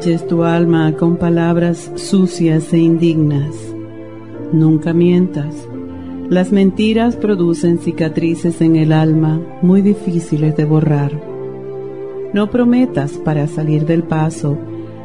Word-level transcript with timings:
Tu 0.00 0.44
alma 0.44 0.94
con 0.96 1.16
palabras 1.16 1.92
sucias 1.96 2.72
e 2.72 2.78
indignas. 2.78 3.54
Nunca 4.50 4.94
mientas. 4.94 5.68
Las 6.30 6.52
mentiras 6.52 7.16
producen 7.16 7.78
cicatrices 7.78 8.62
en 8.62 8.76
el 8.76 8.92
alma 8.92 9.42
muy 9.60 9.82
difíciles 9.82 10.56
de 10.56 10.64
borrar. 10.64 11.12
No 12.32 12.50
prometas 12.50 13.12
para 13.18 13.46
salir 13.46 13.84
del 13.84 14.02
paso. 14.02 14.56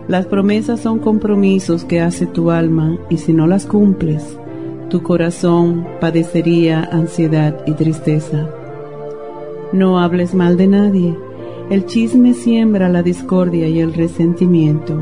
Las 0.07 0.27
promesas 0.27 0.79
son 0.79 0.99
compromisos 0.99 1.83
que 1.83 1.99
hace 1.99 2.25
tu 2.25 2.49
alma 2.49 2.97
y 3.09 3.17
si 3.17 3.33
no 3.33 3.47
las 3.47 3.65
cumples, 3.65 4.39
tu 4.89 5.03
corazón 5.03 5.85
padecería 5.99 6.87
ansiedad 6.89 7.63
y 7.65 7.73
tristeza. 7.73 8.49
No 9.73 9.99
hables 9.99 10.33
mal 10.33 10.55
de 10.55 10.67
nadie 10.67 11.17
el 11.69 11.87
chisme 11.87 12.33
siembra 12.33 12.89
la 12.89 13.01
discordia 13.01 13.67
y 13.67 13.79
el 13.79 13.93
resentimiento. 13.93 14.99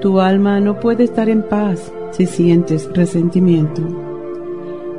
Tu 0.00 0.20
alma 0.20 0.60
no 0.60 0.78
puede 0.78 1.04
estar 1.04 1.30
en 1.30 1.42
paz 1.42 1.90
si 2.10 2.26
sientes 2.26 2.90
resentimiento. 2.92 3.80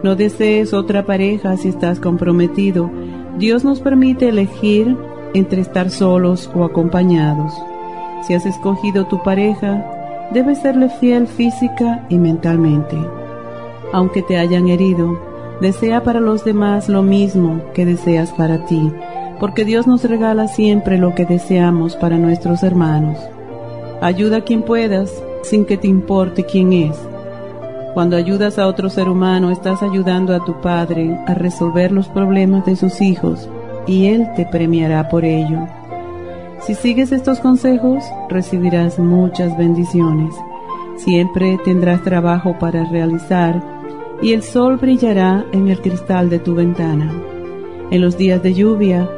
No 0.02 0.16
desees 0.16 0.74
otra 0.74 1.06
pareja 1.06 1.56
si 1.58 1.70
estás 1.70 2.00
comprometido. 2.00 2.90
Dios 3.38 3.64
nos 3.64 3.80
permite 3.80 4.30
elegir 4.30 4.98
entre 5.36 5.62
estar 5.62 5.92
solos 5.92 6.50
o 6.56 6.64
acompañados. 6.64 7.54
Si 8.26 8.34
has 8.34 8.48
escogido 8.48 9.06
tu 9.06 9.22
pareja, 9.22 9.86
debes 10.34 10.60
serle 10.64 10.90
fiel 10.90 11.28
física 11.28 12.08
y 12.10 12.18
mentalmente. 12.18 12.98
Aunque 13.94 14.24
te 14.24 14.38
hayan 14.38 14.68
herido, 14.68 15.20
desea 15.62 16.02
para 16.04 16.20
los 16.20 16.44
demás 16.44 16.90
lo 16.90 17.04
mismo 17.04 17.62
que 17.76 17.86
deseas 17.86 18.32
para 18.32 18.66
ti 18.66 18.92
porque 19.40 19.66
Dios 19.66 19.88
nos 19.88 20.04
regala 20.04 20.48
siempre 20.48 20.98
lo 20.98 21.16
que 21.16 21.26
deseamos 21.26 21.96
para 21.96 22.18
nuestros 22.18 22.64
hermanos. 22.64 23.18
Ayuda 24.02 24.38
a 24.38 24.42
quien 24.42 24.62
puedas 24.62 25.12
sin 25.44 25.66
que 25.66 25.78
te 25.78 25.88
importe 25.88 26.44
quién 26.44 26.74
es. 26.74 26.98
Cuando 27.94 28.18
ayudas 28.18 28.60
a 28.60 28.68
otro 28.68 28.90
ser 28.90 29.08
humano, 29.08 29.52
estás 29.52 29.82
ayudando 29.82 30.36
a 30.36 30.44
tu 30.44 30.60
Padre 30.60 31.18
a 31.28 31.34
resolver 31.34 31.92
los 31.92 32.08
problemas 32.10 32.66
de 32.66 32.76
sus 32.76 33.02
hijos 33.02 33.50
y 33.88 34.08
Él 34.08 34.28
te 34.36 34.46
premiará 34.46 35.08
por 35.08 35.24
ello. 35.24 35.68
Si 36.60 36.74
sigues 36.74 37.12
estos 37.12 37.40
consejos, 37.40 38.04
recibirás 38.28 39.00
muchas 39.00 39.58
bendiciones. 39.58 40.34
Siempre 40.98 41.58
tendrás 41.64 42.02
trabajo 42.04 42.58
para 42.60 42.86
realizar 42.86 43.64
y 44.22 44.34
el 44.34 44.44
sol 44.44 44.78
brillará 44.78 45.46
en 45.52 45.68
el 45.68 45.82
cristal 45.82 46.30
de 46.30 46.40
tu 46.40 46.56
ventana. 46.56 47.12
En 47.92 48.02
los 48.02 48.18
días 48.18 48.42
de 48.42 48.54
lluvia, 48.54 49.10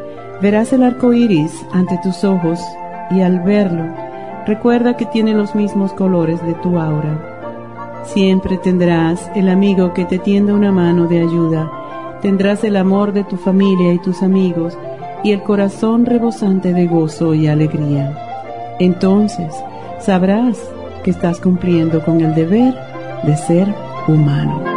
Verás 0.41 0.71
el 0.71 0.83
arco 0.83 1.13
iris 1.13 1.65
ante 1.73 1.97
tus 2.03 2.23
ojos 2.23 2.59
y 3.09 3.21
al 3.21 3.39
verlo, 3.39 3.85
recuerda 4.45 4.95
que 4.95 5.05
tiene 5.05 5.33
los 5.33 5.55
mismos 5.55 5.93
colores 5.93 6.45
de 6.45 6.53
tu 6.55 6.77
aura. 6.79 8.03
Siempre 8.05 8.57
tendrás 8.57 9.31
el 9.35 9.49
amigo 9.49 9.93
que 9.93 10.05
te 10.05 10.19
tienda 10.19 10.53
una 10.53 10.71
mano 10.71 11.07
de 11.07 11.21
ayuda, 11.21 11.71
tendrás 12.21 12.63
el 12.63 12.75
amor 12.75 13.13
de 13.13 13.23
tu 13.23 13.37
familia 13.37 13.93
y 13.93 13.99
tus 13.99 14.21
amigos 14.21 14.77
y 15.23 15.31
el 15.31 15.41
corazón 15.41 16.05
rebosante 16.05 16.71
de 16.71 16.85
gozo 16.85 17.33
y 17.33 17.47
alegría. 17.47 18.75
Entonces 18.79 19.53
sabrás 19.99 20.59
que 21.03 21.11
estás 21.11 21.39
cumpliendo 21.39 22.05
con 22.05 22.21
el 22.21 22.35
deber 22.35 22.75
de 23.23 23.35
ser 23.35 23.73
humano. 24.07 24.76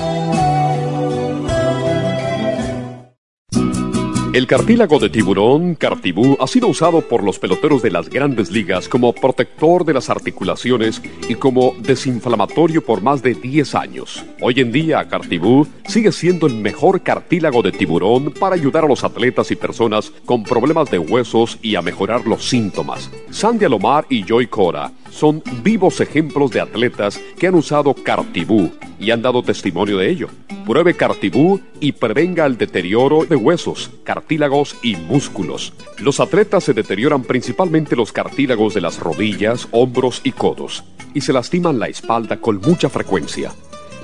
El 4.33 4.47
cartílago 4.47 4.97
de 4.97 5.09
tiburón, 5.09 5.75
Cartibú, 5.75 6.37
ha 6.39 6.47
sido 6.47 6.69
usado 6.69 7.01
por 7.01 7.21
los 7.21 7.37
peloteros 7.37 7.81
de 7.81 7.91
las 7.91 8.09
grandes 8.09 8.49
ligas 8.49 8.87
como 8.87 9.11
protector 9.11 9.83
de 9.83 9.93
las 9.93 10.09
articulaciones 10.09 11.01
y 11.27 11.35
como 11.35 11.73
desinflamatorio 11.79 12.81
por 12.81 13.01
más 13.01 13.21
de 13.21 13.33
10 13.33 13.75
años. 13.75 14.23
Hoy 14.39 14.61
en 14.61 14.71
día, 14.71 15.05
Cartibú 15.09 15.67
sigue 15.85 16.13
siendo 16.13 16.47
el 16.47 16.55
mejor 16.55 17.01
cartílago 17.01 17.61
de 17.61 17.73
tiburón 17.73 18.31
para 18.31 18.55
ayudar 18.55 18.85
a 18.85 18.87
los 18.87 19.03
atletas 19.03 19.51
y 19.51 19.57
personas 19.57 20.13
con 20.23 20.43
problemas 20.43 20.89
de 20.89 20.99
huesos 20.99 21.59
y 21.61 21.75
a 21.75 21.81
mejorar 21.81 22.25
los 22.25 22.47
síntomas. 22.47 23.11
Sandy 23.31 23.65
Alomar 23.65 24.05
y 24.07 24.23
Joy 24.23 24.47
Cora 24.47 24.93
son 25.09 25.43
vivos 25.61 25.99
ejemplos 25.99 26.51
de 26.51 26.61
atletas 26.61 27.19
que 27.37 27.47
han 27.47 27.55
usado 27.55 27.93
Cartibú 27.93 28.71
y 28.97 29.11
han 29.11 29.21
dado 29.21 29.43
testimonio 29.43 29.97
de 29.97 30.09
ello. 30.09 30.29
Pruebe 30.65 30.93
Cartibú 30.93 31.59
y 31.79 31.91
prevenga 31.91 32.45
el 32.45 32.57
deterioro 32.57 33.25
de 33.25 33.35
huesos, 33.35 33.91
cartílagos 34.21 34.75
y 34.83 34.95
músculos. 34.97 35.73
Los 35.97 36.19
atletas 36.19 36.63
se 36.65 36.73
deterioran 36.73 37.23
principalmente 37.23 37.95
los 37.95 38.11
cartílagos 38.11 38.75
de 38.75 38.81
las 38.81 38.99
rodillas, 38.99 39.67
hombros 39.71 40.21
y 40.23 40.31
codos 40.31 40.83
y 41.15 41.21
se 41.21 41.33
lastiman 41.33 41.79
la 41.79 41.87
espalda 41.87 42.37
con 42.37 42.61
mucha 42.61 42.87
frecuencia. 42.87 43.51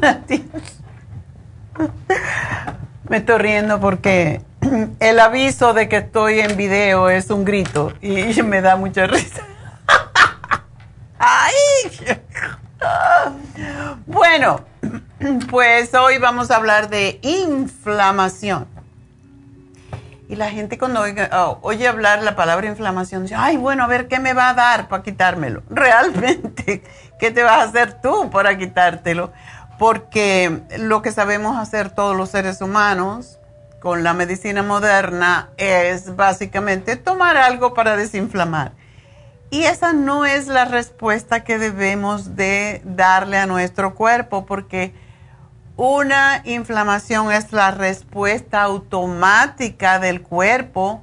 Me 3.09 3.17
estoy 3.17 3.39
riendo 3.39 3.81
porque 3.81 4.43
el 5.01 5.19
aviso 5.19 5.73
de 5.73 5.89
que 5.89 5.97
estoy 5.97 6.41
en 6.41 6.55
video 6.59 7.09
es 7.09 7.31
un 7.31 7.47
grito 7.47 7.95
y 8.03 8.43
me 8.43 8.61
da 8.61 8.77
mucha 8.77 9.07
risa. 9.07 9.41
¡Ay! 11.19 12.21
bueno, 14.07 14.61
pues 15.49 15.95
hoy 15.95 16.19
vamos 16.19 16.51
a 16.51 16.57
hablar 16.57 16.91
de 16.91 17.21
inflamación. 17.23 18.76
Y 20.29 20.35
la 20.35 20.51
gente 20.51 20.77
cuando 20.77 21.05
oh, 21.33 21.59
oye, 21.63 21.87
hablar 21.87 22.23
la 22.23 22.35
palabra 22.35 22.67
inflamación 22.67 23.23
dice, 23.23 23.37
ay, 23.37 23.57
bueno, 23.57 23.85
a 23.85 23.87
ver, 23.87 24.09
¿qué 24.09 24.19
me 24.19 24.33
va 24.33 24.51
a 24.51 24.55
dar 24.55 24.89
para 24.89 25.03
quitármelo? 25.03 25.63
Realmente, 25.71 26.83
¿qué 27.21 27.31
te 27.31 27.43
vas 27.43 27.61
a 27.61 27.69
hacer 27.69 28.01
tú 28.01 28.29
para 28.31 28.59
quitártelo? 28.59 29.33
Porque 29.79 30.63
lo 30.79 31.03
que 31.03 31.13
sabemos 31.13 31.57
hacer 31.57 31.91
todos 31.91 32.17
los 32.17 32.31
seres 32.31 32.61
humanos 32.61 33.39
con 33.81 34.03
la 34.03 34.15
medicina 34.15 34.63
moderna 34.63 35.51
es 35.59 36.17
básicamente 36.17 36.97
tomar 36.97 37.37
algo 37.37 37.73
para 37.75 37.97
desinflamar. 37.97 38.73
Y 39.51 39.63
esa 39.63 39.93
no 39.93 40.27
es 40.27 40.49
la 40.49 40.65
respuesta 40.65 41.45
que 41.45 41.59
debemos 41.59 42.35
de 42.35 42.83
darle 42.85 43.39
a 43.39 43.47
nuestro 43.47 43.95
cuerpo 43.95 44.45
porque 44.45 44.93
una 45.77 46.41
inflamación 46.45 47.33
es 47.33 47.53
la 47.53 47.71
respuesta 47.71 48.63
automática 48.63 49.99
del 49.99 50.23
cuerpo 50.23 51.03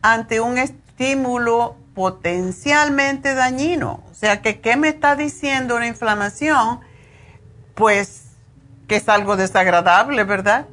ante 0.00 0.40
un 0.40 0.56
estímulo 0.56 1.76
potencialmente 1.94 3.34
dañino. 3.34 4.02
O 4.10 4.14
sea, 4.14 4.40
que 4.40 4.60
¿qué 4.60 4.76
me 4.76 4.88
está 4.88 5.14
diciendo 5.14 5.76
una 5.76 5.86
inflamación? 5.86 6.80
Pues 7.74 8.22
que 8.88 8.96
es 8.96 9.08
algo 9.08 9.36
desagradable, 9.36 10.24
¿verdad? 10.24 10.66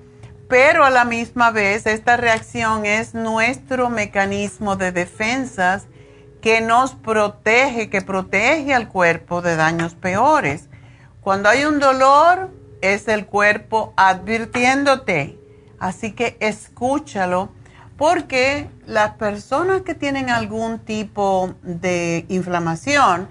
Pero 0.47 0.83
a 0.83 0.89
la 0.89 1.05
misma 1.05 1.51
vez 1.51 1.85
esta 1.85 2.17
reacción 2.17 2.85
es 2.85 3.13
nuestro 3.13 3.89
mecanismo 3.89 4.75
de 4.75 4.91
defensas 4.91 5.87
que 6.41 6.61
nos 6.61 6.95
protege, 6.95 7.89
que 7.89 8.01
protege 8.01 8.73
al 8.73 8.87
cuerpo 8.87 9.41
de 9.41 9.55
daños 9.55 9.93
peores. 9.93 10.67
Cuando 11.21 11.49
hay 11.49 11.65
un 11.65 11.79
dolor, 11.79 12.49
es 12.81 13.07
el 13.07 13.25
cuerpo 13.25 13.93
advirtiéndote. 13.95 15.39
Así 15.79 16.11
que 16.11 16.37
escúchalo 16.39 17.49
porque 17.97 18.69
las 18.85 19.11
personas 19.11 19.81
que 19.81 19.95
tienen 19.95 20.29
algún 20.29 20.79
tipo 20.79 21.53
de 21.61 22.25
inflamación, 22.29 23.27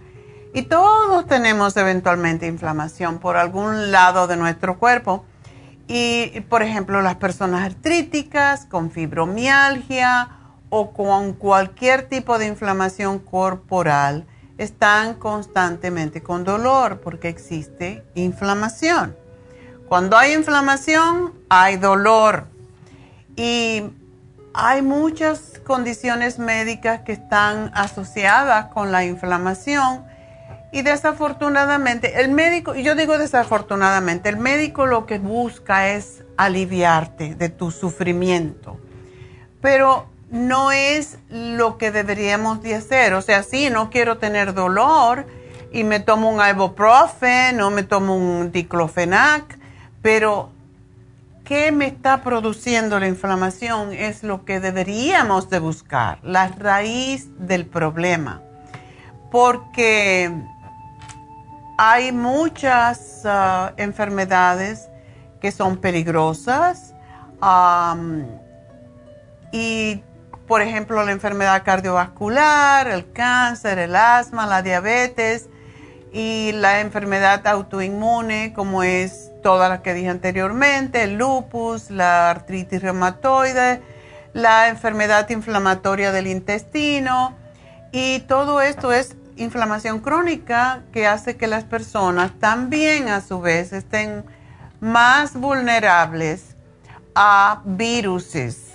y 0.53 0.63
todos 0.63 1.27
tenemos 1.27 1.77
eventualmente 1.77 2.47
inflamación 2.47 3.19
por 3.19 3.37
algún 3.37 3.93
lado 3.93 4.27
de 4.27 4.37
nuestro 4.37 4.79
cuerpo, 4.79 5.25
y 5.87 6.41
por 6.49 6.63
ejemplo 6.63 7.03
las 7.03 7.17
personas 7.17 7.65
artríticas 7.65 8.65
con 8.67 8.91
fibromialgia 8.91 10.29
o 10.69 10.93
con 10.93 11.33
cualquier 11.33 12.09
tipo 12.09 12.39
de 12.39 12.47
inflamación 12.47 13.19
corporal, 13.19 14.27
están 14.57 15.15
constantemente 15.15 16.23
con 16.23 16.45
dolor 16.45 17.01
porque 17.01 17.29
existe 17.29 18.05
inflamación. 18.15 19.17
Cuando 19.91 20.17
hay 20.17 20.35
inflamación, 20.35 21.33
hay 21.49 21.77
dolor. 21.77 22.47
Y 23.35 23.83
hay 24.55 24.83
muchas 24.83 25.61
condiciones 25.67 26.39
médicas 26.39 27.01
que 27.01 27.11
están 27.11 27.73
asociadas 27.75 28.67
con 28.67 28.93
la 28.93 29.05
inflamación. 29.05 30.05
Y 30.71 30.83
desafortunadamente, 30.83 32.21
el 32.21 32.31
médico, 32.31 32.77
yo 32.77 32.95
digo 32.95 33.19
desafortunadamente, 33.19 34.29
el 34.29 34.37
médico 34.37 34.87
lo 34.87 35.07
que 35.07 35.19
busca 35.19 35.89
es 35.89 36.23
aliviarte 36.37 37.35
de 37.35 37.49
tu 37.49 37.73
sufrimiento. 37.73 38.79
Pero 39.61 40.07
no 40.31 40.71
es 40.71 41.19
lo 41.31 41.79
que 41.79 41.91
deberíamos 41.91 42.63
de 42.63 42.77
hacer. 42.77 43.15
O 43.15 43.23
sea, 43.23 43.43
sí, 43.43 43.71
no 43.71 43.91
quiero 43.91 44.19
tener 44.19 44.55
dolor 44.55 45.27
y 45.73 45.83
me 45.83 45.99
tomo 45.99 46.31
un 46.31 46.41
ibuprofen 46.49 47.61
o 47.61 47.73
me 47.73 47.83
tomo 47.83 48.15
un 48.15 48.53
diclofenac 48.53 49.59
pero, 50.03 50.51
¿qué 51.45 51.73
me 51.73 51.87
está 51.87 52.23
produciendo 52.23 52.99
la 52.99 53.09
inflamación? 53.09 53.93
Es 53.93 54.23
lo 54.23 54.45
que 54.45 54.61
deberíamos 54.61 55.51
de 55.51 55.59
buscar, 55.59 56.19
la 56.23 56.49
raíz 56.49 57.29
del 57.39 57.67
problema. 57.67 58.43
Porque 59.31 60.33
hay 61.79 62.13
muchas 62.13 63.23
ah, 63.25 63.73
enfermedades 63.77 64.89
que 65.41 65.53
son 65.53 65.79
peligrosas 65.79 66.95
y, 69.53 70.03
por 70.47 70.61
ejemplo, 70.61 71.03
la 71.05 71.13
enfermedad 71.13 71.63
cardiovascular, 71.65 72.87
el 72.89 73.11
cáncer, 73.13 73.79
el 73.79 73.97
asma, 73.97 74.47
la 74.47 74.63
diabetes 74.63 75.49
y 76.13 76.53
la 76.53 76.81
enfermedad 76.81 77.47
autoinmune 77.47 78.53
como 78.53 78.83
es 78.83 79.30
todas 79.43 79.69
las 79.69 79.81
que 79.81 79.95
dije 79.95 80.09
anteriormente, 80.09 81.03
el 81.03 81.17
lupus, 81.17 81.91
la 81.91 82.31
artritis 82.31 82.83
reumatoide, 82.83 83.83
la 84.33 84.69
enfermedad 84.69 85.29
inflamatoria 85.31 86.13
del 86.13 86.27
intestino 86.27 87.37
y 87.93 88.21
todo 88.21 88.61
esto 88.61 88.93
es 88.93 89.17
inflamación 89.37 90.01
crónica 90.01 90.83
que 90.93 91.07
hace 91.07 91.37
que 91.37 91.47
las 91.47 91.65
personas 91.65 92.33
también 92.39 93.09
a 93.09 93.21
su 93.21 93.41
vez 93.41 93.73
estén 93.73 94.25
más 94.81 95.35
vulnerables 95.35 96.57
a 97.15 97.63
viruses. 97.65 98.67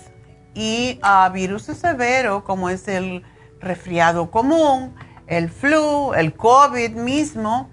Y 0.54 0.98
a 1.02 1.28
virus 1.28 1.64
severos 1.64 2.42
como 2.42 2.70
es 2.70 2.88
el 2.88 3.22
resfriado 3.60 4.30
común, 4.30 4.94
el 5.26 5.50
flu, 5.50 6.14
el 6.14 6.34
COVID 6.34 6.92
mismo 6.92 7.68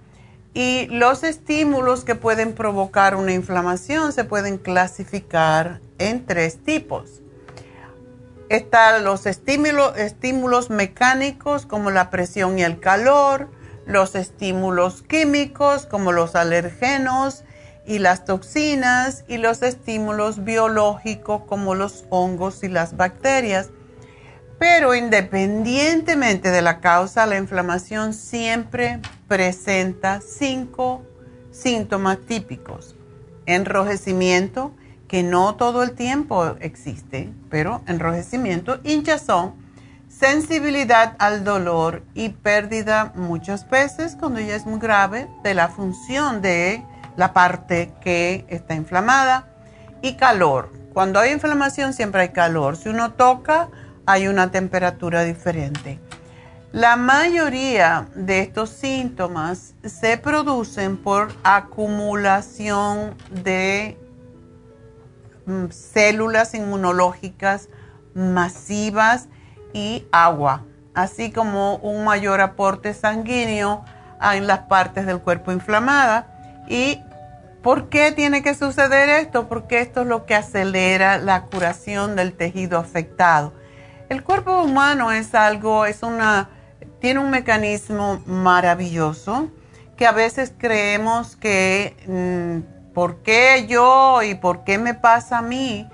y 0.53 0.87
los 0.87 1.23
estímulos 1.23 2.03
que 2.03 2.15
pueden 2.15 2.53
provocar 2.53 3.15
una 3.15 3.33
inflamación 3.33 4.11
se 4.13 4.23
pueden 4.23 4.57
clasificar 4.57 5.79
en 5.97 6.25
tres 6.25 6.63
tipos. 6.63 7.21
Están 8.49 9.03
los 9.03 9.25
estímulos, 9.25 9.97
estímulos 9.97 10.69
mecánicos 10.69 11.65
como 11.65 11.89
la 11.89 12.11
presión 12.11 12.59
y 12.59 12.63
el 12.63 12.79
calor, 12.79 13.49
los 13.87 14.13
estímulos 14.15 15.01
químicos 15.01 15.87
como 15.87 16.11
los 16.11 16.35
alergenos 16.35 17.43
y 17.85 17.99
las 17.99 18.25
toxinas 18.25 19.25
y 19.27 19.37
los 19.37 19.63
estímulos 19.63 20.43
biológicos 20.43 21.43
como 21.47 21.73
los 21.73 22.05
hongos 22.09 22.63
y 22.63 22.67
las 22.67 22.95
bacterias. 22.95 23.69
Pero 24.63 24.95
independientemente 24.95 26.49
de 26.49 26.61
la 26.61 26.79
causa, 26.79 27.25
la 27.25 27.35
inflamación 27.35 28.13
siempre 28.13 29.01
presenta 29.27 30.21
cinco 30.21 31.03
síntomas 31.51 32.19
típicos. 32.19 32.95
Enrojecimiento, 33.45 34.73
que 35.09 35.21
no 35.21 35.55
todo 35.55 35.83
el 35.83 35.91
tiempo 35.91 36.55
existe, 36.61 37.29
pero 37.49 37.81
enrojecimiento, 37.87 38.79
hinchazón, 38.85 39.53
sensibilidad 40.07 41.17
al 41.19 41.43
dolor 41.43 42.01
y 42.13 42.29
pérdida 42.29 43.11
muchas 43.15 43.69
veces, 43.69 44.15
cuando 44.17 44.39
ya 44.39 44.55
es 44.55 44.65
muy 44.65 44.79
grave, 44.79 45.27
de 45.43 45.55
la 45.55 45.67
función 45.67 46.41
de 46.41 46.85
la 47.17 47.33
parte 47.33 47.91
que 47.99 48.45
está 48.47 48.75
inflamada 48.75 49.45
y 50.01 50.13
calor. 50.13 50.71
Cuando 50.93 51.19
hay 51.19 51.33
inflamación 51.33 51.91
siempre 51.91 52.21
hay 52.21 52.29
calor. 52.29 52.77
Si 52.77 52.87
uno 52.87 53.11
toca, 53.11 53.67
hay 54.05 54.27
una 54.27 54.51
temperatura 54.51 55.23
diferente. 55.23 55.99
La 56.71 56.95
mayoría 56.95 58.07
de 58.15 58.39
estos 58.39 58.69
síntomas 58.71 59.75
se 59.83 60.17
producen 60.17 60.97
por 60.97 61.31
acumulación 61.43 63.15
de 63.29 63.97
mm, 65.45 65.65
células 65.69 66.55
inmunológicas 66.55 67.69
masivas 68.15 69.27
y 69.71 70.05
agua, 70.11 70.63
así 70.95 71.31
como 71.31 71.75
un 71.77 72.03
mayor 72.03 72.41
aporte 72.41 72.93
sanguíneo 72.93 73.85
en 74.33 74.47
las 74.47 74.61
partes 74.61 75.05
del 75.05 75.19
cuerpo 75.19 75.51
inflamada. 75.51 76.27
¿Y 76.67 76.99
por 77.61 77.89
qué 77.89 78.11
tiene 78.11 78.41
que 78.41 78.55
suceder 78.55 79.09
esto? 79.09 79.47
Porque 79.47 79.79
esto 79.79 80.01
es 80.01 80.07
lo 80.07 80.25
que 80.25 80.33
acelera 80.33 81.19
la 81.19 81.43
curación 81.43 82.15
del 82.15 82.33
tejido 82.33 82.79
afectado 82.79 83.53
el 84.13 84.23
cuerpo 84.23 84.61
humano 84.61 85.11
es 85.11 85.33
algo, 85.33 85.87
es 85.87 86.03
una, 86.03 86.49
tiene 87.01 87.19
un 87.19 87.31
mecanismo 87.31 88.21
maravilloso 88.27 89.49
que 89.97 90.05
a 90.05 90.11
veces 90.11 90.53
creemos 90.55 91.35
que, 91.35 91.97
mm, 92.07 92.93
¿por 92.93 93.23
qué 93.23 93.65
yo 93.67 94.21
y 94.21 94.35
por 94.35 94.65
qué 94.65 94.77
me 94.77 94.93
pasa 94.93 95.39
a 95.39 95.41
mí? 95.41 95.89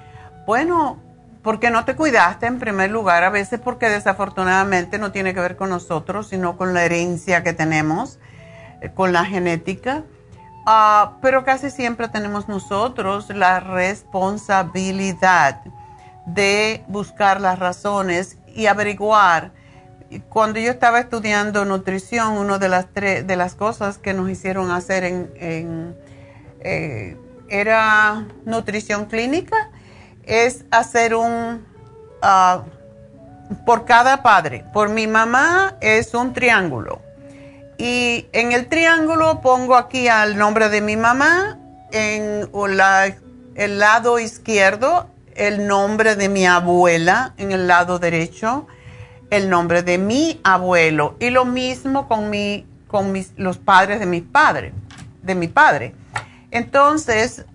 Bueno, 0.46 1.02
porque 1.44 1.72
no 1.72 1.86
te 1.86 1.96
cuidaste 1.96 2.48
en 2.48 2.60
primer 2.60 2.92
lugar, 2.92 3.24
a 3.24 3.30
veces 3.30 3.62
porque 3.62 3.88
desafortunadamente 3.88 5.00
no 5.00 5.14
tiene 5.14 5.34
que 5.34 5.40
ver 5.40 5.56
con 5.56 5.70
nosotros, 5.70 6.28
sino 6.28 6.58
con 6.58 6.74
la 6.74 6.84
herencia 6.84 7.42
que 7.42 7.54
tenemos, 7.54 8.20
eh, 8.82 8.92
con 8.94 9.14
la 9.14 9.24
genética. 9.24 10.04
Ah, 10.66 11.14
pero 11.22 11.46
casi 11.46 11.72
siempre 11.72 12.10
tenemos 12.10 12.50
nosotros 12.50 13.30
la 13.30 13.62
responsabilidad 13.62 15.62
de 16.34 16.84
buscar 16.88 17.42
las 17.42 17.60
razones 17.60 18.38
y 18.48 18.68
averiguar 18.68 19.52
cuando 20.30 20.60
yo 20.60 20.72
estaba 20.72 21.00
estudiando 21.00 21.66
nutrición, 21.66 22.34
una 22.34 22.58
de 22.58 22.70
las, 22.70 22.94
de 22.94 23.36
las 23.36 23.56
cosas 23.56 23.98
que 23.98 24.14
nos 24.14 24.30
hicieron 24.30 24.72
hacer 24.72 25.04
en, 25.04 25.96
eh, 26.62 27.18
era 27.48 28.26
nutrición 28.46 29.06
clínica, 29.06 29.70
es 30.24 30.66
hacer 30.72 31.16
un, 31.16 31.66
ah, 32.22 32.64
por 33.66 33.86
cada 33.86 34.24
padre, 34.24 34.66
por 34.74 34.90
mi 34.90 35.08
mamá 35.08 35.76
es 35.82 36.14
un 36.14 36.34
triángulo. 36.34 37.02
Y 37.78 38.28
en 38.34 38.52
el 38.52 38.68
triángulo 38.68 39.42
pongo 39.42 39.76
aquí 39.76 40.08
al 40.08 40.38
nombre 40.38 40.70
de 40.70 40.82
mi 40.82 40.98
mamá, 40.98 41.58
en 41.92 42.50
el 43.56 43.80
lado 43.80 44.20
izquierdo 44.20 45.08
el 45.40 45.66
nombre 45.66 46.16
de 46.16 46.30
mi 46.30 46.46
abuela, 46.46 47.34
en 47.38 47.52
el 47.52 47.68
lado 47.68 47.98
derecho 47.98 48.68
el 49.30 49.50
nombre 49.50 49.84
de 49.84 49.98
mi 49.98 50.40
abuelo 50.44 51.16
y 51.20 51.30
lo 51.30 51.46
mismo 51.46 52.08
con, 52.08 52.30
mi, 52.30 52.66
con 52.88 53.12
mis, 53.12 53.34
los 53.38 53.58
padres 53.58 54.00
de 54.00 54.06
mi 54.06 54.22
padre, 54.22 54.74
de 55.22 55.36
mi 55.36 55.48
padre. 55.48 55.96
Entonces, 56.52 57.46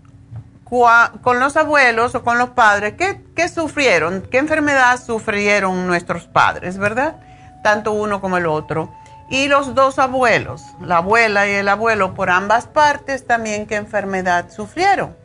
con 1.23 1.39
los 1.39 1.57
abuelos 1.57 2.15
o 2.15 2.25
con 2.25 2.39
los 2.39 2.51
padres, 2.51 2.95
¿qué, 2.95 3.21
¿qué, 3.37 3.49
sufrieron? 3.49 4.23
¿Qué 4.23 4.39
enfermedad 4.39 5.01
sufrieron 5.01 5.87
nuestros 5.87 6.27
padres, 6.27 6.79
verdad? 6.79 7.17
Tanto 7.63 7.93
uno 7.93 8.21
como 8.21 8.39
el 8.39 8.47
otro. 8.47 8.93
Y 9.31 9.49
los 9.49 9.75
dos 9.75 9.99
abuelos, 9.99 10.63
la 10.81 10.99
abuela 10.99 11.47
y 11.49 11.53
el 11.53 11.69
abuelo 11.69 12.15
por 12.15 12.29
ambas 12.29 12.67
partes, 12.67 13.27
también 13.27 13.67
qué 13.67 13.77
enfermedad 13.77 14.51
sufrieron. 14.51 15.17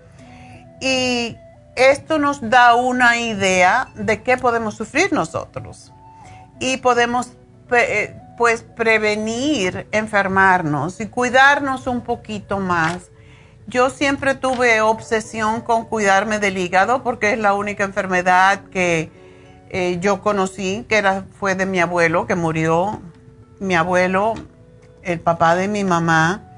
Y 0.81 1.35
esto 1.79 2.19
nos 2.19 2.49
da 2.49 2.75
una 2.75 3.17
idea 3.17 3.89
de 3.95 4.21
qué 4.21 4.37
podemos 4.37 4.75
sufrir 4.75 5.13
nosotros 5.13 5.93
y 6.59 6.77
podemos 6.77 7.31
eh, 7.71 8.15
pues 8.37 8.63
prevenir 8.63 9.87
enfermarnos 9.91 10.99
y 10.99 11.07
cuidarnos 11.07 11.87
un 11.87 12.01
poquito 12.01 12.59
más. 12.59 13.11
Yo 13.67 13.89
siempre 13.89 14.35
tuve 14.35 14.81
obsesión 14.81 15.61
con 15.61 15.85
cuidarme 15.85 16.39
del 16.39 16.57
hígado 16.57 17.01
porque 17.01 17.33
es 17.33 17.39
la 17.39 17.53
única 17.53 17.85
enfermedad 17.85 18.61
que 18.71 19.11
eh, 19.69 19.99
yo 20.01 20.21
conocí, 20.21 20.85
que 20.89 20.97
era, 20.97 21.25
fue 21.39 21.55
de 21.55 21.65
mi 21.65 21.79
abuelo, 21.79 22.27
que 22.27 22.35
murió. 22.35 23.01
Mi 23.59 23.75
abuelo, 23.75 24.35
el 25.03 25.19
papá 25.19 25.55
de 25.55 25.67
mi 25.67 25.83
mamá, 25.83 26.48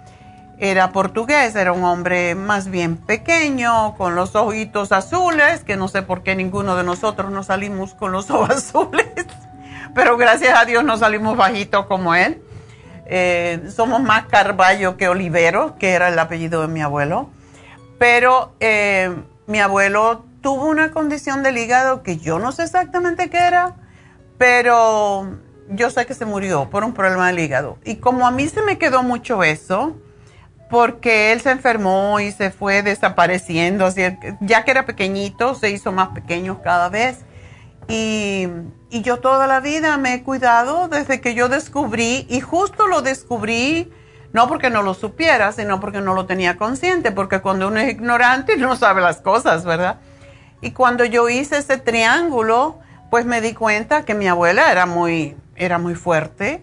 era 0.62 0.94
portugués, 0.94 1.56
era 1.56 1.74
un 1.74 1.84
hombre 1.84 2.36
más 2.36 2.70
bien 2.70 2.96
pequeño, 2.96 3.96
con 3.98 4.16
los 4.16 4.36
ojitos 4.36 4.94
azules, 4.94 5.66
que 5.66 5.76
no 5.76 5.90
sé 5.90 6.02
por 6.02 6.24
qué 6.24 6.36
ninguno 6.36 6.78
de 6.78 6.86
nosotros 6.86 7.32
nos 7.32 7.48
salimos 7.48 7.94
con 7.96 8.14
los 8.14 8.30
ojos 8.30 8.50
azules 8.56 9.26
pero 9.94 10.18
gracias 10.18 10.58
a 10.58 10.66
Dios 10.66 10.84
no 10.84 10.98
salimos 10.98 11.38
bajitos 11.38 11.86
como 11.86 12.16
él. 12.16 12.42
Eh, 13.06 13.62
somos 13.76 14.02
más 14.02 14.26
Carballo 14.28 14.96
que 14.98 15.08
Olivero, 15.08 15.76
que 15.78 15.92
era 15.92 16.08
el 16.08 16.18
apellido 16.18 16.62
de 16.62 16.68
mi 16.68 16.82
abuelo. 16.82 17.30
Pero 18.00 18.54
eh, 18.60 19.14
mi 19.48 19.60
abuelo 19.60 20.26
tuvo 20.42 20.68
una 20.68 20.92
condición 20.92 21.44
del 21.44 21.58
hígado 21.58 22.04
que 22.04 22.18
yo 22.18 22.40
no 22.40 22.52
sé 22.52 22.64
exactamente 22.64 23.30
qué 23.30 23.40
era, 23.40 23.76
pero 24.38 25.38
yo 25.70 25.90
sé 25.90 26.06
que 26.06 26.14
se 26.14 26.26
murió 26.26 26.70
por 26.70 26.84
un 26.84 26.94
problema 26.94 27.28
del 27.28 27.40
hígado. 27.40 27.78
Y 27.84 27.98
como 27.98 28.26
a 28.26 28.32
mí 28.32 28.48
se 28.48 28.62
me 28.62 28.78
quedó 28.78 29.04
mucho 29.04 29.44
eso, 29.44 29.96
porque 30.72 31.32
él 31.32 31.42
se 31.42 31.52
enfermó 31.52 32.20
y 32.20 32.32
se 32.32 32.50
fue 32.50 32.82
desapareciendo, 32.82 33.88
ya 34.40 34.64
que 34.64 34.72
era 34.72 34.88
pequeñito, 34.88 35.54
se 35.54 35.70
hizo 35.70 35.92
más 35.92 36.10
pequeño 36.10 36.62
cada 36.64 36.90
vez. 36.90 37.20
Y 37.88 38.48
y 38.92 39.04
yo 39.04 39.22
toda 39.22 39.48
la 39.48 39.62
vida 39.62 39.98
me 39.98 40.14
he 40.14 40.22
cuidado 40.22 40.90
desde 40.90 41.22
que 41.22 41.34
yo 41.34 41.48
descubrí, 41.48 42.28
y 42.30 42.42
justo 42.42 42.88
lo 42.88 43.02
descubrí, 43.02 43.90
no 44.34 44.50
porque 44.50 44.70
no 44.70 44.84
lo 44.84 44.94
supiera, 44.94 45.54
sino 45.54 45.80
porque 45.80 46.02
no 46.02 46.14
lo 46.14 46.26
tenía 46.26 46.58
consciente, 46.58 47.14
porque 47.14 47.40
cuando 47.40 47.70
uno 47.70 47.80
es 47.80 47.90
ignorante 47.90 48.58
no 48.58 48.76
sabe 48.76 49.02
las 49.02 49.22
cosas, 49.22 49.64
¿verdad? 49.64 50.02
Y 50.60 50.72
cuando 50.72 51.06
yo 51.06 51.30
hice 51.30 51.60
ese 51.60 51.78
triángulo, 51.78 52.80
pues 53.10 53.26
me 53.26 53.40
di 53.40 53.54
cuenta 53.54 54.04
que 54.04 54.14
mi 54.14 54.28
abuela 54.28 54.70
era 54.74 54.86
muy, 54.86 55.38
era 55.56 55.78
muy 55.78 55.96
fuerte 55.96 56.62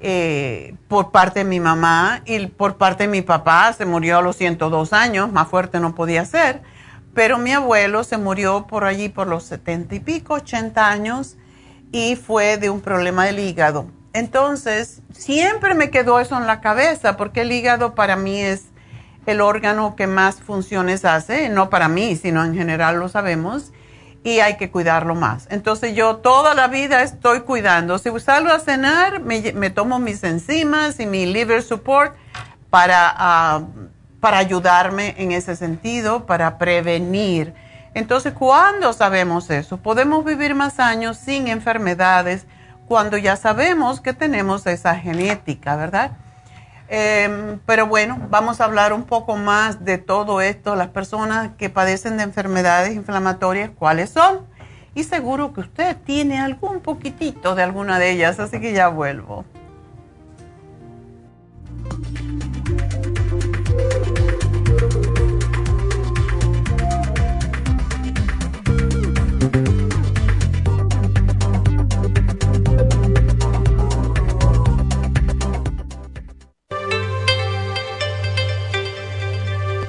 eh, 0.00 0.74
por 0.88 1.10
parte 1.10 1.40
de 1.40 1.44
mi 1.44 1.60
mamá 1.60 2.22
y 2.24 2.46
por 2.46 2.76
parte 2.76 3.04
de 3.04 3.08
mi 3.08 3.22
papá, 3.22 3.72
se 3.72 3.86
murió 3.86 4.18
a 4.18 4.22
los 4.22 4.36
102 4.36 4.92
años, 4.92 5.30
más 5.32 5.48
fuerte 5.48 5.80
no 5.80 5.94
podía 5.94 6.24
ser, 6.24 6.62
pero 7.14 7.38
mi 7.38 7.52
abuelo 7.52 8.04
se 8.04 8.16
murió 8.16 8.66
por 8.66 8.84
allí 8.84 9.08
por 9.08 9.26
los 9.26 9.44
70 9.44 9.94
y 9.94 10.00
pico, 10.00 10.34
80 10.34 10.88
años 10.88 11.36
y 11.92 12.16
fue 12.16 12.56
de 12.56 12.70
un 12.70 12.80
problema 12.80 13.24
del 13.24 13.38
hígado. 13.38 13.86
Entonces, 14.12 15.02
siempre 15.12 15.74
me 15.74 15.90
quedó 15.90 16.18
eso 16.18 16.36
en 16.36 16.46
la 16.46 16.60
cabeza, 16.60 17.16
porque 17.16 17.42
el 17.42 17.52
hígado 17.52 17.94
para 17.94 18.16
mí 18.16 18.40
es 18.40 18.64
el 19.26 19.40
órgano 19.40 19.94
que 19.96 20.06
más 20.06 20.36
funciones 20.36 21.04
hace, 21.04 21.48
no 21.48 21.70
para 21.70 21.88
mí, 21.88 22.16
sino 22.16 22.44
en 22.44 22.54
general 22.54 22.98
lo 22.98 23.08
sabemos, 23.08 23.72
y 24.22 24.40
hay 24.40 24.56
que 24.56 24.70
cuidarlo 24.70 25.14
más. 25.14 25.46
Entonces 25.50 25.94
yo 25.94 26.16
toda 26.16 26.54
la 26.54 26.68
vida 26.68 27.02
estoy 27.02 27.40
cuidando. 27.40 27.98
Si 27.98 28.10
salgo 28.20 28.50
a 28.50 28.60
cenar, 28.60 29.20
me, 29.20 29.70
tomo 29.70 29.98
mis 29.98 30.22
enzimas 30.24 31.00
y 31.00 31.06
mi 31.06 31.26
liver 31.26 31.62
support 31.62 32.14
para, 32.68 33.12
ah, 33.16 33.62
para 34.20 34.38
ayudarme 34.38 35.14
en 35.18 35.32
ese 35.32 35.56
sentido, 35.56 36.26
para 36.26 36.58
prevenir 36.58 37.54
entonces, 37.94 38.32
¿cuándo 38.32 38.92
sabemos 38.92 39.50
eso? 39.50 39.78
Podemos 39.78 40.24
vivir 40.24 40.54
más 40.54 40.78
años 40.78 41.16
sin 41.16 41.48
enfermedades 41.48 42.46
cuando 42.86 43.16
ya 43.16 43.36
sabemos 43.36 44.00
que 44.00 44.12
tenemos 44.12 44.66
esa 44.66 44.94
genética, 44.96 45.76
¿verdad? 45.76 46.12
Em, 46.92 47.60
pero 47.66 47.86
bueno, 47.86 48.18
vamos 48.30 48.60
a 48.60 48.64
hablar 48.64 48.92
un 48.92 49.04
poco 49.04 49.36
más 49.36 49.84
de 49.84 49.96
todo 49.96 50.40
esto, 50.40 50.74
las 50.74 50.88
personas 50.88 51.52
que 51.56 51.70
padecen 51.70 52.16
de 52.16 52.24
enfermedades 52.24 52.96
inflamatorias, 52.96 53.70
cuáles 53.70 54.10
son. 54.10 54.44
Y 54.92 55.04
seguro 55.04 55.52
que 55.54 55.60
usted 55.60 55.96
tiene 56.04 56.40
algún 56.40 56.80
poquitito 56.80 57.54
de 57.54 57.62
alguna 57.62 58.00
de 58.00 58.10
ellas, 58.10 58.40
así 58.40 58.60
que 58.60 58.72
ya 58.72 58.88
vuelvo. 58.88 59.44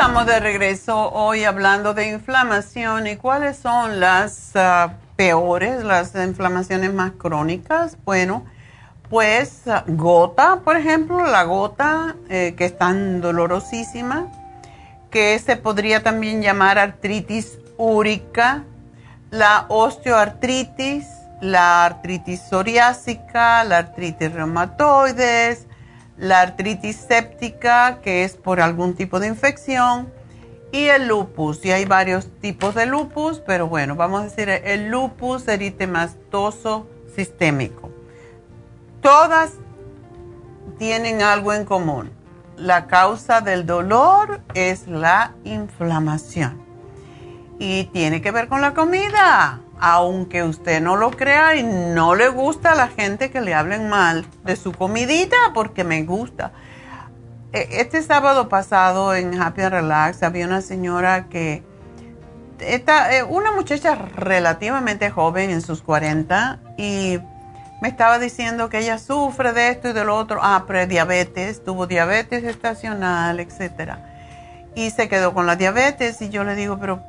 Estamos 0.00 0.24
de 0.24 0.40
regreso 0.40 1.12
hoy 1.12 1.44
hablando 1.44 1.92
de 1.92 2.08
inflamación 2.08 3.06
y 3.06 3.16
cuáles 3.16 3.58
son 3.58 4.00
las 4.00 4.52
ah, 4.54 4.94
peores, 5.14 5.84
las 5.84 6.14
inflamaciones 6.14 6.94
más 6.94 7.12
crónicas. 7.18 7.98
Bueno, 8.06 8.46
pues 9.10 9.68
ah, 9.68 9.84
gota, 9.86 10.60
por 10.64 10.78
ejemplo, 10.78 11.26
la 11.26 11.42
gota 11.42 12.16
eh, 12.30 12.54
que 12.56 12.64
es 12.64 12.78
tan 12.78 13.20
dolorosísima, 13.20 14.28
que 15.10 15.38
se 15.38 15.56
podría 15.56 16.02
también 16.02 16.40
llamar 16.40 16.78
artritis 16.78 17.58
úrica, 17.76 18.64
la 19.30 19.66
osteoartritis, 19.68 21.04
la 21.42 21.84
artritis 21.84 22.40
psoriásica, 22.40 23.64
la 23.64 23.76
artritis 23.76 24.32
reumatoides, 24.32 25.66
la 26.20 26.42
artritis 26.42 26.96
séptica, 26.96 28.00
que 28.02 28.24
es 28.24 28.36
por 28.36 28.60
algún 28.60 28.94
tipo 28.94 29.18
de 29.18 29.26
infección, 29.26 30.12
y 30.70 30.84
el 30.84 31.08
lupus. 31.08 31.64
Y 31.64 31.72
hay 31.72 31.86
varios 31.86 32.28
tipos 32.40 32.74
de 32.74 32.86
lupus, 32.86 33.40
pero 33.40 33.66
bueno, 33.66 33.96
vamos 33.96 34.20
a 34.20 34.24
decir 34.24 34.48
el 34.48 34.88
lupus 34.90 35.48
eritematoso 35.48 36.86
sistémico. 37.16 37.90
Todas 39.00 39.54
tienen 40.78 41.22
algo 41.22 41.54
en 41.54 41.64
común. 41.64 42.10
La 42.56 42.86
causa 42.86 43.40
del 43.40 43.64
dolor 43.64 44.42
es 44.54 44.86
la 44.86 45.34
inflamación. 45.44 46.62
Y 47.58 47.84
tiene 47.84 48.20
que 48.20 48.30
ver 48.30 48.48
con 48.48 48.60
la 48.60 48.74
comida 48.74 49.60
aunque 49.80 50.42
usted 50.42 50.80
no 50.82 50.96
lo 50.96 51.10
crea 51.10 51.56
y 51.56 51.62
no 51.62 52.14
le 52.14 52.28
gusta 52.28 52.72
a 52.72 52.74
la 52.74 52.88
gente 52.88 53.30
que 53.30 53.40
le 53.40 53.54
hablen 53.54 53.88
mal 53.88 54.26
de 54.44 54.56
su 54.56 54.72
comidita, 54.72 55.36
porque 55.54 55.84
me 55.84 56.02
gusta. 56.04 56.52
E, 57.52 57.80
este 57.80 58.02
sábado 58.02 58.48
pasado 58.48 59.14
en 59.14 59.40
Happy 59.40 59.62
Relax 59.62 60.22
había 60.22 60.46
una 60.46 60.60
señora 60.60 61.28
que, 61.28 61.62
está, 62.60 63.16
eh, 63.16 63.22
una 63.22 63.52
muchacha 63.52 63.94
relativamente 63.94 65.10
joven 65.10 65.50
en 65.50 65.62
sus 65.62 65.80
40 65.82 66.58
y 66.76 67.18
me 67.80 67.88
estaba 67.88 68.18
diciendo 68.18 68.68
que 68.68 68.80
ella 68.80 68.98
sufre 68.98 69.52
de 69.52 69.70
esto 69.70 69.88
y 69.88 69.92
de 69.94 70.04
lo 70.04 70.14
otro, 70.16 70.40
ah, 70.42 70.64
prediabetes, 70.66 71.64
tuvo 71.64 71.86
diabetes 71.86 72.44
estacional, 72.44 73.40
etc. 73.40 73.94
Y 74.74 74.90
se 74.90 75.08
quedó 75.08 75.32
con 75.32 75.46
la 75.46 75.56
diabetes 75.56 76.20
y 76.20 76.28
yo 76.28 76.44
le 76.44 76.54
digo, 76.54 76.78
pero 76.78 77.02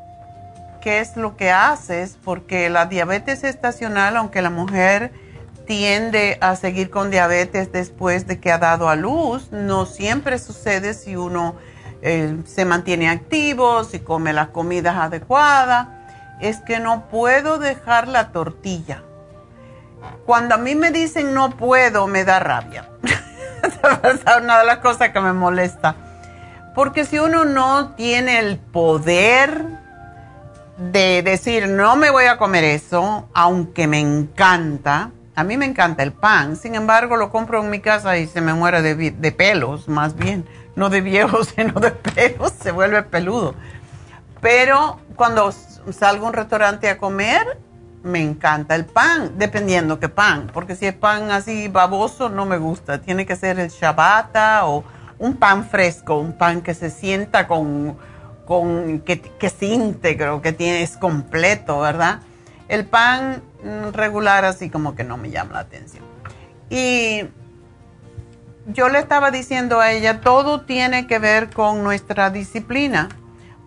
qué 0.82 1.00
es 1.00 1.16
lo 1.16 1.38
que 1.38 1.52
haces, 1.52 2.18
porque 2.24 2.70
la 2.70 2.88
diabetes 2.88 3.44
estacional, 3.44 4.18
aunque 4.18 4.42
la 4.42 4.50
mujer 4.50 5.14
tiende 5.66 6.38
a 6.42 6.56
seguir 6.58 6.90
con 6.90 7.12
diabetes 7.12 7.72
después 7.72 8.28
de 8.28 8.40
que 8.40 8.52
ha 8.52 8.58
dado 8.58 8.90
a 8.90 8.96
luz, 8.96 9.52
no 9.52 9.86
siempre 9.86 10.38
sucede 10.40 10.94
si 10.94 11.16
uno 11.16 11.56
eh, 12.02 12.36
se 12.46 12.66
mantiene 12.66 13.10
activo, 13.10 13.84
si 13.84 14.00
come 14.00 14.34
las 14.34 14.50
comidas 14.50 14.98
adecuadas. 14.98 15.88
Es 16.42 16.60
que 16.60 16.80
no 16.80 17.08
puedo 17.08 17.60
dejar 17.60 18.08
la 18.08 18.32
tortilla. 18.32 19.04
Cuando 20.26 20.56
a 20.56 20.58
mí 20.58 20.76
me 20.76 20.92
dicen 20.92 21.34
no 21.34 21.52
puedo, 21.52 22.08
me 22.08 22.26
da 22.26 22.40
rabia. 22.40 22.90
es 23.04 24.22
una 24.42 24.60
de 24.60 24.66
las 24.66 24.80
cosas 24.80 25.12
que 25.12 25.22
me 25.22 25.34
molesta. 25.34 25.96
Porque 26.74 27.06
si 27.06 27.20
uno 27.20 27.46
no 27.46 27.94
tiene 27.94 28.40
el 28.40 28.58
poder 28.58 29.81
de 30.90 31.22
decir, 31.22 31.68
no 31.68 31.96
me 31.96 32.10
voy 32.10 32.26
a 32.26 32.38
comer 32.38 32.64
eso, 32.64 33.30
aunque 33.34 33.86
me 33.86 34.00
encanta. 34.00 35.12
A 35.36 35.44
mí 35.44 35.56
me 35.56 35.66
encanta 35.66 36.02
el 36.02 36.12
pan, 36.12 36.56
sin 36.56 36.74
embargo 36.74 37.18
lo 37.18 37.30
compro 37.30 37.62
en 37.62 37.70
mi 37.70 37.80
casa 37.80 38.18
y 38.18 38.26
se 38.26 38.42
me 38.42 38.54
muere 38.54 38.82
de, 38.82 39.32
pelos, 39.32 39.88
más 39.88 40.16
bien, 40.16 40.46
no 40.76 40.90
de 40.90 41.02
viejos, 41.02 41.54
sino 41.56 41.80
de 41.80 41.92
pelos, 41.92 42.54
se 42.60 42.72
vuelve 42.72 43.04
peludo. 43.04 43.54
Pero 44.42 45.00
cuando 45.16 45.54
salgo 45.92 46.26
a 46.26 46.30
un 46.30 46.34
restaurante 46.34 46.90
a 46.90 46.98
comer, 46.98 47.60
me 48.02 48.20
encanta 48.20 48.74
el 48.74 48.86
pan, 48.86 49.34
dependiendo 49.38 50.00
qué 50.00 50.10
pan, 50.10 50.50
porque 50.52 50.76
si 50.76 50.88
es 50.88 50.96
pan 50.96 51.30
así 51.30 51.68
baboso 51.68 52.30
no 52.30 52.48
me 52.48 52.58
gusta, 52.58 53.00
tiene 53.02 53.28
que 53.28 53.36
ser 53.36 53.60
el 53.60 53.70
ciabatta 53.70 54.66
o 54.66 54.84
un 55.20 55.36
pan 55.36 55.64
fresco, 55.64 56.18
un 56.18 56.36
pan 56.36 56.62
que 56.62 56.74
se 56.74 56.90
sienta 56.90 57.48
con 57.48 57.98
que, 59.06 59.22
que 59.22 59.48
es 59.48 59.64
íntegro, 59.64 60.42
que 60.42 60.56
es 60.82 60.98
completo, 60.98 61.80
¿verdad? 61.80 62.20
El 62.68 62.86
pan 62.86 63.42
mm, 63.64 63.94
regular 63.94 64.46
así 64.46 64.70
como 64.70 64.96
que 64.96 65.04
no 65.04 65.18
me 65.18 65.30
llama 65.30 65.54
la 65.54 65.60
atención. 65.60 66.04
Y 66.70 67.24
yo 68.68 68.90
le 68.90 69.00
estaba 69.00 69.32
diciendo 69.32 69.80
a 69.80 69.92
ella, 69.92 70.22
todo 70.22 70.62
tiene 70.62 71.08
que 71.08 71.20
ver 71.20 71.50
con 71.50 71.84
nuestra 71.84 72.30
disciplina, 72.30 73.10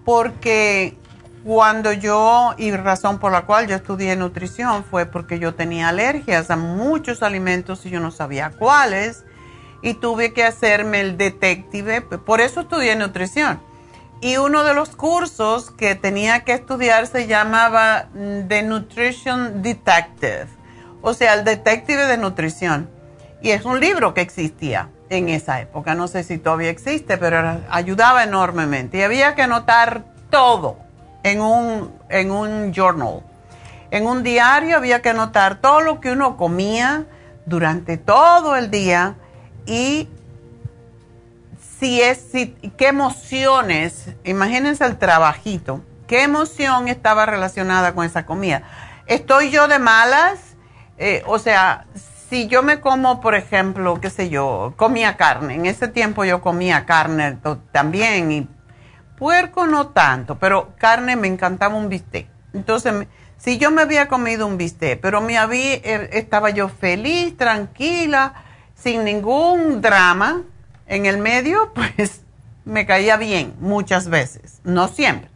porque 0.04 0.96
cuando 1.44 1.92
yo, 1.92 2.54
y 2.56 2.70
razón 2.72 3.18
por 3.18 3.32
la 3.32 3.42
cual 3.42 3.66
yo 3.66 3.76
estudié 3.76 4.16
nutrición 4.16 4.84
fue 4.84 5.06
porque 5.06 5.38
yo 5.38 5.54
tenía 5.54 5.88
alergias 5.88 6.50
a 6.50 6.56
muchos 6.56 7.22
alimentos 7.22 7.84
y 7.84 7.90
yo 7.90 8.00
no 8.00 8.10
sabía 8.10 8.50
cuáles, 8.50 9.24
y 9.82 9.94
tuve 9.94 10.32
que 10.32 10.44
hacerme 10.44 11.00
el 11.00 11.18
detective, 11.18 12.00
por 12.00 12.40
eso 12.40 12.62
estudié 12.62 12.96
nutrición 12.96 13.60
y 14.24 14.38
uno 14.38 14.64
de 14.64 14.72
los 14.72 14.96
cursos 14.96 15.70
que 15.70 15.96
tenía 15.96 16.44
que 16.44 16.54
estudiar 16.54 17.06
se 17.06 17.26
llamaba 17.26 18.06
mm, 18.14 18.48
The 18.48 18.62
Nutrition 18.62 19.60
Detective, 19.60 20.46
o 21.02 21.12
sea, 21.12 21.34
el 21.34 21.44
detective 21.44 22.06
de 22.06 22.16
nutrición. 22.16 22.88
Y 23.42 23.50
es 23.50 23.66
un 23.66 23.80
libro 23.80 24.14
que 24.14 24.22
existía 24.22 24.88
en 25.10 25.28
esa 25.28 25.60
época, 25.60 25.94
no 25.94 26.08
sé 26.08 26.24
si 26.24 26.38
todavía 26.38 26.70
existe, 26.70 27.18
pero 27.18 27.60
ayudaba 27.68 28.24
enormemente. 28.24 28.96
Y 28.96 29.02
había 29.02 29.34
que 29.34 29.42
anotar 29.42 30.04
todo 30.30 30.78
en 31.22 31.42
un, 31.42 31.92
en 32.08 32.30
un 32.30 32.72
journal. 32.72 33.20
En 33.90 34.06
un 34.06 34.22
diario 34.22 34.78
había 34.78 35.02
que 35.02 35.10
anotar 35.10 35.60
todo 35.60 35.82
lo 35.82 36.00
que 36.00 36.12
uno 36.12 36.38
comía 36.38 37.04
durante 37.44 37.98
todo 37.98 38.56
el 38.56 38.70
día 38.70 39.16
y 39.66 40.08
si 41.78 42.00
es, 42.00 42.18
si, 42.32 42.48
qué 42.76 42.88
emociones, 42.88 44.10
imagínense 44.24 44.84
el 44.84 44.96
trabajito, 44.98 45.82
qué 46.06 46.22
emoción 46.22 46.88
estaba 46.88 47.26
relacionada 47.26 47.94
con 47.94 48.04
esa 48.04 48.26
comida. 48.26 48.62
¿Estoy 49.06 49.50
yo 49.50 49.68
de 49.68 49.78
malas? 49.78 50.56
Eh, 50.98 51.22
o 51.26 51.38
sea, 51.38 51.86
si 52.28 52.46
yo 52.46 52.62
me 52.62 52.80
como, 52.80 53.20
por 53.20 53.34
ejemplo, 53.34 54.00
qué 54.00 54.10
sé 54.10 54.28
yo, 54.28 54.74
comía 54.76 55.16
carne, 55.16 55.54
en 55.54 55.66
ese 55.66 55.88
tiempo 55.88 56.24
yo 56.24 56.40
comía 56.40 56.86
carne 56.86 57.38
también 57.72 58.32
y 58.32 58.48
puerco 59.16 59.66
no 59.66 59.88
tanto, 59.88 60.38
pero 60.38 60.74
carne 60.78 61.16
me 61.16 61.28
encantaba 61.28 61.74
un 61.76 61.88
bistec. 61.88 62.26
Entonces, 62.52 63.06
si 63.36 63.58
yo 63.58 63.70
me 63.70 63.82
había 63.82 64.08
comido 64.08 64.46
un 64.46 64.56
bistec, 64.56 65.00
pero 65.00 65.20
me 65.20 65.36
había, 65.36 65.74
eh, 65.74 66.10
estaba 66.12 66.50
yo 66.50 66.68
feliz, 66.68 67.36
tranquila, 67.36 68.34
sin 68.74 69.04
ningún 69.04 69.80
drama, 69.80 70.42
en 70.86 71.06
el 71.06 71.18
medio, 71.18 71.72
pues 71.74 72.22
me 72.64 72.86
caía 72.86 73.16
bien 73.16 73.54
muchas 73.60 74.08
veces, 74.08 74.60
no 74.64 74.88
siempre. 74.88 75.30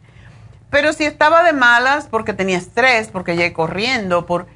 Pero 0.69 0.93
si 0.93 1.03
estaba 1.03 1.43
de 1.43 1.53
malas 1.53 2.07
porque 2.07 2.33
tenía 2.33 2.57
estrés, 2.57 3.07
porque 3.07 3.35
llegué 3.35 3.53
corriendo, 3.53 4.25
por, 4.25 4.47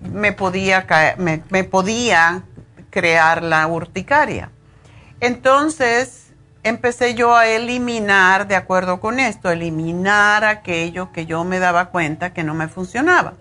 me, 0.00 0.32
podía 0.32 0.86
me, 1.18 1.42
me 1.50 1.64
podía 1.64 2.42
crear 2.90 3.42
la 3.42 3.66
urticaria. 3.66 4.50
Entonces 5.20 6.26
empecé 6.62 7.14
yo 7.14 7.34
a 7.34 7.46
eliminar, 7.46 8.48
de 8.48 8.56
acuerdo 8.56 9.00
con 9.00 9.20
esto, 9.20 9.50
eliminar 9.50 10.44
aquello 10.44 11.12
que 11.12 11.26
yo 11.26 11.44
me 11.44 11.58
daba 11.58 11.86
cuenta 11.86 12.32
que 12.32 12.44
no 12.44 12.54
me 12.54 12.68
funcionaba. 12.68 13.34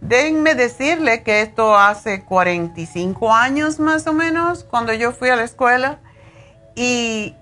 Déjenme 0.00 0.56
decirle 0.56 1.22
que 1.22 1.42
esto 1.42 1.78
hace 1.78 2.24
45 2.24 3.32
años 3.32 3.78
más 3.78 4.06
o 4.08 4.12
menos, 4.12 4.64
cuando 4.64 4.92
yo 4.92 5.12
fui 5.12 5.28
a 5.28 5.36
la 5.36 5.44
escuela. 5.44 6.00
Y 6.74 7.34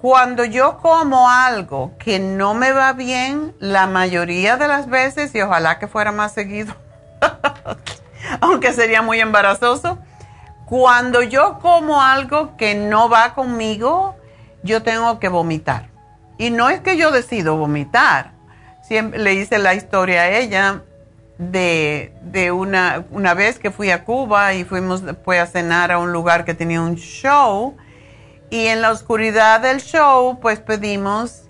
cuando 0.00 0.44
yo 0.44 0.78
como 0.78 1.28
algo 1.30 1.92
que 1.98 2.18
no 2.18 2.54
me 2.54 2.72
va 2.72 2.92
bien, 2.92 3.54
la 3.58 3.86
mayoría 3.86 4.56
de 4.56 4.68
las 4.68 4.88
veces, 4.88 5.34
y 5.34 5.40
ojalá 5.40 5.78
que 5.78 5.88
fuera 5.88 6.12
más 6.12 6.32
seguido, 6.32 6.74
aunque 8.40 8.72
sería 8.72 9.02
muy 9.02 9.20
embarazoso, 9.20 9.98
cuando 10.64 11.22
yo 11.22 11.58
como 11.60 12.00
algo 12.00 12.56
que 12.56 12.74
no 12.74 13.08
va 13.08 13.34
conmigo, 13.34 14.16
yo 14.62 14.82
tengo 14.82 15.18
que 15.18 15.28
vomitar. 15.28 15.88
Y 16.38 16.50
no 16.50 16.70
es 16.70 16.80
que 16.80 16.96
yo 16.96 17.10
decido 17.10 17.56
vomitar. 17.56 18.32
Siempre 18.82 19.18
le 19.18 19.34
hice 19.34 19.58
la 19.58 19.74
historia 19.74 20.22
a 20.22 20.30
ella 20.30 20.82
de, 21.38 22.52
una, 22.54 23.04
una, 23.10 23.34
vez 23.34 23.58
que 23.58 23.70
fui 23.70 23.90
a 23.90 24.04
Cuba 24.04 24.54
y 24.54 24.64
fuimos 24.64 25.04
después 25.04 25.40
a 25.40 25.46
cenar 25.46 25.90
a 25.90 25.98
un 25.98 26.12
lugar 26.12 26.44
que 26.44 26.54
tenía 26.54 26.80
un 26.80 26.96
show. 26.96 27.76
Y 28.50 28.66
en 28.66 28.82
la 28.82 28.90
oscuridad 28.90 29.60
del 29.60 29.80
show, 29.80 30.38
pues 30.40 30.58
pedimos 30.60 31.44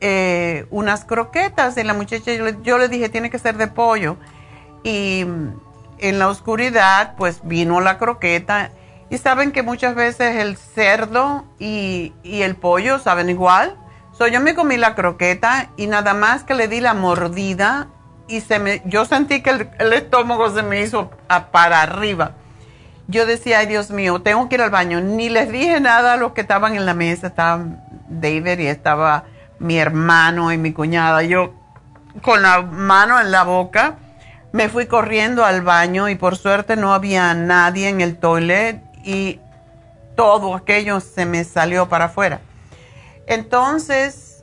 eh, 0.00 0.66
unas 0.70 1.04
croquetas. 1.04 1.76
Y 1.76 1.82
la 1.82 1.94
muchacha, 1.94 2.32
yo 2.32 2.44
le, 2.44 2.56
yo 2.62 2.78
le 2.78 2.88
dije, 2.88 3.08
tiene 3.08 3.28
que 3.28 3.38
ser 3.38 3.56
de 3.56 3.66
pollo. 3.66 4.16
Y 4.84 5.26
en 5.98 6.18
la 6.18 6.28
oscuridad, 6.28 7.14
pues 7.16 7.40
vino 7.42 7.80
la 7.80 7.98
croqueta. 7.98 8.70
Y 9.10 9.18
saben 9.18 9.52
que 9.52 9.62
muchas 9.62 9.94
veces 9.94 10.36
el 10.36 10.56
cerdo 10.56 11.44
y, 11.58 12.12
el 12.24 12.56
pollo 12.56 12.98
saben 12.98 13.30
igual. 13.30 13.76
So, 14.12 14.26
yo 14.26 14.40
me 14.40 14.54
comí 14.54 14.76
la 14.76 14.94
croqueta 14.94 15.70
y 15.76 15.86
nada 15.86 16.14
más 16.14 16.44
que 16.44 16.54
le 16.54 16.68
di 16.68 16.80
la 16.80 16.94
mordida 16.94 17.88
y 18.28 18.40
se 18.40 18.58
me, 18.58 18.82
yo 18.84 19.04
sentí 19.04 19.42
que 19.42 19.50
el, 19.50 19.92
estómago 19.92 20.50
se 20.54 20.62
me 20.62 20.82
hizo 20.82 21.10
para 21.50 21.82
arriba. 21.82 22.32
Yo 23.06 23.26
decía, 23.26 23.58
ay 23.58 23.66
Dios 23.66 23.90
mío, 23.90 24.22
tengo 24.22 24.48
que 24.48 24.54
ir 24.54 24.62
al 24.62 24.70
baño. 24.70 25.00
Ni 25.00 25.28
les 25.28 25.50
dije 25.50 25.80
nada 25.80 26.14
a 26.14 26.16
los 26.16 26.32
que 26.32 26.40
estaban 26.40 26.74
en 26.74 26.86
la 26.86 26.94
mesa. 26.94 27.26
Estaba 27.28 27.64
David 28.08 28.58
y 28.58 28.66
estaba 28.66 29.24
mi 29.58 29.78
hermano 29.78 30.52
y 30.52 30.58
mi 30.58 30.72
cuñada. 30.72 31.22
Yo 31.22 31.54
con 32.22 32.42
la 32.42 32.62
mano 32.62 33.20
en 33.20 33.30
la 33.30 33.42
boca 33.44 33.96
me 34.52 34.68
fui 34.68 34.86
corriendo 34.86 35.44
al 35.44 35.62
baño 35.62 36.08
y 36.08 36.14
por 36.14 36.36
suerte 36.36 36.76
no 36.76 36.94
había 36.94 37.34
nadie 37.34 37.88
en 37.88 38.00
el 38.00 38.16
toilet 38.16 38.80
y 39.04 39.40
todo 40.16 40.54
aquello 40.54 41.00
se 41.00 41.26
me 41.26 41.44
salió 41.44 41.88
para 41.88 42.06
afuera. 42.06 42.40
Entonces, 43.26 44.33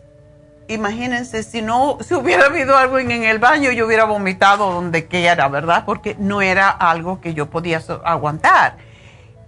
imagínense, 0.74 1.44
si 1.44 1.62
no, 1.62 1.98
si 2.02 2.14
hubiera 2.14 2.46
habido 2.46 2.78
algo 2.78 3.00
en, 3.00 3.12
el 3.12 3.40
baño, 3.40 3.72
yo 3.72 3.86
hubiera 3.86 4.06
vomitado 4.06 4.72
donde 4.72 5.08
quiera, 5.08 5.48
¿verdad? 5.48 5.84
Porque 5.86 6.16
no 6.20 6.42
era 6.42 6.70
algo 6.70 7.22
que 7.22 7.34
yo 7.34 7.50
podía 7.50 7.82
aguantar. 8.04 8.78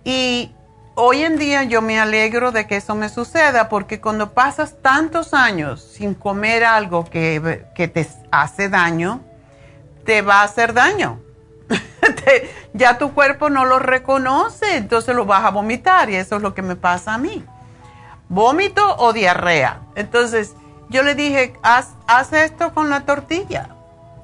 Y 0.04 0.52
hoy 0.96 1.24
en 1.24 1.38
día 1.38 1.64
yo 1.64 1.82
me 1.82 2.00
alegro 2.00 2.52
de 2.52 2.68
que 2.68 2.78
eso 2.78 2.96
me 2.96 3.10
suceda 3.10 3.70
porque 3.70 4.02
cuando 4.02 4.34
pasas 4.34 4.82
tantos 4.82 5.34
años 5.34 5.82
sin 5.82 6.14
comer 6.14 6.64
algo 6.64 7.06
que, 7.06 7.66
que 7.76 7.88
te 7.88 8.08
hace 8.32 8.70
daño, 8.70 9.22
te 10.06 10.22
va 10.22 10.42
a 10.42 10.44
hacer 10.44 10.74
daño. 10.74 11.20
ya 12.74 12.98
tu 12.98 13.14
cuerpo 13.14 13.50
no 13.50 13.66
lo 13.66 13.80
reconoce, 13.80 14.78
entonces 14.78 15.16
lo 15.16 15.26
vas 15.26 15.46
a 15.46 15.52
vomitar 15.52 16.10
y 16.10 16.16
eso 16.16 16.36
es 16.36 16.42
lo 16.42 16.54
que 16.54 16.62
me 16.62 16.76
pasa 16.76 17.14
a 17.14 17.18
mí. 17.18 17.44
Vómito 18.30 18.96
o 18.98 19.14
diarrea. 19.14 19.82
Entonces 19.96 20.56
yo 20.94 21.02
le 21.02 21.16
dije, 21.16 21.54
haz, 21.64 21.96
haz 22.06 22.32
esto 22.34 22.72
con 22.74 22.92
la 22.92 23.02
tortilla. 23.02 23.70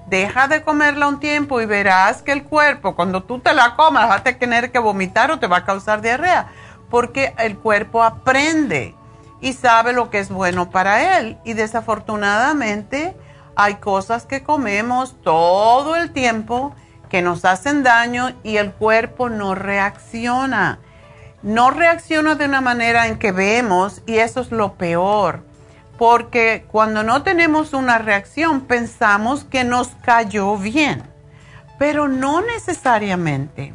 Deja 0.06 0.48
de 0.48 0.62
comerla 0.62 1.08
un 1.08 1.20
tiempo 1.20 1.60
y 1.62 1.66
verás 1.66 2.22
que 2.22 2.32
el 2.32 2.44
cuerpo, 2.44 2.96
cuando 2.96 3.24
tú 3.24 3.40
te 3.40 3.54
la 3.56 3.76
comas, 3.76 4.08
vas 4.08 4.22
a 4.22 4.24
tener 4.24 4.72
que 4.72 4.78
vomitar 4.78 5.32
o 5.32 5.40
te 5.40 5.48
va 5.48 5.58
a 5.58 5.66
causar 5.66 6.02
diarrea. 6.02 6.52
Porque 6.92 7.34
el 7.40 7.58
cuerpo 7.58 8.04
aprende 8.04 8.96
y 9.42 9.54
sabe 9.54 9.94
lo 9.94 10.12
que 10.12 10.20
es 10.20 10.30
bueno 10.30 10.70
para 10.70 11.18
él. 11.18 11.40
Y 11.44 11.54
desafortunadamente 11.54 13.16
hay 13.56 13.76
cosas 13.76 14.28
que 14.28 14.44
comemos 14.44 15.20
todo 15.24 15.96
el 15.96 16.12
tiempo 16.12 16.76
que 17.10 17.24
nos 17.24 17.46
hacen 17.46 17.82
daño 17.82 18.32
y 18.44 18.58
el 18.58 18.72
cuerpo 18.74 19.30
no 19.30 19.56
reacciona. 19.56 20.78
No 21.42 21.72
reacciona 21.72 22.36
de 22.36 22.46
una 22.46 22.62
manera 22.62 23.08
en 23.08 23.18
que 23.18 23.32
vemos 23.32 24.04
y 24.06 24.20
eso 24.20 24.42
es 24.42 24.52
lo 24.52 24.74
peor. 24.74 25.49
Porque 26.00 26.66
cuando 26.72 27.04
no 27.04 27.24
tenemos 27.24 27.74
una 27.74 27.98
reacción 27.98 28.62
pensamos 28.62 29.44
que 29.44 29.66
nos 29.66 29.90
cayó 30.02 30.56
bien, 30.56 31.04
pero 31.78 32.08
no 32.08 32.40
necesariamente. 32.40 33.74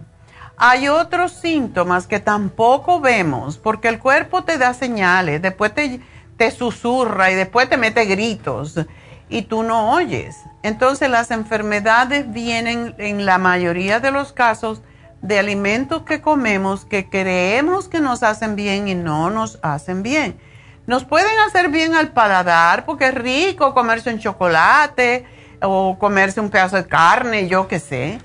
Hay 0.57 0.89
otros 0.89 1.33
síntomas 1.33 2.07
que 2.07 2.21
tampoco 2.21 2.99
vemos 3.01 3.59
porque 3.59 3.89
el 3.89 3.99
cuerpo 3.99 4.43
te 4.43 4.57
da 4.57 4.73
señales, 4.73 5.43
después 5.43 5.75
te, 5.75 6.01
te 6.39 6.51
susurra 6.51 7.31
y 7.31 7.35
después 7.35 7.69
te 7.69 7.77
mete 7.77 8.07
gritos 8.07 8.81
y 9.29 9.43
tú 9.43 9.63
no 9.63 9.93
oyes. 9.93 10.35
Entonces 10.63 11.11
las 11.11 11.31
enfermedades 11.31 12.33
vienen 12.33 12.95
en 12.97 13.27
la 13.27 13.37
mayoría 13.37 14.01
de 14.01 14.11
los 14.11 14.33
casos 14.33 14.81
de 15.21 15.39
alimentos 15.39 16.05
que 16.05 16.23
comemos 16.23 16.87
que 16.87 17.11
creemos 17.11 17.89
que 17.89 18.01
nos 18.01 18.23
hacen 18.23 18.57
bien 18.57 18.89
y 18.89 18.95
no 18.95 19.29
nos 19.29 19.59
hacen 19.61 20.03
bien. 20.03 20.39
Nos 20.87 21.05
pueden 21.05 21.39
hacer 21.47 21.69
bien 21.69 21.95
al 21.95 22.09
paladar 22.09 22.85
porque 22.85 23.07
es 23.07 23.15
rico 23.15 23.73
comerse 23.73 24.13
un 24.13 24.19
chocolate 24.19 25.25
o 25.63 25.99
comerse 25.99 26.41
un 26.41 26.51
pedazo 26.51 26.77
de 26.77 26.87
carne, 26.87 27.49
yo 27.49 27.69
qué 27.69 27.79
sé, 27.79 28.19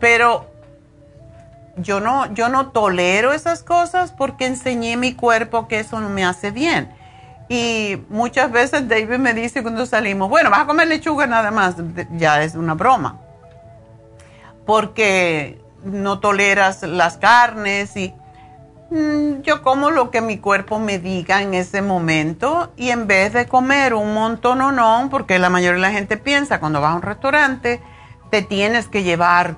pero 0.00 0.50
yo 1.76 2.00
no, 2.00 2.32
yo 2.32 2.48
no 2.48 2.68
tolero 2.70 3.32
esas 3.32 3.62
cosas 3.62 4.12
porque 4.12 4.46
enseñé 4.46 4.96
mi 4.96 5.14
cuerpo 5.14 5.68
que 5.68 5.80
eso 5.80 6.00
no 6.00 6.08
me 6.08 6.24
hace 6.24 6.50
bien. 6.50 6.90
Y 7.48 8.02
muchas 8.08 8.50
veces 8.50 8.88
David 8.88 9.18
me 9.18 9.34
dice 9.34 9.62
cuando 9.62 9.86
salimos, 9.86 10.28
bueno, 10.28 10.50
vas 10.50 10.60
a 10.60 10.66
comer 10.66 10.88
lechuga 10.88 11.26
nada 11.26 11.50
más, 11.50 11.76
ya 12.12 12.42
es 12.42 12.54
una 12.54 12.74
broma, 12.74 13.20
porque 14.64 15.60
no 15.84 16.18
toleras 16.18 16.82
las 16.82 17.18
carnes 17.18 17.96
y 17.96 18.14
yo 18.90 19.62
como 19.62 19.90
lo 19.90 20.10
que 20.10 20.20
mi 20.20 20.38
cuerpo 20.38 20.78
me 20.78 20.98
diga 20.98 21.42
en 21.42 21.54
ese 21.54 21.82
momento 21.82 22.72
y 22.76 22.90
en 22.90 23.06
vez 23.06 23.32
de 23.32 23.46
comer 23.46 23.94
un 23.94 24.14
montón 24.14 24.60
o 24.60 24.70
no, 24.70 25.08
porque 25.10 25.38
la 25.38 25.50
mayoría 25.50 25.74
de 25.74 25.80
la 25.80 25.92
gente 25.92 26.16
piensa 26.16 26.60
cuando 26.60 26.80
vas 26.80 26.92
a 26.92 26.96
un 26.96 27.02
restaurante, 27.02 27.80
te 28.30 28.42
tienes 28.42 28.86
que 28.86 29.02
llevar 29.02 29.56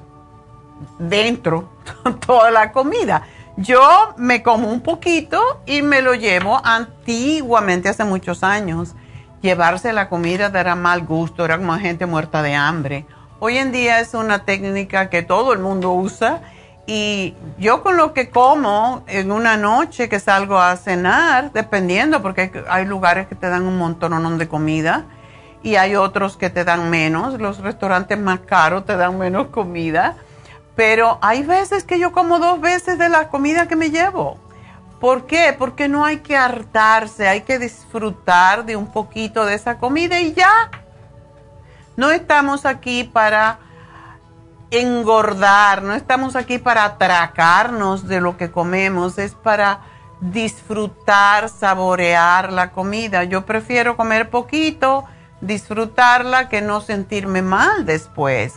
dentro 0.99 1.69
toda 2.27 2.51
la 2.51 2.73
comida. 2.73 3.25
Yo 3.57 4.14
me 4.17 4.43
como 4.43 4.71
un 4.71 4.81
poquito 4.81 5.61
y 5.67 5.83
me 5.83 6.01
lo 6.01 6.14
llevo 6.14 6.61
antiguamente, 6.64 7.88
hace 7.88 8.05
muchos 8.05 8.43
años. 8.43 8.95
Llevarse 9.43 9.93
la 9.93 10.09
comida 10.09 10.47
era 10.47 10.75
mal 10.75 11.05
gusto, 11.05 11.45
era 11.45 11.59
como 11.59 11.77
gente 11.79 12.07
muerta 12.07 12.43
de 12.43 12.55
hambre. 12.55 13.05
Hoy 13.41 13.59
en 13.59 13.73
día 13.73 14.01
es 14.01 14.14
una 14.14 14.45
técnica 14.45 15.11
que 15.11 15.23
todo 15.23 15.53
el 15.53 15.59
mundo 15.59 15.93
usa 15.93 16.41
y 16.88 17.37
yo 17.59 17.85
con 17.85 17.96
lo 17.96 18.12
que 18.12 18.31
como 18.31 19.05
en 19.07 19.31
una 19.31 19.57
noche 19.57 20.09
que 20.09 20.18
salgo 20.18 20.59
a 20.59 20.77
cenar, 20.77 21.53
dependiendo, 21.53 22.20
porque 22.22 22.64
hay 22.68 22.85
lugares 22.85 23.29
que 23.29 23.37
te 23.37 23.48
dan 23.48 23.62
un 23.62 23.79
montón 23.79 24.38
de 24.38 24.48
comida 24.48 25.05
y 25.62 25.77
hay 25.77 25.94
otros 25.94 26.37
que 26.37 26.51
te 26.51 26.64
dan 26.64 26.90
menos. 26.90 27.38
Los 27.38 27.59
restaurantes 27.59 28.18
más 28.18 28.40
caros 28.40 28.85
te 28.87 28.96
dan 28.96 29.16
menos 29.18 29.48
comida 29.48 30.16
pero 30.79 31.18
hay 31.22 31.42
veces 31.42 31.83
que 31.83 31.98
yo 31.98 32.12
como 32.12 32.38
dos 32.38 32.61
veces 32.61 32.98
de 32.98 33.09
la 33.09 33.31
comida 33.31 33.66
que 33.66 33.74
me 33.74 33.90
llevo. 33.90 34.38
¿Por 35.01 35.27
qué? 35.27 35.53
Porque 35.59 35.88
no 35.88 36.05
hay 36.05 36.18
que 36.18 36.37
hartarse, 36.37 37.27
hay 37.27 37.40
que 37.40 37.59
disfrutar 37.59 38.64
de 38.64 38.77
un 38.77 38.92
poquito 38.92 39.44
de 39.44 39.55
esa 39.55 39.79
comida 39.79 40.20
y 40.20 40.35
ya. 40.35 40.70
No 41.96 42.12
estamos 42.12 42.64
aquí 42.64 43.03
para 43.03 43.59
engordar, 44.70 45.83
no 45.83 45.94
estamos 45.94 46.37
aquí 46.37 46.59
para 46.59 46.85
atracarnos 46.85 48.07
de 48.07 48.20
lo 48.20 48.37
que 48.37 48.50
comemos, 48.50 49.18
es 49.18 49.35
para 49.35 49.81
disfrutar, 50.20 51.48
saborear 51.48 52.52
la 52.52 52.72
comida. 52.72 53.24
Yo 53.24 53.46
prefiero 53.46 53.96
comer 53.96 54.31
poquito, 54.31 55.04
disfrutarla, 55.40 56.48
que 56.48 56.61
no 56.61 56.81
sentirme 56.81 57.42
mal 57.42 57.87
después. 57.87 58.54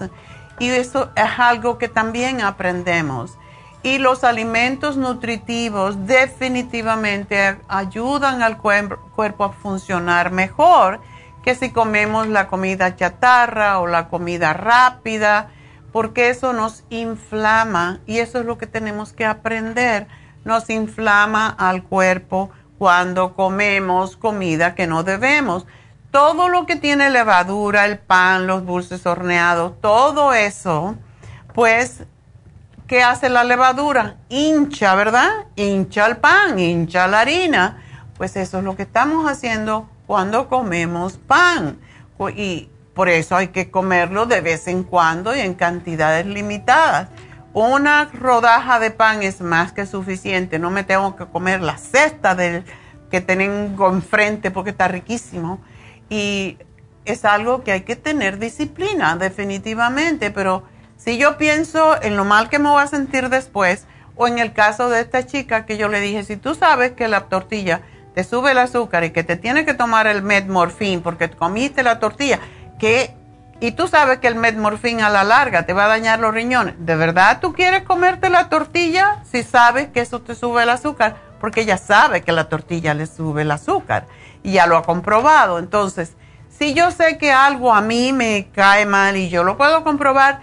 Y 0.59 0.69
eso 0.69 1.11
es 1.15 1.39
algo 1.39 1.77
que 1.77 1.87
también 1.87 2.41
aprendemos. 2.41 3.37
Y 3.83 3.97
los 3.97 4.23
alimentos 4.23 4.97
nutritivos 4.97 6.05
definitivamente 6.05 7.57
ayudan 7.67 8.43
al 8.43 8.57
cuerpo 8.57 9.43
a 9.43 9.51
funcionar 9.53 10.31
mejor 10.31 10.99
que 11.43 11.55
si 11.55 11.71
comemos 11.71 12.27
la 12.27 12.47
comida 12.47 12.95
chatarra 12.95 13.79
o 13.79 13.87
la 13.87 14.07
comida 14.09 14.53
rápida, 14.53 15.49
porque 15.91 16.29
eso 16.29 16.53
nos 16.53 16.83
inflama 16.89 17.99
y 18.05 18.19
eso 18.19 18.39
es 18.39 18.45
lo 18.45 18.57
que 18.57 18.67
tenemos 18.67 19.13
que 19.13 19.25
aprender. 19.25 20.07
Nos 20.45 20.69
inflama 20.69 21.47
al 21.47 21.83
cuerpo 21.83 22.49
cuando 22.77 23.35
comemos 23.35 24.17
comida 24.17 24.75
que 24.75 24.87
no 24.87 25.03
debemos 25.03 25.67
todo 26.09 26.49
lo 26.49 26.65
que 26.65 26.75
tiene 26.75 27.09
levadura, 27.09 27.85
el 27.85 27.97
pan, 27.97 28.45
los 28.45 28.65
dulces 28.65 29.05
horneados, 29.05 29.79
todo 29.79 30.33
eso 30.33 30.97
pues, 31.53 32.03
¿qué 32.87 33.03
hace 33.03 33.29
la 33.29 33.43
levadura? 33.43 34.17
Hincha, 34.29 34.95
¿verdad? 34.95 35.29
Hincha 35.55 36.07
el 36.07 36.17
pan, 36.17 36.57
hincha 36.59 37.07
la 37.07 37.21
harina. 37.21 37.83
Pues 38.17 38.35
eso 38.35 38.59
es 38.59 38.63
lo 38.63 38.75
que 38.75 38.83
estamos 38.83 39.29
haciendo 39.29 39.89
cuando 40.07 40.47
comemos 40.47 41.17
pan. 41.17 41.79
Y 42.35 42.69
por 43.01 43.09
eso 43.09 43.35
hay 43.35 43.47
que 43.47 43.71
comerlo 43.71 44.27
de 44.27 44.41
vez 44.41 44.67
en 44.67 44.83
cuando 44.83 45.35
y 45.35 45.39
en 45.39 45.55
cantidades 45.55 46.27
limitadas. 46.27 47.09
Una 47.51 48.05
rodaja 48.13 48.79
de 48.79 48.91
pan 48.91 49.23
es 49.23 49.41
más 49.41 49.71
que 49.71 49.87
suficiente. 49.87 50.59
No 50.59 50.69
me 50.69 50.83
tengo 50.83 51.15
que 51.15 51.25
comer 51.25 51.63
la 51.63 51.79
cesta 51.79 52.35
del, 52.35 52.63
que 53.09 53.19
tengo 53.19 53.89
enfrente 53.89 54.51
porque 54.51 54.69
está 54.69 54.87
riquísimo. 54.87 55.59
Y 56.11 56.59
es 57.03 57.25
algo 57.25 57.63
que 57.63 57.71
hay 57.71 57.81
que 57.81 57.95
tener 57.95 58.37
disciplina, 58.37 59.15
definitivamente. 59.15 60.29
Pero 60.29 60.61
si 60.95 61.17
yo 61.17 61.39
pienso 61.39 61.99
en 62.03 62.15
lo 62.15 62.23
mal 62.23 62.49
que 62.49 62.59
me 62.59 62.69
voy 62.69 62.83
a 62.83 62.87
sentir 62.87 63.29
después, 63.29 63.87
o 64.15 64.27
en 64.27 64.37
el 64.37 64.53
caso 64.53 64.89
de 64.89 65.01
esta 65.01 65.25
chica 65.25 65.65
que 65.65 65.75
yo 65.75 65.87
le 65.87 66.01
dije, 66.01 66.23
si 66.23 66.37
tú 66.37 66.53
sabes 66.53 66.91
que 66.91 67.07
la 67.07 67.21
tortilla 67.21 67.81
te 68.13 68.23
sube 68.23 68.51
el 68.51 68.57
azúcar 68.57 69.03
y 69.03 69.11
que 69.11 69.23
te 69.23 69.37
tiene 69.37 69.65
que 69.65 69.73
tomar 69.73 70.05
el 70.05 70.21
metmorfín 70.21 71.01
porque 71.01 71.29
comiste 71.29 71.81
la 71.81 71.99
tortilla, 71.99 72.39
que 72.81 73.13
y 73.59 73.73
tú 73.73 73.87
sabes 73.87 74.17
que 74.17 74.27
el 74.27 74.33
metmorfín 74.33 75.01
a 75.01 75.09
la 75.09 75.23
larga 75.23 75.67
te 75.67 75.73
va 75.73 75.85
a 75.85 75.87
dañar 75.87 76.19
los 76.19 76.33
riñones. 76.33 76.73
¿De 76.79 76.95
verdad 76.95 77.37
tú 77.39 77.53
quieres 77.53 77.83
comerte 77.83 78.31
la 78.31 78.49
tortilla 78.49 79.21
si 79.23 79.43
sabes 79.43 79.89
que 79.89 80.01
eso 80.01 80.19
te 80.19 80.33
sube 80.33 80.63
el 80.63 80.69
azúcar? 80.71 81.17
Porque 81.39 81.61
ella 81.61 81.77
sabe 81.77 82.23
que 82.23 82.31
la 82.31 82.49
tortilla 82.49 82.95
le 82.95 83.05
sube 83.05 83.43
el 83.43 83.51
azúcar 83.51 84.07
y 84.41 84.53
ya 84.53 84.65
lo 84.65 84.77
ha 84.77 84.81
comprobado. 84.81 85.59
Entonces, 85.59 86.15
si 86.49 86.73
yo 86.73 86.89
sé 86.89 87.19
que 87.19 87.31
algo 87.31 87.71
a 87.71 87.81
mí 87.81 88.13
me 88.13 88.49
cae 88.51 88.87
mal 88.87 89.15
y 89.15 89.29
yo 89.29 89.43
lo 89.43 89.57
puedo 89.57 89.83
comprobar, 89.83 90.41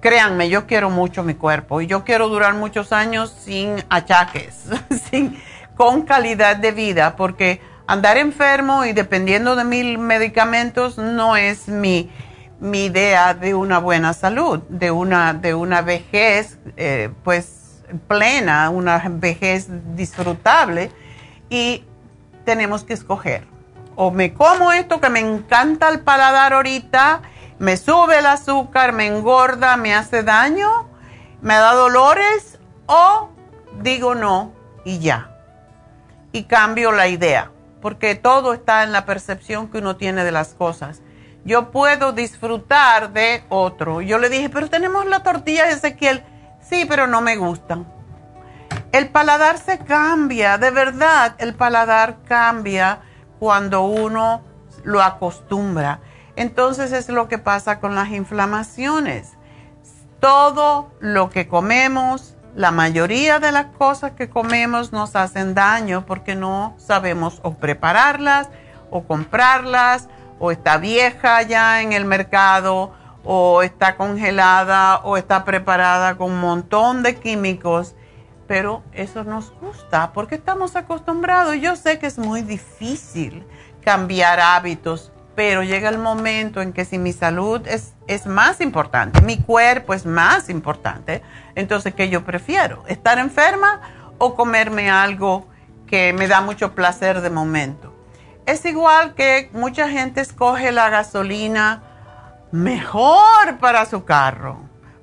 créanme, 0.00 0.48
yo 0.48 0.66
quiero 0.66 0.90
mucho 0.90 1.22
mi 1.22 1.34
cuerpo 1.34 1.80
y 1.82 1.86
yo 1.86 2.02
quiero 2.02 2.28
durar 2.28 2.54
muchos 2.54 2.92
años 2.92 3.32
sin 3.44 3.76
achaques, 3.90 4.64
sin, 5.08 5.40
con 5.76 6.02
calidad 6.02 6.56
de 6.56 6.72
vida, 6.72 7.14
porque 7.14 7.60
andar 7.86 8.16
enfermo 8.16 8.84
y 8.84 8.92
dependiendo 8.92 9.56
de 9.56 9.64
mil 9.64 9.98
medicamentos 9.98 10.98
no 10.98 11.36
es 11.36 11.68
mi, 11.68 12.10
mi 12.60 12.86
idea 12.86 13.34
de 13.34 13.54
una 13.54 13.78
buena 13.78 14.12
salud, 14.12 14.60
de 14.68 14.90
una, 14.90 15.34
de 15.34 15.54
una 15.54 15.82
vejez 15.82 16.58
eh, 16.76 17.10
pues 17.22 17.82
plena, 18.08 18.70
una 18.70 19.02
vejez 19.08 19.68
disfrutable 19.94 20.90
y 21.50 21.84
tenemos 22.44 22.84
que 22.84 22.94
escoger. 22.94 23.46
O 23.96 24.10
me 24.10 24.34
como 24.34 24.72
esto 24.72 25.00
que 25.00 25.08
me 25.08 25.20
encanta 25.20 25.88
el 25.88 26.00
paladar 26.00 26.52
ahorita, 26.52 27.22
me 27.58 27.76
sube 27.76 28.18
el 28.18 28.26
azúcar, 28.26 28.92
me 28.92 29.06
engorda, 29.06 29.76
me 29.76 29.94
hace 29.94 30.24
daño, 30.24 30.88
me 31.42 31.54
da 31.54 31.74
dolores, 31.74 32.58
o 32.86 33.28
digo 33.82 34.16
no 34.16 34.52
y 34.84 34.98
ya. 34.98 35.30
Y 36.32 36.44
cambio 36.44 36.90
la 36.90 37.06
idea 37.06 37.52
porque 37.84 38.14
todo 38.14 38.54
está 38.54 38.82
en 38.82 38.92
la 38.92 39.04
percepción 39.04 39.68
que 39.68 39.76
uno 39.76 39.96
tiene 39.96 40.24
de 40.24 40.32
las 40.32 40.54
cosas. 40.54 41.02
Yo 41.44 41.70
puedo 41.70 42.14
disfrutar 42.14 43.12
de 43.12 43.44
otro. 43.50 44.00
Yo 44.00 44.16
le 44.16 44.30
dije, 44.30 44.48
pero 44.48 44.70
tenemos 44.70 45.04
la 45.04 45.22
tortilla 45.22 45.66
de 45.66 45.72
Ezequiel. 45.72 46.24
Sí, 46.62 46.86
pero 46.88 47.06
no 47.06 47.20
me 47.20 47.36
gustan. 47.36 47.86
El 48.90 49.10
paladar 49.10 49.58
se 49.58 49.80
cambia, 49.80 50.56
de 50.56 50.70
verdad, 50.70 51.34
el 51.36 51.52
paladar 51.56 52.22
cambia 52.26 53.02
cuando 53.38 53.82
uno 53.82 54.40
lo 54.82 55.02
acostumbra. 55.02 56.00
Entonces 56.36 56.90
es 56.90 57.10
lo 57.10 57.28
que 57.28 57.36
pasa 57.36 57.80
con 57.80 57.94
las 57.94 58.08
inflamaciones. 58.12 59.34
Todo 60.20 60.90
lo 61.00 61.28
que 61.28 61.48
comemos, 61.48 62.33
la 62.54 62.70
mayoría 62.70 63.40
de 63.40 63.50
las 63.50 63.66
cosas 63.66 64.12
que 64.12 64.30
comemos 64.30 64.92
nos 64.92 65.16
hacen 65.16 65.54
daño 65.54 66.06
porque 66.06 66.36
no 66.36 66.74
sabemos 66.78 67.40
o 67.42 67.54
prepararlas 67.54 68.48
o 68.90 69.02
comprarlas 69.04 70.08
o 70.38 70.50
está 70.52 70.78
vieja 70.78 71.42
ya 71.42 71.82
en 71.82 71.92
el 71.92 72.04
mercado 72.04 72.92
o 73.24 73.62
está 73.62 73.96
congelada 73.96 74.98
o 74.98 75.16
está 75.16 75.44
preparada 75.44 76.16
con 76.16 76.30
un 76.32 76.40
montón 76.40 77.02
de 77.02 77.16
químicos. 77.16 77.94
Pero 78.46 78.82
eso 78.92 79.24
nos 79.24 79.52
gusta 79.58 80.12
porque 80.12 80.34
estamos 80.34 80.76
acostumbrados. 80.76 81.56
Yo 81.56 81.76
sé 81.76 81.98
que 81.98 82.06
es 82.06 82.18
muy 82.18 82.42
difícil 82.42 83.46
cambiar 83.82 84.38
hábitos 84.38 85.13
pero 85.34 85.62
llega 85.62 85.88
el 85.88 85.98
momento 85.98 86.60
en 86.60 86.72
que 86.72 86.84
si 86.84 86.98
mi 86.98 87.12
salud 87.12 87.66
es, 87.66 87.94
es 88.06 88.26
más 88.26 88.60
importante, 88.60 89.20
mi 89.22 89.38
cuerpo 89.38 89.94
es 89.94 90.06
más 90.06 90.48
importante, 90.48 91.22
entonces 91.54 91.94
¿qué 91.94 92.08
yo 92.08 92.24
prefiero? 92.24 92.84
¿Estar 92.86 93.18
enferma 93.18 93.80
o 94.18 94.34
comerme 94.34 94.90
algo 94.90 95.46
que 95.86 96.12
me 96.12 96.28
da 96.28 96.40
mucho 96.40 96.74
placer 96.74 97.20
de 97.20 97.30
momento? 97.30 97.92
Es 98.46 98.64
igual 98.64 99.14
que 99.14 99.50
mucha 99.52 99.88
gente 99.88 100.20
escoge 100.20 100.70
la 100.70 100.90
gasolina 100.90 101.82
mejor 102.52 103.58
para 103.58 103.86
su 103.86 104.04
carro, 104.04 104.58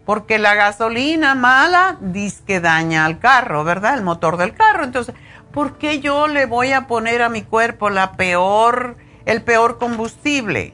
porque 0.06 0.40
la 0.40 0.56
gasolina 0.56 1.36
mala 1.36 1.98
dice 2.00 2.44
que 2.46 2.60
daña 2.62 3.06
al 3.06 3.20
carro, 3.20 3.64
¿verdad? 3.64 3.96
El 3.96 4.04
motor 4.04 4.38
del 4.38 4.54
carro. 4.54 4.84
Entonces, 4.84 5.16
¿por 5.52 5.78
qué 5.78 6.00
yo 6.00 6.28
le 6.28 6.46
voy 6.46 6.72
a 6.72 6.88
poner 6.88 7.22
a 7.22 7.30
mi 7.30 7.42
cuerpo 7.42 7.90
la 7.90 8.14
peor 8.14 8.96
el 9.26 9.44
peor 9.44 9.78
combustible, 9.78 10.74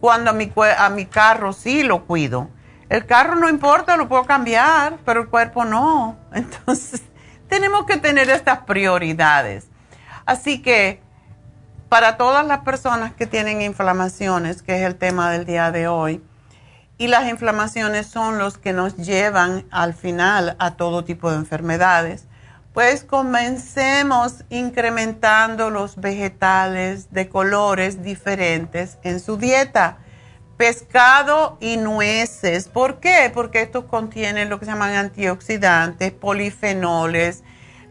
cuando 0.00 0.30
a 0.30 0.32
mi, 0.32 0.52
a 0.78 0.88
mi 0.90 1.06
carro 1.06 1.52
sí 1.52 1.82
lo 1.82 2.04
cuido. 2.06 2.48
El 2.88 3.04
carro 3.04 3.34
no 3.34 3.48
importa, 3.48 3.96
lo 3.96 4.08
puedo 4.08 4.24
cambiar, 4.24 4.98
pero 5.04 5.22
el 5.22 5.28
cuerpo 5.28 5.64
no. 5.64 6.16
Entonces, 6.32 7.02
tenemos 7.48 7.86
que 7.86 7.96
tener 7.96 8.30
estas 8.30 8.60
prioridades. 8.60 9.68
Así 10.24 10.62
que, 10.62 11.00
para 11.88 12.16
todas 12.16 12.46
las 12.46 12.60
personas 12.60 13.14
que 13.14 13.26
tienen 13.26 13.62
inflamaciones, 13.62 14.62
que 14.62 14.76
es 14.76 14.82
el 14.82 14.96
tema 14.96 15.30
del 15.30 15.46
día 15.46 15.70
de 15.70 15.88
hoy, 15.88 16.22
y 16.98 17.06
las 17.06 17.28
inflamaciones 17.28 18.06
son 18.06 18.38
los 18.38 18.58
que 18.58 18.72
nos 18.72 18.96
llevan 18.96 19.66
al 19.70 19.94
final 19.94 20.56
a 20.58 20.76
todo 20.76 21.04
tipo 21.04 21.30
de 21.30 21.36
enfermedades, 21.36 22.26
pues 22.78 23.02
comencemos 23.02 24.44
incrementando 24.50 25.68
los 25.68 25.96
vegetales 25.96 27.12
de 27.12 27.28
colores 27.28 28.04
diferentes 28.04 28.98
en 29.02 29.18
su 29.18 29.36
dieta. 29.36 29.98
Pescado 30.56 31.58
y 31.60 31.76
nueces. 31.76 32.68
¿Por 32.68 33.00
qué? 33.00 33.32
Porque 33.34 33.62
estos 33.62 33.86
contienen 33.86 34.48
lo 34.48 34.60
que 34.60 34.64
se 34.64 34.70
llaman 34.70 34.94
antioxidantes, 34.94 36.12
polifenoles, 36.12 37.42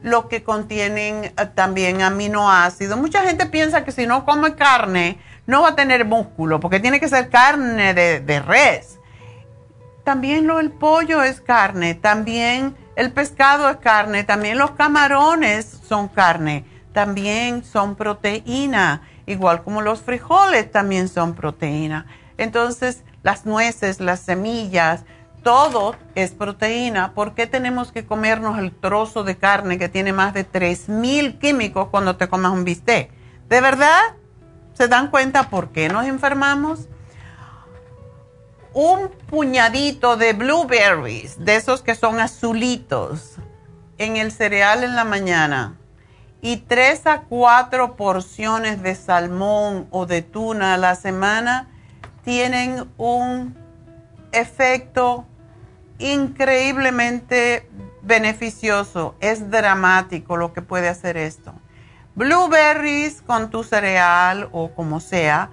lo 0.04 0.30
que 0.30 0.44
contienen 0.44 1.26
eh, 1.26 1.34
también 1.54 2.02
aminoácidos. 2.02 2.98
Mucha 2.98 3.24
gente 3.24 3.46
piensa 3.46 3.84
que 3.84 3.92
si 3.92 4.08
no 4.08 4.24
come 4.24 4.56
carne 4.56 5.20
no 5.48 5.64
va 5.64 5.72
a 5.72 5.76
tener 5.76 6.06
músculo, 6.06 6.62
porque 6.62 6.80
tiene 6.80 7.02
que 7.02 7.10
ser 7.10 7.28
carne 7.28 7.94
de, 7.94 8.22
de 8.22 8.40
res. 8.40 9.00
También 10.06 10.48
lo, 10.48 10.62
el 10.62 10.72
pollo 10.72 11.24
es 11.24 11.42
carne, 11.42 11.94
también 11.94 12.87
el 12.98 13.12
pescado 13.12 13.70
es 13.70 13.78
carne, 13.78 14.24
también 14.24 14.58
los 14.58 14.72
camarones 14.72 15.66
son 15.88 16.08
carne, 16.08 16.66
también 16.94 17.64
son 17.64 17.96
proteína, 17.96 19.04
igual 19.28 19.62
como 19.62 19.84
los 19.84 20.02
frijoles 20.02 20.72
también 20.72 21.08
son 21.08 21.36
proteína. 21.36 22.08
Entonces, 22.40 23.04
las 23.22 23.46
nueces, 23.46 24.00
las 24.00 24.22
semillas, 24.22 25.04
todo 25.44 25.96
es 26.16 26.32
proteína. 26.32 27.14
¿Por 27.14 27.36
qué 27.36 27.46
tenemos 27.46 27.92
que 27.92 28.04
comernos 28.04 28.58
el 28.58 28.72
trozo 28.72 29.24
de 29.24 29.38
carne 29.38 29.78
que 29.78 29.90
tiene 29.90 30.12
más 30.12 30.34
de 30.34 30.52
3.000 30.52 31.38
químicos 31.38 31.90
cuando 31.90 32.16
te 32.16 32.28
comas 32.28 32.52
un 32.52 32.64
bistec? 32.64 33.12
¿De 33.48 33.62
verdad? 33.62 34.02
¿Se 34.74 34.88
dan 34.88 35.12
cuenta 35.12 35.52
por 35.52 35.70
qué 35.70 35.88
nos 35.88 36.08
enfermamos? 36.08 36.90
Un 38.78 39.10
puñadito 39.10 40.18
de 40.18 40.34
blueberries, 40.34 41.44
de 41.44 41.56
esos 41.56 41.82
que 41.82 41.96
son 41.96 42.20
azulitos, 42.20 43.38
en 43.98 44.18
el 44.18 44.32
cereal 44.32 44.84
en 44.84 44.96
la 44.96 45.04
mañana 45.04 45.76
y 46.42 46.58
tres 46.58 47.08
a 47.08 47.22
cuatro 47.22 47.96
porciones 47.96 48.84
de 48.84 48.94
salmón 48.94 49.88
o 49.90 50.06
de 50.06 50.22
tuna 50.22 50.76
a 50.76 50.78
la 50.78 50.94
semana 50.94 51.70
tienen 52.24 52.88
un 52.98 53.58
efecto 54.32 55.26
increíblemente 55.98 57.68
beneficioso. 58.04 59.16
Es 59.22 59.50
dramático 59.50 60.38
lo 60.38 60.54
que 60.54 60.62
puede 60.62 60.88
hacer 60.88 61.18
esto. 61.18 61.52
Blueberries 62.14 63.24
con 63.24 63.50
tu 63.50 63.64
cereal 63.64 64.50
o 64.52 64.70
como 64.76 65.00
sea 65.00 65.50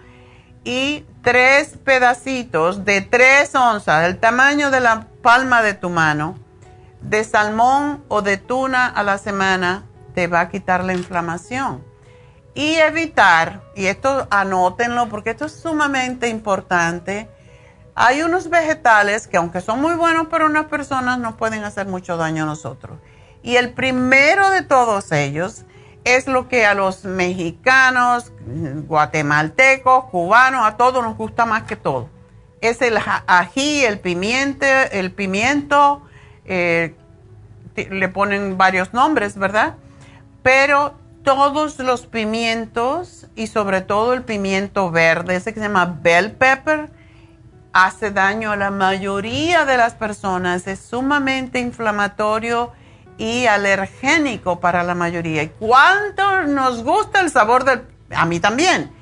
y 0.62 1.06
tres 1.24 1.78
pedacitos 1.82 2.84
de 2.84 3.00
tres 3.00 3.54
onzas, 3.54 4.02
del 4.02 4.18
tamaño 4.18 4.70
de 4.70 4.80
la 4.80 5.08
palma 5.22 5.62
de 5.62 5.72
tu 5.72 5.88
mano, 5.88 6.38
de 7.00 7.24
salmón 7.24 8.04
o 8.08 8.20
de 8.20 8.36
tuna 8.36 8.86
a 8.86 9.02
la 9.02 9.16
semana, 9.18 9.86
te 10.14 10.26
va 10.26 10.40
a 10.40 10.48
quitar 10.50 10.84
la 10.84 10.92
inflamación. 10.92 11.82
Y 12.54 12.74
evitar, 12.74 13.62
y 13.74 13.86
esto 13.86 14.28
anótenlo 14.30 15.08
porque 15.08 15.30
esto 15.30 15.46
es 15.46 15.52
sumamente 15.52 16.28
importante, 16.28 17.28
Hay 17.96 18.22
unos 18.22 18.50
vegetales 18.50 19.28
que 19.28 19.36
aunque 19.36 19.60
son 19.60 19.80
muy 19.80 19.94
buenos 19.94 20.26
para 20.26 20.46
unas 20.46 20.66
personas, 20.66 21.20
no 21.20 21.36
pueden 21.36 21.62
hacer 21.62 21.86
mucho 21.86 22.16
daño 22.16 22.42
a 22.42 22.46
nosotros. 22.46 22.98
Y 23.40 23.54
el 23.54 23.72
primero 23.72 24.50
de 24.50 24.62
todos 24.62 25.12
ellos 25.12 25.64
es 26.04 26.26
lo 26.26 26.48
que 26.48 26.66
a 26.66 26.74
los 26.74 27.04
mexicanos, 27.04 28.30
guatemaltecos, 28.86 30.04
cubanos, 30.04 30.66
a 30.66 30.76
todos 30.76 31.02
nos 31.02 31.16
gusta 31.16 31.46
más 31.46 31.64
que 31.64 31.76
todo. 31.76 32.08
Es 32.60 32.82
el 32.82 32.98
ají, 33.26 33.84
el 33.84 33.98
pimiente, 34.00 34.98
el 34.98 35.12
pimiento, 35.12 36.02
eh, 36.44 36.94
le 37.76 38.08
ponen 38.08 38.56
varios 38.56 38.92
nombres, 38.92 39.36
¿verdad? 39.36 39.74
Pero 40.42 40.94
todos 41.22 41.78
los 41.78 42.06
pimientos 42.06 43.26
y 43.34 43.46
sobre 43.46 43.80
todo 43.80 44.12
el 44.12 44.22
pimiento 44.22 44.90
verde, 44.90 45.36
ese 45.36 45.54
que 45.54 45.60
se 45.60 45.66
llama 45.66 45.98
bell 46.02 46.32
pepper, 46.32 46.90
hace 47.72 48.10
daño 48.10 48.52
a 48.52 48.56
la 48.56 48.70
mayoría 48.70 49.64
de 49.64 49.78
las 49.78 49.94
personas, 49.94 50.66
es 50.66 50.78
sumamente 50.78 51.58
inflamatorio 51.58 52.72
y 53.18 53.46
alergénico 53.46 54.60
para 54.60 54.82
la 54.82 54.94
mayoría. 54.94 55.42
¿Y 55.42 55.48
cuánto 55.48 56.42
nos 56.44 56.82
gusta 56.82 57.20
el 57.20 57.30
sabor 57.30 57.64
del... 57.64 57.82
A 58.14 58.26
mí 58.26 58.40
también. 58.40 58.92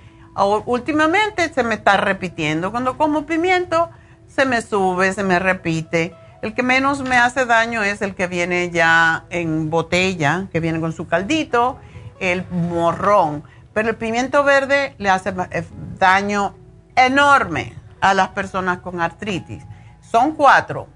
Últimamente 0.66 1.52
se 1.52 1.62
me 1.62 1.74
está 1.74 1.96
repitiendo. 1.96 2.70
Cuando 2.70 2.96
como 2.96 3.26
pimiento, 3.26 3.90
se 4.26 4.44
me 4.44 4.62
sube, 4.62 5.12
se 5.12 5.22
me 5.22 5.38
repite. 5.38 6.14
El 6.40 6.54
que 6.54 6.62
menos 6.62 7.02
me 7.02 7.16
hace 7.16 7.46
daño 7.46 7.82
es 7.82 8.02
el 8.02 8.14
que 8.14 8.26
viene 8.26 8.70
ya 8.70 9.24
en 9.30 9.70
botella, 9.70 10.48
que 10.50 10.60
viene 10.60 10.80
con 10.80 10.92
su 10.92 11.06
caldito, 11.06 11.78
el 12.18 12.44
morrón. 12.50 13.44
Pero 13.72 13.90
el 13.90 13.96
pimiento 13.96 14.42
verde 14.42 14.94
le 14.98 15.10
hace 15.10 15.34
eh, 15.50 15.64
daño 15.98 16.54
enorme 16.96 17.74
a 18.00 18.14
las 18.14 18.28
personas 18.30 18.78
con 18.78 19.00
artritis. 19.00 19.62
Son 20.00 20.32
cuatro. 20.32 20.88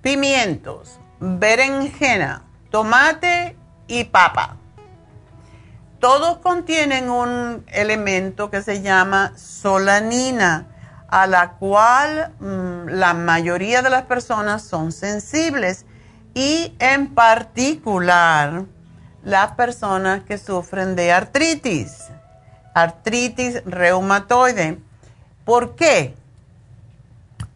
Pimientos, 0.00 0.98
berenjena, 1.20 2.44
tomate 2.76 3.56
y 3.88 4.04
papa. 4.04 4.58
Todos 5.98 6.36
contienen 6.40 7.08
un 7.08 7.64
elemento 7.68 8.50
que 8.50 8.60
se 8.60 8.82
llama 8.82 9.32
solanina, 9.34 10.66
a 11.08 11.26
la 11.26 11.52
cual 11.52 12.34
mm, 12.38 12.88
la 12.88 13.14
mayoría 13.14 13.80
de 13.80 13.88
las 13.88 14.02
personas 14.02 14.60
son 14.60 14.92
sensibles 14.92 15.86
y 16.34 16.76
en 16.78 17.14
particular 17.14 18.64
las 19.24 19.52
personas 19.52 20.24
que 20.24 20.36
sufren 20.36 20.96
de 20.96 21.12
artritis, 21.12 22.08
artritis 22.74 23.62
reumatoide. 23.64 24.78
¿Por 25.46 25.76
qué? 25.76 26.14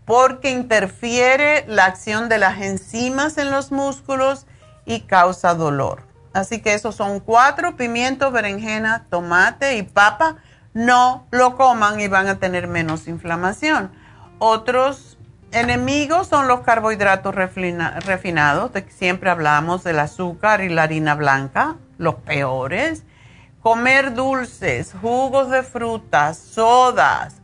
Porque 0.07 0.51
interfiere 0.51 1.67
la 1.69 1.85
acción 1.85 2.31
de 2.31 2.39
las 2.39 2.63
enzimas 2.63 3.37
en 3.37 3.51
los 3.51 3.71
músculos 3.71 4.47
y 4.85 5.03
causa 5.03 5.55
dolor. 5.55 6.03
Así 6.33 6.61
que 6.61 6.75
esos 6.75 6.95
son 6.95 7.21
cuatro, 7.21 7.77
pimientos, 7.77 8.33
berenjena, 8.33 9.07
tomate 9.11 9.77
y 9.77 9.83
papa. 9.83 10.37
No 10.75 11.27
lo 11.31 11.57
coman 11.57 11.99
y 12.01 12.09
van 12.09 12.29
a 12.29 12.39
tener 12.39 12.69
menos 12.69 13.09
inflamación. 13.09 13.91
Otros 14.39 15.19
enemigos 15.51 16.29
son 16.29 16.47
los 16.47 16.61
carbohidratos 16.61 17.35
refinados, 17.35 18.73
de 18.73 18.85
que 18.85 18.93
siempre 18.93 19.31
hablamos 19.31 19.83
del 19.83 19.99
azúcar 19.99 20.61
y 20.61 20.69
la 20.69 20.85
harina 20.85 21.17
blanca, 21.17 21.77
los 21.99 22.15
peores. 22.17 23.03
Comer 23.61 24.15
dulces, 24.15 24.95
jugos 25.01 25.51
de 25.51 25.63
frutas, 25.63 26.39
sodas 26.39 27.41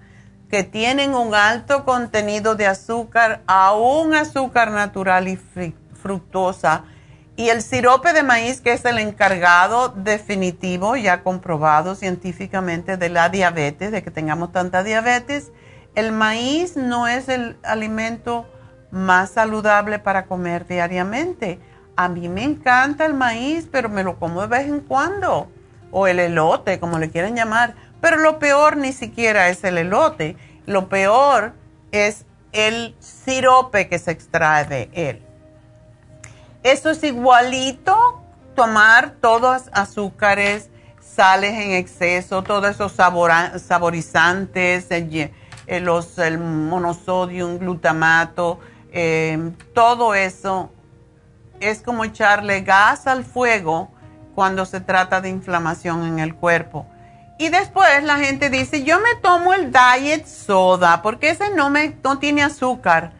que 0.48 0.62
tienen 0.62 1.14
un 1.14 1.34
alto 1.34 1.84
contenido 1.84 2.54
de 2.54 2.68
azúcar, 2.68 3.42
aún 3.48 4.14
azúcar 4.14 4.70
natural 4.70 5.26
y 5.26 5.36
fructosa 5.92 6.84
y 7.36 7.50
el 7.50 7.60
sirope 7.60 8.14
de 8.14 8.22
maíz, 8.22 8.62
que 8.62 8.72
es 8.72 8.84
el 8.86 8.98
encargado 8.98 9.90
definitivo, 9.90 10.96
ya 10.96 11.22
comprobado 11.22 11.94
científicamente, 11.94 12.96
de 12.96 13.10
la 13.10 13.28
diabetes, 13.28 13.92
de 13.92 14.02
que 14.02 14.10
tengamos 14.10 14.52
tanta 14.52 14.82
diabetes, 14.82 15.52
el 15.94 16.12
maíz 16.12 16.76
no 16.76 17.06
es 17.06 17.28
el 17.28 17.58
alimento 17.62 18.46
más 18.90 19.30
saludable 19.30 19.98
para 19.98 20.26
comer 20.26 20.66
diariamente. 20.66 21.58
A 21.94 22.08
mí 22.08 22.28
me 22.28 22.42
encanta 22.42 23.04
el 23.04 23.14
maíz, 23.14 23.68
pero 23.70 23.90
me 23.90 24.02
lo 24.02 24.18
como 24.18 24.40
de 24.42 24.46
vez 24.46 24.66
en 24.66 24.80
cuando. 24.80 25.50
O 25.90 26.06
el 26.06 26.18
elote, 26.18 26.80
como 26.80 26.98
le 26.98 27.10
quieren 27.10 27.36
llamar. 27.36 27.74
Pero 28.00 28.18
lo 28.18 28.38
peor 28.38 28.76
ni 28.76 28.92
siquiera 28.92 29.48
es 29.48 29.64
el 29.64 29.78
elote. 29.78 30.36
Lo 30.66 30.88
peor 30.88 31.54
es 31.92 32.24
el 32.52 32.94
sirope 32.98 33.88
que 33.88 33.98
se 33.98 34.10
extrae 34.10 34.64
de 34.64 34.90
él. 34.92 35.25
Eso 36.66 36.90
es 36.90 37.02
igualito 37.04 38.24
tomar 38.56 39.12
todos 39.20 39.70
azúcares, 39.70 40.68
sales 40.98 41.52
en 41.52 41.70
exceso, 41.70 42.42
todos 42.42 42.68
esos 42.68 42.90
saborizantes, 42.90 44.90
el, 44.90 45.30
los, 45.84 46.18
el 46.18 46.38
monosodium, 46.38 47.58
glutamato, 47.58 48.58
em, 48.90 49.54
todo 49.74 50.16
eso 50.16 50.72
es 51.60 51.82
como 51.82 52.02
echarle 52.02 52.62
gas 52.62 53.06
al 53.06 53.24
fuego 53.24 53.92
cuando 54.34 54.66
se 54.66 54.80
trata 54.80 55.20
de 55.20 55.28
inflamación 55.28 56.02
en 56.02 56.18
el 56.18 56.34
cuerpo. 56.34 56.84
Y 57.38 57.50
después 57.50 58.02
la 58.02 58.16
gente 58.16 58.50
dice, 58.50 58.82
yo 58.82 58.98
me 58.98 59.14
tomo 59.22 59.54
el 59.54 59.70
diet 59.70 60.26
soda 60.26 61.00
porque 61.00 61.30
ese 61.30 61.54
no, 61.54 61.70
me, 61.70 61.96
no 62.02 62.18
tiene 62.18 62.42
azúcar 62.42 63.12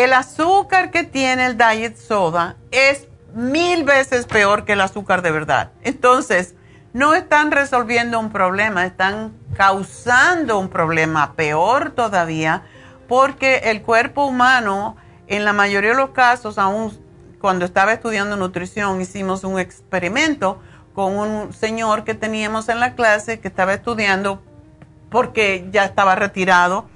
el 0.00 0.12
azúcar 0.12 0.90
que 0.90 1.04
tiene 1.04 1.46
el 1.46 1.56
diet 1.56 1.96
soda 1.96 2.56
es 2.70 3.08
mil 3.34 3.84
veces 3.84 4.26
peor 4.26 4.64
que 4.64 4.72
el 4.74 4.80
azúcar 4.80 5.22
de 5.22 5.30
verdad. 5.30 5.72
Entonces, 5.82 6.54
no 6.92 7.14
están 7.14 7.50
resolviendo 7.50 8.18
un 8.18 8.30
problema, 8.30 8.86
están 8.86 9.32
causando 9.56 10.58
un 10.58 10.68
problema 10.68 11.34
peor 11.34 11.90
todavía, 11.90 12.62
porque 13.08 13.62
el 13.64 13.82
cuerpo 13.82 14.24
humano, 14.26 14.96
en 15.26 15.44
la 15.44 15.52
mayoría 15.52 15.90
de 15.90 15.96
los 15.96 16.10
casos, 16.10 16.58
aún 16.58 16.96
cuando 17.40 17.64
estaba 17.64 17.92
estudiando 17.92 18.36
nutrición, 18.36 19.00
hicimos 19.00 19.44
un 19.44 19.58
experimento 19.58 20.60
con 20.94 21.16
un 21.16 21.52
señor 21.52 22.04
que 22.04 22.14
teníamos 22.14 22.68
en 22.68 22.80
la 22.80 22.94
clase 22.94 23.38
que 23.40 23.48
estaba 23.48 23.74
estudiando 23.74 24.42
porque 25.10 25.68
ya 25.70 25.84
estaba 25.84 26.14
retirado 26.14 26.88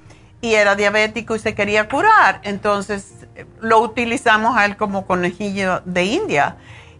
y 0.42 0.54
era 0.54 0.74
diabético 0.74 1.36
y 1.36 1.38
se 1.38 1.54
quería 1.54 1.88
curar. 1.88 2.40
Entonces 2.42 3.14
lo 3.60 3.78
utilizamos 3.78 4.58
a 4.58 4.66
él 4.66 4.76
como 4.76 5.06
conejillo 5.06 5.80
de 5.86 6.04
India. 6.04 6.56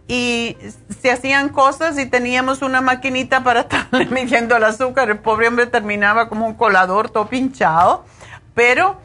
Y 0.07 0.57
se 1.01 1.11
hacían 1.11 1.49
cosas 1.49 1.99
y 1.99 2.05
teníamos 2.05 2.61
una 2.61 2.81
maquinita 2.81 3.43
para 3.43 3.61
estarle 3.61 4.05
midiendo 4.11 4.55
el 4.55 4.63
azúcar. 4.63 5.09
El 5.09 5.19
pobre 5.19 5.49
hombre 5.49 5.67
terminaba 5.67 6.29
como 6.29 6.47
un 6.47 6.53
colador 6.53 7.09
todo 7.09 7.27
pinchado. 7.27 8.05
Pero 8.55 8.97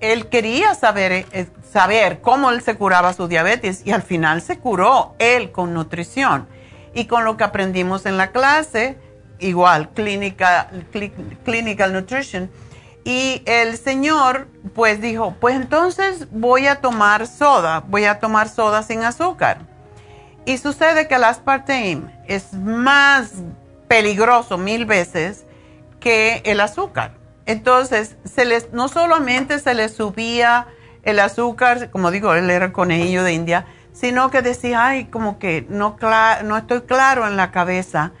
él 0.00 0.28
quería 0.28 0.74
saber, 0.74 1.12
eh, 1.12 1.46
saber 1.72 2.20
cómo 2.20 2.50
él 2.50 2.62
se 2.62 2.74
curaba 2.74 3.12
su 3.12 3.28
diabetes 3.28 3.82
y 3.84 3.92
al 3.92 4.02
final 4.02 4.42
se 4.42 4.58
curó 4.58 5.14
él 5.20 5.52
con 5.52 5.72
nutrición. 5.72 6.48
Y 6.94 7.04
con 7.04 7.24
lo 7.24 7.36
que 7.36 7.44
aprendimos 7.44 8.06
en 8.06 8.16
la 8.16 8.32
clase, 8.32 8.98
igual, 9.38 9.90
clinical, 9.90 10.84
clinical 11.44 11.92
nutrition 11.92 12.50
y 13.04 13.42
el 13.44 13.76
señor 13.76 14.48
pues 14.74 15.00
dijo, 15.00 15.36
pues 15.38 15.56
entonces 15.56 16.26
voy 16.30 16.66
a 16.66 16.80
tomar 16.80 17.26
soda, 17.26 17.84
voy 17.86 18.06
a 18.06 18.18
tomar 18.18 18.48
soda 18.48 18.82
sin 18.82 19.02
azúcar. 19.02 19.58
Y 20.46 20.58
sucede 20.58 21.06
que 21.06 21.14
el 21.14 21.24
aspartame 21.24 22.02
es 22.26 22.52
más 22.54 23.32
peligroso 23.88 24.58
mil 24.58 24.86
veces 24.86 25.44
que 26.00 26.42
el 26.44 26.60
azúcar. 26.60 27.12
Entonces, 27.46 28.16
se 28.24 28.44
les, 28.44 28.72
no 28.72 28.88
solamente 28.88 29.58
se 29.58 29.74
le 29.74 29.88
subía 29.88 30.66
el 31.02 31.20
azúcar, 31.20 31.90
como 31.90 32.10
digo, 32.10 32.34
él 32.34 32.48
era 32.50 32.72
conejillo 32.72 33.22
de 33.22 33.34
India, 33.34 33.66
sino 33.92 34.30
que 34.30 34.42
decía, 34.42 34.86
ay, 34.86 35.04
como 35.06 35.38
que 35.38 35.66
no, 35.68 35.96
no 36.44 36.56
estoy 36.56 36.82
claro 36.82 37.26
en 37.26 37.36
la 37.36 37.50
cabeza. 37.50 38.12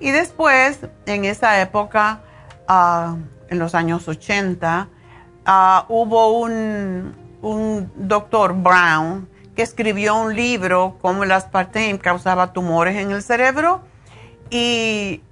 Y 0.00 0.10
después, 0.10 0.80
en 1.06 1.26
esa 1.26 1.60
época, 1.60 2.20
uh, 2.68 3.16
en 3.50 3.58
los 3.58 3.74
años 3.74 4.08
80, 4.08 4.88
ah, 5.44 5.84
hubo 5.88 6.40
un, 6.40 7.14
doctor 7.96 8.54
Brown 8.54 9.28
que 9.54 9.62
escribió 9.62 10.14
un 10.14 10.34
libro 10.34 10.98
cómo 11.00 11.24
el 11.24 11.32
aspartame 11.32 11.98
causaba 11.98 12.52
tumores 12.52 12.96
en 12.96 13.10
el 13.10 13.22
cerebro 13.22 13.82
y 14.50 15.22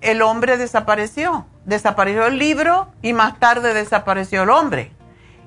el 0.00 0.22
hombre 0.22 0.56
desapareció. 0.56 1.46
Desapareció 1.64 2.26
el 2.26 2.38
libro 2.38 2.88
y 3.02 3.12
más 3.12 3.38
tarde 3.38 3.74
desapareció 3.74 4.42
el 4.42 4.50
hombre. 4.50 4.92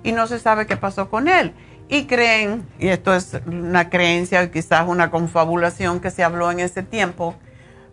Y 0.03 0.11
no 0.11 0.27
se 0.27 0.39
sabe 0.39 0.67
qué 0.67 0.77
pasó 0.77 1.09
con 1.09 1.27
él. 1.27 1.53
Y 1.89 2.05
creen, 2.05 2.67
y 2.79 2.89
esto 2.89 3.13
es 3.13 3.39
una 3.45 3.89
creencia, 3.89 4.51
quizás 4.51 4.87
una 4.87 5.09
confabulación 5.09 5.99
que 5.99 6.11
se 6.11 6.23
habló 6.23 6.51
en 6.51 6.59
ese 6.59 6.83
tiempo, 6.83 7.35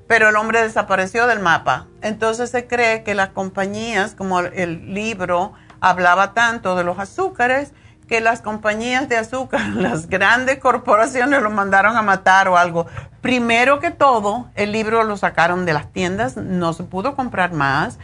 pero 0.06 0.28
el 0.28 0.36
hombre 0.36 0.62
desapareció 0.62 1.26
del 1.26 1.40
mapa. 1.40 1.86
Entonces 2.02 2.50
se 2.50 2.66
cree 2.66 3.02
que 3.02 3.14
las 3.14 3.30
compañías, 3.30 4.14
como 4.14 4.40
el 4.40 4.94
libro, 4.94 5.52
hablaba 5.80 6.34
tanto 6.34 6.76
de 6.76 6.84
los 6.84 6.98
azúcares 6.98 7.72
que 8.08 8.20
las 8.20 8.42
compañías 8.42 9.08
de 9.08 9.16
azúcar, 9.16 9.68
las 9.74 10.08
grandes 10.08 10.58
corporaciones 10.58 11.42
lo 11.42 11.50
mandaron 11.50 11.96
a 11.96 12.02
matar 12.02 12.48
o 12.48 12.56
algo. 12.56 12.86
Primero 13.20 13.80
que 13.80 13.90
todo, 13.90 14.50
el 14.54 14.72
libro 14.72 15.04
lo 15.04 15.16
sacaron 15.16 15.64
de 15.64 15.72
las 15.72 15.90
tiendas, 15.92 16.36
no 16.36 16.72
se 16.74 16.84
pudo 16.84 17.16
comprar 17.16 17.52
más. 17.52 17.98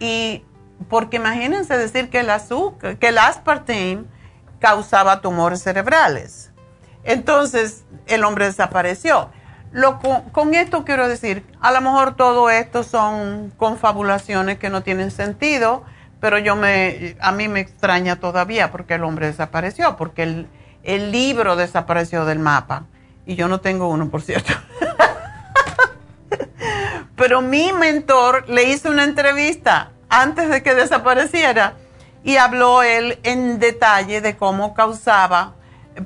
Y 0.00 0.44
porque 0.88 1.16
imagínense 1.16 1.76
decir 1.78 2.10
que 2.10 2.20
el 2.20 2.30
azúcar, 2.30 2.96
que 2.96 3.08
el 3.08 3.18
aspartame 3.18 4.04
causaba 4.58 5.20
tumores 5.20 5.62
cerebrales. 5.62 6.50
Entonces, 7.04 7.84
el 8.06 8.24
hombre 8.24 8.46
desapareció. 8.46 9.30
Lo, 9.74 9.98
con, 9.98 10.54
esto 10.54 10.84
quiero 10.84 11.08
decir, 11.08 11.44
a 11.60 11.72
lo 11.72 11.80
mejor 11.80 12.14
todo 12.14 12.48
esto 12.48 12.84
son 12.84 13.52
confabulaciones 13.56 14.56
que 14.56 14.70
no 14.70 14.84
tienen 14.84 15.10
sentido, 15.10 15.82
pero 16.20 16.38
yo 16.38 16.54
me, 16.54 17.16
a 17.20 17.32
mí 17.32 17.48
me 17.48 17.58
extraña 17.58 18.20
todavía 18.20 18.70
porque 18.70 18.94
el 18.94 19.02
hombre 19.02 19.26
desapareció, 19.26 19.96
porque 19.96 20.22
el, 20.22 20.46
el 20.84 21.10
libro 21.10 21.56
desapareció 21.56 22.24
del 22.24 22.38
mapa. 22.38 22.84
Y 23.26 23.34
yo 23.34 23.48
no 23.48 23.60
tengo 23.60 23.88
uno, 23.88 24.10
por 24.10 24.22
cierto. 24.22 24.52
pero 27.16 27.42
mi 27.42 27.72
mentor 27.72 28.48
le 28.48 28.70
hizo 28.70 28.90
una 28.90 29.02
entrevista 29.02 29.90
antes 30.08 30.50
de 30.50 30.62
que 30.62 30.76
desapareciera 30.76 31.74
y 32.22 32.36
habló 32.36 32.84
él 32.84 33.18
en 33.24 33.58
detalle 33.58 34.20
de 34.20 34.36
cómo 34.36 34.72
causaba 34.72 35.54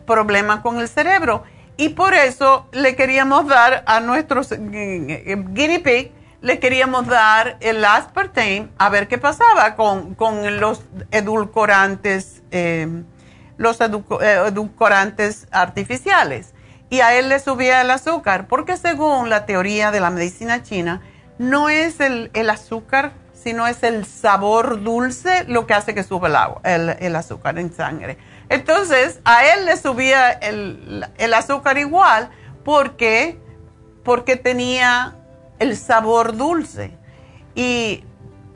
problemas 0.06 0.60
con 0.60 0.80
el 0.80 0.88
cerebro. 0.88 1.44
Y 1.80 1.90
por 1.90 2.12
eso 2.12 2.66
le 2.72 2.96
queríamos 2.96 3.46
dar 3.46 3.84
a 3.86 4.00
nuestros 4.00 4.50
guinea 4.50 5.80
pig, 5.80 6.10
le 6.40 6.58
queríamos 6.58 7.06
dar 7.06 7.56
el 7.60 7.84
aspartame 7.84 8.68
a 8.78 8.88
ver 8.88 9.06
qué 9.06 9.16
pasaba 9.16 9.76
con, 9.76 10.16
los 10.58 10.82
edulcorantes, 11.12 12.42
em, 12.50 13.04
los 13.58 13.80
eh, 13.80 13.86
edulcorantes 14.48 15.46
artificiales. 15.52 16.52
Y 16.90 16.98
a 16.98 17.14
él 17.14 17.28
le 17.28 17.38
subía 17.38 17.80
el 17.82 17.92
azúcar, 17.92 18.48
porque 18.48 18.76
según 18.76 19.30
la 19.30 19.46
teoría 19.46 19.92
de 19.92 20.00
la 20.00 20.10
medicina 20.10 20.64
china, 20.64 21.00
no 21.38 21.68
es 21.68 22.00
el, 22.00 22.32
el 22.34 22.50
azúcar 22.50 23.12
sino 23.42 23.66
es 23.66 23.82
el 23.82 24.04
sabor 24.04 24.82
dulce 24.82 25.44
lo 25.44 25.66
que 25.66 25.74
hace 25.74 25.94
que 25.94 26.02
suba 26.02 26.28
el, 26.28 26.36
agua, 26.36 26.60
el, 26.64 27.16
azúcar 27.16 27.58
en 27.58 27.72
sangre. 27.72 28.18
Entonces, 28.49 29.20
a 29.24 29.44
él 29.44 29.66
le 29.66 29.76
subía 29.76 30.30
el, 30.30 31.34
azúcar 31.34 31.78
igual 31.78 32.30
porque, 32.64 33.38
porque 34.05 34.36
tenía 34.36 35.16
el 35.59 35.76
sabor 35.76 36.36
dulce. 36.36 36.96
Y 37.55 38.05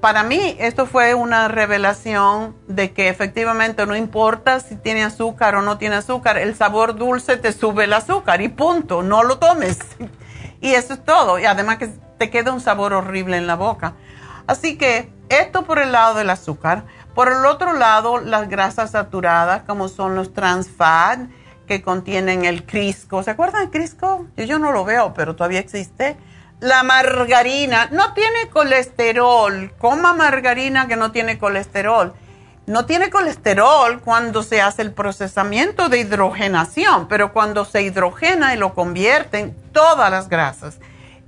para 0.00 0.22
mí 0.22 0.56
esto 0.58 0.86
fue 0.86 1.14
una 1.14 1.48
revelación 1.48 2.56
de 2.66 2.92
que 2.92 3.08
efectivamente 3.08 3.86
no 3.86 3.94
importa 3.94 4.60
si 4.60 4.76
tiene 4.76 5.04
azúcar 5.04 5.54
o 5.56 5.62
no 5.62 5.78
tiene 5.78 5.96
azúcar, 5.96 6.38
el 6.38 6.56
sabor 6.56 6.96
dulce 6.96 7.36
te 7.36 7.52
sube 7.52 7.84
el 7.84 7.92
azúcar 7.92 8.40
y 8.40 8.48
punto, 8.48 9.02
no 9.02 9.22
lo 9.22 9.38
tomes. 9.38 9.78
Y 10.60 10.74
eso 10.74 10.94
es 10.94 11.04
todo. 11.04 11.40
Y 11.40 11.44
además 11.44 11.78
que 11.78 11.88
te 12.18 12.30
queda 12.30 12.52
un 12.52 12.60
sabor 12.60 12.92
horrible 12.92 13.36
en 13.36 13.48
la 13.48 13.56
boca. 13.56 13.94
Así 14.46 14.78
que 14.78 15.12
esto 15.28 15.64
por 15.64 15.80
el 15.80 15.90
lado 15.90 16.14
del 16.14 16.30
azúcar. 16.30 16.84
Por 17.14 17.28
el 17.28 17.44
otro 17.44 17.74
lado, 17.74 18.18
las 18.18 18.48
grasas 18.48 18.92
saturadas, 18.92 19.62
como 19.66 19.88
son 19.88 20.14
los 20.14 20.32
trans 20.32 20.68
fat, 20.68 21.20
que 21.66 21.82
contienen 21.82 22.44
el 22.44 22.64
Crisco. 22.64 23.22
¿Se 23.22 23.30
acuerdan 23.30 23.62
del 23.62 23.70
Crisco? 23.70 24.26
Yo, 24.36 24.58
no 24.58 24.72
lo 24.72 24.84
veo, 24.84 25.12
pero 25.14 25.36
todavía 25.36 25.60
existe. 25.60 26.16
La 26.60 26.82
margarina 26.82 27.88
no 27.90 28.14
tiene 28.14 28.48
colesterol. 28.50 29.72
Coma 29.78 30.12
margarina 30.12 30.86
que 30.86 30.96
no 30.96 31.12
tiene 31.12 31.38
colesterol. 31.38 32.14
No 32.66 32.86
tiene 32.86 33.10
colesterol 33.10 34.00
cuando 34.00 34.42
se 34.42 34.62
hace 34.62 34.82
el 34.82 34.92
procesamiento 34.92 35.88
de 35.88 35.98
hidrogenación, 35.98 37.08
pero 37.08 37.32
cuando 37.32 37.64
se 37.64 37.82
hidrogena 37.82 38.54
y 38.54 38.56
lo 38.56 38.74
convierten 38.74 39.56
todas 39.72 40.10
las 40.10 40.28
grasas 40.28 40.78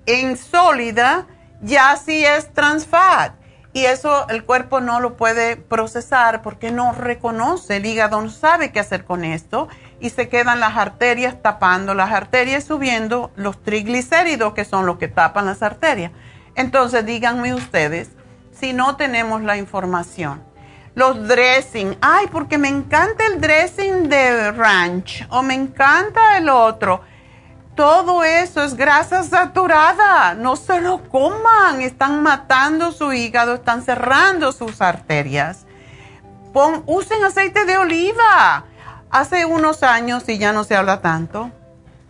en 0.07 0.37
sólida, 0.37 1.27
ya 1.61 1.97
sí 1.97 2.25
es 2.25 2.53
trans 2.53 2.87
fat. 2.87 3.35
Y 3.75 3.87
eso 3.87 4.29
el 4.29 4.45
cuerpo 4.45 4.81
no 4.81 5.01
lo 5.01 5.17
puede 5.17 5.57
procesar 5.57 6.43
porque 6.43 6.71
no 6.71 6.93
reconoce, 6.93 7.79
el 7.79 7.87
hígado 7.87 8.23
no 8.23 8.31
sabe 8.31 8.71
qué 8.71 8.79
hacer 8.79 9.05
con 9.05 9.25
esto 9.25 9.67
y 9.99 10.11
se 10.11 10.29
quedan 10.29 10.61
las 10.61 10.77
arterias 10.77 11.43
tapando 11.43 11.93
las 11.93 12.13
arterias, 12.13 12.63
subiendo 12.63 13.33
los 13.35 13.61
triglicéridos 13.65 14.55
que 14.55 14.65
son 14.65 14.87
los 14.87 14.99
que 14.99 15.09
tapan 15.09 15.47
las 15.47 15.61
arterias. 15.61 16.13
Entonces 16.55 17.05
díganme 17.05 17.53
ustedes 17.53 18.11
si 18.53 18.73
no 18.73 18.95
tenemos 18.95 19.43
la 19.43 19.57
información. 19.57 20.41
Los 20.95 21.27
dressing, 21.27 21.97
ay, 22.01 22.29
porque 22.31 22.59
me 22.59 22.69
encanta 22.69 23.27
el 23.27 23.41
dressing 23.41 24.09
de 24.09 24.53
ranch 24.53 25.27
o 25.31 25.43
me 25.43 25.55
encanta 25.55 26.39
el 26.39 26.49
otro 26.49 27.01
todo 27.75 28.25
eso 28.25 28.63
es 28.63 28.75
grasa 28.75 29.23
saturada. 29.23 30.35
No 30.35 30.57
se 30.57 30.81
lo 30.81 31.03
coman. 31.09 31.81
Están 31.81 32.23
matando 32.23 32.93
su 32.93 33.13
hígado, 33.13 33.55
están 33.55 33.83
cerrando 33.83 34.53
sus 34.53 34.81
arterias. 34.81 35.67
usen 36.87 37.25
aceite 37.25 37.65
de 37.65 37.79
oliva. 37.79 38.65
Hace 39.11 39.45
unos 39.45 39.83
años, 39.83 40.29
y 40.29 40.39
ya 40.39 40.53
no 40.53 40.65
se 40.65 40.75
habla 40.75 41.01
tanto, 41.01 41.51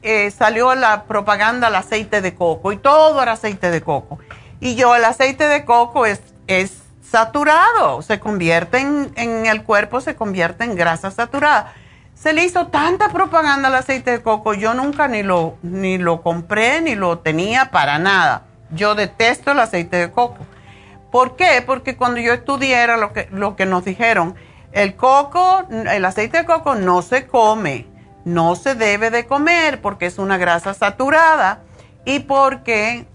eh, 0.01 0.31
salió 0.31 0.75
la 0.75 1.05
propaganda 1.05 1.67
del 1.67 1.77
aceite 1.77 2.23
de 2.23 2.35
coco 2.35 2.73
y 2.73 2.79
todo 2.79 3.23
era 3.23 3.33
aceite 3.33 3.71
de 3.71 3.83
coco. 3.83 4.19
Y 4.61 4.75
yo, 4.75 4.95
el 4.95 5.05
aceite 5.05 5.47
de 5.47 5.67
coco 5.67 6.07
es, 6.07 6.23
es 6.47 6.79
saturado, 7.03 8.01
se 8.01 8.21
convierte 8.21 8.79
en, 8.79 9.13
en 9.17 9.45
el 9.45 9.65
cuerpo, 9.65 10.01
se 10.01 10.15
convierte 10.15 10.65
en 10.65 10.77
grasa 10.77 11.11
saturada 11.11 11.75
se 12.15 12.33
le 12.33 12.45
hizo 12.45 12.69
tanta 12.69 13.09
propaganda 13.11 13.69
al 13.69 13.75
aceite 13.75 14.13
de 14.13 14.23
coco, 14.23 14.55
yo 14.55 14.75
nunca 14.75 15.09
ni 15.09 15.23
lo, 15.23 15.59
ni 15.63 15.99
lo 15.99 16.23
compré 16.23 16.81
ni 16.81 16.95
lo 16.95 17.19
tenía 17.19 17.71
para 17.71 17.99
nada. 17.99 18.45
Yo 18.71 18.95
detesto 18.95 19.53
el 19.53 19.61
aceite 19.61 19.97
de 19.97 20.11
coco. 20.11 20.47
¿Por 21.11 21.37
qué? 21.37 21.63
Porque 21.65 21.97
cuando 21.97 22.21
yo 22.21 22.33
estudié 22.33 22.87
lo 22.87 23.13
que, 23.13 23.29
lo 23.31 23.57
que 23.57 23.67
nos 23.67 23.85
dijeron, 23.85 24.35
el 24.73 24.97
coco, 24.97 25.65
el 25.71 26.05
aceite 26.05 26.39
de 26.39 26.45
coco 26.45 26.75
no 26.75 27.03
se 27.03 27.27
come, 27.27 27.87
no 28.25 28.57
se 28.57 28.75
debe 28.75 29.11
de 29.11 29.27
comer 29.27 29.81
porque 29.81 30.07
es 30.07 30.19
una 30.19 30.39
grasa 30.39 30.75
saturada 30.75 31.61
y 32.05 32.21
porque 32.21 33.07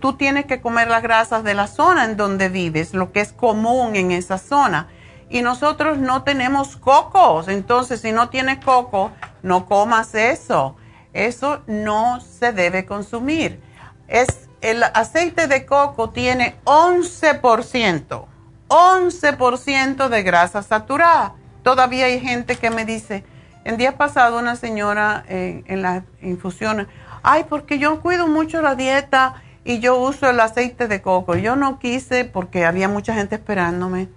tú 0.00 0.14
tienes 0.14 0.46
que 0.46 0.60
comer 0.60 0.88
las 0.88 1.02
grasas 1.02 1.44
de 1.44 1.54
la 1.54 1.66
zona 1.66 2.04
en 2.04 2.16
donde 2.16 2.48
vives, 2.48 2.92
lo 2.92 3.12
que 3.12 3.20
es 3.20 3.32
común 3.32 3.96
en 3.96 4.10
esa 4.10 4.38
zona 4.38 4.88
y 5.28 5.42
nosotros 5.42 5.98
no 5.98 6.22
tenemos 6.22 6.76
cocos. 6.76 7.48
Entonces, 7.48 8.00
si 8.00 8.12
no 8.12 8.28
tienes 8.28 8.64
coco, 8.64 9.10
no 9.42 9.66
comas 9.66 10.14
eso. 10.14 10.76
Eso 11.12 11.62
no 11.66 12.20
se 12.20 12.52
debe 12.52 12.84
consumir. 12.84 13.60
Es, 14.08 14.48
el 14.60 14.82
aceite 14.82 15.48
de 15.48 15.66
coco 15.66 16.10
tiene 16.10 16.56
11%, 16.64 18.24
11% 18.68 20.08
de 20.08 20.22
grasa 20.22 20.62
saturada. 20.62 21.34
Todavía 21.62 22.06
hay 22.06 22.20
gente 22.20 22.56
que 22.56 22.70
me 22.70 22.84
dice, 22.84 23.24
el 23.64 23.76
día 23.76 23.96
pasado 23.96 24.38
una 24.38 24.54
señora 24.54 25.24
eh, 25.28 25.64
en 25.66 25.82
la 25.82 26.04
infusión, 26.22 26.86
ay, 27.22 27.44
porque 27.48 27.78
yo 27.78 28.00
cuido 28.00 28.28
mucho 28.28 28.62
la 28.62 28.76
dieta 28.76 29.42
y 29.64 29.80
yo 29.80 29.98
uso 29.98 30.30
el 30.30 30.38
aceite 30.38 30.86
de 30.86 31.02
coco. 31.02 31.34
Yo 31.34 31.56
no 31.56 31.80
quise 31.80 32.24
porque 32.24 32.64
había 32.64 32.88
mucha 32.88 33.14
gente 33.14 33.34
esperándome 33.34 34.08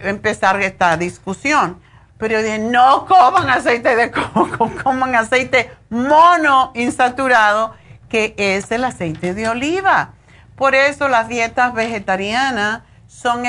empezar 0.00 0.60
esta 0.60 0.96
discusión. 0.96 1.80
Pero 2.18 2.34
yo 2.34 2.42
dije, 2.42 2.58
no 2.58 3.06
coman 3.06 3.48
aceite 3.48 3.96
de 3.96 4.10
coco, 4.10 4.70
coman 4.82 5.14
aceite 5.14 5.70
mono 5.88 6.72
insaturado, 6.74 7.74
que 8.08 8.34
es 8.36 8.70
el 8.70 8.84
aceite 8.84 9.32
de 9.34 9.48
oliva. 9.48 10.10
Por 10.54 10.74
eso 10.74 11.08
las 11.08 11.28
dietas 11.28 11.72
vegetarianas 11.72 12.82
son 13.06 13.44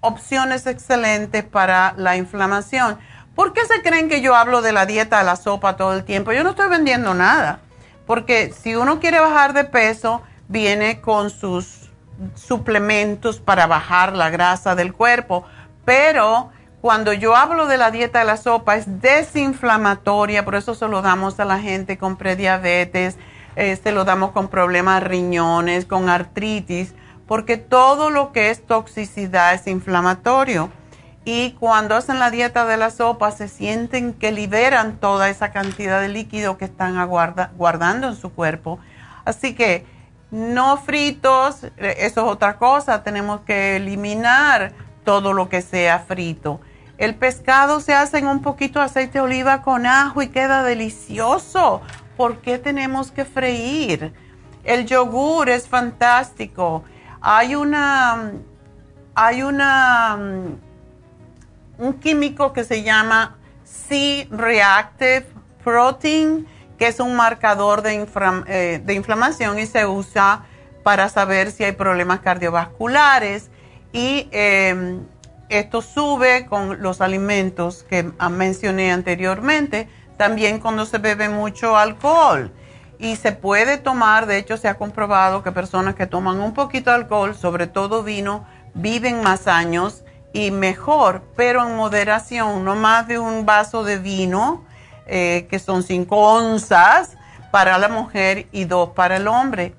opciones 0.00 0.66
excelentes 0.66 1.42
para 1.42 1.94
la 1.96 2.16
inflamación. 2.16 2.98
¿Por 3.34 3.52
qué 3.52 3.64
se 3.66 3.82
creen 3.82 4.08
que 4.08 4.20
yo 4.20 4.36
hablo 4.36 4.62
de 4.62 4.72
la 4.72 4.86
dieta 4.86 5.18
de 5.18 5.24
la 5.24 5.34
sopa 5.34 5.76
todo 5.76 5.94
el 5.94 6.04
tiempo? 6.04 6.32
Yo 6.32 6.44
no 6.44 6.50
estoy 6.50 6.68
vendiendo 6.68 7.14
nada. 7.14 7.58
Porque 8.06 8.52
si 8.52 8.76
uno 8.76 9.00
quiere 9.00 9.18
bajar 9.18 9.54
de 9.54 9.64
peso, 9.64 10.22
viene 10.46 11.00
con 11.00 11.30
sus 11.30 11.90
suplementos 12.34 13.40
para 13.40 13.66
bajar 13.66 14.14
la 14.14 14.30
grasa 14.30 14.74
del 14.74 14.92
cuerpo 14.92 15.44
pero 15.84 16.50
cuando 16.80 17.14
yo 17.14 17.34
hablo 17.34 17.66
de 17.66 17.78
la 17.78 17.90
dieta 17.90 18.18
de 18.18 18.26
la 18.26 18.36
sopa 18.36 18.76
es 18.76 19.00
desinflamatoria, 19.00 20.44
por 20.44 20.54
eso 20.54 20.74
se 20.74 20.86
lo 20.86 21.00
damos 21.00 21.40
a 21.40 21.46
la 21.46 21.58
gente 21.58 21.96
con 21.96 22.16
prediabetes, 22.16 23.16
eh, 23.56 23.78
se 23.82 23.90
lo 23.90 24.04
damos 24.04 24.32
con 24.32 24.48
problemas 24.48 25.02
riñones, 25.02 25.86
con 25.86 26.10
artritis, 26.10 26.94
porque 27.26 27.56
todo 27.56 28.10
lo 28.10 28.32
que 28.32 28.50
es 28.50 28.66
toxicidad 28.66 29.54
es 29.54 29.66
inflamatorio. 29.66 30.70
Y 31.24 31.52
cuando 31.52 31.94
hacen 31.94 32.18
la 32.18 32.30
dieta 32.30 32.66
de 32.66 32.76
la 32.76 32.90
sopa 32.90 33.30
se 33.30 33.48
sienten 33.48 34.12
que 34.12 34.30
liberan 34.30 34.98
toda 34.98 35.30
esa 35.30 35.52
cantidad 35.52 36.02
de 36.02 36.08
líquido 36.08 36.58
que 36.58 36.66
están 36.66 37.02
guardando 37.56 38.08
en 38.08 38.16
su 38.16 38.30
cuerpo. 38.34 38.78
Así 39.24 39.54
que 39.54 39.86
no 40.30 40.76
fritos, 40.76 41.64
eh, 41.64 41.96
eso 42.00 42.26
es 42.26 42.26
otra 42.26 42.58
cosa, 42.58 43.02
tenemos 43.02 43.40
que 43.42 43.76
eliminar 43.76 44.72
todo 45.04 45.32
lo 45.32 45.48
que 45.48 45.62
sea 45.62 46.00
frito. 46.00 46.60
El 46.96 47.14
pescado 47.16 47.80
se 47.80 47.94
hace 47.94 48.18
en 48.18 48.28
un 48.28 48.40
poquito 48.40 48.78
de 48.78 48.86
aceite 48.86 49.18
de 49.18 49.24
oliva 49.24 49.62
con 49.62 49.86
ajo 49.86 50.22
y 50.22 50.28
queda 50.28 50.62
delicioso. 50.62 51.82
¿Por 52.16 52.38
qué 52.38 52.58
tenemos 52.58 53.10
que 53.10 53.24
freír? 53.24 54.12
El 54.62 54.86
yogur 54.86 55.48
es 55.48 55.68
fantástico. 55.68 56.84
Hay 57.20 57.54
una, 57.54 58.32
hay 59.14 59.42
una, 59.42 60.16
un 61.78 61.92
químico 61.94 62.52
que 62.52 62.64
se 62.64 62.82
llama 62.82 63.36
C-Reactive 63.64 65.26
Protein, 65.64 66.46
que 66.78 66.86
es 66.86 67.00
un 67.00 67.16
marcador 67.16 67.82
de, 67.82 68.06
eh, 68.46 68.80
de 68.84 68.94
inflamación 68.94 69.58
y 69.58 69.66
se 69.66 69.86
usa 69.86 70.44
para 70.82 71.08
saber 71.08 71.50
si 71.50 71.64
hay 71.64 71.72
problemas 71.72 72.20
cardiovasculares. 72.20 73.50
Y 73.94 74.28
em, 74.32 75.06
esto 75.48 75.80
sube 75.80 76.46
con 76.46 76.82
los 76.82 77.00
alimentos 77.00 77.84
que 77.88 78.02
mencioné 78.28 78.90
anteriormente, 78.90 79.88
también 80.16 80.58
cuando 80.58 80.84
se 80.84 80.98
bebe 80.98 81.28
mucho 81.28 81.76
alcohol. 81.76 82.52
Y 82.98 83.14
se 83.14 83.30
puede 83.30 83.78
tomar, 83.78 84.26
de 84.26 84.38
hecho 84.38 84.56
se 84.56 84.66
ha 84.66 84.74
comprobado 84.74 85.44
que 85.44 85.52
personas 85.52 85.94
que 85.94 86.08
toman 86.08 86.40
un 86.40 86.54
poquito 86.54 86.90
de 86.90 86.96
alcohol, 86.96 87.36
sobre 87.36 87.68
todo 87.68 88.02
vino, 88.02 88.44
viven 88.74 89.22
más 89.22 89.46
años 89.46 90.02
y 90.32 90.50
mejor, 90.50 91.22
pero 91.36 91.64
en 91.64 91.76
moderación, 91.76 92.64
no 92.64 92.74
más 92.74 93.06
de 93.06 93.20
un 93.20 93.46
vaso 93.46 93.84
de 93.84 93.98
vino, 93.98 94.64
eh, 95.06 95.46
que 95.48 95.60
son 95.60 95.84
5 95.84 96.16
onzas 96.16 97.16
para 97.52 97.78
la 97.78 97.88
mujer 97.88 98.48
y 98.50 98.64
2 98.64 98.90
para 98.90 99.18
el 99.18 99.28
hombre. 99.28 99.72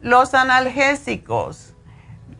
Los 0.00 0.34
analgésicos, 0.34 1.69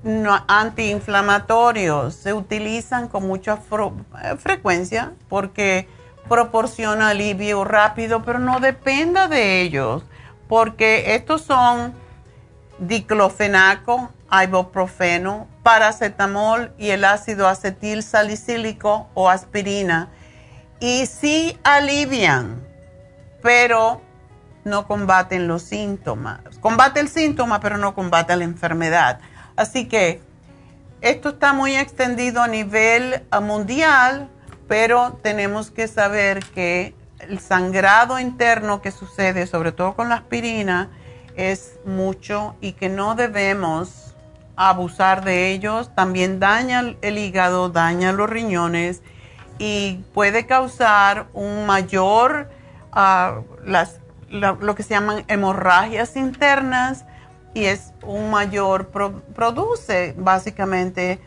antiinflamatorios 0.05 2.15
se 2.15 2.33
utilizan 2.33 3.09
con 3.09 3.27
mucha 3.27 3.55
eh, 3.55 4.37
frecuencia 4.39 5.13
porque 5.29 5.89
proporciona 6.29 7.09
alivio 7.09 7.65
rápido, 7.65 8.23
pero 8.23 8.39
no 8.39 8.61
dependa 8.61 9.29
de 9.29 9.63
ellos, 9.63 10.05
porque 10.49 11.15
estos 11.15 11.43
son 11.43 11.95
diclofenaco, 12.79 14.11
ibuprofeno, 14.31 15.49
paracetamol 15.63 16.73
y 16.79 16.91
el 16.91 17.05
ácido 17.05 17.49
acetil 17.49 18.03
salicílico 18.03 19.09
o 19.15 19.29
aspirina. 19.29 20.09
Y 20.79 21.07
sí 21.07 21.59
alivian, 21.63 22.65
pero 23.43 24.01
no 24.65 24.87
combaten 24.87 25.49
los 25.49 25.63
síntomas. 25.63 26.41
Combate 26.61 27.01
el 27.01 27.09
síntoma, 27.09 27.61
pero 27.61 27.77
no 27.77 27.95
combate 27.95 28.37
la 28.37 28.45
enfermedad. 28.45 29.21
Así 29.61 29.85
que 29.89 30.23
esto 31.03 31.29
está 31.29 31.53
muy 31.53 31.77
extendido 31.77 32.41
a 32.41 32.49
nivel 32.49 33.23
mundial, 33.43 34.31
pero 34.67 35.19
tenemos 35.23 35.71
que 35.71 35.87
saber 35.87 36.43
que 36.55 36.95
el 37.19 37.41
sangrado 37.41 38.19
interno 38.19 38.81
que 38.81 38.91
sucede, 38.91 39.47
sobre 39.47 39.73
todo 39.73 39.93
con 39.93 40.09
la 40.09 40.15
aspirina, 40.15 40.89
es 41.37 41.75
mucho 41.85 42.57
y 42.63 42.73
que 42.73 42.89
no 42.89 43.17
debemos 43.17 44.15
abusar 44.57 45.25
de 45.25 45.51
ellos. 45.51 45.95
También 45.95 46.41
daña 46.41 46.97
el 47.03 47.19
hígado, 47.19 47.69
daña 47.69 48.13
los 48.13 48.31
riñones 48.31 49.03
y 49.59 50.03
puede 50.15 50.47
causar 50.47 51.27
un 51.35 51.67
mayor, 51.67 52.49
uh, 52.97 53.43
lo 54.31 54.75
que 54.75 54.83
se 54.83 54.95
llaman 54.95 55.23
hemorragias 55.29 56.17
internas 56.17 57.05
y 57.55 57.65
es 57.65 57.93
un 58.03 58.31
mayor, 58.31 58.89
produce 58.89 60.15
básicamente 60.17 61.21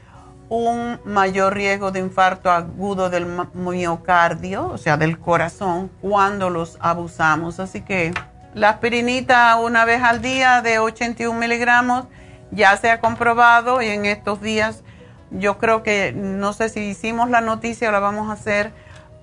un 0.49 0.99
mayor 1.05 1.55
riesgo 1.55 1.91
de 1.91 1.99
infarto 1.99 2.51
agudo 2.51 3.09
del 3.09 3.25
miocardio, 3.53 4.67
o 4.67 4.77
sea, 4.77 4.97
del 4.97 5.17
corazón, 5.17 5.89
cuando 6.01 6.49
los 6.49 6.77
abusamos. 6.79 7.59
Así 7.59 7.81
que 7.81 8.13
la 8.53 8.69
aspirinita 8.69 9.55
una 9.55 9.83
vez 9.85 10.03
al 10.03 10.21
día 10.21 10.61
de 10.61 10.79
81 10.79 11.37
miligramos 11.37 12.05
ya 12.51 12.77
se 12.77 12.91
ha 12.91 12.99
comprobado 12.99 13.81
y 13.81 13.87
en 13.87 14.05
estos 14.05 14.41
días 14.41 14.83
yo 15.31 15.57
creo 15.57 15.81
que, 15.81 16.13
no 16.13 16.53
sé 16.53 16.69
si 16.69 16.81
hicimos 16.81 17.29
la 17.29 17.41
noticia 17.41 17.89
o 17.89 17.91
la 17.91 17.99
vamos 17.99 18.29
a 18.29 18.33
hacer, 18.33 18.71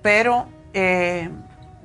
pero 0.01 0.47
eh, 0.73 1.29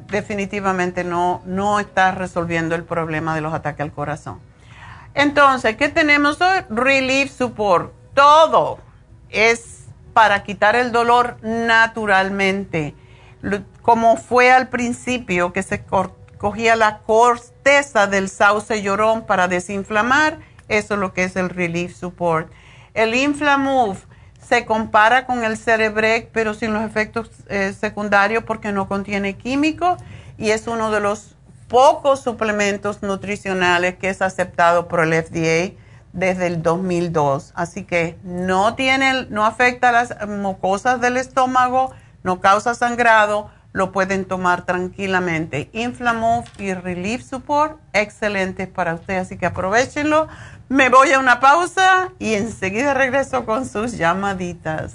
definitivamente 0.09 1.05
no, 1.05 1.41
no 1.45 1.79
está 1.79 2.11
resolviendo 2.11 2.75
el 2.75 2.83
problema 2.83 3.35
de 3.37 3.41
los 3.41 3.55
ataques 3.55 3.83
al 3.83 3.93
corazón. 3.93 4.41
Entonces, 5.17 5.77
¿qué 5.79 5.89
tenemos 5.89 6.43
hoy? 6.43 6.61
Relief 6.69 7.33
Support. 7.33 7.91
Todo 8.13 8.79
es 9.31 9.87
para 10.13 10.43
quitar 10.43 10.77
el 10.77 10.93
dolor 10.93 11.39
naturalmente. 11.43 12.95
Como 13.81 14.19
fue 14.19 14.51
al 14.51 14.69
principio 14.69 15.55
que 15.55 15.63
se 15.63 15.83
cogía 16.37 16.77
la 16.77 16.99
corteza 16.99 18.07
del 18.07 18.29
sauce 18.29 18.83
llorón 18.83 19.25
para 19.25 19.49
desinflamar, 19.49 20.39
eso 20.69 20.95
es 20.95 21.01
lo 21.01 21.15
que 21.15 21.25
es 21.25 21.35
el 21.37 21.49
Relief 21.49 21.97
Support. 21.97 22.53
El 22.93 23.15
Inflamove 23.15 24.01
se 24.39 24.67
compara 24.67 25.25
con 25.25 25.45
el 25.45 25.57
Cerebrec, 25.57 26.29
pero 26.31 26.53
sin 26.53 26.75
los 26.75 26.83
efectos 26.83 27.31
eh, 27.49 27.73
secundarios 27.73 28.45
porque 28.45 28.71
no 28.71 28.87
contiene 28.87 29.39
químicos 29.39 29.99
y 30.37 30.51
es 30.51 30.67
uno 30.67 30.91
de 30.91 31.01
los 31.01 31.36
pocos 31.69 32.21
suplementos 32.21 33.03
nutricionales 33.03 33.97
que 33.97 34.09
es 34.09 34.23
aceptado 34.23 34.89
por 34.89 35.01
el 35.01 35.13
FDA 35.13 35.77
desde 36.13 36.47
el 36.47 36.63
2002. 36.63 37.53
Así 37.55 37.85
que 37.85 38.19
no 38.25 38.75
tiene, 38.75 39.27
no 39.31 39.45
afecta 39.45 39.93
las 39.93 40.27
mucosas 40.27 41.01
del 41.01 41.17
estómago, 41.17 41.93
no 42.23 42.41
causa 42.41 42.75
sangrado, 42.75 43.51
lo 43.73 43.93
pueden 43.93 44.25
tomar 44.25 44.65
tranquilamente. 44.65 45.69
Inflamove 45.75 46.47
y 46.59 46.73
Relief 46.73 47.23
Support, 47.23 47.79
excelentes 47.93 48.69
para 48.69 48.95
usted, 48.95 49.19
así 49.19 49.37
que 49.37 49.47
aprovechenlo. 49.47 50.29
Me 50.69 50.89
voy 50.89 51.13
a 51.13 51.19
una 51.19 51.41
pausa 51.41 52.11
y 52.19 52.35
enseguida 52.35 52.95
regreso 52.95 53.45
con 53.45 53.67
sus 53.67 53.93
llamaditas. 53.93 54.95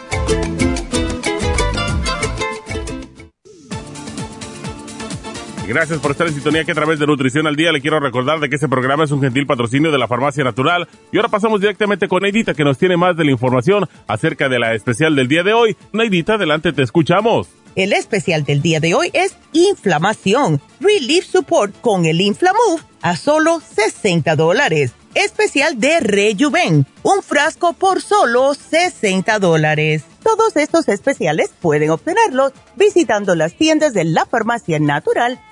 Gracias 5.73 5.99
por 5.99 6.11
estar 6.11 6.27
en 6.27 6.33
sintonía 6.33 6.65
que 6.65 6.73
a 6.73 6.75
través 6.75 6.99
de 6.99 7.07
Nutrición 7.07 7.47
al 7.47 7.55
Día 7.55 7.71
le 7.71 7.79
quiero 7.79 8.01
recordar 8.01 8.41
de 8.41 8.49
que 8.49 8.55
este 8.55 8.67
programa 8.67 9.05
es 9.05 9.11
un 9.11 9.21
gentil 9.21 9.45
patrocinio 9.45 9.89
de 9.89 9.97
la 9.97 10.05
Farmacia 10.05 10.43
Natural. 10.43 10.85
Y 11.13 11.15
ahora 11.15 11.29
pasamos 11.29 11.61
directamente 11.61 12.09
con 12.09 12.23
Neidita 12.23 12.53
que 12.53 12.65
nos 12.65 12.77
tiene 12.77 12.97
más 12.97 13.15
de 13.15 13.23
la 13.23 13.31
información 13.31 13.87
acerca 14.05 14.49
de 14.49 14.59
la 14.59 14.73
especial 14.73 15.15
del 15.15 15.29
día 15.29 15.43
de 15.43 15.53
hoy. 15.53 15.77
Neidita, 15.93 16.33
adelante, 16.33 16.73
te 16.73 16.81
escuchamos. 16.81 17.47
El 17.77 17.93
especial 17.93 18.43
del 18.43 18.61
día 18.61 18.81
de 18.81 18.95
hoy 18.95 19.11
es 19.13 19.37
inflamación, 19.53 20.59
Relief 20.81 21.23
Support 21.23 21.79
con 21.79 22.05
el 22.05 22.19
Inflamove 22.19 22.81
a 23.01 23.15
solo 23.15 23.61
60 23.61 24.35
dólares 24.35 24.93
especial 25.13 25.79
de 25.79 25.99
Rejuven, 25.99 26.85
un 27.03 27.21
frasco 27.21 27.73
por 27.73 28.01
solo 28.01 28.53
60 28.53 29.39
dólares. 29.39 30.03
Todos 30.23 30.55
estos 30.55 30.87
especiales 30.87 31.51
pueden 31.59 31.89
obtenerlos 31.89 32.53
visitando 32.75 33.35
las 33.35 33.53
tiendas 33.53 33.93
de 33.93 34.03
la 34.03 34.25
farmacia 34.25 34.79
natural 34.79 35.39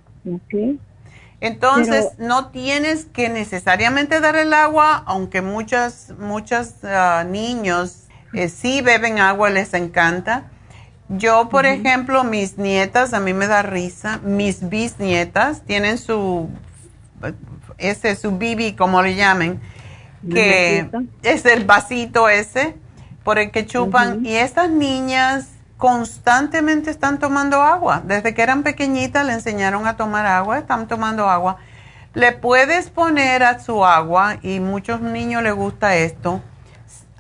Entonces, 1.40 2.06
no 2.18 2.48
tienes 2.48 3.04
que 3.04 3.28
necesariamente 3.28 4.20
dar 4.20 4.36
el 4.36 4.52
agua, 4.52 5.04
aunque 5.06 5.40
muchas, 5.40 6.12
muchos 6.18 6.84
ah, 6.84 7.24
niños 7.28 8.08
eh, 8.32 8.48
sí 8.48 8.82
beben 8.82 9.20
agua, 9.20 9.50
les 9.50 9.72
encanta. 9.74 10.50
Yo, 11.08 11.48
por 11.48 11.64
ejemplo, 11.64 12.24
mis 12.24 12.58
nietas, 12.58 13.14
a 13.14 13.20
mí 13.20 13.32
me 13.32 13.46
da 13.46 13.62
risa, 13.62 14.18
mis 14.22 14.68
bisnietas 14.68 15.62
tienen 15.62 15.96
su 15.96 16.50
ese 17.78 18.16
su 18.16 18.36
bibi, 18.36 18.74
como 18.74 19.00
le 19.02 19.14
llamen, 19.14 19.60
que 20.28 20.90
es 21.22 21.46
el 21.46 21.64
vasito 21.64 22.28
ese 22.28 22.76
por 23.24 23.38
el 23.38 23.50
que 23.50 23.64
chupan. 23.64 24.26
Y 24.26 24.34
estas 24.34 24.68
niñas 24.68 25.48
constantemente 25.78 26.90
están 26.90 27.18
tomando 27.18 27.62
agua. 27.62 28.02
Desde 28.04 28.34
que 28.34 28.42
eran 28.42 28.62
pequeñitas 28.62 29.24
le 29.24 29.32
enseñaron 29.32 29.86
a 29.86 29.96
tomar 29.96 30.26
agua, 30.26 30.58
están 30.58 30.86
tomando 30.88 31.30
agua. 31.30 31.56
Le 32.12 32.32
puedes 32.32 32.90
poner 32.90 33.44
a 33.44 33.60
su 33.60 33.84
agua, 33.84 34.36
y 34.42 34.60
muchos 34.60 35.00
niños 35.00 35.42
les 35.42 35.54
gusta 35.54 35.94
esto. 35.94 36.42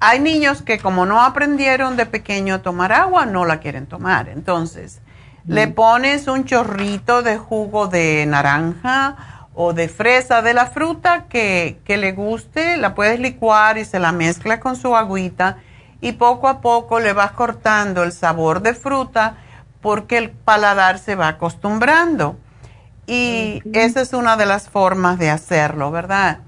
Hay 0.00 0.20
niños 0.20 0.62
que 0.62 0.78
como 0.78 1.06
no 1.06 1.22
aprendieron 1.22 1.96
de 1.96 2.04
pequeño 2.04 2.56
a 2.56 2.62
tomar 2.62 2.92
agua, 2.92 3.26
no 3.26 3.44
la 3.44 3.60
quieren 3.60 3.86
tomar. 3.86 4.28
Entonces, 4.28 5.00
le 5.46 5.68
pones 5.68 6.26
un 6.26 6.44
chorrito 6.44 7.22
de 7.22 7.38
jugo 7.38 7.86
de 7.86 8.26
naranja 8.26 9.16
o 9.54 9.72
de 9.72 9.88
fresa 9.88 10.42
de 10.42 10.52
la 10.52 10.66
fruta 10.66 11.26
que, 11.28 11.80
le 11.86 12.12
guste, 12.12 12.76
la 12.76 12.94
puedes 12.94 13.20
licuar 13.20 13.78
y 13.78 13.84
se 13.84 13.98
la 13.98 14.12
mezcla 14.12 14.60
con 14.60 14.76
su 14.76 14.96
agüita 14.96 15.58
y 16.00 16.12
poco 16.12 16.48
a 16.48 16.60
poco 16.60 17.00
le 17.00 17.12
vas 17.12 17.32
cortando 17.32 18.02
el 18.02 18.12
sabor 18.12 18.62
de 18.62 18.74
fruta 18.74 19.36
porque 19.80 20.18
el 20.18 20.30
paladar 20.30 20.98
se 20.98 21.14
va 21.14 21.28
acostumbrando. 21.28 22.36
Y 23.06 23.62
esa 23.72 24.02
es 24.02 24.12
una 24.12 24.36
de 24.36 24.46
las 24.46 24.68
formas 24.68 25.18
de 25.18 25.30
hacerlo, 25.30 25.90
¿verdad? 25.90 26.40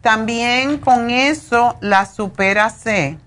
También 0.00 0.78
con 0.78 1.10
eso 1.10 1.76
la 1.80 2.04
supera 2.06 2.68
C. 2.70 3.18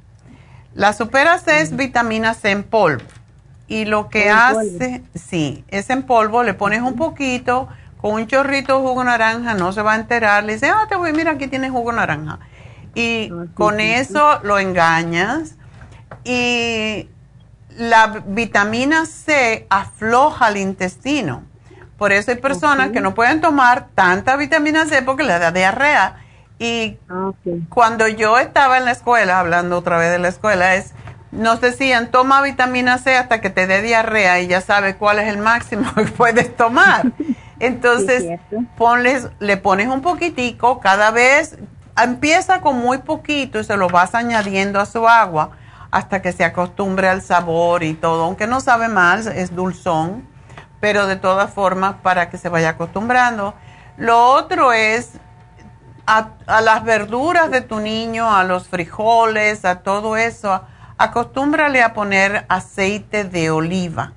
La 0.74 0.92
supera 0.92 1.40
C 1.40 1.62
es 1.62 1.76
vitamina 1.76 2.34
C 2.34 2.52
en 2.52 2.64
polvo. 2.64 3.06
Y 3.68 3.86
lo 3.86 4.10
que 4.10 4.30
hace, 4.30 5.04
sí, 5.16 5.64
es 5.70 5.90
en 5.90 6.04
polvo, 6.04 6.44
le 6.44 6.54
pones 6.54 6.82
un 6.82 6.96
poquito, 6.96 7.70
con 8.02 8.16
un 8.16 8.28
chorrito 8.28 8.74
de 8.76 8.86
jugo 8.86 9.04
naranja, 9.04 9.54
no 9.54 9.72
se 9.72 9.82
va 9.82 9.94
a 9.94 9.96
enterar, 9.96 10.44
le 10.44 10.54
dice, 10.54 10.68
ah, 10.68 10.86
te 10.90 10.96
voy, 10.96 11.14
mira, 11.14 11.32
aquí 11.32 11.48
tienes 11.48 11.72
jugo 11.72 11.94
naranja. 11.94 12.40
Y 12.96 13.32
con 13.54 13.80
eso 13.80 14.40
lo 14.44 14.60
engañas. 14.60 15.56
Y 16.24 17.10
la 17.78 18.24
vitamina 18.26 19.06
C 19.06 19.66
afloja 19.70 20.50
el 20.50 20.58
intestino. 20.58 21.44
Por 21.98 22.12
eso 22.12 22.32
hay 22.32 22.38
personas 22.38 22.92
que 22.92 23.02
no 23.02 23.14
pueden 23.14 23.42
tomar 23.42 23.88
tanta 23.96 24.36
vitamina 24.36 24.86
C 24.86 25.02
porque 25.02 25.24
le 25.24 25.40
da 25.40 25.52
diarrea. 25.52 26.18
Y 26.60 26.98
ah, 27.10 27.32
cuando 27.70 28.08
yo 28.08 28.38
estaba 28.38 28.78
en 28.78 28.86
la 28.86 28.92
escuela, 28.92 29.40
hablando 29.40 29.78
otra 29.78 29.98
vez 29.98 30.12
de 30.12 30.20
la 30.20 30.28
escuela, 30.28 30.76
es 30.76 30.94
nos 31.34 31.62
decían, 31.62 32.12
toma 32.12 32.42
vitamina 32.42 33.00
C 33.00 33.18
hasta 33.18 33.42
que 33.42 33.50
te 33.50 33.66
dé 33.66 33.82
diarrea 33.82 34.40
y 34.40 34.48
ya 34.48 34.62
sabes 34.62 34.96
cuál 34.96 35.20
es 35.20 35.28
el 35.28 35.38
máximo 35.38 35.94
que 35.96 36.06
puedes 36.06 36.56
tomar. 36.56 37.12
Entonces, 37.60 38.40
ponles, 38.78 39.30
le 39.40 39.58
pones 39.58 39.88
un 39.88 40.02
poquitico 40.02 40.80
cada 40.80 41.12
vez, 41.12 41.58
empieza 41.98 42.62
con 42.62 42.80
muy 42.80 43.00
poquito 43.00 43.60
y 43.60 43.64
se 43.64 43.78
lo 43.78 43.88
vas 43.88 44.16
añadiendo 44.16 44.80
a 44.80 44.86
su 44.86 45.08
agua 45.08 45.52
hasta 45.92 46.22
que 46.22 46.32
se 46.32 46.44
acostumbre 46.44 47.08
al 47.08 47.22
sabor 47.22 47.84
y 47.84 47.94
todo, 47.94 48.24
aunque 48.24 48.48
no 48.48 48.62
sabe 48.62 48.88
mal, 48.88 49.28
es 49.28 49.56
dulzón, 49.56 50.28
pero 50.80 51.06
de 51.06 51.18
todas 51.18 51.54
formas 51.54 51.96
para 52.02 52.30
que 52.30 52.38
se 52.38 52.50
vaya 52.50 52.70
acostumbrando. 52.70 53.54
Lo 53.98 54.26
otro 54.32 54.74
es 54.74 55.12
a, 56.08 56.30
a 56.48 56.62
las 56.62 56.84
verduras 56.84 57.52
de 57.52 57.62
tu 57.62 57.80
niño, 57.80 58.36
a 58.36 58.44
los 58.44 58.68
frijoles, 58.68 59.66
a 59.66 59.82
todo 59.82 60.18
eso 60.18 60.62
acostúmbrale 60.98 61.84
a 61.84 61.94
poner 61.94 62.46
aceite 62.50 63.24
de 63.24 63.52
oliva. 63.52 64.14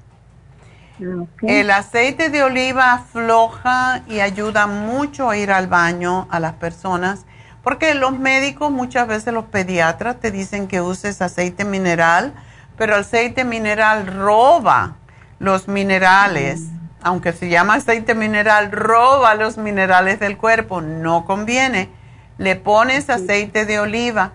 El 1.42 1.70
aceite 1.70 2.30
de 2.30 2.42
oliva 2.42 2.94
afloja 2.94 4.02
y 4.08 4.20
ayuda 4.20 4.66
mucho 4.66 5.28
a 5.28 5.36
ir 5.36 5.52
al 5.52 5.66
baño 5.66 6.26
a 6.30 6.40
las 6.40 6.54
personas, 6.54 7.26
porque 7.66 7.96
los 7.96 8.16
médicos, 8.16 8.70
muchas 8.70 9.08
veces 9.08 9.34
los 9.34 9.46
pediatras, 9.46 10.20
te 10.20 10.30
dicen 10.30 10.68
que 10.68 10.80
uses 10.80 11.20
aceite 11.20 11.64
mineral 11.64 12.32
pero 12.76 12.94
el 12.94 13.00
aceite 13.00 13.44
mineral 13.44 14.06
roba 14.06 14.98
los 15.40 15.66
minerales, 15.66 16.60
aunque 17.02 17.32
se 17.32 17.48
llama 17.48 17.74
aceite 17.74 18.14
mineral, 18.14 18.70
roba 18.70 19.34
los 19.34 19.58
minerales 19.58 20.20
del 20.20 20.36
cuerpo, 20.36 20.80
no 20.80 21.24
conviene. 21.24 21.90
Le 22.38 22.54
pones 22.54 23.10
aceite 23.10 23.66
de 23.66 23.80
oliva 23.80 24.30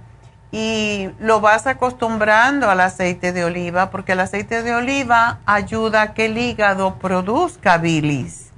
y 0.51 1.09
lo 1.19 1.39
vas 1.39 1.67
acostumbrando 1.67 2.69
al 2.69 2.81
aceite 2.81 3.31
de 3.31 3.45
oliva 3.45 3.91
porque 3.91 4.11
el 4.11 4.19
aceite 4.19 4.61
de 4.61 4.75
oliva 4.75 5.39
ayuda 5.45 6.01
a 6.01 6.13
que 6.13 6.25
el 6.25 6.37
hígado 6.37 6.95
produzca 6.95 7.77
bilis 7.77 8.49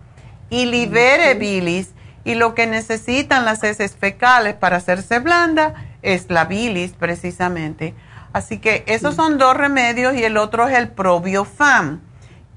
y 0.50 0.66
libere 0.66 1.36
bilis 1.36 1.92
y 2.26 2.36
lo 2.36 2.56
que 2.56 2.68
necesitan 2.68 3.46
las 3.46 3.64
heces 3.64 3.96
fecales 3.96 4.56
para 4.56 4.78
hacerse 4.78 5.20
blanda 5.20 5.74
es 6.02 6.30
la 6.30 6.46
bilis 6.46 6.94
precisamente. 6.94 7.94
Así 8.32 8.58
que 8.58 8.84
esos 8.88 9.16
son 9.16 9.38
dos 9.38 9.56
remedios 9.56 10.16
y 10.16 10.24
el 10.24 10.38
otro 10.38 10.68
es 10.68 10.78
el 10.78 10.90
probiofam, 10.90 12.02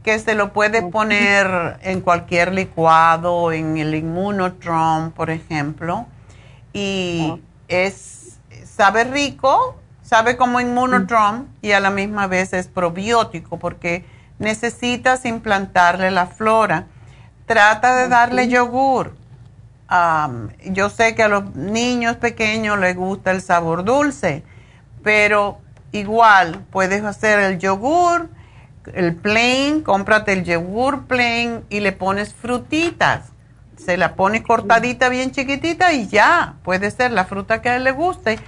que 0.02 0.18
se 0.18 0.34
lo 0.34 0.52
puede 0.52 0.82
poner 0.82 1.78
en 1.82 2.00
cualquier 2.00 2.54
licuado, 2.54 3.52
en 3.52 3.76
el 3.76 3.94
inmunotron, 3.94 5.10
por 5.10 5.30
ejemplo. 5.30 6.06
Y 6.72 7.42
es, 7.68 8.38
sabe 8.64 9.04
rico, 9.04 9.76
sabe 10.02 10.36
como 10.36 10.60
inmunotron 10.60 11.48
y 11.60 11.72
a 11.72 11.80
la 11.80 11.90
misma 11.90 12.28
vez 12.28 12.52
es 12.52 12.68
probiótico 12.68 13.58
porque 13.58 14.04
necesitas 14.38 15.24
implantarle 15.24 16.10
la 16.10 16.26
flora. 16.26 16.86
Trata 17.46 17.96
de 17.96 18.08
darle 18.08 18.48
yogur. 18.48 19.14
Yo 20.64 20.90
sé 20.90 21.14
que 21.14 21.22
a 21.22 21.28
los 21.28 21.54
niños 21.54 22.16
pequeños 22.16 22.78
les 22.78 22.96
gusta 22.96 23.30
el 23.30 23.40
sabor 23.40 23.84
dulce, 23.84 24.42
pero 25.02 25.60
Igual, 25.96 26.62
puedes 26.70 27.02
hacer 27.04 27.38
el 27.40 27.58
yogur, 27.58 28.28
el 28.92 29.14
plain, 29.14 29.82
cómprate 29.82 30.34
el 30.34 30.44
yogur 30.44 31.06
plain 31.06 31.64
y 31.70 31.80
le 31.80 31.92
pones 31.92 32.34
frutitas. 32.34 33.32
Se 33.76 33.96
la 33.96 34.14
pone 34.14 34.42
cortadita 34.42 35.08
bien 35.08 35.30
chiquitita 35.30 35.92
y 35.92 36.06
ya, 36.08 36.56
puede 36.64 36.90
ser 36.90 37.12
la 37.12 37.24
fruta 37.24 37.62
que 37.62 37.70
a 37.70 37.76
él 37.76 37.84
le 37.84 37.92
guste. 37.92 38.38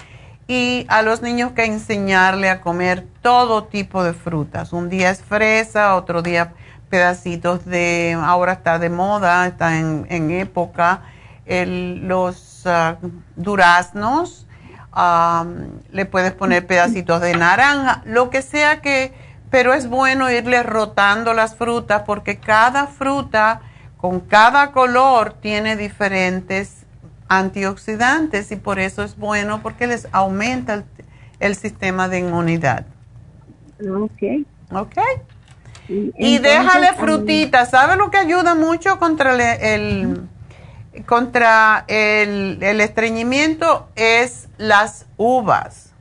Y 0.46 0.86
a 0.88 1.02
los 1.02 1.22
niños 1.22 1.52
que 1.52 1.64
enseñarle 1.64 2.50
a 2.50 2.60
comer 2.60 3.06
todo 3.22 3.64
tipo 3.64 4.02
de 4.02 4.14
frutas. 4.14 4.72
Un 4.72 4.88
día 4.88 5.10
es 5.10 5.22
fresa, 5.22 5.94
otro 5.94 6.22
día 6.22 6.52
pedacitos 6.90 7.66
de, 7.66 8.16
ahora 8.18 8.52
está 8.52 8.78
de 8.78 8.88
moda, 8.88 9.46
está 9.46 9.78
en, 9.78 10.30
época, 10.30 11.02
los 11.48 12.62
ah, 12.66 12.96
duraznos 13.36 14.46
le 15.92 16.06
puedes 16.06 16.32
poner 16.32 16.66
pedacitos 16.66 17.20
de 17.20 17.36
naranja, 17.36 18.02
lo 18.04 18.30
que 18.30 18.42
sea 18.42 18.80
que, 18.80 19.12
pero 19.50 19.72
es 19.72 19.88
bueno 19.88 20.30
irle 20.30 20.62
rotando 20.62 21.34
las 21.34 21.54
frutas 21.54 22.02
porque 22.04 22.38
cada 22.38 22.86
fruta 22.86 23.60
con 23.96 24.20
cada 24.20 24.72
color 24.72 25.34
tiene 25.34 25.76
diferentes 25.76 26.86
antioxidantes 27.28 28.50
y 28.50 28.56
por 28.56 28.78
eso 28.78 29.02
es 29.02 29.16
bueno 29.16 29.60
porque 29.62 29.86
les 29.86 30.08
aumenta 30.12 30.84
el, 31.40 31.54
sistema 31.54 32.08
de 32.08 32.20
inmunidad. 32.20 32.86
Ok. 33.80 34.46
Ok. 34.72 34.98
Y, 35.88 36.38
déjale 36.38 36.92
frutitas. 36.94 37.70
¿Sabe 37.70 37.96
lo 37.96 38.10
que 38.10 38.18
ayuda 38.18 38.54
mucho 38.54 38.98
contra 38.98 39.34
el 39.54 40.28
contra 41.06 41.84
el, 41.88 42.62
estreñimiento 42.62 43.88
es 43.96 44.48
las 44.56 45.06
uvas. 45.16 45.92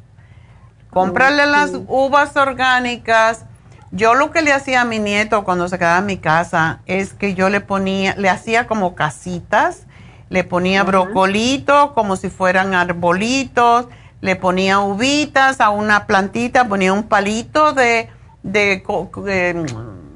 Comprarle 0.90 1.46
las 1.46 1.72
uvas 1.88 2.36
orgánicas. 2.36 3.46
Yo 3.92 4.16
lo 4.16 4.32
que 4.32 4.42
le 4.42 4.52
hacía 4.52 4.82
a 4.82 4.86
mi 4.86 5.00
nieto 5.00 5.44
cuando 5.44 5.68
se 5.68 5.78
quedaba 5.78 6.00
en 6.00 6.06
mi 6.06 6.18
casa 6.18 6.82
es 6.86 7.14
que 7.14 7.36
yo 7.36 7.50
le 7.50 7.62
ponía, 7.62 8.16
le 8.16 8.30
hacía 8.30 8.68
como 8.68 8.96
casitas, 8.96 9.86
le 10.30 10.44
ponía 10.44 10.84
brocolito 10.84 11.94
como 11.94 12.16
si 12.16 12.30
fueran 12.30 12.74
arbolitos, 12.74 13.88
le 14.20 14.36
ponía 14.36 14.80
uvitas 14.80 15.62
a 15.62 15.70
una 15.70 16.06
plantita, 16.06 16.68
ponía 16.68 16.92
un 16.92 17.04
palito 17.04 17.72
de, 17.74 18.10
de, 18.44 18.84
de 19.24 19.66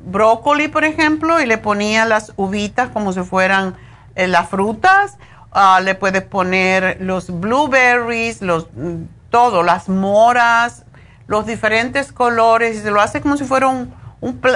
brócoli, 0.05 0.67
por 0.67 0.83
ejemplo, 0.83 1.39
y 1.39 1.45
le 1.45 1.57
ponía 1.57 2.05
las 2.05 2.33
uvitas 2.35 2.89
como 2.89 3.13
si 3.13 3.21
fueran 3.21 3.75
eh, 4.15 4.27
las 4.27 4.49
frutas, 4.49 5.17
ah, 5.51 5.79
le 5.83 5.95
puedes 5.95 6.23
poner 6.23 6.97
los 7.01 7.39
blueberries, 7.39 8.41
los, 8.41 8.67
mm, 8.73 9.03
todo, 9.29 9.63
las 9.63 9.89
moras, 9.89 10.85
los 11.27 11.45
diferentes 11.45 12.11
colores, 12.11 12.77
y 12.77 12.79
se 12.79 12.91
lo 12.91 13.01
hace 13.01 13.21
como 13.21 13.37
si 13.37 13.45
fuera 13.45 13.67
un, 13.67 13.93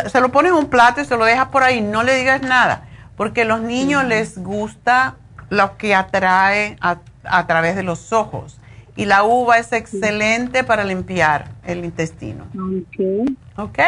se 0.08 0.22
lo 0.22 0.30
pones 0.32 0.52
en 0.52 0.58
un 0.58 0.68
plato 0.68 1.02
y 1.02 1.06
se 1.06 1.18
lo 1.18 1.26
dejas 1.26 1.48
por 1.48 1.64
ahí, 1.64 1.82
no 1.82 2.04
le 2.04 2.16
digas 2.16 2.42
nada, 2.42 2.86
porque 3.16 3.42
a 3.42 3.46
los 3.46 3.62
niños 3.62 4.06
les 4.06 4.38
gusta 4.38 5.16
lo 5.50 5.78
que 5.78 5.96
atrae 5.96 6.78
a, 6.82 6.98
a, 7.24 7.48
través 7.48 7.76
de 7.76 7.84
los 7.84 8.12
ojos. 8.14 8.60
Y 8.98 9.06
la 9.06 9.24
uva 9.24 9.58
es 9.58 9.74
excelente 9.74 10.64
para 10.64 10.84
limpiar 10.86 11.50
el 11.66 11.84
intestino. 11.84 12.46
Ok. 12.56 13.30
¿Ok? 13.58 13.80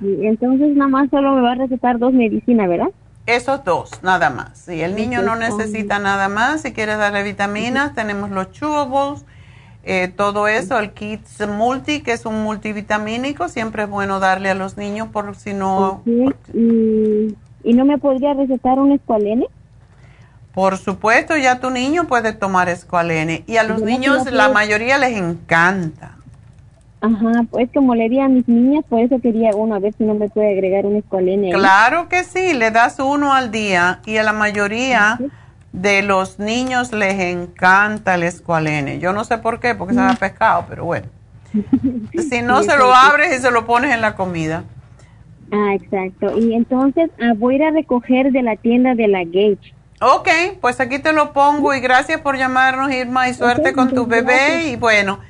Entonces 0.00 0.76
nada 0.76 0.88
más 0.88 1.10
solo 1.10 1.34
me 1.34 1.42
va 1.42 1.52
a 1.52 1.54
recetar 1.54 1.98
dos 1.98 2.12
medicinas, 2.12 2.68
¿verdad? 2.68 2.88
Esos 3.26 3.64
dos, 3.64 3.90
nada 4.02 4.30
más. 4.30 4.56
Si 4.58 4.80
el 4.80 4.94
niño 4.94 5.20
no 5.20 5.34
necesita 5.34 5.98
nada 5.98 6.28
más, 6.28 6.62
si 6.62 6.72
quiere 6.72 6.96
darle 6.96 7.24
vitaminas, 7.24 7.94
tenemos 7.96 8.30
los 8.30 8.52
chewables, 8.52 9.24
eh, 9.82 10.08
todo 10.08 10.48
eso, 10.48 10.78
el 10.78 10.92
Kids 10.92 11.46
Multi, 11.48 12.02
que 12.02 12.12
es 12.12 12.24
un 12.24 12.42
multivitamínico, 12.42 13.48
siempre 13.48 13.84
es 13.84 13.88
bueno 13.88 14.20
darle 14.20 14.50
a 14.50 14.54
los 14.54 14.76
niños 14.76 15.08
por 15.08 15.34
si 15.36 15.54
no... 15.54 16.02
¿Y, 16.06 17.74
no 17.74 17.84
me 17.84 17.98
podría 17.98 18.32
recetar 18.34 18.78
un 18.78 18.92
escualene? 18.92 19.46
Por 20.54 20.78
supuesto, 20.78 21.36
ya 21.36 21.60
tu 21.60 21.70
niño 21.70 22.06
puede 22.06 22.32
tomar 22.32 22.68
escualene. 22.68 23.42
Y 23.46 23.56
a 23.56 23.64
los 23.64 23.82
niños, 23.82 24.30
la 24.30 24.48
mayoría 24.48 24.98
les 24.98 25.16
encanta. 25.16 26.15
Ajá, 27.06 27.44
pues 27.50 27.68
como 27.72 27.94
le 27.94 28.08
di 28.08 28.18
a 28.18 28.28
mis 28.28 28.48
niñas, 28.48 28.84
por 28.88 29.00
eso 29.00 29.20
quería 29.20 29.50
uno, 29.54 29.74
a 29.74 29.78
ver 29.78 29.94
si 29.96 30.04
no 30.04 30.14
me 30.14 30.28
puede 30.28 30.52
agregar 30.52 30.86
un 30.86 30.96
escualene. 30.96 31.52
Claro 31.52 32.08
que 32.08 32.24
sí, 32.24 32.54
le 32.54 32.70
das 32.70 32.98
uno 32.98 33.32
al 33.32 33.50
día 33.50 34.00
y 34.06 34.16
a 34.16 34.22
la 34.22 34.32
mayoría 34.32 35.18
de 35.72 36.02
los 36.02 36.38
niños 36.38 36.92
les 36.92 37.20
encanta 37.20 38.14
el 38.14 38.24
escualene. 38.24 38.98
Yo 38.98 39.12
no 39.12 39.24
sé 39.24 39.38
por 39.38 39.60
qué, 39.60 39.74
porque 39.74 39.94
se 39.94 40.00
ha 40.00 40.14
pescado, 40.14 40.64
pero 40.68 40.84
bueno. 40.84 41.06
si 42.30 42.42
no, 42.42 42.62
se 42.62 42.76
lo 42.76 42.92
abres 42.92 43.38
y 43.38 43.40
se 43.40 43.50
lo 43.50 43.66
pones 43.66 43.94
en 43.94 44.00
la 44.00 44.16
comida. 44.16 44.64
Ah, 45.52 45.74
exacto. 45.74 46.36
Y 46.36 46.54
entonces 46.54 47.10
ah, 47.20 47.34
voy 47.36 47.54
a 47.54 47.56
ir 47.56 47.64
a 47.64 47.70
recoger 47.70 48.32
de 48.32 48.42
la 48.42 48.56
tienda 48.56 48.94
de 48.94 49.06
la 49.06 49.22
Gage. 49.24 49.74
Ok, 50.00 50.28
pues 50.60 50.80
aquí 50.80 50.98
te 50.98 51.12
lo 51.12 51.32
pongo 51.32 51.72
y 51.72 51.80
gracias 51.80 52.20
por 52.20 52.36
llamarnos, 52.36 52.90
Irma, 52.92 53.28
y 53.28 53.34
suerte 53.34 53.72
con 53.72 53.94
tu 53.94 54.06
bebé. 54.06 54.68
Y 54.70 54.76
bueno. 54.76 55.20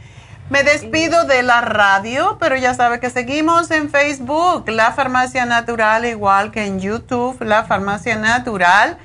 Me 0.48 0.62
despido 0.62 1.24
de 1.24 1.42
la 1.42 1.60
radio, 1.60 2.36
pero 2.38 2.54
ya 2.56 2.72
sabe 2.72 3.00
que 3.00 3.10
seguimos 3.10 3.72
en 3.72 3.90
Facebook, 3.90 4.68
La 4.68 4.92
Farmacia 4.92 5.44
Natural, 5.44 6.04
igual 6.04 6.52
que 6.52 6.64
en 6.64 6.78
YouTube, 6.78 7.42
La 7.42 7.64
Farmacia 7.64 8.16
Natural. 8.16 8.96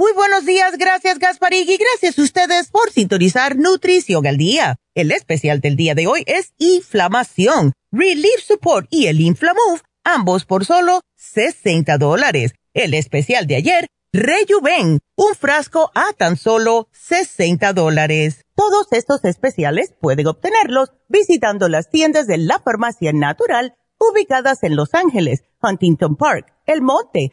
Muy 0.00 0.12
buenos 0.12 0.46
días, 0.46 0.78
gracias 0.78 1.18
Gasparig 1.18 1.68
y 1.68 1.76
gracias 1.76 2.16
a 2.20 2.22
ustedes 2.22 2.70
por 2.70 2.92
sintonizar 2.92 3.56
Nutrición 3.56 4.28
al 4.28 4.36
Día. 4.36 4.76
El 4.94 5.10
especial 5.10 5.60
del 5.60 5.74
día 5.74 5.96
de 5.96 6.06
hoy 6.06 6.22
es 6.26 6.54
inflamación, 6.56 7.72
Relief 7.90 8.40
Support 8.46 8.86
y 8.90 9.08
el 9.08 9.20
Inflamove, 9.20 9.80
ambos 10.04 10.44
por 10.44 10.64
solo 10.64 11.00
60 11.16 11.98
dólares. 11.98 12.54
El 12.74 12.94
especial 12.94 13.48
de 13.48 13.56
ayer 13.56 13.88
Rejuven, 14.12 15.00
un 15.16 15.34
frasco 15.34 15.90
a 15.96 16.12
tan 16.16 16.36
solo 16.36 16.86
60 16.92 17.72
dólares. 17.72 18.44
Todos 18.54 18.86
estos 18.92 19.24
especiales 19.24 19.94
pueden 20.00 20.28
obtenerlos 20.28 20.92
visitando 21.08 21.68
las 21.68 21.90
tiendas 21.90 22.28
de 22.28 22.38
la 22.38 22.60
farmacia 22.60 23.12
natural 23.12 23.74
ubicadas 23.98 24.62
en 24.62 24.76
Los 24.76 24.94
Ángeles, 24.94 25.42
Huntington 25.60 26.14
Park, 26.14 26.54
El 26.66 26.82
Monte, 26.82 27.32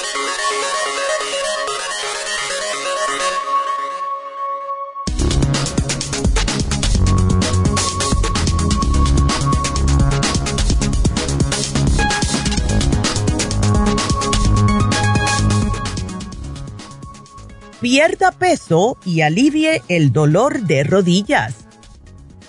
Pierda 17.81 18.31
peso 18.31 18.97
y 19.03 19.21
alivie 19.21 19.81
el 19.89 20.13
dolor 20.13 20.61
de 20.61 20.83
rodillas. 20.83 21.55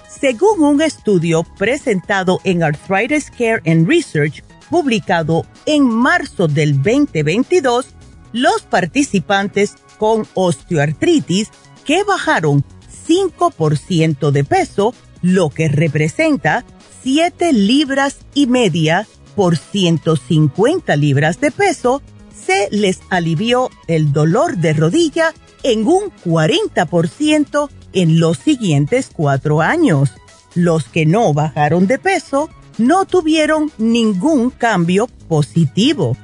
Según 0.08 0.62
un 0.62 0.82
estudio 0.82 1.42
presentado 1.58 2.38
en 2.44 2.62
Arthritis 2.62 3.30
Care 3.30 3.62
and 3.66 3.88
Research, 3.88 4.44
publicado 4.70 5.44
en 5.66 5.84
marzo 5.84 6.46
del 6.46 6.76
2022, 6.76 7.86
los 8.32 8.62
participantes 8.62 9.74
con 9.98 10.26
osteoartritis 10.34 11.50
que 11.84 12.04
bajaron 12.04 12.64
5% 13.08 14.30
de 14.30 14.44
peso, 14.44 14.94
lo 15.22 15.50
que 15.50 15.68
representa 15.68 16.64
7 17.02 17.52
libras 17.52 18.18
y 18.34 18.46
media 18.46 19.08
por 19.34 19.56
150 19.56 20.94
libras 20.96 21.40
de 21.40 21.50
peso, 21.50 22.02
se 22.45 22.68
les 22.70 23.01
alivió 23.11 23.70
el 23.86 24.12
dolor 24.12 24.57
de 24.57 24.72
rodilla 24.72 25.32
en 25.62 25.86
un 25.86 26.11
40% 26.24 27.68
en 27.93 28.20
los 28.20 28.38
siguientes 28.38 29.11
cuatro 29.12 29.61
años. 29.61 30.11
Los 30.55 30.84
que 30.84 31.07
no 31.07 31.32
bajaron 31.32 31.86
de 31.86 31.99
peso 31.99 32.51
no 32.78 33.05
tuvieron 33.05 33.70
ningún 33.78 34.51
cambio 34.51 35.09
positivo. 35.28 36.16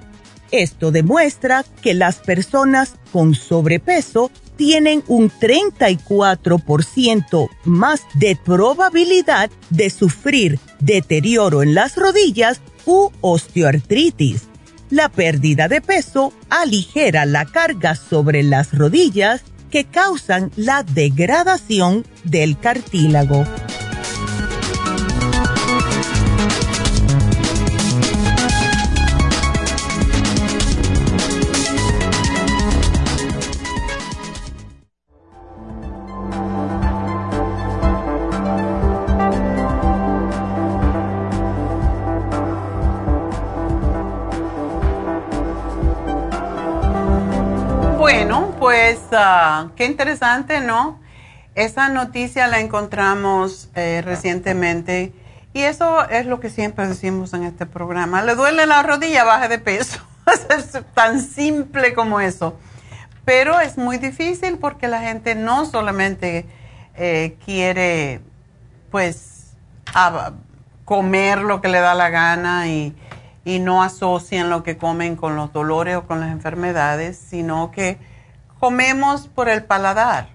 Esto 0.50 0.90
demuestra 0.90 1.64
que 1.82 1.94
las 1.94 2.16
personas 2.16 2.94
con 3.12 3.34
sobrepeso 3.34 4.32
tienen 4.56 5.04
un 5.06 5.30
34% 5.30 7.48
más 7.64 8.00
de 8.14 8.36
probabilidad 8.36 9.50
de 9.70 9.90
sufrir 9.90 10.58
deterioro 10.80 11.62
en 11.62 11.74
las 11.74 11.96
rodillas 11.96 12.60
u 12.86 13.10
osteoartritis 13.20 14.48
la 14.90 15.08
pérdida 15.08 15.68
de 15.68 15.80
peso 15.80 16.32
aligera 16.50 17.26
la 17.26 17.44
carga 17.44 17.94
sobre 17.94 18.42
las 18.42 18.72
rodillas 18.72 19.42
que 19.70 19.84
causan 19.84 20.50
la 20.56 20.82
degradación 20.82 22.06
del 22.24 22.58
cartílago. 22.58 23.44
Qué 49.76 49.84
interesante, 49.84 50.60
¿no? 50.60 51.00
Esa 51.54 51.88
noticia 51.88 52.46
la 52.46 52.60
encontramos 52.60 53.70
eh, 53.74 54.02
recientemente 54.04 55.12
y 55.52 55.62
eso 55.62 56.08
es 56.08 56.26
lo 56.26 56.40
que 56.40 56.50
siempre 56.50 56.86
decimos 56.86 57.32
en 57.32 57.44
este 57.44 57.66
programa. 57.66 58.22
Le 58.22 58.34
duele 58.34 58.66
la 58.66 58.82
rodilla, 58.82 59.24
baje 59.24 59.48
de 59.48 59.58
peso. 59.58 59.98
es 60.50 60.78
tan 60.94 61.20
simple 61.20 61.94
como 61.94 62.20
eso. 62.20 62.56
Pero 63.24 63.58
es 63.60 63.76
muy 63.76 63.98
difícil 63.98 64.58
porque 64.58 64.88
la 64.88 65.00
gente 65.00 65.34
no 65.34 65.64
solamente 65.64 66.46
eh, 66.96 67.36
quiere, 67.44 68.20
pues, 68.90 69.54
comer 70.84 71.40
lo 71.40 71.60
que 71.60 71.68
le 71.68 71.80
da 71.80 71.94
la 71.94 72.10
gana 72.10 72.68
y, 72.68 72.94
y 73.44 73.58
no 73.58 73.82
asocian 73.82 74.48
lo 74.48 74.62
que 74.62 74.76
comen 74.76 75.16
con 75.16 75.34
los 75.34 75.52
dolores 75.52 75.96
o 75.96 76.06
con 76.06 76.20
las 76.20 76.30
enfermedades, 76.30 77.18
sino 77.18 77.70
que 77.70 77.98
comemos 78.58 79.28
por 79.28 79.48
el 79.48 79.64
paladar. 79.64 80.28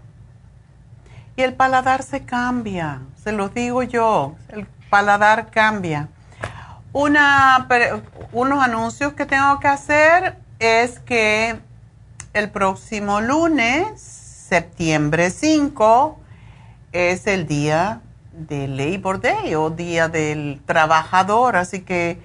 Y 1.36 1.42
el 1.42 1.54
paladar 1.54 2.04
se 2.04 2.26
cambia, 2.26 3.02
se 3.22 3.32
lo 3.32 3.50
digo 3.50 3.84
yo, 3.84 4.36
el 4.50 4.68
paladar 4.90 5.50
cambia. 5.50 6.10
Una, 6.92 7.68
unos 8.32 8.64
anuncios 8.64 9.14
que 9.14 9.26
tengo 9.26 9.60
que 9.60 9.68
hacer 9.68 10.38
es 10.60 11.00
que 11.00 11.60
el 12.34 12.52
próximo 12.52 13.20
lunes, 13.20 14.00
septiembre 14.00 15.32
5, 15.32 16.20
es 16.92 17.26
el 17.26 17.48
día 17.48 18.02
del 18.32 18.78
Labor 18.78 19.20
Day 19.20 19.56
o 19.56 19.72
Día 19.72 20.08
del 20.08 20.62
Trabajador, 20.66 21.56
así 21.56 21.82
que 21.82 22.20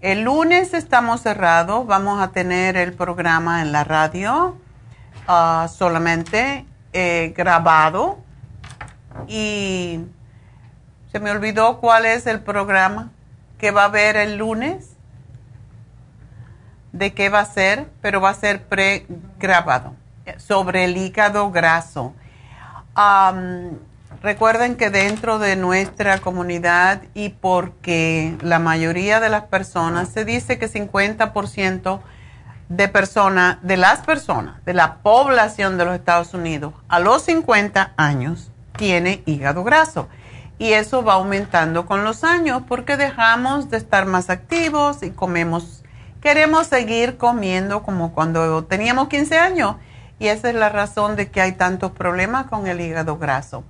el 0.00 0.22
lunes 0.22 0.72
estamos 0.72 1.20
cerrados, 1.20 1.86
vamos 1.86 2.22
a 2.22 2.32
tener 2.32 2.76
el 2.78 2.94
programa 2.94 3.60
en 3.60 3.72
la 3.72 3.84
radio 3.84 4.56
ah, 5.26 5.68
solamente 5.68 6.66
grabado 7.34 8.18
y 9.26 10.00
se 11.10 11.20
me 11.20 11.30
olvidó 11.30 11.78
cuál 11.78 12.06
es 12.06 12.26
el 12.26 12.40
programa 12.40 13.10
que 13.58 13.70
va 13.70 13.82
a 13.82 13.86
haber 13.86 14.16
el 14.16 14.36
lunes, 14.36 14.90
de 16.92 17.12
qué 17.12 17.28
va 17.28 17.40
a 17.40 17.44
ser, 17.44 17.88
pero 18.00 18.20
va 18.20 18.30
a 18.30 18.34
ser 18.34 18.64
pregrabado 18.64 19.94
sobre 20.36 20.84
el 20.84 20.96
hígado 20.96 21.50
graso. 21.50 22.14
recuerden 24.22 24.76
que 24.76 24.90
dentro 24.90 25.38
de 25.38 25.56
nuestra 25.56 26.18
comunidad 26.18 27.02
y 27.14 27.30
porque 27.30 28.36
la 28.40 28.58
mayoría 28.58 29.20
de 29.20 29.28
las 29.28 29.44
personas, 29.44 30.08
se 30.08 30.24
dice 30.24 30.58
que 30.58 30.68
50% 30.68 32.00
de 32.68 32.88
personas, 32.88 33.58
de 33.62 33.76
las 33.76 34.00
personas, 34.00 34.64
de 34.64 34.74
la 34.74 34.96
población 34.96 35.76
de 35.78 35.84
los 35.84 35.94
Estados 35.94 36.34
Unidos 36.34 36.74
a 36.88 36.98
los 36.98 37.22
50 37.22 37.92
años 37.96 38.50
tiene 38.76 39.22
hígado 39.26 39.64
graso. 39.64 40.08
Y 40.58 40.72
eso 40.72 41.02
va 41.02 41.14
aumentando 41.14 41.84
con 41.84 42.04
los 42.04 42.24
años 42.24 42.62
porque 42.68 42.96
dejamos 42.96 43.70
de 43.70 43.76
estar 43.76 44.06
más 44.06 44.30
activos 44.30 45.02
y 45.02 45.10
comemos, 45.10 45.82
queremos 46.20 46.68
seguir 46.68 47.16
comiendo 47.16 47.82
como 47.82 48.12
cuando 48.12 48.64
teníamos 48.64 49.08
15 49.08 49.38
años. 49.38 49.76
Y 50.18 50.28
esa 50.28 50.48
es 50.48 50.54
la 50.54 50.68
razón 50.68 51.16
de 51.16 51.28
que 51.30 51.40
hay 51.40 51.52
tantos 51.52 51.90
problemas 51.90 52.46
con 52.46 52.66
el 52.68 52.80
hígado 52.80 53.18
graso. 53.18 53.64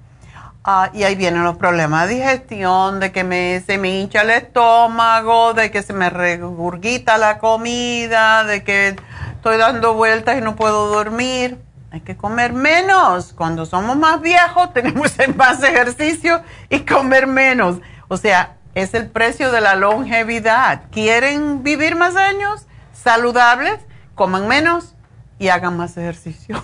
Ah, 0.66 0.88
y 0.94 1.02
ahí 1.02 1.14
vienen 1.14 1.44
los 1.44 1.58
problemas 1.58 2.08
de 2.08 2.14
digestión, 2.14 2.98
de 2.98 3.12
que 3.12 3.22
me, 3.22 3.60
se 3.66 3.76
me 3.76 4.00
hincha 4.00 4.22
el 4.22 4.30
estómago, 4.30 5.52
de 5.52 5.70
que 5.70 5.82
se 5.82 5.92
me 5.92 6.08
regurgita 6.08 7.18
la 7.18 7.36
comida, 7.36 8.44
de 8.44 8.64
que 8.64 8.96
estoy 9.34 9.58
dando 9.58 9.92
vueltas 9.92 10.38
y 10.38 10.40
no 10.40 10.56
puedo 10.56 10.88
dormir. 10.88 11.58
Hay 11.90 12.00
que 12.00 12.16
comer 12.16 12.54
menos. 12.54 13.34
Cuando 13.34 13.66
somos 13.66 13.98
más 13.98 14.22
viejos 14.22 14.72
tenemos 14.72 15.12
más 15.36 15.62
ejercicio 15.62 16.42
y 16.70 16.80
comer 16.80 17.26
menos. 17.26 17.76
O 18.08 18.16
sea, 18.16 18.56
es 18.74 18.94
el 18.94 19.10
precio 19.10 19.52
de 19.52 19.60
la 19.60 19.74
longevidad. 19.74 20.84
¿Quieren 20.90 21.62
vivir 21.62 21.94
más 21.94 22.16
años 22.16 22.64
saludables? 22.94 23.80
Coman 24.14 24.48
menos 24.48 24.94
y 25.38 25.48
hagan 25.48 25.76
más 25.76 25.98
ejercicio. 25.98 26.62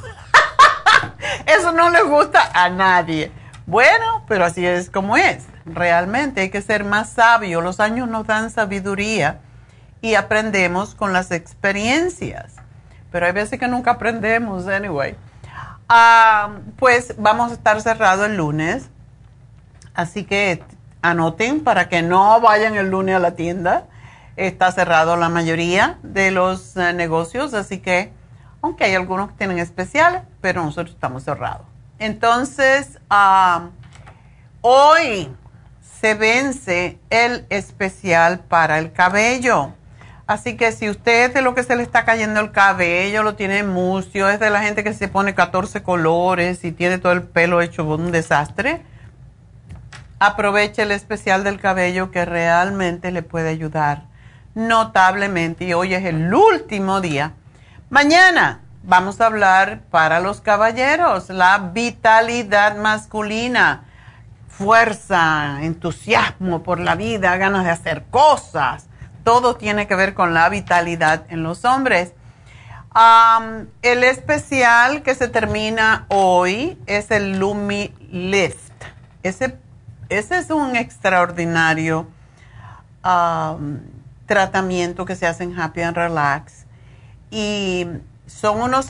Eso 1.46 1.72
no 1.72 1.90
le 1.90 2.00
gusta 2.00 2.50
a 2.54 2.70
nadie. 2.70 3.30
Bueno, 3.70 4.24
pero 4.26 4.44
así 4.44 4.66
es 4.66 4.90
como 4.90 5.16
es. 5.16 5.46
Realmente 5.64 6.40
hay 6.40 6.50
que 6.50 6.60
ser 6.60 6.82
más 6.82 7.10
sabio. 7.10 7.60
Los 7.60 7.78
años 7.78 8.08
nos 8.08 8.26
dan 8.26 8.50
sabiduría 8.50 9.38
y 10.00 10.16
aprendemos 10.16 10.96
con 10.96 11.12
las 11.12 11.30
experiencias. 11.30 12.56
Pero 13.12 13.26
hay 13.26 13.32
veces 13.32 13.60
que 13.60 13.68
nunca 13.68 13.92
aprendemos, 13.92 14.66
anyway. 14.66 15.14
Ah, 15.88 16.50
pues 16.78 17.14
vamos 17.16 17.52
a 17.52 17.54
estar 17.54 17.80
cerrados 17.80 18.26
el 18.26 18.38
lunes. 18.38 18.90
Así 19.94 20.24
que 20.24 20.64
anoten 21.00 21.62
para 21.62 21.88
que 21.88 22.02
no 22.02 22.40
vayan 22.40 22.74
el 22.74 22.90
lunes 22.90 23.14
a 23.14 23.20
la 23.20 23.36
tienda. 23.36 23.84
Está 24.34 24.72
cerrado 24.72 25.16
la 25.16 25.28
mayoría 25.28 25.96
de 26.02 26.32
los 26.32 26.76
eh, 26.76 26.92
negocios, 26.92 27.54
así 27.54 27.78
que, 27.78 28.12
aunque 28.62 28.82
hay 28.82 28.96
algunos 28.96 29.28
que 29.28 29.36
tienen 29.36 29.60
especiales, 29.60 30.22
pero 30.40 30.64
nosotros 30.64 30.92
estamos 30.92 31.22
cerrados. 31.22 31.69
Entonces, 32.00 32.98
hoy 34.62 35.30
se 36.00 36.14
vence 36.14 36.98
el 37.10 37.44
especial 37.50 38.40
para 38.40 38.78
el 38.78 38.90
cabello. 38.92 39.74
Así 40.26 40.56
que 40.56 40.72
si 40.72 40.88
usted 40.88 41.26
es 41.26 41.34
de 41.34 41.42
lo 41.42 41.54
que 41.54 41.62
se 41.62 41.76
le 41.76 41.82
está 41.82 42.06
cayendo 42.06 42.40
el 42.40 42.52
cabello, 42.52 43.22
lo 43.22 43.34
tiene 43.34 43.64
mucio, 43.64 44.30
es 44.30 44.40
de 44.40 44.48
la 44.48 44.62
gente 44.62 44.82
que 44.82 44.94
se 44.94 45.08
pone 45.08 45.34
14 45.34 45.82
colores 45.82 46.64
y 46.64 46.72
tiene 46.72 46.96
todo 46.96 47.12
el 47.12 47.24
pelo 47.24 47.60
hecho 47.60 47.84
un 47.84 48.12
desastre, 48.12 48.82
aproveche 50.20 50.82
el 50.82 50.92
especial 50.92 51.44
del 51.44 51.60
cabello 51.60 52.10
que 52.10 52.24
realmente 52.24 53.10
le 53.10 53.22
puede 53.22 53.50
ayudar 53.50 54.04
notablemente. 54.54 55.66
Y 55.66 55.74
hoy 55.74 55.92
es 55.92 56.04
el 56.06 56.32
último 56.32 57.02
día. 57.02 57.34
Mañana 57.90 58.60
vamos 58.82 59.20
a 59.20 59.26
hablar 59.26 59.82
para 59.90 60.20
los 60.20 60.40
caballeros, 60.40 61.28
la 61.28 61.58
vitalidad 61.58 62.76
masculina, 62.76 63.84
fuerza, 64.48 65.62
entusiasmo 65.62 66.62
por 66.62 66.80
la 66.80 66.94
vida, 66.94 67.36
ganas 67.36 67.64
de 67.64 67.70
hacer 67.70 68.04
cosas. 68.10 68.86
Todo 69.24 69.56
tiene 69.56 69.86
que 69.86 69.94
ver 69.94 70.14
con 70.14 70.34
la 70.34 70.48
vitalidad 70.48 71.24
en 71.28 71.42
los 71.42 71.64
hombres. 71.64 72.12
el 73.82 74.04
especial 74.04 75.02
que 75.02 75.14
se 75.14 75.28
termina 75.28 76.06
hoy 76.08 76.78
es 76.86 77.10
el 77.10 77.38
Lumi 77.38 77.94
Lift. 78.10 78.72
Ese, 79.22 79.56
ese 80.08 80.38
es 80.38 80.50
un 80.50 80.74
extraordinario 80.74 82.08
tratamiento 84.26 85.04
que 85.04 85.16
se 85.16 85.26
hace 85.26 85.44
en 85.44 85.58
Happy 85.58 85.82
and 85.82 85.96
Relax. 85.96 86.66
Y 87.30 87.86
son 88.30 88.62
unos 88.62 88.88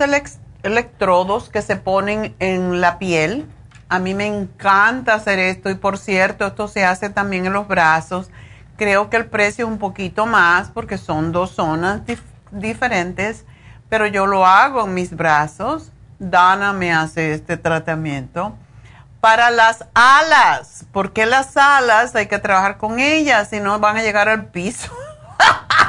electrodos 0.63 1.49
que 1.49 1.63
se 1.63 1.77
ponen 1.77 2.37
en 2.39 2.81
la 2.81 2.99
piel. 2.99 3.49
A 3.89 3.99
mí 3.99 4.15
me 4.15 4.27
encanta 4.27 5.15
hacer 5.15 5.39
esto 5.39 5.71
y 5.71 5.75
por 5.75 5.99
cierto, 5.99 6.47
esto 6.47 6.69
se 6.69 6.85
hace 6.85 7.11
también 7.11 7.47
en 7.47 7.53
los 7.53 7.67
brazos. 7.67 8.31
Creo 8.77 9.11
que 9.11 9.17
el 9.17 9.27
precio 9.27 9.67
es 9.67 9.73
un 9.73 9.79
poquito 9.79 10.27
más 10.27 10.71
porque 10.71 10.99
son 10.99 11.33
dos 11.33 11.51
zonas 11.53 12.03
diferentes, 12.53 13.45
pero 13.89 14.07
yo 14.07 14.27
lo 14.27 14.47
hago 14.47 14.85
en 14.85 14.95
mis 14.95 15.17
brazos. 15.17 15.91
Dana 16.19 16.73
me 16.73 16.93
hace 16.93 17.33
este 17.33 17.57
tratamiento. 17.57 18.55
Para 19.21 19.51
las 19.51 19.85
alas, 19.95 20.85
porque 20.93 21.27
las 21.27 21.57
alas 21.57 22.15
hay 22.15 22.27
que 22.27 22.39
trabajar 22.39 22.79
con 22.79 23.01
ellas, 23.01 23.49
si 23.51 23.61
no 23.61 23.79
van 23.79 23.97
a 23.97 24.03
llegar 24.03 24.29
al 24.29 24.47
piso. 24.47 24.93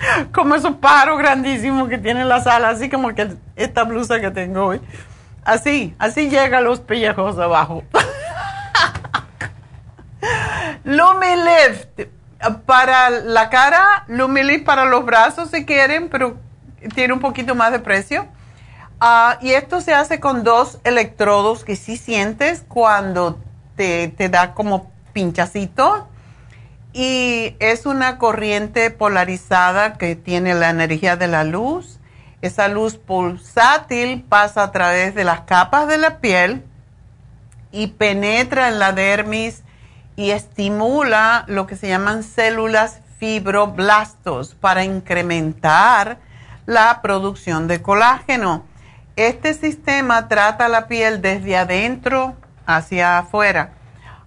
como 0.32 0.54
esos 0.54 0.76
pájaros 0.76 1.18
grandísimos 1.18 1.88
que 1.88 1.98
tienen 1.98 2.28
las 2.28 2.46
alas, 2.46 2.76
así 2.76 2.88
como 2.88 3.14
que 3.14 3.36
esta 3.56 3.84
blusa 3.84 4.20
que 4.20 4.30
tengo 4.30 4.66
hoy. 4.66 4.80
Así, 5.44 5.94
así 5.98 6.28
llega 6.28 6.60
los 6.60 6.80
pellejos 6.80 7.38
abajo. 7.38 7.84
Lumilift 10.84 12.08
para 12.66 13.10
la 13.10 13.50
cara, 13.50 14.04
Lumilift 14.08 14.64
para 14.64 14.84
los 14.84 15.04
brazos 15.04 15.50
si 15.50 15.64
quieren, 15.64 16.08
pero 16.08 16.36
tiene 16.94 17.12
un 17.12 17.20
poquito 17.20 17.54
más 17.54 17.72
de 17.72 17.78
precio. 17.78 18.26
Ah, 19.00 19.38
y 19.40 19.52
esto 19.52 19.80
se 19.80 19.94
hace 19.94 20.20
con 20.20 20.44
dos 20.44 20.78
electrodos 20.84 21.64
que 21.64 21.74
sí 21.74 21.96
sientes 21.96 22.64
cuando 22.68 23.38
te, 23.76 24.08
te 24.08 24.28
da 24.28 24.52
como 24.52 24.90
pinchacito 25.14 26.09
y 26.92 27.56
es 27.60 27.86
una 27.86 28.18
corriente 28.18 28.90
polarizada 28.90 29.94
que 29.94 30.16
tiene 30.16 30.54
la 30.54 30.70
energía 30.70 31.16
de 31.16 31.28
la 31.28 31.44
luz. 31.44 31.98
Esa 32.42 32.68
luz 32.68 32.96
pulsátil 32.96 34.22
pasa 34.22 34.64
a 34.64 34.72
través 34.72 35.14
de 35.14 35.24
las 35.24 35.42
capas 35.42 35.86
de 35.86 35.98
la 35.98 36.18
piel 36.18 36.64
y 37.70 37.88
penetra 37.88 38.68
en 38.68 38.78
la 38.78 38.92
dermis 38.92 39.62
y 40.16 40.30
estimula 40.30 41.44
lo 41.46 41.66
que 41.66 41.76
se 41.76 41.88
llaman 41.88 42.22
células 42.22 43.00
fibroblastos 43.18 44.54
para 44.54 44.82
incrementar 44.82 46.18
la 46.66 47.02
producción 47.02 47.68
de 47.68 47.82
colágeno. 47.82 48.64
Este 49.16 49.54
sistema 49.54 50.28
trata 50.28 50.68
la 50.68 50.88
piel 50.88 51.20
desde 51.20 51.56
adentro 51.56 52.34
hacia 52.66 53.18
afuera 53.18 53.74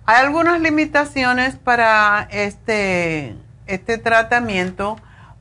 hay 0.05 0.25
algunas 0.25 0.59
limitaciones 0.59 1.55
para 1.55 2.27
este, 2.31 3.35
este 3.67 3.97
tratamiento 3.97 4.97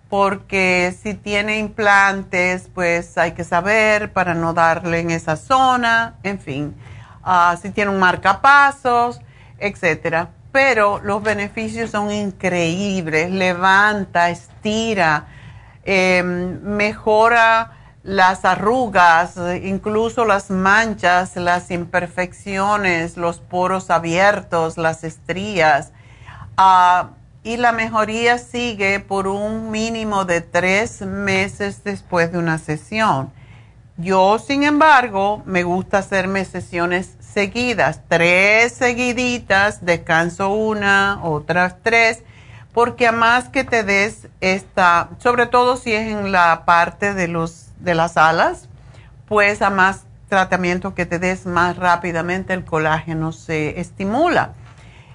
porque 0.09 0.95
si 1.03 1.15
tiene 1.15 1.59
implantes, 1.59 2.69
pues 2.75 3.17
hay 3.17 3.33
que 3.33 3.45
saber 3.45 4.13
para 4.13 4.35
no 4.35 4.53
darle 4.53 5.01
en 5.01 5.11
esa 5.11 5.37
zona, 5.37 6.17
en 6.23 6.39
fin, 6.39 6.75
ah, 7.25 7.57
si 7.61 7.71
tiene 7.71 7.91
un 7.91 7.99
marcapasos, 7.99 9.21
etcétera. 9.59 10.29
Pero 10.53 11.01
los 11.03 11.23
beneficios 11.23 11.91
son 11.91 12.11
increíbles, 12.13 13.31
levanta, 13.31 14.29
estira, 14.29 15.29
em, 15.83 16.61
mejora 16.63 17.82
las 18.03 18.45
arrugas, 18.45 19.35
incluso 19.63 20.25
las 20.25 20.51
manchas, 20.51 21.37
las 21.37 21.71
imperfecciones, 21.71 23.17
los 23.17 23.39
poros 23.39 23.91
abiertos, 23.91 24.77
las 24.77 25.05
estrías. 25.05 25.93
Ah, 26.57 27.11
y 27.45 27.57
la 27.57 27.73
mejoría 27.73 28.39
sigue 28.39 29.01
por 29.01 29.27
un 29.27 29.71
mínimo 29.71 30.25
de 30.25 30.41
tres 30.41 31.03
meses 31.03 31.83
después 31.85 32.31
de 32.33 32.39
una 32.39 32.59
sesión. 32.59 33.33
Yo, 33.97 34.39
sin 34.39 34.63
embargo, 34.63 35.43
me 35.45 35.65
gusta 35.65 35.99
hacerme 35.99 36.45
sesiones 36.45 37.17
seguidas, 37.21 38.01
tres 38.09 38.73
seguiditas, 38.73 39.85
descanso 39.85 40.51
una, 40.51 41.21
otras 41.23 41.77
tres, 41.83 42.23
porque 42.73 43.07
a 43.07 43.13
más 43.13 43.49
que 43.49 43.65
te 43.65 43.83
des 43.83 44.29
esta, 44.41 45.11
sobre 45.19 45.47
todo 45.47 45.77
si 45.77 45.93
es 45.93 46.11
en 46.11 46.33
la 46.33 46.65
parte 46.65 47.13
de, 47.13 47.29
los, 47.29 47.72
de 47.83 47.95
las 47.95 48.17
alas, 48.17 48.69
pues 49.27 49.63
a 49.63 49.71
más 49.71 50.05
tratamiento 50.29 50.95
que 50.95 51.07
te 51.07 51.19
des 51.19 51.47
más 51.47 51.77
rápidamente 51.77 52.55
el 52.55 52.65
colágeno 52.65 53.33
se 53.33 53.81
estimula 53.81 54.55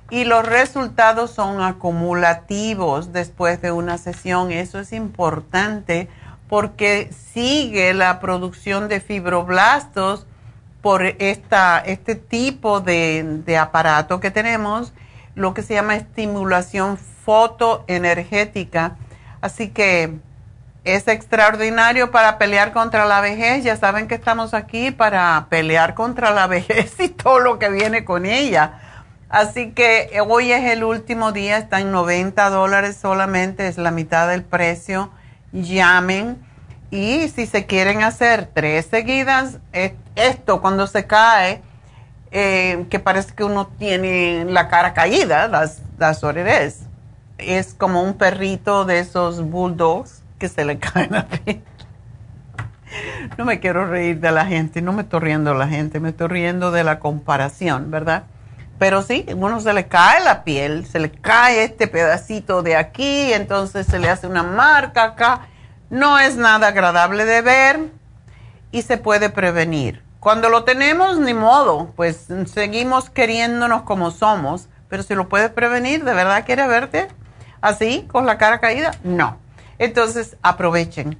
y 0.09 0.23
los 0.23 0.45
resultados 0.45 1.31
son 1.31 1.61
acumulativos 1.61 3.11
después 3.11 3.61
de 3.61 3.71
una 3.71 3.97
sesión. 3.97 4.51
Eso 4.51 4.79
es 4.79 4.93
importante 4.93 6.07
porque 6.47 7.09
sigue 7.33 7.93
la 7.93 8.19
producción 8.19 8.87
de 8.87 9.01
fibroblastos 9.01 10.25
por 10.81 11.03
esta, 11.03 11.79
este 11.79 12.15
tipo 12.15 12.79
de, 12.79 13.41
de 13.45 13.57
aparato 13.57 14.21
que 14.21 14.31
tenemos, 14.31 14.93
lo 15.35 15.53
que 15.53 15.61
se 15.61 15.73
llama 15.73 15.95
estimulación 15.95 16.97
fotoenergética. 16.97 18.95
Así 19.41 19.69
que 19.69 20.19
es 20.95 21.07
extraordinario 21.07 22.11
para 22.11 22.37
pelear 22.37 22.73
contra 22.73 23.05
la 23.05 23.21
vejez. 23.21 23.63
Ya 23.63 23.75
saben 23.75 24.07
que 24.07 24.15
estamos 24.15 24.53
aquí 24.53 24.91
para 24.91 25.47
pelear 25.49 25.93
contra 25.95 26.31
la 26.31 26.47
vejez 26.47 26.99
y 26.99 27.09
todo 27.09 27.39
lo 27.39 27.59
que 27.59 27.69
viene 27.69 28.05
con 28.05 28.25
ella 28.25 28.81
Así 29.29 29.71
que 29.71 30.09
eh, 30.13 30.21
hoy 30.21 30.51
es 30.51 30.63
el 30.71 30.83
último 30.83 31.33
día, 31.33 31.57
está 31.57 31.81
en 31.81 31.91
90 31.91 32.49
dólares 32.49 32.95
solamente, 32.95 33.67
es 33.67 33.77
la 33.77 33.91
mitad 33.91 34.29
del 34.29 34.43
precio. 34.43 35.11
Llamen 35.51 36.37
y 36.91 37.27
si 37.29 37.45
se 37.45 37.65
quieren 37.65 38.03
hacer 38.03 38.49
tres 38.53 38.85
seguidas, 38.85 39.59
esto 40.15 40.61
cuando 40.61 40.87
se 40.87 41.05
cae, 41.05 41.61
eh, 42.31 42.85
que 42.89 42.99
parece 42.99 43.33
que 43.33 43.43
uno 43.43 43.67
tiene 43.67 44.45
la 44.45 44.69
cara 44.69 44.93
caída, 44.93 45.47
las, 45.47 45.81
las 45.97 46.23
es, 46.23 46.81
es 47.37 47.73
como 47.73 48.03
un 48.03 48.13
perrito 48.13 48.85
de 48.85 48.99
esos 48.99 49.41
bulldogs 49.41 50.21
que 50.37 50.49
se 50.49 50.65
le 50.65 50.79
caen 50.79 51.15
a 51.15 51.25
ti. 51.27 51.63
No 53.37 53.45
me 53.45 53.59
quiero 53.59 53.87
reír 53.87 54.19
de 54.19 54.31
la 54.31 54.45
gente, 54.45 54.81
no 54.81 54.93
me 54.93 55.03
estoy 55.03 55.19
riendo 55.19 55.51
de 55.51 55.59
la 55.59 55.67
gente, 55.67 55.99
me 55.99 56.09
estoy 56.09 56.27
riendo 56.27 56.71
de 56.71 56.83
la 56.83 56.99
comparación, 56.99 57.91
¿verdad? 57.91 58.23
Pero 58.79 59.01
sí, 59.01 59.25
uno 59.35 59.59
se 59.59 59.73
le 59.73 59.87
cae 59.87 60.23
la 60.23 60.43
piel, 60.43 60.85
se 60.85 60.99
le 60.99 61.11
cae 61.11 61.63
este 61.63 61.87
pedacito 61.87 62.61
de 62.61 62.75
aquí, 62.75 63.33
entonces 63.33 63.87
se 63.87 63.99
le 63.99 64.09
hace 64.09 64.27
una 64.27 64.43
marca 64.43 65.03
acá. 65.03 65.47
No 65.89 66.19
es 66.19 66.35
nada 66.35 66.67
agradable 66.67 67.25
de 67.25 67.41
ver 67.41 67.79
y 68.71 68.83
se 68.83 68.97
puede 68.97 69.29
prevenir. 69.29 70.03
Cuando 70.19 70.49
lo 70.49 70.63
tenemos, 70.63 71.17
ni 71.19 71.33
modo, 71.33 71.91
pues 71.95 72.27
seguimos 72.45 73.09
queriéndonos 73.09 73.83
como 73.83 74.11
somos, 74.11 74.67
pero 74.89 75.03
si 75.03 75.15
lo 75.15 75.27
puedes 75.29 75.49
prevenir, 75.49 76.03
¿de 76.03 76.13
verdad 76.13 76.45
quiere 76.45 76.67
verte 76.67 77.07
así, 77.61 78.07
con 78.11 78.25
la 78.25 78.37
cara 78.37 78.59
caída? 78.59 78.91
No. 79.03 79.37
Entonces, 79.79 80.37
aprovechen. 80.41 81.17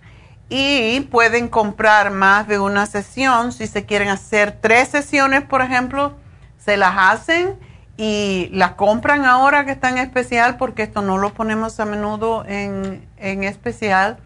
Y 0.49 1.01
pueden 1.11 1.47
comprar 1.49 2.11
más 2.11 2.47
de 2.47 2.59
una 2.59 2.85
sesión 2.85 3.51
si 3.51 3.67
se 3.67 3.85
quieren 3.85 4.09
hacer 4.09 4.57
tres 4.61 4.87
sesiones, 4.87 5.43
por 5.43 5.61
ejemplo 5.61 6.15
se 6.67 6.75
las 6.75 6.95
hacen 6.97 7.57
y 7.95 8.49
las 8.51 8.73
compran 8.73 9.23
ahora 9.23 9.63
que 9.63 9.71
están 9.71 9.97
en 9.97 10.03
especial 10.03 10.57
porque 10.57 10.83
esto 10.83 11.01
no 11.01 11.17
lo 11.17 11.33
ponemos 11.33 11.79
a 11.79 11.85
menudo 11.85 12.43
en, 12.45 13.07
especial 13.17 14.17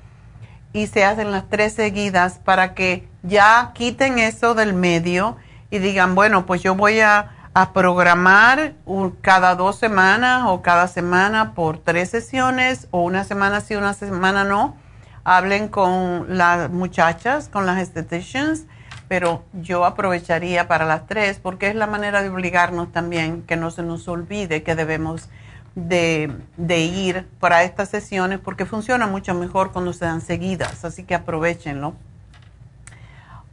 y 0.73 0.87
se 0.87 1.05
hacen 1.05 1.31
las 1.31 1.47
tres 1.49 1.73
seguidas 1.73 2.39
para 2.43 2.73
que 2.73 3.07
ya 3.21 3.73
quiten 3.75 4.17
eso 4.17 4.55
del 4.55 4.73
medio 4.73 5.37
y 5.69 5.77
digan, 5.77 6.15
bueno, 6.15 6.47
pues 6.47 6.63
yo 6.63 6.73
voy 6.73 6.99
a, 6.99 7.29
a 7.53 7.73
programar 7.73 8.73
cada 9.21 9.55
dos 9.55 9.77
semanas 9.77 10.43
o 10.47 10.61
cada 10.61 10.87
semana 10.87 11.53
por 11.53 11.77
tres 11.77 12.09
sesiones 12.09 12.87
o 12.91 13.03
una 13.03 13.23
semana 13.23 13.61
sí, 13.61 13.75
una 13.75 13.93
semana 13.93 14.43
no. 14.43 14.77
Hablen 15.23 15.67
con 15.67 16.37
las 16.37 16.69
muchachas, 16.71 17.49
con 17.49 17.65
las 17.65 17.79
estheticians 17.79 18.65
pero 19.11 19.43
yo 19.51 19.83
aprovecharía 19.83 20.69
para 20.69 20.85
las 20.85 21.05
tres 21.05 21.37
porque 21.37 21.67
es 21.67 21.75
la 21.75 21.85
manera 21.85 22.21
de 22.21 22.29
obligarnos 22.29 22.93
también 22.93 23.41
que 23.41 23.57
no 23.57 23.69
se 23.69 23.83
nos 23.83 24.07
olvide 24.07 24.63
que 24.63 24.73
debemos 24.73 25.27
de, 25.75 26.33
ir 26.57 27.27
para 27.41 27.63
estas 27.63 27.89
sesiones 27.89 28.39
porque 28.39 28.65
funciona 28.65 29.07
mucho 29.07 29.33
mejor 29.33 29.73
cuando 29.73 29.91
se 29.91 30.05
dan 30.05 30.21
seguidas, 30.21 30.85
así 30.85 31.03
que 31.03 31.13
aprovechenlo. 31.13 31.93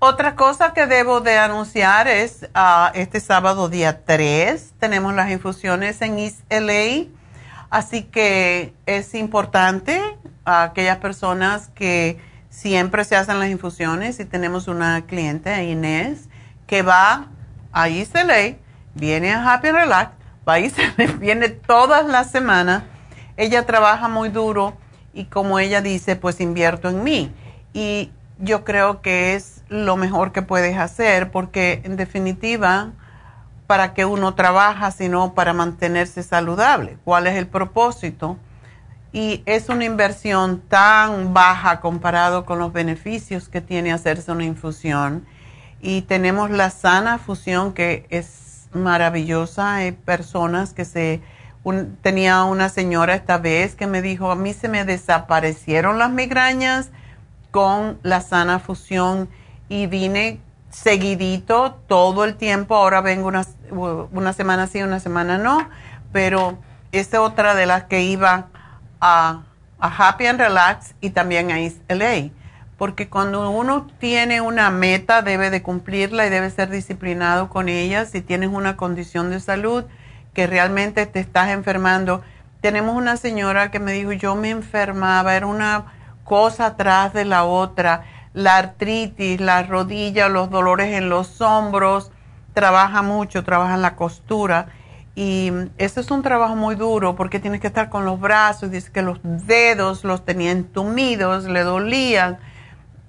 Otra 0.00 0.36
cosa 0.36 0.74
que 0.74 0.86
debo 0.86 1.20
de 1.20 1.38
anunciar 1.38 2.06
es 2.06 2.48
uh, 2.54 2.90
este 2.94 3.18
sábado 3.18 3.68
día 3.68 4.04
3 4.04 4.74
tenemos 4.78 5.12
las 5.12 5.28
infusiones 5.28 6.00
en 6.02 6.20
East 6.20 6.40
LA, 6.48 7.08
así 7.68 8.04
que 8.04 8.72
es 8.86 9.16
importante 9.16 10.00
a 10.44 10.62
aquellas 10.62 10.98
personas 10.98 11.66
que 11.74 12.20
siempre 12.48 13.02
se 13.02 13.16
hacen 13.16 13.40
las 13.40 13.48
infusiones 13.48 14.20
y 14.20 14.24
tenemos 14.24 14.68
una 14.68 15.04
cliente, 15.04 15.64
Inés, 15.64 16.28
que 16.68 16.82
va 16.82 17.26
a 17.72 17.88
ICLA, 17.88 18.54
viene 18.94 19.32
a 19.32 19.52
Happy 19.52 19.72
Relax, 19.72 20.12
va 20.48 20.60
y 20.60 20.70
se 20.70 20.92
viene 21.18 21.48
todas 21.48 22.06
las 22.06 22.30
semanas. 22.30 22.84
Ella 23.36 23.66
trabaja 23.66 24.06
muy 24.06 24.28
duro 24.28 24.76
y 25.12 25.24
como 25.24 25.58
ella 25.58 25.80
dice, 25.80 26.14
pues 26.14 26.40
invierto 26.40 26.88
en 26.88 27.02
mí. 27.02 27.34
Y 27.72 28.12
yo 28.38 28.64
creo 28.64 29.02
que 29.02 29.34
es 29.34 29.57
lo 29.68 29.96
mejor 29.96 30.32
que 30.32 30.42
puedes 30.42 30.76
hacer 30.78 31.30
porque 31.30 31.82
en 31.84 31.96
definitiva, 31.96 32.92
para 33.66 33.94
que 33.94 34.04
uno 34.04 34.34
trabaja, 34.34 34.90
sino 34.90 35.34
para 35.34 35.52
mantenerse 35.52 36.22
saludable. 36.22 36.98
¿Cuál 37.04 37.26
es 37.26 37.36
el 37.36 37.46
propósito? 37.46 38.38
y 39.12 39.42
es 39.46 39.68
una 39.68 39.84
inversión 39.84 40.60
tan 40.60 41.32
baja 41.32 41.80
comparado 41.80 42.44
con 42.44 42.58
los 42.58 42.72
beneficios 42.72 43.48
que 43.48 43.60
tiene 43.60 43.92
hacerse 43.92 44.32
una 44.32 44.44
infusión. 44.44 45.26
Y 45.80 46.02
tenemos 46.02 46.50
la 46.50 46.70
sana 46.70 47.18
fusión 47.18 47.72
que 47.72 48.06
es 48.10 48.68
maravillosa. 48.72 49.76
Hay 49.76 49.92
personas 49.92 50.74
que 50.74 50.84
se... 50.84 51.22
tenía 52.02 52.44
una 52.44 52.68
señora 52.68 53.14
esta 53.14 53.38
vez 53.38 53.74
que 53.74 53.86
me 53.86 54.02
dijo, 54.02 54.30
a 54.30 54.36
mí 54.36 54.52
se 54.52 54.68
me 54.68 54.84
desaparecieron 54.84 55.98
las 55.98 56.10
migrañas 56.10 56.90
con 57.50 57.98
la 58.02 58.20
sana 58.20 58.58
fusión 58.58 59.28
y 59.68 59.86
vine 59.86 60.40
seguidito 60.70 61.78
todo 61.86 62.24
el 62.24 62.36
tiempo. 62.36 62.74
Ahora 62.76 63.00
vengo 63.00 63.28
una, 63.28 63.44
una 63.70 64.32
semana 64.32 64.66
sí, 64.66 64.82
una 64.82 65.00
semana 65.00 65.38
no, 65.38 65.68
pero 66.12 66.58
es 66.92 67.12
otra 67.14 67.54
de 67.54 67.66
las 67.66 67.84
que 67.84 68.02
iba 68.02 68.48
a, 69.00 69.42
Happy 69.80 70.26
and 70.26 70.40
Relax 70.40 70.94
y 71.00 71.10
también 71.10 71.50
a 71.50 71.60
East 71.60 71.78
LA. 71.88 72.30
Porque 72.76 73.08
cuando 73.08 73.50
uno 73.50 73.86
tiene 73.98 74.40
una 74.40 74.70
meta 74.70 75.22
debe 75.22 75.50
de 75.50 75.62
cumplirla 75.62 76.26
y 76.26 76.30
debe 76.30 76.50
ser 76.50 76.70
disciplinado 76.70 77.48
con 77.48 77.68
ella. 77.68 78.04
Si 78.04 78.20
tienes 78.20 78.50
una 78.50 78.76
condición 78.76 79.30
de 79.30 79.40
salud 79.40 79.84
que 80.34 80.46
realmente 80.46 81.06
te 81.06 81.20
estás 81.20 81.50
enfermando. 81.50 82.22
Tenemos 82.60 82.96
una 82.96 83.16
señora 83.16 83.70
que 83.70 83.78
me 83.80 83.92
dijo, 83.92 84.12
yo 84.12 84.34
me 84.34 84.50
enfermaba, 84.50 85.36
era 85.36 85.46
una 85.46 85.86
cosa 86.24 86.66
atrás 86.66 87.12
de 87.12 87.24
la 87.24 87.44
otra. 87.44 88.04
La 88.32 88.56
artritis, 88.56 89.40
la 89.40 89.62
rodilla, 89.62 90.28
los 90.28 90.50
dolores 90.50 90.94
en 90.94 91.08
los 91.08 91.40
hombros. 91.40 92.12
Trabaja 92.54 93.02
mucho, 93.02 93.44
trabaja 93.44 93.74
en 93.74 93.82
la 93.82 93.96
costura 93.96 94.68
y 95.20 95.50
eso 95.78 96.00
es 96.00 96.12
un 96.12 96.22
trabajo 96.22 96.54
muy 96.54 96.76
duro 96.76 97.16
porque 97.16 97.40
tienes 97.40 97.60
que 97.60 97.66
estar 97.66 97.90
con 97.90 98.04
los 98.04 98.20
brazos, 98.20 98.70
dice 98.70 98.92
que 98.92 99.02
los 99.02 99.18
dedos 99.24 100.04
los 100.04 100.24
tenía 100.24 100.52
entumidos, 100.52 101.46
le 101.46 101.64
dolían. 101.64 102.38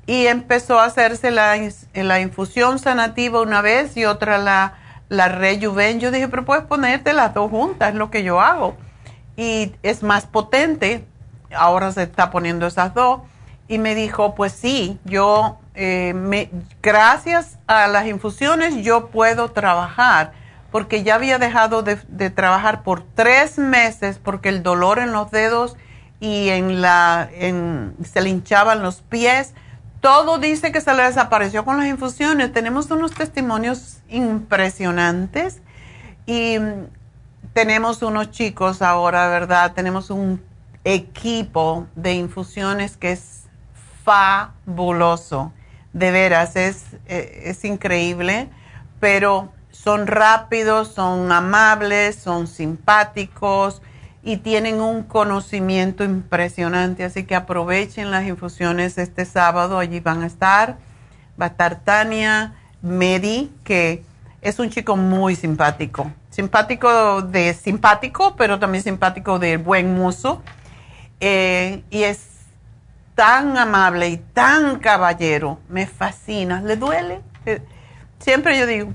Y 0.08 0.26
empezó 0.26 0.80
a 0.80 0.86
hacerse 0.86 1.30
la, 1.30 1.56
la 1.94 2.20
infusión 2.20 2.80
sanativa 2.80 3.42
una 3.44 3.62
vez 3.62 3.96
y 3.96 4.06
otra 4.06 4.40
la, 4.40 4.74
la 5.08 5.28
rejuven. 5.28 6.00
Yo 6.00 6.10
dije, 6.10 6.28
pero 6.28 6.46
puedes 6.46 6.64
ponerte 6.64 7.14
las 7.14 7.36
dos 7.36 7.52
juntas, 7.52 7.90
es 7.90 7.96
lo 7.96 8.10
que 8.10 8.24
yo 8.24 8.42
hago. 8.42 8.76
Y 9.38 9.76
es 9.84 10.02
más 10.02 10.26
potente. 10.26 11.06
Ahora 11.56 11.92
se 11.92 12.02
está 12.02 12.32
poniendo 12.32 12.66
esas 12.66 12.96
dos. 12.96 13.20
Y 13.70 13.78
me 13.78 13.96
dijo, 13.96 14.36
pues 14.36 14.52
sí, 14.52 15.00
yo, 15.06 15.60
eh, 15.76 16.14
me, 16.14 16.50
gracias 16.82 17.58
a 17.68 17.88
las 17.88 18.08
infusiones, 18.08 18.84
yo 18.84 19.08
puedo 19.08 19.52
trabajar 19.52 20.34
porque 20.72 21.04
ya 21.04 21.16
había 21.16 21.40
dejado 21.40 21.82
de, 21.84 22.30
trabajar 22.30 22.84
por 22.84 23.04
tres 23.16 23.58
meses 23.58 24.20
porque 24.22 24.50
el 24.50 24.62
dolor 24.62 25.00
en 25.00 25.12
los 25.12 25.32
dedos 25.32 25.78
y 26.20 26.50
en 26.50 26.82
la, 26.82 27.30
se 28.04 28.22
le 28.22 28.30
hinchaban 28.30 28.82
los 28.82 29.02
pies. 29.02 29.54
Todo 30.02 30.38
dice 30.38 30.72
que 30.72 30.82
se 30.82 30.94
le 30.94 31.04
desapareció 31.04 31.66
con 31.66 31.78
las 31.78 31.88
infusiones. 31.88 32.54
Tenemos 32.54 32.90
unos 32.92 33.14
testimonios 33.14 34.00
impresionantes 34.10 35.62
y 36.26 36.58
tenemos 37.54 38.02
unos 38.04 38.32
chicos 38.32 38.82
ahora, 38.82 39.28
¿verdad? 39.28 39.74
Tenemos 39.74 40.10
un 40.10 40.42
equipo 40.84 41.88
de 41.96 42.14
infusiones 42.14 42.96
que 42.96 43.14
es 43.14 43.39
fabuloso. 44.10 45.54
De 45.94 46.12
veras, 46.12 46.56
es, 46.56 46.86
eh, 47.08 47.44
es 47.46 47.64
increíble, 47.66 48.50
pero 49.00 49.52
son 49.72 50.08
rápidos, 50.08 50.90
son 50.90 51.32
amables, 51.32 52.16
son 52.16 52.48
simpáticos 52.48 53.82
y 54.24 54.38
tienen 54.38 54.82
un 54.82 55.04
conocimiento 55.04 56.04
impresionante. 56.04 57.04
Así 57.04 57.24
que 57.24 57.36
aprovechen 57.36 58.12
las 58.12 58.26
infusiones 58.26 58.98
este 58.98 59.26
sábado, 59.26 59.80
allí 59.80 60.00
van 60.00 60.24
a 60.24 60.28
estar. 60.28 60.78
Va 61.40 61.46
a 61.46 61.50
estar 61.50 61.84
Tania 61.84 62.54
Medi, 62.82 63.52
que 63.64 64.04
es 64.42 64.60
un 64.60 64.70
chico 64.70 64.96
muy 64.96 65.36
simpático. 65.36 66.12
Simpático 66.30 67.22
de 67.22 67.54
simpático, 67.54 68.36
pero 68.36 68.60
también 68.60 68.84
simpático 68.84 69.40
de 69.40 69.58
buen 69.58 69.96
mozo. 69.98 70.42
Eh, 71.20 71.84
y 71.90 72.04
es 72.04 72.29
tan 73.20 73.58
amable 73.58 74.08
y 74.08 74.16
tan 74.16 74.80
caballero. 74.80 75.60
Me 75.68 75.88
fascina. 75.88 76.62
¿Le 76.62 76.78
duele? 76.78 77.20
Eh, 77.46 77.62
siempre 78.18 78.58
yo 78.58 78.66
digo, 78.66 78.94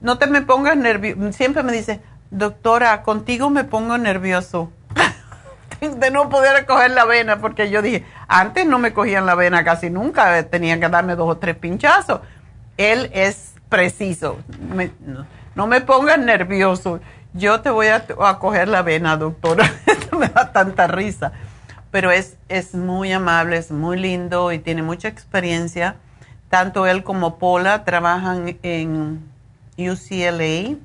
no 0.00 0.18
te 0.18 0.26
me 0.26 0.42
pongas 0.42 0.76
nervioso. 0.76 1.32
Siempre 1.32 1.62
me 1.62 1.70
dice, 1.70 2.00
doctora, 2.32 3.04
contigo 3.04 3.48
me 3.48 3.62
pongo 3.62 3.96
nervioso. 3.96 4.72
de 5.80 6.10
no 6.10 6.30
poder 6.30 6.66
coger 6.66 6.90
la 6.90 7.04
vena, 7.04 7.40
porque 7.40 7.70
yo 7.70 7.80
dije, 7.80 8.04
antes 8.26 8.66
no 8.66 8.80
me 8.80 8.92
cogían 8.92 9.24
la 9.24 9.36
vena 9.36 9.62
casi 9.62 9.88
nunca, 9.88 10.42
tenían 10.48 10.80
que 10.80 10.88
darme 10.88 11.14
dos 11.14 11.28
o 11.30 11.36
tres 11.36 11.54
pinchazos. 11.54 12.22
Él 12.76 13.08
es 13.14 13.54
preciso. 13.68 14.38
no, 15.54 15.66
me 15.68 15.80
pongas 15.80 16.18
nervioso. 16.18 16.98
Yo 17.34 17.60
te 17.60 17.70
voy 17.70 17.86
a, 17.86 18.04
coger 18.40 18.66
la 18.66 18.82
vena, 18.82 19.16
doctora. 19.16 19.70
me 20.18 20.26
da 20.26 20.50
tanta 20.52 20.88
risa. 20.88 21.30
Pero 21.92 22.10
es, 22.10 22.36
es 22.48 22.74
muy 22.74 23.12
amable, 23.12 23.56
es 23.56 23.70
muy 23.70 23.96
lindo 23.96 24.50
y 24.50 24.58
tiene 24.58 24.82
mucha 24.82 25.06
experiencia. 25.06 25.94
Tanto 26.48 26.88
él 26.88 27.04
como 27.04 27.38
Paula 27.38 27.84
trabajan 27.84 28.58
en 28.64 29.22
UCLA 29.78 30.76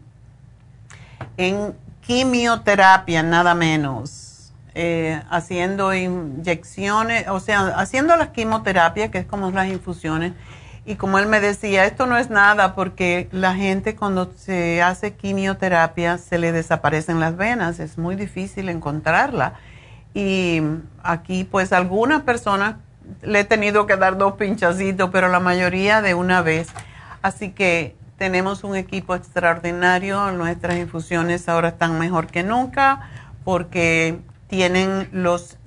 en 1.37 1.75
quimioterapia, 2.01 3.23
nada 3.23 3.53
menos, 3.53 4.53
eh, 4.75 5.21
haciendo 5.29 5.93
inyecciones, 5.93 7.27
o 7.27 7.39
sea, 7.39 7.67
haciendo 7.79 8.15
las 8.15 8.29
quimioterapias, 8.29 9.09
que 9.09 9.19
es 9.19 9.25
como 9.25 9.51
las 9.51 9.67
infusiones. 9.67 10.33
Y 10.85 10.95
como 10.95 11.19
él 11.19 11.25
me 11.27 11.41
decía, 11.41 11.85
esto 11.85 12.05
no 12.05 12.17
es 12.17 12.29
nada 12.29 12.73
porque 12.73 13.27
la 13.33 13.53
gente 13.55 13.95
cuando 13.97 14.31
se 14.37 14.81
hace 14.81 15.15
quimioterapia 15.15 16.17
se 16.17 16.37
le 16.37 16.53
desaparecen 16.53 17.19
las 17.19 17.35
venas, 17.35 17.79
es 17.79 17.97
muy 17.97 18.15
difícil 18.15 18.69
encontrarla. 18.69 19.55
Y 20.17 20.63
aquí 21.03 21.43
pues 21.43 21.71
algunas 21.71 22.23
personas 22.23 22.77
le 23.21 23.41
he 23.41 23.43
tenido 23.43 23.85
que 23.85 23.97
dar 23.97 24.17
dos 24.17 24.33
pinchacitos, 24.33 25.11
pero 25.11 25.27
la 25.27 25.39
mayoría 25.39 26.01
de 26.01 26.15
una 26.15 26.41
vez. 26.41 26.69
Así 27.21 27.51
que 27.51 27.95
tenemos 28.17 28.63
un 28.63 28.75
equipo 28.75 29.13
extraordinario, 29.13 30.31
nuestras 30.31 30.77
infusiones 30.77 31.47
ahora 31.47 31.67
están 31.67 31.99
mejor 31.99 32.25
que 32.25 32.41
nunca 32.41 33.07
porque 33.43 34.19
tienen 34.47 35.07
los, 35.11 35.59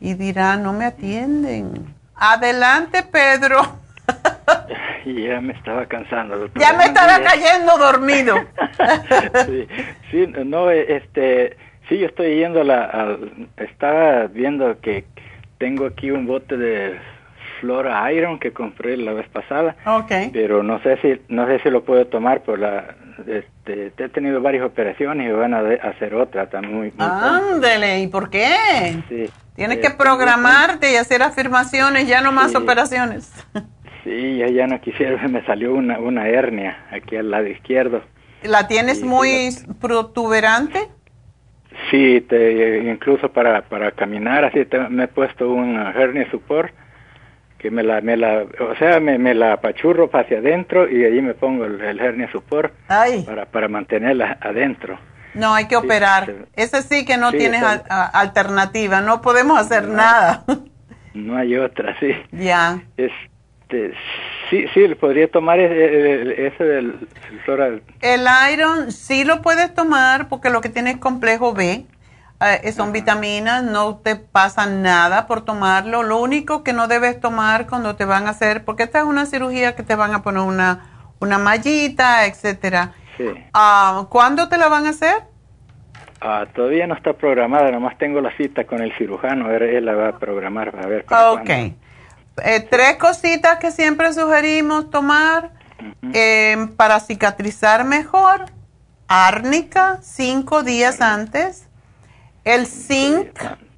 Y 0.00 0.14
dirá, 0.14 0.56
no 0.56 0.72
me 0.72 0.86
atienden. 0.86 1.94
Adelante, 2.14 3.02
Pedro. 3.02 3.60
ya 5.06 5.40
me 5.40 5.52
estaba 5.52 5.86
cansando. 5.86 6.48
Ya 6.56 6.72
me 6.74 6.84
estaba 6.84 7.20
cayendo 7.20 7.76
dormido. 7.78 8.36
sí, 9.46 9.68
sí, 10.10 10.26
no, 10.44 10.70
este 10.70 11.56
Sí, 11.88 11.98
yo 11.98 12.06
estoy 12.06 12.36
yendo 12.38 12.62
a 12.62 12.64
la... 12.64 13.16
estaba 13.58 14.26
viendo 14.26 14.80
que 14.80 15.04
tengo 15.58 15.86
aquí 15.86 16.10
un 16.10 16.26
bote 16.26 16.56
de 16.56 16.98
Flora 17.60 18.10
Iron 18.12 18.40
que 18.40 18.52
compré 18.52 18.96
la 18.96 19.12
vez 19.12 19.28
pasada. 19.28 19.76
Ok. 19.86 20.10
Pero 20.32 20.64
no 20.64 20.82
sé 20.82 20.96
si 21.00 21.20
no 21.28 21.46
sé 21.46 21.60
si 21.60 21.70
lo 21.70 21.84
puedo 21.84 22.04
tomar 22.08 22.42
por 22.42 22.58
la 22.58 22.96
este, 23.26 23.92
he 23.96 24.08
tenido 24.08 24.42
varias 24.42 24.64
operaciones 24.64 25.28
y 25.28 25.32
van 25.32 25.54
a 25.54 25.60
hacer 25.88 26.14
otra 26.14 26.50
también 26.50 26.74
muy, 26.74 26.92
muy. 26.96 27.06
Ándele, 27.06 28.00
¿y 28.00 28.08
por 28.08 28.30
qué? 28.30 28.52
Sí. 29.08 29.30
Tienes 29.54 29.78
Eh, 29.78 29.80
que 29.80 29.90
programarte 29.90 30.92
y 30.92 30.96
hacer 30.96 31.22
afirmaciones, 31.22 32.06
ya 32.08 32.20
no 32.20 32.30
más 32.32 32.50
Sí. 32.50 32.56
operaciones. 32.56 33.32
Sí, 34.06 34.36
ya, 34.38 34.48
ya 34.48 34.66
no 34.68 34.80
quisiera, 34.80 35.20
me 35.28 35.44
salió 35.44 35.74
una, 35.74 35.98
una 35.98 36.28
hernia 36.28 36.86
aquí 36.92 37.16
al 37.16 37.28
lado 37.30 37.48
izquierdo. 37.48 38.02
¿La 38.44 38.68
tienes 38.68 39.02
muy 39.02 39.48
protuberante? 39.80 40.78
Sí, 41.90 42.20
te, 42.28 42.78
incluso 42.88 43.32
para, 43.32 43.62
para 43.62 43.90
caminar 43.90 44.44
así 44.44 44.64
te- 44.64 44.88
me 44.88 45.04
he 45.04 45.08
puesto 45.08 45.50
una 45.50 45.90
hernia 45.90 46.30
support 46.30 46.72
que 47.58 47.70
me 47.72 47.82
la, 47.82 48.00
me 48.00 48.16
la, 48.16 48.44
o 48.60 48.76
sea, 48.76 49.00
me, 49.00 49.18
me 49.18 49.34
la 49.34 49.54
apachurro 49.54 50.08
hacia 50.12 50.38
adentro 50.38 50.88
y 50.88 51.04
ahí 51.04 51.20
me 51.20 51.34
pongo 51.34 51.64
el, 51.64 51.80
el 51.80 51.98
hernia 51.98 52.30
support 52.30 52.72
Ay, 52.86 53.24
para, 53.24 53.46
para 53.46 53.66
mantenerla 53.66 54.38
adentro. 54.40 54.98
no, 55.34 55.52
hay 55.54 55.66
que 55.66 55.74
Sí, 55.76 55.84
operar. 55.84 56.26
sí. 56.26 56.32
Ese 56.54 56.82
sí 56.82 57.04
que 57.04 57.16
no 57.16 57.32
Sí, 57.32 57.38
tienes 57.38 57.62
a- 57.62 58.06
alternativa, 58.20 59.00
no 59.00 59.20
podemos 59.20 59.58
hacer 59.58 59.88
No. 59.88 59.94
nada. 59.96 60.44
No 61.14 61.34
hay 61.34 61.56
otra, 61.56 61.98
sí. 61.98 62.12
ya. 62.30 62.78
Este, 63.68 63.92
sí, 64.48 64.66
sí, 64.72 64.94
podría 64.94 65.28
tomar 65.28 65.58
ese, 65.58 66.46
ese 66.46 66.64
del 66.64 67.08
el 67.30 67.40
flora. 67.40 67.68
El 68.00 68.26
iron 68.52 68.92
sí 68.92 69.24
lo 69.24 69.42
puedes 69.42 69.74
tomar 69.74 70.28
porque 70.28 70.50
lo 70.50 70.60
que 70.60 70.68
tiene 70.68 70.92
es 70.92 70.96
complejo 70.98 71.52
B. 71.52 71.84
eh, 72.40 72.72
son 72.72 72.92
vitaminas, 72.92 73.64
no 73.64 73.96
te 73.96 74.14
pasa 74.14 74.66
nada 74.66 75.26
por 75.26 75.44
tomarlo. 75.44 76.04
Lo 76.04 76.18
único 76.18 76.62
que 76.62 76.72
no 76.72 76.86
debes 76.86 77.18
tomar 77.18 77.66
cuando 77.66 77.96
te 77.96 78.04
van 78.04 78.28
a 78.28 78.30
hacer, 78.30 78.64
porque 78.64 78.84
esta 78.84 78.98
es 79.00 79.04
una 79.04 79.26
cirugía 79.26 79.74
que 79.74 79.82
te 79.82 79.96
van 79.96 80.14
a 80.14 80.22
poner 80.22 80.42
una, 80.42 81.12
una 81.18 81.38
mallita, 81.38 82.26
etcétera. 82.26 82.92
Sí. 83.16 83.24
Ah, 83.52 84.06
¿Cuándo 84.10 84.48
te 84.48 84.58
la 84.58 84.68
van 84.68 84.86
a 84.86 84.90
hacer? 84.90 85.24
Ah, 86.20 86.46
todavía 86.54 86.86
no 86.86 86.94
está 86.94 87.14
programada, 87.14 87.70
nomás 87.70 87.98
tengo 87.98 88.20
la 88.20 88.34
cita 88.36 88.64
con 88.64 88.80
el 88.80 88.92
cirujano, 88.96 89.48
ver, 89.48 89.64
él 89.64 89.84
la 89.84 89.94
va 89.94 90.08
a 90.08 90.18
programar, 90.18 90.72
a 90.76 90.86
ver. 90.86 91.04
para 91.04 91.32
Ok. 91.32 91.44
cuándo. 91.44 91.85
Eh, 92.44 92.60
tres 92.60 92.96
cositas 92.96 93.58
que 93.58 93.70
siempre 93.70 94.12
sugerimos 94.12 94.90
tomar 94.90 95.52
eh, 96.12 96.68
para 96.76 97.00
cicatrizar 97.00 97.84
mejor. 97.84 98.46
Árnica, 99.08 99.98
cinco 100.02 100.62
días 100.62 101.00
antes. 101.00 101.68
El 102.44 102.66
zinc 102.66 103.28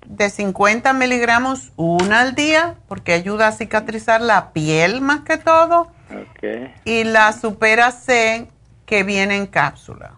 de 0.07 0.31
50 0.31 0.93
miligramos, 0.95 1.73
una 1.77 2.21
al 2.21 2.35
día, 2.35 2.77
porque 2.89 3.13
ayuda 3.13 3.49
a 3.49 3.53
cicatrizar 3.53 4.21
la 4.21 4.53
piel 4.53 5.01
más 5.01 5.21
que 5.21 5.37
todo. 5.37 5.91
Y 6.85 7.05
la 7.05 7.33
Supera 7.33 7.91
C, 7.91 8.49
que 8.87 9.03
viene 9.03 9.37
en 9.37 9.47
cápsula. 9.47 10.15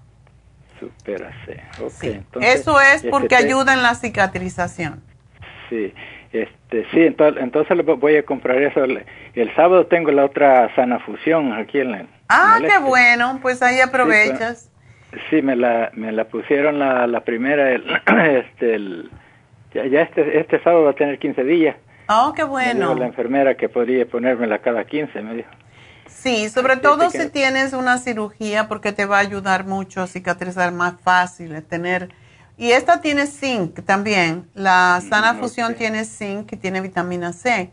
supera 0.79 1.31
C. 1.45 1.61
Ok, 1.83 1.93
Sí. 2.01 2.09
entonces, 2.09 2.61
Eso 2.61 2.81
es 2.81 3.05
porque 3.11 3.37
ayuda 3.37 3.75
en 3.75 3.83
la 3.83 3.95
cicatrización. 3.95 5.03
Sí, 5.69 5.93
este, 6.33 6.85
sí, 6.93 7.01
entonces, 7.03 7.43
entonces 7.43 7.77
le 7.77 7.83
voy 7.83 8.17
a 8.17 8.25
comprar 8.25 8.63
eso. 8.63 8.85
El, 8.85 9.05
el 9.35 9.55
sábado 9.57 9.87
tengo 9.87 10.11
la 10.13 10.25
otra 10.25 10.75
sana 10.77 10.99
fusión 11.01 11.53
aquí 11.53 11.81
en 11.81 11.93
la. 11.93 12.07
Ah, 12.29 12.55
en 12.59 12.63
qué 12.63 12.69
este. 12.75 12.81
bueno, 12.85 13.39
pues 13.43 13.63
ahí 13.63 13.81
aprovechas. 13.81 14.71
Sí, 15.29 15.43
me 15.43 15.57
la, 15.57 15.91
me 15.95 16.13
la 16.13 16.25
pusieron 16.27 16.79
la, 16.79 17.07
la 17.09 17.21
primera, 17.25 17.73
el, 17.73 17.85
este, 18.47 18.75
el, 18.77 19.11
ya, 19.75 19.85
ya 19.87 20.03
este, 20.03 20.39
este 20.39 20.63
sábado 20.63 20.85
va 20.85 20.91
a 20.91 20.95
tener 20.95 21.19
15 21.19 21.43
días. 21.45 21.77
Oh, 22.09 22.33
qué 22.35 22.43
Me 22.45 22.49
bueno. 22.51 22.89
dijo 22.91 22.95
la 23.01 23.07
enfermera 23.07 23.57
que 23.57 23.69
podría 23.69 24.07
ponérmela 24.07 24.59
cada 24.59 24.85
15, 24.85 25.21
me 25.23 25.35
dijo. 25.35 25.51
Sí, 26.07 26.49
sobre 26.49 26.75
Así 26.75 26.83
todo 26.83 27.11
que- 27.11 27.19
si 27.19 27.31
tienes 27.31 27.73
una 27.73 27.99
cirugía 27.99 28.69
porque 28.69 28.93
te 28.93 29.05
va 29.07 29.17
a 29.19 29.21
ayudar 29.21 29.65
mucho 29.65 30.03
a 30.03 30.07
cicatrizar 30.07 30.73
más 30.73 31.01
fácil, 31.01 31.61
tener... 31.65 32.09
Y 32.61 32.73
esta 32.73 33.01
tiene 33.01 33.27
zinc 33.27 33.87
también. 33.87 34.51
La 34.53 35.01
sana 35.09 35.33
Mm, 35.33 35.41
fusión 35.41 35.73
ok. 35.73 35.79
tiene 35.79 36.05
zinc 36.05 36.53
y 36.53 36.57
tiene 36.59 36.83
vitamina 36.83 37.33
C. 37.33 37.71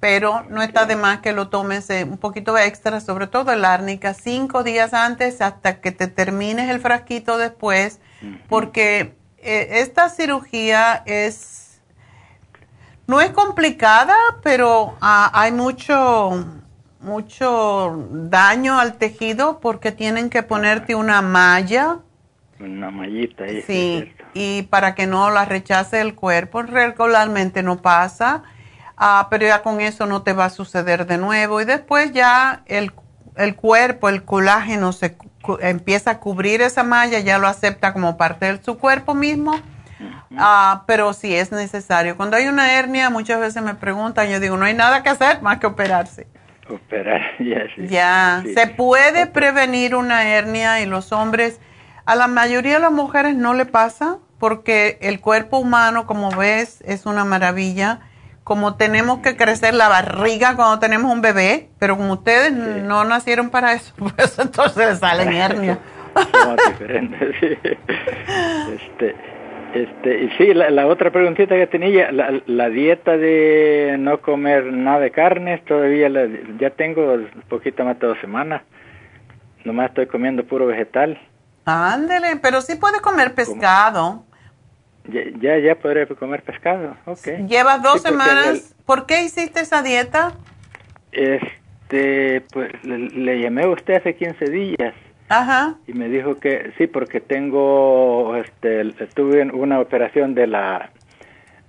Pero 0.00 0.42
no 0.50 0.60
está 0.60 0.86
de 0.86 0.96
más 0.96 1.20
que 1.20 1.32
lo 1.32 1.50
tomes 1.50 1.88
eh, 1.90 2.02
un 2.02 2.18
poquito 2.18 2.58
extra, 2.58 3.00
sobre 3.00 3.28
todo 3.28 3.52
el 3.52 3.64
árnica, 3.64 4.14
cinco 4.14 4.64
días 4.64 4.92
antes 4.92 5.40
hasta 5.40 5.80
que 5.80 5.92
te 5.92 6.08
termines 6.08 6.68
el 6.68 6.80
frasquito 6.80 7.38
después, 7.38 8.00
porque 8.48 9.14
eh, 9.38 9.68
esta 9.82 10.08
cirugía 10.08 11.02
es 11.06 11.80
no 13.06 13.20
es 13.20 13.30
complicada, 13.30 14.16
pero 14.42 14.96
ah, 15.00 15.30
hay 15.32 15.52
mucho, 15.52 16.44
mucho 17.00 18.06
daño 18.10 18.78
al 18.80 18.98
tejido 18.98 19.60
porque 19.60 19.92
tienen 19.92 20.28
que 20.28 20.42
ponerte 20.42 20.94
una 20.96 21.22
malla, 21.22 21.98
Una 22.60 22.90
mallita 22.90 23.44
ahí. 23.44 23.62
sí, 23.62 24.12
y 24.34 24.62
para 24.64 24.94
que 24.94 25.06
no 25.06 25.30
la 25.30 25.44
rechace 25.44 26.00
el 26.00 26.14
cuerpo. 26.14 26.62
Regularmente 26.62 27.62
no 27.62 27.80
pasa, 27.82 28.42
ah, 28.96 29.28
pero 29.30 29.46
ya 29.46 29.62
con 29.62 29.80
eso 29.80 30.06
no 30.06 30.22
te 30.22 30.32
va 30.32 30.46
a 30.46 30.50
suceder 30.50 31.06
de 31.06 31.18
nuevo. 31.18 31.60
Y 31.60 31.64
después 31.64 32.12
ya 32.12 32.62
el, 32.66 32.92
el 33.36 33.54
cuerpo, 33.54 34.08
el 34.08 34.24
colágeno 34.24 34.92
se 34.92 35.16
cu- 35.16 35.58
empieza 35.60 36.10
a 36.12 36.18
cubrir 36.20 36.60
esa 36.62 36.82
malla, 36.82 37.20
ya 37.20 37.38
lo 37.38 37.46
acepta 37.46 37.92
como 37.92 38.16
parte 38.16 38.52
de 38.52 38.62
su 38.62 38.76
cuerpo 38.78 39.14
mismo. 39.14 39.60
Ah, 40.36 40.84
pero 40.86 41.12
sí 41.14 41.34
es 41.34 41.50
necesario. 41.50 42.16
Cuando 42.16 42.36
hay 42.36 42.46
una 42.48 42.72
hernia, 42.74 43.08
muchas 43.10 43.40
veces 43.40 43.62
me 43.62 43.74
preguntan, 43.74 44.28
yo 44.28 44.38
digo, 44.40 44.56
no 44.56 44.64
hay 44.66 44.74
nada 44.74 45.02
que 45.02 45.08
hacer 45.08 45.42
más 45.42 45.58
que 45.58 45.66
operarse. 45.66 46.26
Operar, 46.68 47.20
ya, 47.40 47.62
sí. 47.74 47.86
Ya, 47.88 48.42
Sí. 48.44 48.54
se 48.54 48.66
puede 48.68 49.26
prevenir 49.26 49.94
una 49.94 50.28
hernia 50.28 50.80
y 50.80 50.86
los 50.86 51.12
hombres, 51.12 51.60
a 52.08 52.16
la 52.16 52.26
mayoría 52.26 52.74
de 52.74 52.80
las 52.80 52.92
mujeres 52.92 53.34
no 53.36 53.52
le 53.54 53.66
pasa 53.66 54.18
porque 54.38 54.98
el 55.02 55.20
cuerpo 55.20 55.58
humano, 55.58 56.06
como 56.06 56.30
ves, 56.30 56.80
es 56.86 57.06
una 57.06 57.24
maravilla. 57.24 58.00
Como 58.44 58.76
tenemos 58.76 59.18
que 59.18 59.36
crecer 59.36 59.74
la 59.74 59.88
barriga 59.88 60.56
cuando 60.56 60.78
tenemos 60.78 61.12
un 61.12 61.20
bebé, 61.20 61.68
pero 61.78 61.98
como 61.98 62.14
ustedes 62.14 62.50
no 62.52 63.04
nacieron 63.04 63.50
para 63.50 63.74
eso, 63.74 63.92
pues 63.98 64.38
entonces 64.38 64.88
les 64.88 64.98
salen 65.00 65.32
hernias. 65.34 65.78
Diferentes, 66.68 67.34
sí. 67.40 67.58
Este, 68.74 69.14
este, 69.74 70.24
y 70.24 70.30
sí, 70.38 70.54
la, 70.54 70.70
la 70.70 70.86
otra 70.86 71.10
preguntita 71.10 71.54
que 71.56 71.66
tenía, 71.66 72.10
la, 72.10 72.40
la 72.46 72.70
dieta 72.70 73.16
de 73.18 73.96
no 73.98 74.20
comer 74.22 74.64
nada 74.72 75.00
de 75.00 75.10
carnes, 75.10 75.62
todavía 75.66 76.08
la- 76.08 76.26
ya 76.58 76.70
tengo 76.70 77.12
un 77.14 77.28
poquito 77.50 77.84
más 77.84 77.98
de 78.00 78.06
dos 78.06 78.18
semanas. 78.20 78.62
Nomás 79.64 79.90
estoy 79.90 80.06
comiendo 80.06 80.44
puro 80.44 80.66
vegetal. 80.66 81.18
Ándele, 81.68 82.36
pero 82.36 82.60
sí 82.60 82.76
puede 82.76 83.00
comer 83.00 83.34
pescado. 83.34 84.24
Ya, 85.08 85.20
ya, 85.40 85.58
ya 85.58 85.74
podré 85.74 86.06
comer 86.06 86.42
pescado. 86.42 86.96
Okay. 87.06 87.46
Llevas 87.46 87.82
dos 87.82 88.02
Sí, 88.02 88.08
semanas. 88.08 88.74
¿Por 88.84 89.06
qué 89.06 89.22
hiciste 89.22 89.60
esa 89.60 89.82
dieta? 89.82 90.32
Este, 91.12 92.42
pues 92.52 92.70
le, 92.84 92.98
le 93.10 93.40
llamé 93.40 93.64
a 93.64 93.68
usted 93.68 93.94
hace 93.96 94.14
15 94.16 94.44
días 94.50 94.94
Ajá. 95.28 95.74
y 95.86 95.92
me 95.94 96.08
dijo 96.08 96.38
que 96.38 96.72
sí, 96.78 96.86
porque 96.86 97.20
tengo, 97.20 98.36
este, 98.36 98.84
tuve 99.14 99.42
una 99.50 99.80
operación 99.80 100.34
de 100.34 100.46
la, 100.46 100.90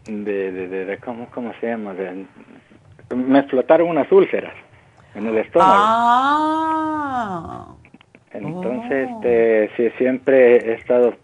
de, 0.06 0.52
de, 0.52 0.68
de, 0.68 0.86
de- 0.86 0.98
¿cómo, 0.98 1.30
cómo 1.32 1.54
se 1.60 1.68
llama? 1.68 1.94
De- 1.94 2.26
me 3.16 3.40
explotaron 3.40 3.88
unas 3.90 4.12
úlceras 4.12 4.54
en 5.16 5.28
el 5.28 5.38
estómago. 5.38 5.74
Ah. 5.78 7.66
Entonces, 8.34 9.10
Oh. 9.12 9.16
este, 9.18 9.70
sí, 9.76 9.90
siempre 9.98 10.58
he 10.58 10.74
estado 10.74 11.16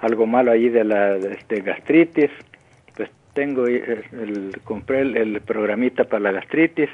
algo 0.00 0.26
malo 0.26 0.50
allí 0.52 0.68
de 0.68 0.84
la 0.84 1.16
este, 1.16 1.60
gastritis. 1.60 2.30
Pues 2.96 3.10
tengo, 3.32 3.66
eh, 3.66 4.02
el, 4.12 4.60
compré 4.64 5.00
el, 5.00 5.16
el 5.16 5.40
programita 5.40 6.04
para 6.04 6.20
la 6.20 6.32
gastritis 6.32 6.90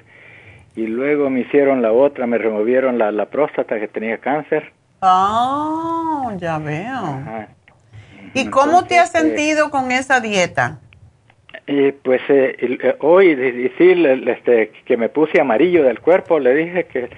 y 0.76 0.86
luego 0.86 1.28
me 1.30 1.40
hicieron 1.40 1.82
la 1.82 1.92
otra, 1.92 2.26
me 2.26 2.38
removieron 2.38 2.98
la, 2.98 3.10
la 3.10 3.26
próstata 3.26 3.80
que 3.80 3.88
tenía 3.88 4.18
cáncer. 4.18 4.72
Ah, 5.00 6.32
ya 6.38 6.58
veo. 6.58 6.94
Ajá. 6.94 7.48
¿Y 8.34 8.46
cómo 8.50 8.84
te 8.84 8.98
has 8.98 9.14
Entonces, 9.14 9.32
eh, 9.32 9.36
sentido 9.36 9.70
con 9.70 9.90
esa 9.90 10.20
dieta? 10.20 10.80
Y 11.66 11.92
pues 11.92 12.20
eh, 12.28 12.56
eh, 12.60 12.96
hoy 13.00 13.34
decir 13.34 14.06
este, 14.28 14.70
que 14.84 14.96
me 14.96 15.08
puse 15.08 15.40
amarillo 15.40 15.82
del 15.82 16.00
cuerpo, 16.00 16.38
le 16.38 16.54
dije 16.54 16.84
que 16.84 17.08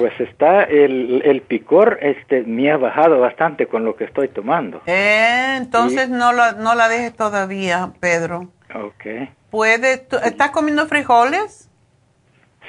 pues 0.00 0.18
está 0.18 0.62
el, 0.64 1.20
el 1.26 1.42
picor 1.42 1.98
este 2.00 2.42
me 2.44 2.70
ha 2.72 2.78
bajado 2.78 3.20
bastante 3.20 3.66
con 3.66 3.84
lo 3.84 3.96
que 3.96 4.04
estoy 4.04 4.28
tomando. 4.28 4.80
Eh, 4.86 5.56
entonces 5.58 6.08
no, 6.08 6.32
la, 6.32 6.52
no 6.52 6.74
la 6.74 6.88
dejes 6.88 7.14
todavía, 7.14 7.92
Pedro. 8.00 8.48
Okay. 8.74 9.28
Puede, 9.50 9.98
tú- 9.98 10.16
¿Estás 10.24 10.50
comiendo 10.52 10.86
frijoles? 10.86 11.68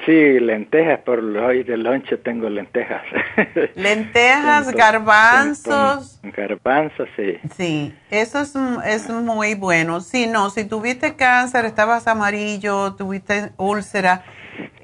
Sí, 0.04 0.40
lentejas, 0.40 0.98
por 1.00 1.20
hoy 1.20 1.62
de 1.62 1.76
lonche 1.78 2.16
tengo 2.18 2.48
lentejas. 2.50 3.02
Lentejas, 3.76 4.72
garbanzos. 4.72 6.18
garbanzos, 6.24 7.08
sí. 7.16 7.38
Sí, 7.56 7.94
eso 8.10 8.40
es, 8.40 8.54
es 8.84 9.08
muy 9.08 9.54
bueno. 9.54 10.00
Sí, 10.00 10.26
no, 10.26 10.50
si 10.50 10.64
tuviste 10.64 11.14
cáncer, 11.16 11.64
estabas 11.64 12.06
amarillo, 12.08 12.94
tuviste 12.94 13.52
úlcera, 13.56 14.24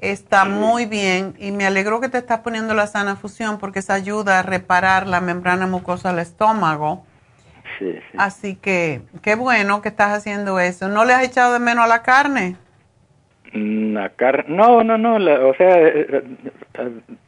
está 0.01 0.45
muy 0.45 0.85
bien 0.85 1.35
y 1.37 1.51
me 1.51 1.65
alegro 1.65 1.99
que 1.99 2.09
te 2.09 2.17
estás 2.17 2.39
poniendo 2.39 2.73
la 2.73 2.87
sana 2.87 3.15
fusión 3.15 3.59
porque 3.59 3.79
eso 3.79 3.93
ayuda 3.93 4.39
a 4.39 4.43
reparar 4.43 5.07
la 5.07 5.21
membrana 5.21 5.67
mucosa 5.67 6.09
del 6.09 6.19
estómago. 6.19 7.05
Sí, 7.77 7.93
sí. 7.93 8.17
Así 8.17 8.55
que 8.55 9.01
qué 9.21 9.35
bueno 9.35 9.81
que 9.81 9.89
estás 9.89 10.17
haciendo 10.17 10.59
eso. 10.59 10.89
¿No 10.89 11.05
le 11.05 11.13
has 11.13 11.23
echado 11.23 11.53
de 11.53 11.59
menos 11.59 11.85
a 11.85 11.87
la 11.87 12.01
carne? 12.01 12.55
La 13.53 14.09
carne, 14.09 14.45
no, 14.47 14.83
no, 14.83 14.97
no, 14.97 15.15
o 15.15 15.53
sea, 15.55 15.87
eh, 15.87 16.23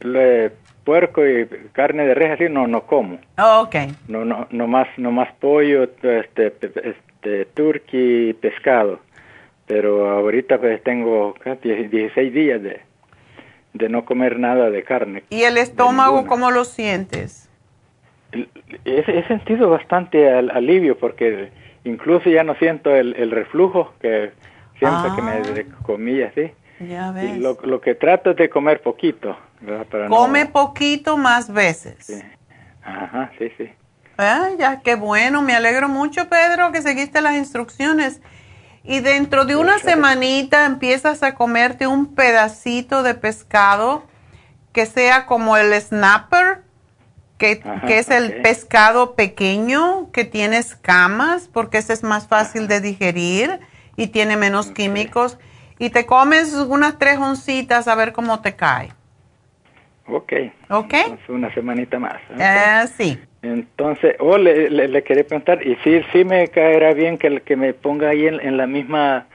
eh, 0.04 0.50
puerco 0.84 1.26
y 1.26 1.46
carne 1.72 2.06
de 2.06 2.14
res 2.14 2.32
así 2.32 2.48
no, 2.48 2.66
no 2.66 2.82
como. 2.82 3.18
Oh, 3.38 3.62
ok. 3.62 3.74
No, 4.08 4.24
no, 4.24 4.46
no 4.50 4.66
más, 4.68 4.86
no 4.98 5.10
más 5.10 5.32
pollo, 5.40 5.82
este, 5.84 6.28
este, 6.44 7.44
turqui, 7.46 8.34
pescado. 8.34 9.00
Pero 9.72 10.10
ahorita 10.10 10.58
pues 10.58 10.82
tengo 10.82 11.34
16 11.62 12.34
días 12.34 12.62
de, 12.62 12.82
de 13.72 13.88
no 13.88 14.04
comer 14.04 14.38
nada 14.38 14.68
de 14.68 14.82
carne. 14.82 15.22
¿Y 15.30 15.44
el 15.44 15.56
estómago 15.56 16.26
cómo 16.26 16.50
lo 16.50 16.66
sientes? 16.66 17.48
He, 18.84 19.24
sentido 19.28 19.70
bastante 19.70 20.28
alivio 20.28 20.98
porque 20.98 21.48
incluso 21.84 22.28
ya 22.28 22.44
no 22.44 22.54
siento 22.56 22.94
el, 22.94 23.14
el 23.16 23.30
reflujo 23.30 23.94
que 24.02 24.32
siempre 24.78 25.10
que 25.16 25.22
me 25.22 25.30
ah. 25.32 25.82
comía 25.84 26.26
así. 26.26 26.50
Ya 26.86 27.10
ves. 27.10 27.36
Y 27.36 27.40
lo, 27.40 27.56
lo, 27.62 27.80
que 27.80 27.94
trato 27.94 28.32
es 28.32 28.36
de 28.36 28.50
comer 28.50 28.82
poquito. 28.82 29.38
Para 29.90 30.08
Come 30.08 30.44
poquito 30.44 31.16
más 31.16 31.50
veces. 31.50 31.96
Sí. 32.00 32.22
Ajá, 32.84 33.32
sí, 33.38 33.50
sí. 33.56 33.70
Ah, 34.18 34.50
ya, 34.58 34.82
qué 34.82 34.96
bueno. 34.96 35.40
Me 35.40 35.54
alegro 35.54 35.88
mucho, 35.88 36.28
Pedro, 36.28 36.72
que 36.72 36.82
seguiste 36.82 37.22
las 37.22 37.36
instrucciones. 37.36 38.20
Y 38.84 39.00
dentro 39.00 39.44
de 39.44 39.56
una 39.56 39.78
semanita 39.78 40.64
empiezas 40.64 41.22
a 41.22 41.34
comerte 41.34 41.86
un 41.86 42.14
pedacito 42.14 43.02
de 43.02 43.14
pescado 43.14 44.04
que 44.72 44.86
sea 44.86 45.26
como 45.26 45.56
el 45.56 45.72
snapper, 45.80 46.62
que, 47.38 47.60
que 47.86 47.98
es 47.98 48.08
el 48.10 48.42
pescado 48.42 49.14
pequeño 49.14 50.10
que 50.12 50.24
tiene 50.24 50.58
escamas, 50.58 51.48
porque 51.52 51.78
ese 51.78 51.92
es 51.92 52.02
más 52.02 52.26
fácil 52.26 52.66
de 52.66 52.80
digerir 52.80 53.60
y 53.96 54.08
tiene 54.08 54.36
menos 54.36 54.70
químicos. 54.70 55.38
Y 55.78 55.90
te 55.90 56.06
comes 56.06 56.52
unas 56.52 56.98
tres 56.98 57.18
oncitas 57.18 57.88
a 57.88 57.94
ver 57.94 58.12
cómo 58.12 58.40
te 58.40 58.56
cae. 58.56 58.92
Ok. 60.06 60.32
Ok. 60.70 60.94
una 61.28 61.52
semanita 61.54 61.98
más. 61.98 62.20
Eh, 62.38 62.86
sí. 62.96 63.18
Entonces, 63.42 64.16
oh, 64.20 64.38
le, 64.38 64.70
le, 64.70 65.02
quería 65.02 65.26
preguntar, 65.26 65.66
¿y 65.66 65.76
si, 65.82 66.02
si 66.12 66.24
me 66.24 66.48
caerá 66.48 66.94
bien 66.94 67.18
que, 67.18 67.40
que 67.40 67.56
me 67.56 67.74
ponga 67.74 68.10
ahí 68.10 68.26
en, 68.26 68.56
la 68.56 68.66
misma 68.66 69.26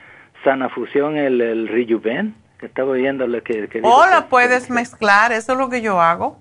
sana 0.43 0.69
fusión 0.69 1.17
el, 1.17 1.41
el 1.41 1.67
Rijuven? 1.67 2.33
Que 2.57 2.67
estaba 2.67 2.91
oyendo 2.91 3.27
lo 3.27 3.43
que... 3.43 3.67
que 3.67 3.81
o 3.83 4.05
la 4.07 4.27
puedes 4.27 4.69
mezclar, 4.69 5.31
eso 5.31 5.53
es 5.53 5.59
lo 5.59 5.69
que 5.69 5.81
yo 5.81 5.99
hago. 6.01 6.39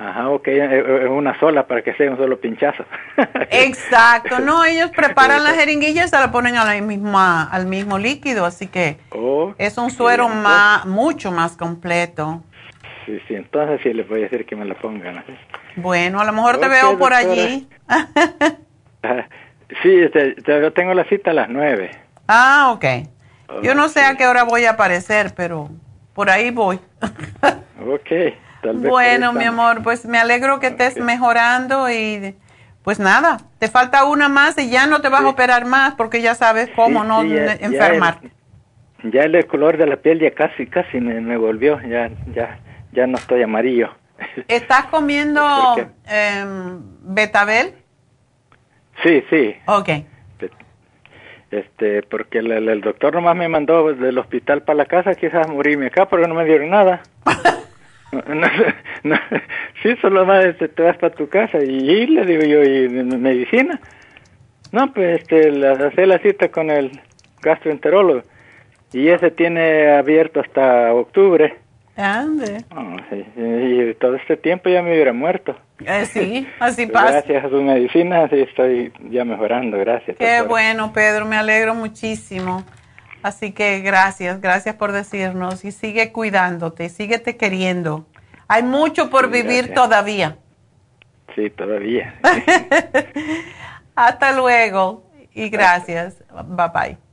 Ajá, 0.00 0.30
ok, 0.30 0.48
es 0.48 0.72
eh, 0.72 0.78
eh, 0.78 1.08
una 1.08 1.38
sola 1.38 1.66
para 1.66 1.82
que 1.82 1.92
sea 1.92 2.10
un 2.10 2.16
solo 2.16 2.40
pinchazo. 2.40 2.84
Exacto, 3.50 4.38
no, 4.38 4.64
ellos 4.64 4.90
preparan 4.96 5.44
la 5.44 5.50
jeringuilla 5.50 6.06
y 6.06 6.08
se 6.08 6.16
la 6.16 6.32
ponen 6.32 6.56
a 6.56 6.64
la 6.64 6.80
misma, 6.80 7.44
al 7.44 7.66
mismo 7.66 7.98
líquido, 7.98 8.46
así 8.46 8.66
que 8.66 8.96
es 9.58 9.76
un 9.76 9.90
suero 9.90 10.30
más, 10.30 10.86
mucho 10.86 11.30
más 11.32 11.54
completo. 11.54 12.42
Sí, 13.10 13.20
sí, 13.28 13.34
entonces 13.34 13.80
sí 13.82 13.92
les 13.92 14.08
voy 14.08 14.20
a 14.20 14.22
decir 14.24 14.46
que 14.46 14.56
me 14.56 14.64
la 14.64 14.74
pongan. 14.74 15.24
Bueno, 15.76 16.20
a 16.20 16.24
lo 16.24 16.32
mejor 16.32 16.58
te 16.60 16.68
veo 16.68 16.98
por 16.98 17.12
allí. 17.12 17.68
sí, 19.82 19.94
este, 20.00 20.36
yo 20.46 20.72
tengo 20.72 20.94
la 20.94 21.04
cita 21.04 21.30
a 21.32 21.34
las 21.34 21.48
nueve. 21.48 21.90
Ah, 22.28 22.70
ok. 22.74 22.84
Yo 23.62 23.74
no 23.74 23.88
sé 23.88 24.00
a 24.00 24.16
qué 24.16 24.26
hora 24.26 24.44
voy 24.44 24.64
a 24.64 24.72
aparecer, 24.72 25.32
pero 25.36 25.68
por 26.14 26.30
ahí 26.30 26.50
voy. 26.50 26.78
ok 27.84 28.10
bueno, 28.74 29.32
mi 29.32 29.44
amor, 29.44 29.82
pues 29.82 30.04
me 30.06 30.18
alegro 30.18 30.60
que 30.60 30.68
estés 30.68 30.98
mejorando 30.98 31.90
y 31.90 32.34
pues 32.82 32.98
nada, 32.98 33.38
te 33.58 33.68
falta 33.68 34.04
una 34.04 34.28
más 34.28 34.58
y 34.58 34.70
ya 34.70 34.86
no 34.86 35.00
te 35.00 35.08
vas 35.08 35.22
a 35.22 35.28
operar 35.28 35.66
más 35.66 35.94
porque 35.94 36.22
ya 36.22 36.34
sabes 36.34 36.70
cómo 36.74 37.04
no 37.04 37.22
enfermarte. 37.22 38.30
Ya 39.04 39.22
el, 39.22 39.46
color 39.46 39.78
de 39.78 39.86
la 39.86 39.96
piel 39.96 40.20
ya 40.20 40.32
casi, 40.32 40.66
casi 40.66 41.00
me, 41.00 41.36
volvió, 41.36 41.80
ya, 41.82 42.10
ya, 42.34 42.58
ya 42.92 43.06
no 43.06 43.16
estoy 43.18 43.42
amarillo. 43.42 43.90
¿Estás 44.48 44.86
comiendo 44.86 45.40
eh, 46.08 46.44
betabel? 47.02 47.74
Sí, 49.02 49.24
sí. 49.30 49.56
Ok. 49.66 49.88
Este, 51.50 52.02
porque 52.02 52.38
el, 52.38 52.52
el, 52.52 52.80
doctor 52.80 53.12
nomás 53.14 53.34
me 53.34 53.48
mandó 53.48 53.92
del 53.92 54.18
hospital 54.18 54.62
para 54.62 54.76
la 54.76 54.84
casa, 54.84 55.16
quizás 55.16 55.48
morirme 55.48 55.86
acá, 55.86 56.08
pero 56.08 56.28
no 56.28 56.34
me 56.34 56.44
dieron 56.44 56.70
nada. 56.70 57.02
No, 58.12 58.24
no, 59.04 59.16
sí, 59.84 59.94
solo 60.02 60.26
más 60.26 60.44
este, 60.44 60.66
te 60.66 60.82
vas 60.82 60.96
para 60.96 61.14
tu 61.14 61.28
casa 61.28 61.58
y, 61.58 62.08
le 62.08 62.26
digo 62.26 62.42
yo, 62.42 62.64
¿y 62.64 62.88
medicina? 62.88 63.80
No, 64.72 64.92
pues 64.92 65.20
este, 65.20 65.52
la, 65.52 65.74
hacer 65.74 66.08
la 66.08 66.18
cita 66.18 66.48
con 66.48 66.70
el 66.70 67.00
gastroenterólogo 67.40 68.22
y 68.92 69.10
ese 69.10 69.30
tiene 69.30 69.92
abierto 69.92 70.40
hasta 70.40 70.92
octubre. 70.92 71.59
Ande. 72.00 72.64
y 73.36 73.94
todo 73.94 74.16
este 74.16 74.36
tiempo 74.36 74.68
ya 74.68 74.82
me 74.82 74.92
hubiera 74.92 75.12
muerto. 75.12 75.56
Eh, 75.84 76.06
sí, 76.06 76.46
así 76.60 76.86
pasa. 76.86 77.12
Gracias 77.12 77.44
a 77.44 77.48
su 77.48 77.62
medicina, 77.62 78.28
sí 78.28 78.40
estoy 78.40 78.92
ya 79.10 79.24
mejorando, 79.24 79.78
gracias. 79.78 80.16
Qué 80.16 80.42
bueno, 80.42 80.92
Pedro, 80.92 81.26
me 81.26 81.36
alegro 81.36 81.74
muchísimo. 81.74 82.64
Así 83.22 83.52
que 83.52 83.80
gracias, 83.80 84.40
gracias 84.40 84.76
por 84.76 84.92
decirnos 84.92 85.64
y 85.64 85.72
sigue 85.72 86.10
cuidándote, 86.10 86.88
síguete 86.88 87.36
queriendo. 87.36 88.06
Hay 88.48 88.62
mucho 88.62 89.10
por 89.10 89.30
vivir 89.30 89.74
todavía. 89.74 90.38
Sí, 91.34 91.50
todavía. 91.50 92.14
Hasta 93.94 94.32
luego 94.32 95.04
y 95.34 95.50
gracias. 95.50 96.24
Bye 96.30 96.70
bye. 96.74 97.09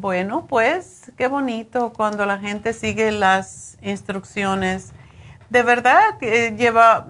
Bueno, 0.00 0.46
pues 0.46 1.12
qué 1.18 1.28
bonito 1.28 1.92
cuando 1.92 2.24
la 2.24 2.38
gente 2.38 2.72
sigue 2.72 3.12
las 3.12 3.76
instrucciones. 3.82 4.92
De 5.50 5.62
verdad, 5.62 6.16
eh, 6.22 6.54
lleva 6.56 7.06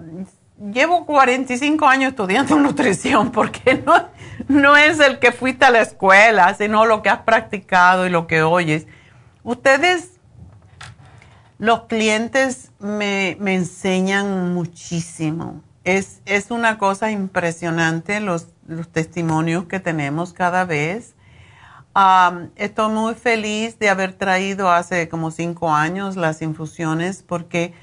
llevo 0.73 1.05
45 1.05 1.87
años 1.87 2.09
estudiando 2.09 2.55
nutrición 2.59 3.31
porque 3.31 3.81
no, 3.85 4.09
no 4.49 4.75
es 4.75 4.99
el 4.99 5.19
que 5.19 5.31
fuiste 5.31 5.63
a 5.63 5.71
la 5.71 5.79
escuela, 5.79 6.53
sino 6.53 6.85
lo 6.85 7.01
que 7.01 7.07
has 7.07 7.21
practicado 7.21 8.05
y 8.05 8.09
lo 8.09 8.27
que 8.27 8.43
oyes. 8.43 8.87
Ustedes, 9.43 10.19
los 11.59 11.83
clientes 11.83 12.71
me, 12.79 13.37
me 13.39 13.55
enseñan 13.55 14.53
muchísimo. 14.53 15.61
Es, 15.85 16.21
es, 16.25 16.51
una 16.51 16.77
cosa 16.77 17.09
impresionante 17.09 18.19
los, 18.19 18.47
los, 18.67 18.89
testimonios 18.89 19.63
que 19.65 19.79
tenemos 19.79 20.33
cada 20.33 20.65
vez. 20.65 21.15
Estoy 22.55 22.89
muy 22.89 23.15
feliz 23.15 23.77
de 23.79 23.89
haber 23.89 24.13
traído 24.13 24.71
hace 24.71 25.09
como 25.09 25.31
cinco 25.31 25.73
años 25.73 26.15
las 26.15 26.41
infusiones 26.41 27.23
porque 27.23 27.73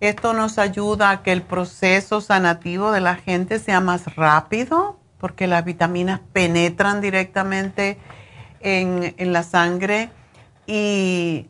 esto 0.00 0.32
nos 0.32 0.58
ayuda 0.58 1.10
a 1.10 1.22
que 1.22 1.32
el 1.32 1.42
proceso 1.42 2.20
sanativo 2.20 2.92
de 2.92 3.00
la 3.00 3.16
gente 3.16 3.58
sea 3.58 3.80
más 3.80 4.14
rápido 4.14 4.98
porque 5.18 5.48
las 5.48 5.64
vitaminas 5.64 6.20
penetran 6.32 7.00
directamente 7.00 7.98
en, 8.60 9.32
la 9.32 9.42
sangre. 9.42 10.10
Y 10.66 11.48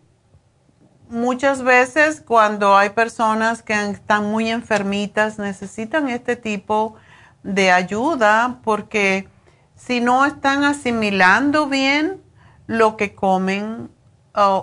muchas 1.10 1.62
veces 1.62 2.22
cuando 2.26 2.76
hay 2.76 2.90
personas 2.90 3.62
que 3.62 3.74
están 3.90 4.30
muy 4.30 4.51
enfermitas 4.51 5.39
necesitan 5.39 6.09
este 6.09 6.36
tipo 6.36 6.97
de 7.43 7.70
ayuda 7.70 8.60
porque 8.64 9.28
si 9.78 10.00
no 10.00 10.26
están 10.26 10.64
asimilando 10.64 11.66
bien 11.66 12.20
lo 12.66 12.96
que 12.96 13.14
comen 13.14 13.90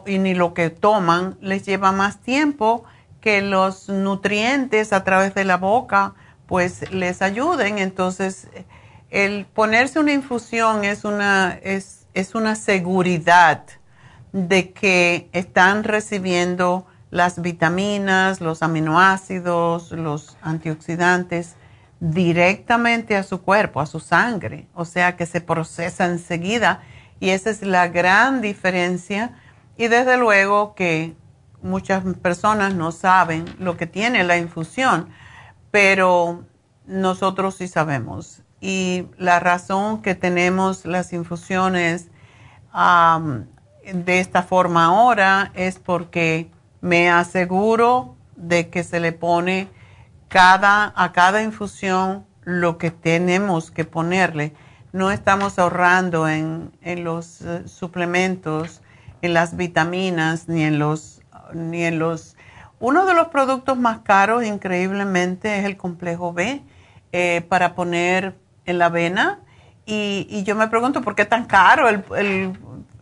y 0.05 0.19
ni 0.19 0.35
lo 0.35 0.53
que 0.53 0.69
toman, 0.69 1.37
les 1.41 1.65
lleva 1.65 1.91
más 1.91 2.21
tiempo 2.21 2.83
que 3.19 3.41
los 3.41 3.89
nutrientes 3.89 4.93
a 4.93 5.03
través 5.03 5.33
de 5.33 5.43
la 5.43 5.57
boca 5.57 6.13
pues 6.45 6.91
les 6.91 7.21
ayuden. 7.21 7.79
Entonces, 7.79 8.47
el 9.09 9.45
ponerse 9.45 9.99
una 9.99 10.13
infusión 10.13 10.85
es 10.85 11.03
una, 11.03 11.57
es, 11.63 12.05
es 12.13 12.35
una 12.35 12.55
seguridad 12.55 13.63
de 14.31 14.71
que 14.71 15.29
están 15.31 15.83
recibiendo 15.83 16.85
las 17.09 17.41
vitaminas, 17.41 18.41
los 18.41 18.61
aminoácidos, 18.61 19.91
los 19.91 20.37
antioxidantes 20.41 21.55
directamente 22.11 23.15
a 23.15 23.23
su 23.23 23.41
cuerpo, 23.41 23.81
a 23.81 23.87
su 23.87 23.99
sangre, 23.99 24.67
o 24.75 24.85
sea 24.85 25.15
que 25.15 25.25
se 25.25 25.41
procesa 25.41 26.05
enseguida 26.05 26.83
y 27.19 27.31
esa 27.31 27.49
es 27.49 27.63
la 27.63 27.87
gran 27.87 28.41
diferencia 28.41 29.35
y 29.75 29.87
desde 29.87 30.17
luego 30.17 30.75
que 30.75 31.15
muchas 31.63 32.03
personas 32.21 32.75
no 32.75 32.91
saben 32.91 33.45
lo 33.57 33.75
que 33.75 33.87
tiene 33.87 34.23
la 34.23 34.37
infusión, 34.37 35.09
pero 35.71 36.43
nosotros 36.85 37.55
sí 37.55 37.67
sabemos. 37.67 38.43
Y 38.61 39.07
la 39.17 39.39
razón 39.39 40.03
que 40.03 40.13
tenemos 40.13 40.85
las 40.85 41.11
infusiones 41.11 42.09
de 43.83 44.19
esta 44.19 44.43
forma 44.43 44.85
ahora 44.85 45.51
es 45.55 45.79
porque 45.79 46.51
me 46.81 47.09
aseguro 47.09 48.15
de 48.35 48.69
que 48.69 48.83
se 48.83 48.99
le 48.99 49.11
pone 49.11 49.69
cada, 50.27 50.93
a 50.95 51.11
cada 51.11 51.41
infusión 51.41 52.25
lo 52.43 52.77
que 52.77 52.91
tenemos 52.91 53.71
que 53.71 53.85
ponerle. 53.85 54.53
No 54.93 55.11
estamos 55.11 55.59
ahorrando 55.59 56.27
en, 56.27 56.71
en 56.81 57.03
los 57.03 57.41
eh, 57.41 57.67
suplementos, 57.67 58.81
en 59.21 59.33
las 59.33 59.57
vitaminas, 59.57 60.47
ni 60.47 60.63
en 60.63 60.79
los, 60.79 61.21
ni 61.53 61.83
en 61.83 61.99
los... 61.99 62.37
Uno 62.79 63.05
de 63.05 63.13
los 63.13 63.27
productos 63.27 63.77
más 63.77 63.99
caros, 63.99 64.45
increíblemente, 64.45 65.59
es 65.59 65.65
el 65.65 65.75
complejo 65.75 66.33
B 66.33 66.61
eh, 67.11 67.45
para 67.49 67.75
poner 67.75 68.35
en 68.65 68.77
la 68.77 68.85
avena. 68.85 69.39
Y, 69.85 70.27
y, 70.29 70.43
yo 70.43 70.55
me 70.55 70.67
pregunto 70.67 71.01
por 71.01 71.15
qué 71.15 71.25
tan 71.25 71.45
caro 71.45 71.87
el, 71.89 72.03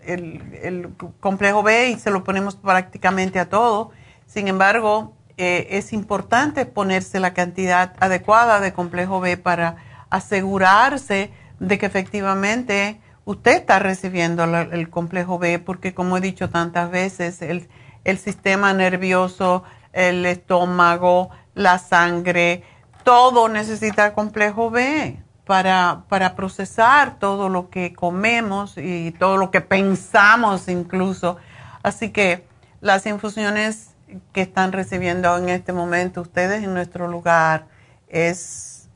el, 0.05 0.59
el, 0.61 0.89
complejo 1.19 1.63
B 1.63 1.91
y 1.91 1.95
se 1.99 2.11
lo 2.11 2.23
ponemos 2.23 2.55
prácticamente 2.55 3.39
a 3.39 3.49
todo. 3.49 3.91
Sin 4.25 4.47
embargo, 4.47 5.13
eh, 5.37 5.67
es 5.71 5.93
importante 5.93 6.65
ponerse 6.65 7.19
la 7.19 7.33
cantidad 7.33 7.93
adecuada 7.99 8.59
de 8.59 8.73
complejo 8.73 9.19
B 9.19 9.37
para 9.37 9.77
asegurarse 10.09 11.31
de 11.59 11.77
que 11.77 11.85
efectivamente 11.85 12.99
usted 13.25 13.53
está 13.53 13.79
recibiendo 13.79 14.43
el 14.43 14.89
complejo 14.89 15.39
B, 15.39 15.59
porque 15.59 15.93
como 15.93 16.17
he 16.17 16.21
dicho 16.21 16.49
tantas 16.49 16.91
veces, 16.91 17.41
el, 17.41 17.67
el 18.03 18.17
sistema 18.17 18.73
nervioso, 18.73 19.63
el 19.91 20.25
estómago, 20.25 21.29
la 21.55 21.79
sangre, 21.79 22.63
todo 23.03 23.49
necesita 23.49 24.13
complejo 24.13 24.69
B 24.69 25.19
para, 25.45 26.03
para 26.09 26.35
procesar 26.35 27.19
todo 27.19 27.49
lo 27.49 27.69
que 27.69 27.93
comemos 27.93 28.77
y 28.77 29.11
todo 29.11 29.37
lo 29.37 29.51
que 29.51 29.61
pensamos 29.61 30.67
incluso. 30.67 31.37
Así 31.81 32.09
que 32.11 32.45
las 32.81 33.05
infusiones 33.05 33.92
que 34.31 34.41
están 34.41 34.71
recibiendo 34.71 35.35
en 35.37 35.49
este 35.49 35.73
momento 35.73 36.21
ustedes 36.21 36.63
en 36.63 36.73
nuestro 36.73 37.07
lugar 37.07 37.67
es 38.07 38.89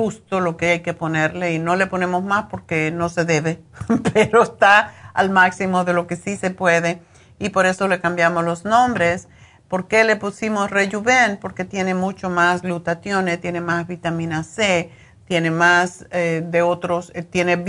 justo 0.00 0.40
lo 0.40 0.56
que 0.56 0.70
hay 0.70 0.80
que 0.80 0.94
ponerle 0.94 1.52
y 1.52 1.58
no 1.58 1.76
le 1.76 1.86
ponemos 1.86 2.22
más 2.22 2.46
porque 2.46 2.90
no 2.90 3.08
se 3.08 3.24
debe, 3.24 3.62
pero 4.14 4.42
está 4.42 4.94
al 5.12 5.30
máximo 5.30 5.84
de 5.84 5.92
lo 5.92 6.06
que 6.06 6.16
sí 6.16 6.36
se 6.36 6.50
puede 6.50 7.02
y 7.38 7.50
por 7.50 7.66
eso 7.66 7.88
le 7.88 8.00
cambiamos 8.00 8.44
los 8.44 8.64
nombres. 8.64 9.28
¿Por 9.68 9.88
qué 9.88 10.04
le 10.04 10.16
pusimos 10.16 10.70
Rejuven? 10.70 11.38
Porque 11.38 11.64
tiene 11.64 11.94
mucho 11.94 12.28
más 12.28 12.62
glutatión, 12.62 13.26
tiene 13.40 13.60
más 13.60 13.86
vitamina 13.86 14.42
C, 14.42 14.90
tiene 15.26 15.50
más 15.50 16.06
eh, 16.10 16.42
de 16.44 16.62
otros, 16.62 17.12
eh, 17.14 17.22
tiene 17.22 17.52
el 17.52 17.62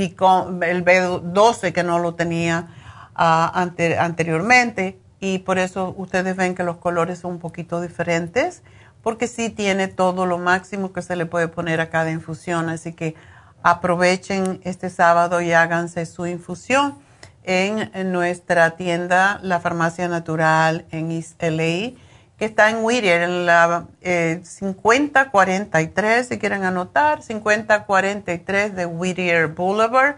B12 0.85 1.73
que 1.73 1.83
no 1.83 1.99
lo 1.99 2.15
tenía 2.15 2.69
ah, 3.13 3.51
anteriormente 3.99 5.00
y 5.21 5.39
por 5.39 5.59
eso 5.59 5.93
ustedes 5.97 6.35
ven 6.35 6.55
que 6.55 6.63
los 6.63 6.77
colores 6.77 7.19
son 7.19 7.33
un 7.33 7.39
poquito 7.39 7.79
diferentes 7.79 8.63
porque 9.03 9.27
sí 9.27 9.49
tiene 9.49 9.87
todo 9.87 10.25
lo 10.25 10.39
máximo 10.39 10.91
que 10.91 11.03
se 11.03 11.15
le 11.15 11.25
puede 11.27 11.47
poner 11.47 11.79
a 11.79 11.89
cada 11.89 12.11
infusión. 12.11 12.69
Así 12.69 12.93
que 12.93 13.15
aprovechen 13.63 14.59
este 14.63 14.89
sábado 14.89 15.39
y 15.41 15.53
háganse 15.53 16.05
su 16.07 16.25
infusión 16.25 16.97
en, 17.43 18.11
nuestra 18.11 18.71
tienda, 18.71 19.39
la 19.43 19.59
Farmacia 19.59 20.07
Natural 20.07 20.85
en 20.91 21.11
East 21.11 21.41
LA 21.41 21.93
que 22.37 22.45
está 22.45 22.71
en 22.71 22.83
Whittier, 22.83 23.21
en 23.21 23.45
la 23.45 23.85
eh, 24.01 24.41
5043, 24.43 26.27
si 26.27 26.39
quieren 26.39 26.63
anotar, 26.63 27.21
5043 27.21 28.75
de 28.75 28.87
Whittier 28.87 29.47
Boulevard 29.49 30.15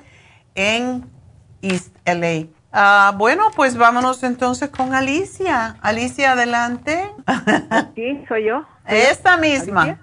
en 0.55 1.03
East 1.61 1.93
LA. 2.05 2.47
Ah, 2.75 3.13
bueno, 3.15 3.51
pues 3.55 3.77
vámonos 3.77 4.23
entonces 4.23 4.69
con 4.69 4.95
Alicia. 4.95 5.75
Alicia, 5.81 6.31
adelante. 6.31 7.07
Sí, 7.93 8.25
soy 8.27 8.45
yo. 8.45 8.65
Esta 8.87 9.37
misma. 9.37 9.99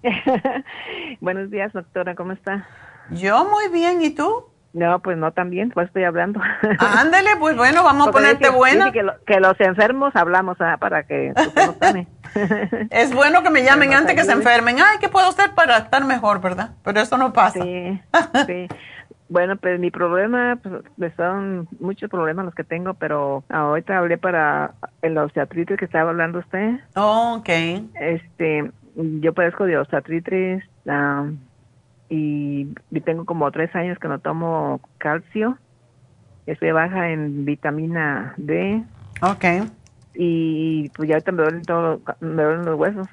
Buenos 1.21 1.51
días, 1.51 1.73
doctora, 1.73 2.15
¿cómo 2.15 2.31
está? 2.31 2.69
Yo 3.11 3.45
muy 3.45 3.69
bien, 3.73 4.01
¿y 4.03 4.11
tú? 4.11 4.47
No, 4.73 5.01
pues 5.01 5.19
no 5.19 5.33
también, 5.33 5.71
pues 5.71 5.89
estoy 5.89 6.05
hablando. 6.05 6.41
Ándale, 6.79 7.31
pues 7.41 7.57
bueno, 7.57 7.83
vamos 7.83 8.07
a 8.07 8.13
ponerte 8.13 8.51
buena. 8.51 8.93
que, 8.93 9.41
los 9.41 9.61
enfermos 9.61 10.15
hablamos 10.15 10.57
ah, 10.61 10.77
para 10.79 11.03
que 11.03 11.33
Es 12.91 13.13
bueno 13.13 13.43
que 13.43 13.51
me 13.51 13.63
llamen 13.65 13.95
antes 13.95 14.15
que 14.15 14.23
se 14.23 14.31
enfermen. 14.31 14.77
Ay, 14.79 14.99
¿qué 15.01 15.09
puedo 15.09 15.29
hacer 15.29 15.57
para 15.57 15.77
estar 15.79 16.05
mejor, 16.05 16.41
verdad? 16.41 16.71
Pero 16.85 17.01
eso 17.01 17.17
no 17.17 17.33
pasa. 17.33 17.61
Sí, 17.61 18.01
sí. 18.47 18.69
Bueno, 19.31 19.57
pues 19.57 19.79
mi 19.79 19.93
problema, 19.93 20.59
pues 20.99 21.13
son 21.17 21.69
muchos 21.79 22.11
problemas 22.11 22.45
los 22.45 22.55
que 22.55 22.65
tengo, 22.65 22.95
pero 22.95 23.45
ahorita 23.49 23.97
hablé 23.97 24.19
para 24.19 24.75
el 25.03 25.17
osteoartritis 25.17 25.79
que 25.79 25.85
estaba 25.85 26.11
hablando 26.11 26.41
usted. 26.41 26.81
Oh, 26.97 27.37
ok. 27.39 27.49
Este, 27.95 28.73
yo 28.97 29.33
padezco 29.33 29.67
de 29.67 29.79
osteoartritis, 29.79 30.65
um, 30.85 31.39
y, 32.09 32.67
tengo 33.05 33.25
como 33.25 33.53
tres 33.53 33.73
años 33.77 34.01
que 34.01 34.09
no 34.09 34.19
tomo 34.19 34.81
calcio. 34.99 35.57
Estoy 36.47 36.73
baja 36.73 37.11
en 37.11 37.45
vitamina 37.45 38.35
D. 38.37 38.83
Ok. 39.23 39.45
Y 40.15 40.89
pues 40.89 41.09
ya 41.09 41.15
ahorita 41.15 41.31
me 41.31 41.43
duelen, 41.45 41.63
todo, 41.63 42.01
me 42.19 42.43
duelen 42.43 42.65
los 42.65 42.77
huesos. 42.77 43.07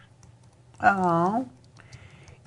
Oh. 0.81 1.45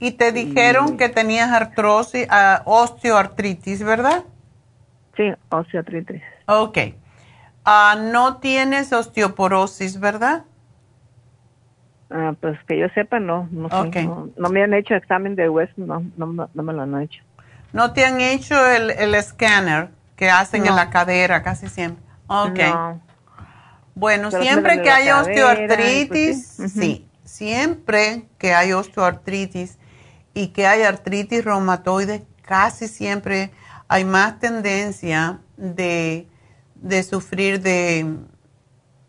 Y 0.00 0.12
te 0.12 0.32
dijeron 0.32 0.96
que 0.96 1.08
tenías 1.10 1.50
artrosis, 1.50 2.26
uh, 2.26 2.62
osteoartritis, 2.64 3.82
¿verdad? 3.82 4.24
Sí, 5.16 5.30
osteoartritis. 5.50 6.22
Ok. 6.46 6.78
Uh, 7.66 8.10
no 8.10 8.38
tienes 8.38 8.92
osteoporosis, 8.92 10.00
¿verdad? 10.00 10.44
Ah, 12.10 12.34
pues 12.40 12.58
que 12.66 12.78
yo 12.78 12.88
sepa, 12.94 13.20
no. 13.20 13.48
No, 13.52 13.68
no, 14.36 14.48
me 14.48 14.62
han 14.62 14.74
hecho 14.74 14.94
examen 14.94 15.36
de 15.36 15.48
hueso, 15.48 15.72
no, 15.76 16.02
no, 16.16 16.48
no, 16.52 16.62
me 16.62 16.72
lo 16.72 16.82
han 16.82 17.02
hecho. 17.02 17.22
¿No 17.72 17.92
te 17.92 18.04
han 18.04 18.20
hecho 18.20 18.66
el, 18.66 18.90
el 18.90 19.14
escáner 19.14 19.90
que 20.16 20.28
hacen 20.28 20.66
en 20.66 20.74
la 20.74 20.90
cadera 20.90 21.42
casi 21.42 21.68
siempre? 21.68 22.02
Ok. 22.26 22.58
Bueno, 23.94 24.30
siempre 24.30 24.82
que 24.82 24.90
hay 24.90 25.10
osteoartritis, 25.10 26.54
pues 26.56 26.72
sí. 26.72 27.06
siempre 27.24 28.24
que 28.38 28.54
hay 28.54 28.72
osteoartritis 28.72 29.78
y 30.34 30.48
que 30.48 30.66
hay 30.66 30.82
artritis 30.82 31.44
reumatoide, 31.44 32.24
casi 32.42 32.88
siempre 32.88 33.50
hay 33.88 34.04
más 34.04 34.38
tendencia 34.38 35.40
de, 35.56 36.28
de 36.74 37.02
sufrir 37.02 37.60
de 37.60 38.06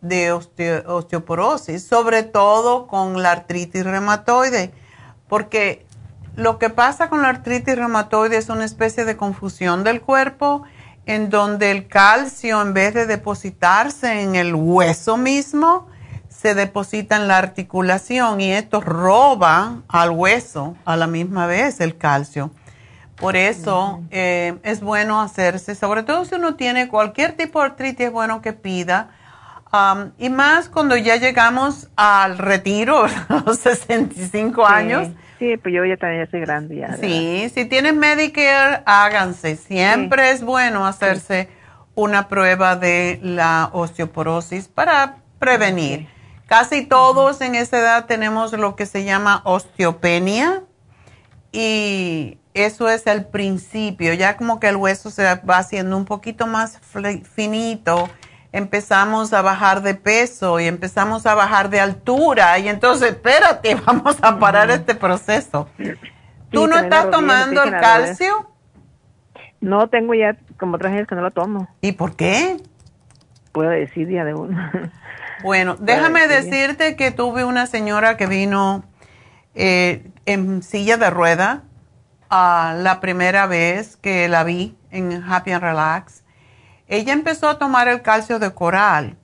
de 0.02 0.32
osteoporosis, 0.32 1.86
sobre 1.86 2.24
todo 2.24 2.88
con 2.88 3.22
la 3.22 3.30
artritis 3.30 3.84
reumatoide, 3.84 4.72
porque 5.28 5.86
lo 6.34 6.58
que 6.58 6.70
pasa 6.70 7.08
con 7.08 7.22
la 7.22 7.28
artritis 7.28 7.76
reumatoide 7.76 8.36
es 8.36 8.48
una 8.48 8.64
especie 8.64 9.04
de 9.04 9.16
confusión 9.16 9.84
del 9.84 10.02
cuerpo 10.02 10.64
en 11.06 11.30
donde 11.30 11.70
el 11.70 11.86
calcio 11.86 12.60
en 12.60 12.74
vez 12.74 12.94
de 12.94 13.06
depositarse 13.06 14.22
en 14.22 14.34
el 14.34 14.54
hueso 14.54 15.16
mismo, 15.16 15.88
se 16.42 16.56
deposita 16.56 17.14
en 17.16 17.28
la 17.28 17.38
articulación 17.38 18.40
y 18.40 18.52
esto 18.52 18.80
roba 18.80 19.82
al 19.86 20.10
hueso 20.10 20.76
a 20.84 20.96
la 20.96 21.06
misma 21.06 21.46
vez 21.46 21.80
el 21.80 21.96
calcio. 21.96 22.50
Por 23.14 23.36
eso 23.36 24.02
eh, 24.10 24.56
es 24.64 24.80
bueno 24.80 25.20
hacerse, 25.22 25.76
sobre 25.76 26.02
todo 26.02 26.24
si 26.24 26.34
uno 26.34 26.56
tiene 26.56 26.88
cualquier 26.88 27.32
tipo 27.32 27.60
de 27.60 27.66
artritis, 27.66 28.06
es 28.06 28.12
bueno 28.12 28.42
que 28.42 28.52
pida 28.52 29.10
y 30.18 30.28
más 30.28 30.68
cuando 30.68 30.96
ya 30.96 31.16
llegamos 31.16 31.88
al 31.96 32.36
retiro, 32.36 33.04
a 33.04 33.42
los 33.46 33.58
65 33.60 34.66
años. 34.66 35.08
Sí, 35.38 35.56
pues 35.56 35.74
yo 35.74 35.84
ya 35.84 35.96
también 35.96 36.28
soy 36.30 36.40
grande 36.40 36.76
ya. 36.76 36.96
Sí, 36.96 37.50
si 37.54 37.64
tienes 37.64 37.94
Medicare, 37.94 38.82
háganse. 38.84 39.56
Siempre 39.56 40.30
es 40.30 40.42
bueno 40.42 40.86
hacerse 40.86 41.48
una 41.94 42.28
prueba 42.28 42.76
de 42.76 43.18
la 43.22 43.70
osteoporosis 43.72 44.68
para 44.68 45.16
prevenir. 45.38 46.06
Casi 46.52 46.84
todos 46.84 47.40
en 47.40 47.54
esa 47.54 47.78
edad 47.78 48.04
tenemos 48.04 48.52
lo 48.52 48.76
que 48.76 48.84
se 48.84 49.04
llama 49.04 49.40
osteopenia 49.44 50.62
y 51.50 52.36
eso 52.52 52.90
es 52.90 53.06
el 53.06 53.24
principio, 53.24 54.12
ya 54.12 54.36
como 54.36 54.60
que 54.60 54.68
el 54.68 54.76
hueso 54.76 55.10
se 55.10 55.22
va 55.24 55.56
haciendo 55.56 55.96
un 55.96 56.04
poquito 56.04 56.46
más 56.46 56.78
finito 57.34 58.10
empezamos 58.52 59.32
a 59.32 59.40
bajar 59.40 59.80
de 59.80 59.94
peso 59.94 60.60
y 60.60 60.66
empezamos 60.66 61.24
a 61.24 61.34
bajar 61.34 61.70
de 61.70 61.80
altura 61.80 62.58
y 62.58 62.68
entonces, 62.68 63.12
espérate, 63.12 63.74
vamos 63.86 64.18
a 64.20 64.38
parar 64.38 64.70
este 64.70 64.94
proceso. 64.94 65.70
¿Tú 66.50 66.66
no 66.66 66.76
estás 66.76 67.10
tomando 67.10 67.62
el 67.62 67.70
calcio? 67.70 68.50
No, 69.62 69.88
tengo 69.88 70.12
ya 70.12 70.36
como 70.58 70.76
tres 70.76 70.92
años 70.92 71.08
que 71.08 71.14
no 71.14 71.22
lo 71.22 71.30
tomo. 71.30 71.66
¿Y 71.80 71.92
por 71.92 72.14
qué? 72.14 72.58
Puedo 73.52 73.70
decir 73.70 74.06
día 74.06 74.26
de 74.26 74.34
uno. 74.34 74.70
Bueno, 75.42 75.76
déjame 75.78 76.28
decirte 76.28 76.94
que 76.96 77.10
tuve 77.10 77.44
una 77.44 77.66
señora 77.66 78.16
que 78.16 78.26
vino 78.26 78.84
eh, 79.54 80.10
en 80.24 80.62
silla 80.62 80.96
de 80.96 81.10
rueda 81.10 81.64
a 82.30 82.74
la 82.78 83.00
primera 83.00 83.46
vez 83.46 83.96
que 83.96 84.28
la 84.28 84.44
vi 84.44 84.76
en 84.90 85.22
Happy 85.22 85.52
and 85.52 85.62
Relax. 85.62 86.22
Ella 86.86 87.12
empezó 87.12 87.48
a 87.48 87.58
tomar 87.58 87.88
el 87.88 88.02
calcio 88.02 88.38
de 88.38 88.52
coral 88.52 89.16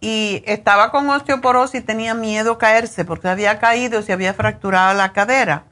y 0.00 0.42
estaba 0.46 0.90
con 0.90 1.08
osteoporosis 1.08 1.80
y 1.80 1.84
tenía 1.84 2.14
miedo 2.14 2.58
caerse 2.58 3.04
porque 3.04 3.28
había 3.28 3.58
caído 3.58 4.00
y 4.00 4.02
se 4.02 4.12
había 4.12 4.34
fracturado 4.34 4.94
la 4.94 5.12
cadera. 5.12 5.64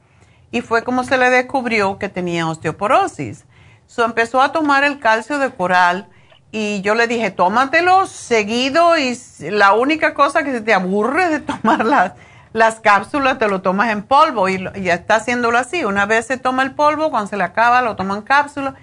Y 0.51 0.61
fue 0.61 0.83
como 0.83 1.03
se 1.03 1.17
le 1.17 1.29
descubrió 1.29 1.97
que 1.99 2.09
tenía 2.09 2.47
osteoporosis. 2.47 3.45
So 3.87 4.03
empezó 4.03 4.41
a 4.41 4.51
tomar 4.51 4.83
el 4.83 4.99
calcio 4.99 5.39
de 5.39 5.51
coral 5.51 6.09
y 6.53 6.81
yo 6.81 6.95
le 6.95 7.07
dije, 7.07 7.31
tómatelo 7.31 8.05
seguido 8.05 8.97
y 8.97 9.19
la 9.39 9.73
única 9.73 10.13
cosa 10.13 10.43
que 10.43 10.53
se 10.53 10.61
te 10.61 10.73
aburre 10.73 11.27
de 11.27 11.39
tomar 11.41 11.83
las, 11.83 12.13
las 12.53 12.79
cápsulas 12.79 13.37
te 13.39 13.49
lo 13.49 13.61
tomas 13.61 13.89
en 13.89 14.03
polvo 14.03 14.47
y, 14.47 14.63
ya 14.81 14.93
está 14.93 15.15
haciéndolo 15.15 15.57
así. 15.57 15.83
Una 15.83 16.05
vez 16.05 16.27
se 16.27 16.37
toma 16.37 16.63
el 16.63 16.75
polvo, 16.75 17.11
cuando 17.11 17.29
se 17.29 17.35
le 17.35 17.43
acaba 17.43 17.81
lo 17.81 17.97
toma 17.97 18.15
en 18.15 18.21
cápsula. 18.21 18.75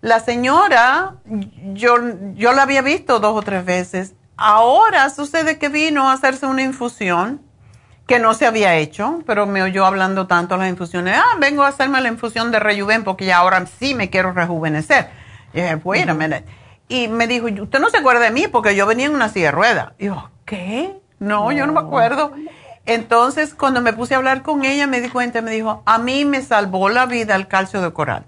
La 0.00 0.20
señora, 0.20 1.14
yo, 1.24 1.96
yo 2.34 2.52
la 2.52 2.62
había 2.62 2.82
visto 2.82 3.18
dos 3.18 3.34
o 3.34 3.42
tres 3.42 3.64
veces 3.64 4.14
Ahora 4.36 5.08
sucede 5.08 5.58
que 5.58 5.70
vino 5.70 6.10
a 6.10 6.12
hacerse 6.12 6.44
una 6.46 6.62
infusión 6.62 7.40
que 8.06 8.18
no 8.18 8.34
se 8.34 8.46
había 8.46 8.76
hecho, 8.76 9.22
pero 9.26 9.46
me 9.46 9.62
oyó 9.62 9.86
hablando 9.86 10.26
tanto 10.26 10.54
de 10.54 10.60
las 10.60 10.68
infusiones. 10.68 11.16
Ah, 11.16 11.36
vengo 11.40 11.62
a 11.62 11.68
hacerme 11.68 12.00
la 12.02 12.08
infusión 12.08 12.52
de 12.52 12.60
rejuven 12.60 13.02
porque 13.02 13.24
ya 13.24 13.38
ahora 13.38 13.64
sí 13.66 13.94
me 13.94 14.10
quiero 14.10 14.32
rejuvenecer. 14.32 15.08
Y 15.54 15.62
dije, 15.62 15.76
wait 15.76 16.06
Y 16.88 17.08
me 17.08 17.26
dijo, 17.26 17.46
usted 17.46 17.80
no 17.80 17.90
se 17.90 17.98
acuerda 17.98 18.20
de 18.20 18.30
mí 18.30 18.46
porque 18.48 18.76
yo 18.76 18.86
venía 18.86 19.06
en 19.06 19.14
una 19.14 19.28
silla 19.28 19.46
de 19.46 19.52
ruedas. 19.52 19.92
Y 19.98 20.06
yo, 20.06 20.30
¿qué? 20.44 21.00
No, 21.18 21.50
yo 21.52 21.66
no 21.66 21.72
me 21.72 21.80
acuerdo. 21.80 22.32
Entonces, 22.84 23.54
cuando 23.54 23.80
me 23.80 23.92
puse 23.92 24.14
a 24.14 24.18
hablar 24.18 24.42
con 24.42 24.64
ella, 24.64 24.86
me 24.86 25.00
di 25.00 25.08
cuenta, 25.08 25.42
me 25.42 25.50
dijo, 25.50 25.82
a 25.84 25.98
mí 25.98 26.24
me 26.24 26.42
salvó 26.42 26.88
la 26.88 27.06
vida 27.06 27.34
el 27.34 27.48
calcio 27.48 27.82
de 27.82 27.92
coral. 27.92 28.26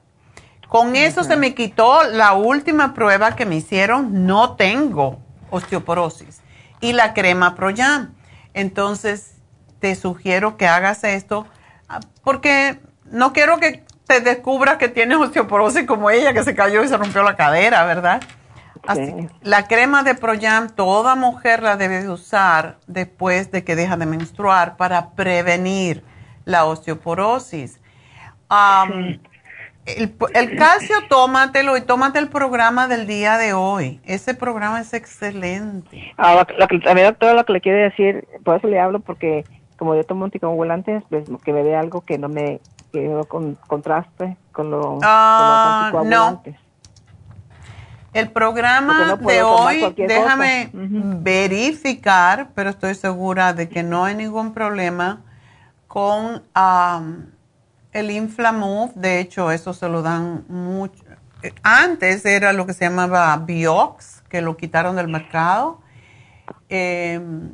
Con 0.69 0.97
eso 0.97 1.25
se 1.25 1.37
me 1.37 1.55
quitó 1.55 2.03
la 2.05 2.35
última 2.35 2.93
prueba 2.93 3.37
que 3.37 3.47
me 3.47 3.57
hicieron. 3.57 4.27
No 4.27 4.57
tengo 4.57 5.19
osteoporosis. 5.51 6.41
Y 6.81 6.93
la 6.93 7.15
crema 7.15 7.55
Proyam. 7.55 8.15
Entonces, 8.53 9.37
te 9.79 9.95
sugiero 9.95 10.57
que 10.57 10.67
hagas 10.67 11.05
esto 11.05 11.47
ah, 11.89 12.01
porque 12.25 12.81
no 13.05 13.33
quiero 13.33 13.59
que 13.59 13.85
te 14.07 14.21
descubras 14.21 14.79
que 14.79 14.89
tienes 14.89 15.19
osteoporosis 15.19 15.87
como 15.87 16.11
ella, 16.11 16.33
que 16.33 16.43
se 16.43 16.55
cayó 16.55 16.83
y 16.83 16.89
se 16.89 16.97
rompió 16.97 17.23
la 17.23 17.37
cadera, 17.37 17.85
¿verdad? 17.85 18.21
Así, 18.87 19.29
la 19.43 19.67
crema 19.67 20.03
de 20.03 20.15
Proyam, 20.15 20.69
toda 20.69 21.15
mujer 21.15 21.63
la 21.63 21.77
debe 21.77 22.09
usar 22.09 22.79
después 22.87 23.51
de 23.51 23.65
que 23.65 23.77
deja 23.77 23.97
de 23.97 24.07
menstruar 24.07 24.77
para 24.77 25.11
prevenir 25.11 26.05
la 26.45 26.65
osteoporosis. 26.65 27.81
El, 29.87 30.57
calcio, 30.57 30.97
tómatelo 31.09 31.77
y 31.77 31.81
tómate 31.81 32.19
el 32.19 32.29
programa 32.29 32.89
del 32.89 33.07
día 33.07 33.39
de 33.39 33.55
hoy. 33.55 34.01
Ese 34.05 34.35
programa 34.35 34.81
es 34.81 34.93
excelente. 34.93 36.13
Ah, 36.19 36.47
lo, 36.59 36.69
que, 36.69 36.81
a 36.89 36.95
mi 36.95 37.03
doctora 37.03 37.35
lo 37.35 37.45
que 37.45 37.53
le 37.55 37.61
quiere 37.61 37.79
decir, 37.79 38.27
por 38.45 38.57
eso 38.57 38.67
le 38.67 38.79
hablo, 38.79 39.01
porque 39.01 39.45
como 39.79 39.95
yo 39.95 40.05
tomo 40.05 40.25
anticoagulantes, 40.25 41.05
pues 41.09 41.25
que 41.45 41.53
me 41.53 41.63
dé 41.63 41.77
algo 41.77 42.03
que 42.03 42.19
no 42.19 42.29
me 42.29 42.61
que 42.93 43.07
no 43.07 43.25
con, 43.25 43.55
contraste 43.67 44.37
con, 44.53 44.71
lo, 44.71 44.99
ah, 45.03 45.93
No. 46.05 46.43
El 48.13 48.31
programa 48.31 49.17
de 49.17 49.43
hoy, 49.43 49.95
déjame 49.97 50.71
verificar, 50.73 52.51
pero 52.55 52.71
estoy 52.71 52.95
segura 52.95 53.53
de 53.53 53.69
que 53.69 53.83
no 53.83 54.05
hay 54.05 54.15
ningún 54.15 54.55
problema 54.55 55.23
con 55.87 56.43
el 57.93 58.11
Inflamove, 58.11 58.93
de 58.95 59.21
hecho, 59.21 59.51
eso 59.51 59.75
se 59.75 59.89
lo 59.89 60.03
dan 60.03 60.45
mucho. 60.49 61.05
Antes 61.63 62.25
era 62.25 62.53
lo 62.53 62.67
que 62.67 62.73
se 62.73 62.85
llamaba 62.85 63.37
Biox, 63.37 64.23
que 64.29 64.41
lo 64.41 64.57
quitaron 64.57 64.97
del 64.97 65.09
mercado. 65.09 65.81
Em, 66.69 67.53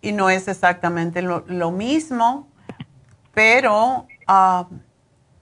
y 0.00 0.12
no 0.12 0.30
es 0.30 0.48
exactamente 0.48 1.22
lo, 1.22 1.70
mismo, 1.70 2.48
pero 3.34 4.06
ah, 4.26 4.66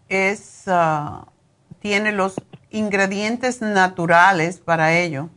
es, 0.08 0.64
ah, 0.66 1.26
tiene 1.80 2.12
los 2.12 2.34
ingredientes 2.70 3.60
naturales 3.62 4.58
para 4.58 4.92
ello. 4.92 5.28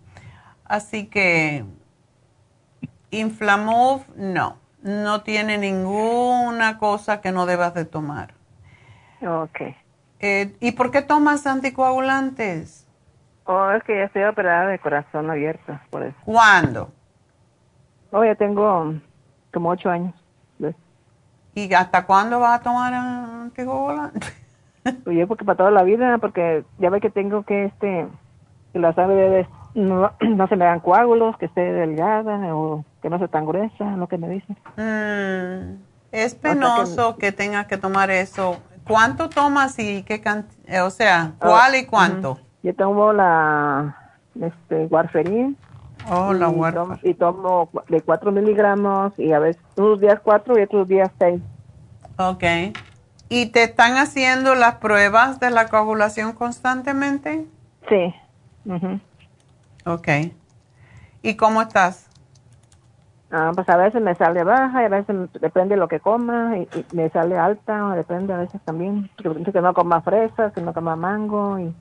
Así 0.65 1.07
que 1.07 1.65
Inflamove, 3.11 4.05
no, 4.15 4.57
no 4.81 5.21
tiene 5.21 5.57
ninguna 5.57 6.77
cosa 6.77 7.21
que 7.21 7.31
no 7.31 7.45
debas 7.45 7.73
de 7.73 7.85
tomar. 7.85 8.33
Ok. 9.21 9.61
Eh, 10.19 10.55
¿Y 10.59 10.71
por 10.71 10.91
qué 10.91 11.01
tomas 11.01 11.45
anticoagulantes? 11.45 12.87
Oh, 13.45 13.71
es 13.71 13.83
que 13.83 13.97
ya 13.97 14.05
estoy 14.05 14.23
operada 14.23 14.67
de 14.67 14.79
corazón 14.79 15.29
abierto, 15.29 15.77
por 15.89 16.03
eso. 16.03 16.17
¿Cuándo? 16.23 16.93
Oh, 18.11 18.23
ya 18.23 18.35
tengo 18.35 18.93
como 19.51 19.69
ocho 19.69 19.89
años. 19.89 20.13
¿Y 21.55 21.71
hasta 21.73 22.05
cuándo 22.05 22.39
vas 22.39 22.59
a 22.59 22.63
tomar 22.63 22.93
anticoagulantes? 22.93 24.42
Pues 25.03 25.17
yo 25.17 25.27
porque 25.27 25.45
para 25.45 25.57
toda 25.57 25.71
la 25.71 25.83
vida, 25.83 26.17
porque 26.17 26.63
ya 26.77 26.89
ve 26.89 27.01
que 27.01 27.09
tengo 27.09 27.43
que, 27.43 27.65
este, 27.65 28.07
que 28.73 28.79
la 28.79 28.93
sangre 28.93 29.47
no, 29.75 30.11
no, 30.19 30.47
se 30.47 30.55
me 30.55 30.65
dan 30.65 30.79
coágulos, 30.79 31.37
que 31.37 31.45
esté 31.45 31.61
delgada 31.61 32.55
o 32.55 32.85
que 33.01 33.09
no 33.09 33.17
sea 33.17 33.27
tan 33.27 33.45
gruesa, 33.45 33.95
lo 33.97 34.07
que 34.07 34.17
me 34.17 34.29
dicen. 34.29 34.57
Mm, 34.77 35.81
es 36.11 36.35
penoso 36.35 37.15
que, 37.15 37.27
que 37.27 37.31
tengas 37.31 37.67
que 37.67 37.77
tomar 37.77 38.09
eso 38.09 38.57
¿Cuánto 38.87 39.29
tomas 39.29 39.79
y 39.79 40.03
qué 40.03 40.21
cantidad? 40.21 40.75
Eh, 40.75 40.81
o 40.81 40.89
sea, 40.89 41.33
¿cuál 41.39 41.75
y 41.75 41.85
cuánto? 41.85 42.37
Yo 42.63 42.73
tomo 42.75 43.13
la 43.13 43.95
este, 44.39 44.85
warfarin. 44.87 45.57
Oh, 46.09 46.33
la 46.33 46.49
warfarin. 46.49 46.99
Y 47.03 47.13
tomo 47.13 47.69
de 47.87 48.01
4 48.01 48.31
miligramos 48.31 49.17
y 49.17 49.31
a 49.31 49.39
veces 49.39 49.61
unos 49.77 49.99
días 49.99 50.19
4 50.21 50.59
y 50.59 50.63
otros 50.63 50.87
días 50.87 51.11
6. 51.19 51.41
Ok. 52.17 52.43
¿Y 53.33 53.47
te 53.47 53.63
están 53.63 53.97
haciendo 53.97 54.53
las 54.53 54.75
pruebas 54.75 55.39
de 55.39 55.49
la 55.49 55.67
coagulación 55.67 56.33
constantemente? 56.33 57.47
Sí. 57.89 58.13
Ok. 59.87 60.07
¿Y 61.23 61.35
cómo 61.35 61.63
estás? 61.63 62.07
Ah, 63.31 63.51
pues 63.55 63.67
a 63.69 63.77
veces 63.77 64.03
me 64.03 64.13
sale 64.13 64.43
baja 64.43 64.83
y 64.83 64.85
a 64.85 64.89
veces 64.89 65.15
depende 65.41 65.73
de 65.73 65.79
lo 65.79 65.87
que 65.87 65.99
coma 65.99 66.59
y, 66.59 66.67
me 66.93 67.09
sale 67.09 67.35
alta, 67.35 67.87
o 67.87 67.89
depende 67.95 68.33
a 68.33 68.37
veces 68.37 68.61
también. 68.65 69.09
Que 69.17 69.61
no 69.61 69.73
coma 69.73 70.01
fresas, 70.01 70.53
que 70.53 70.61
no 70.61 70.71
coma 70.71 70.95
mango 70.95 71.57
y... 71.57 71.73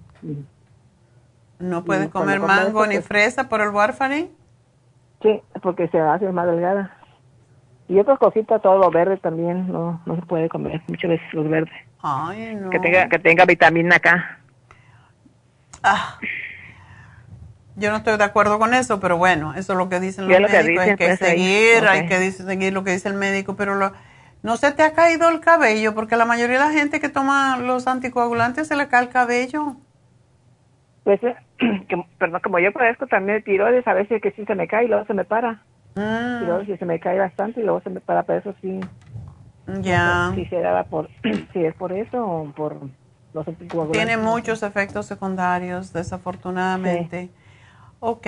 ¿No 1.58 1.84
puedes 1.84 2.08
comer 2.08 2.40
mango 2.40 2.86
ni 2.86 2.96
fresa 3.02 3.50
por 3.50 3.60
el 3.60 3.68
warfarin? 3.68 4.30
Sí, 5.20 5.42
porque 5.62 5.86
se 5.88 6.00
hace 6.00 6.32
más 6.32 6.46
delgada. 6.46 6.96
Y 7.92 8.00
otras 8.00 8.18
cositas, 8.18 8.62
todo 8.62 8.78
lo 8.78 8.90
verde 8.90 9.18
también, 9.18 9.70
no, 9.70 10.00
no 10.06 10.16
se 10.16 10.22
puede 10.22 10.48
comer 10.48 10.80
muchas 10.88 11.10
veces 11.10 11.34
los 11.34 11.46
verdes. 11.46 11.74
Ay, 12.00 12.54
no. 12.54 12.70
Que 12.70 12.78
tenga, 12.78 13.06
que 13.10 13.18
tenga 13.18 13.44
vitamina 13.44 13.98
K. 13.98 14.38
Ah. 15.82 16.16
Yo 17.76 17.90
no 17.90 17.98
estoy 17.98 18.16
de 18.16 18.24
acuerdo 18.24 18.58
con 18.58 18.72
eso, 18.72 18.98
pero 18.98 19.18
bueno, 19.18 19.52
eso 19.52 19.74
es 19.74 19.78
lo 19.78 19.90
que 19.90 20.00
dicen 20.00 20.26
los 20.26 20.40
médicos. 20.40 20.84
hay 20.86 20.96
que 20.96 21.04
pues, 21.04 21.18
seguir, 21.18 21.86
hay 21.86 22.06
que 22.06 22.30
seguir 22.30 22.72
lo 22.72 22.82
que 22.82 22.92
dice 22.92 23.10
el 23.10 23.14
médico, 23.14 23.56
pero 23.56 23.74
lo, 23.74 23.92
no 24.42 24.56
se 24.56 24.72
te 24.72 24.84
ha 24.84 24.94
caído 24.94 25.28
el 25.28 25.40
cabello, 25.40 25.94
porque 25.94 26.16
la 26.16 26.24
mayoría 26.24 26.60
de 26.60 26.64
la 26.64 26.72
gente 26.72 26.98
que 26.98 27.10
toma 27.10 27.58
los 27.58 27.86
anticoagulantes 27.86 28.68
se 28.68 28.76
le 28.76 28.88
cae 28.88 29.02
el 29.02 29.10
cabello. 29.10 29.76
Pues, 31.04 31.22
eh, 31.24 31.36
perdón, 32.18 32.40
como 32.42 32.58
yo 32.58 32.72
padezco 32.72 33.06
también 33.06 33.44
tiroides, 33.44 33.86
a 33.86 33.92
veces 33.92 34.22
que 34.22 34.30
sí 34.30 34.46
se 34.46 34.54
me 34.54 34.66
cae 34.66 34.86
y 34.86 34.88
luego 34.88 35.04
se 35.04 35.12
me 35.12 35.24
para. 35.24 35.62
Mm. 35.94 36.40
Tiroides 36.40 36.78
se 36.78 36.84
me 36.84 36.98
cae 37.00 37.18
bastante 37.18 37.60
y 37.60 37.64
luego 37.64 37.80
se 37.82 37.90
me 37.90 38.00
para, 38.00 38.22
pero 38.22 38.38
eso 38.38 38.54
sí. 38.60 38.80
Ya. 39.80 40.32
si 40.34 40.48
por, 40.90 41.08
si 41.52 41.64
es 41.64 41.74
por 41.76 41.92
eso 41.92 42.24
o 42.24 42.50
por 42.52 42.76
los. 43.32 43.46
Tiene 43.92 44.16
muchos 44.16 44.62
efectos 44.62 45.06
secundarios, 45.06 45.92
desafortunadamente. 45.92 47.30
Ok, 48.00 48.26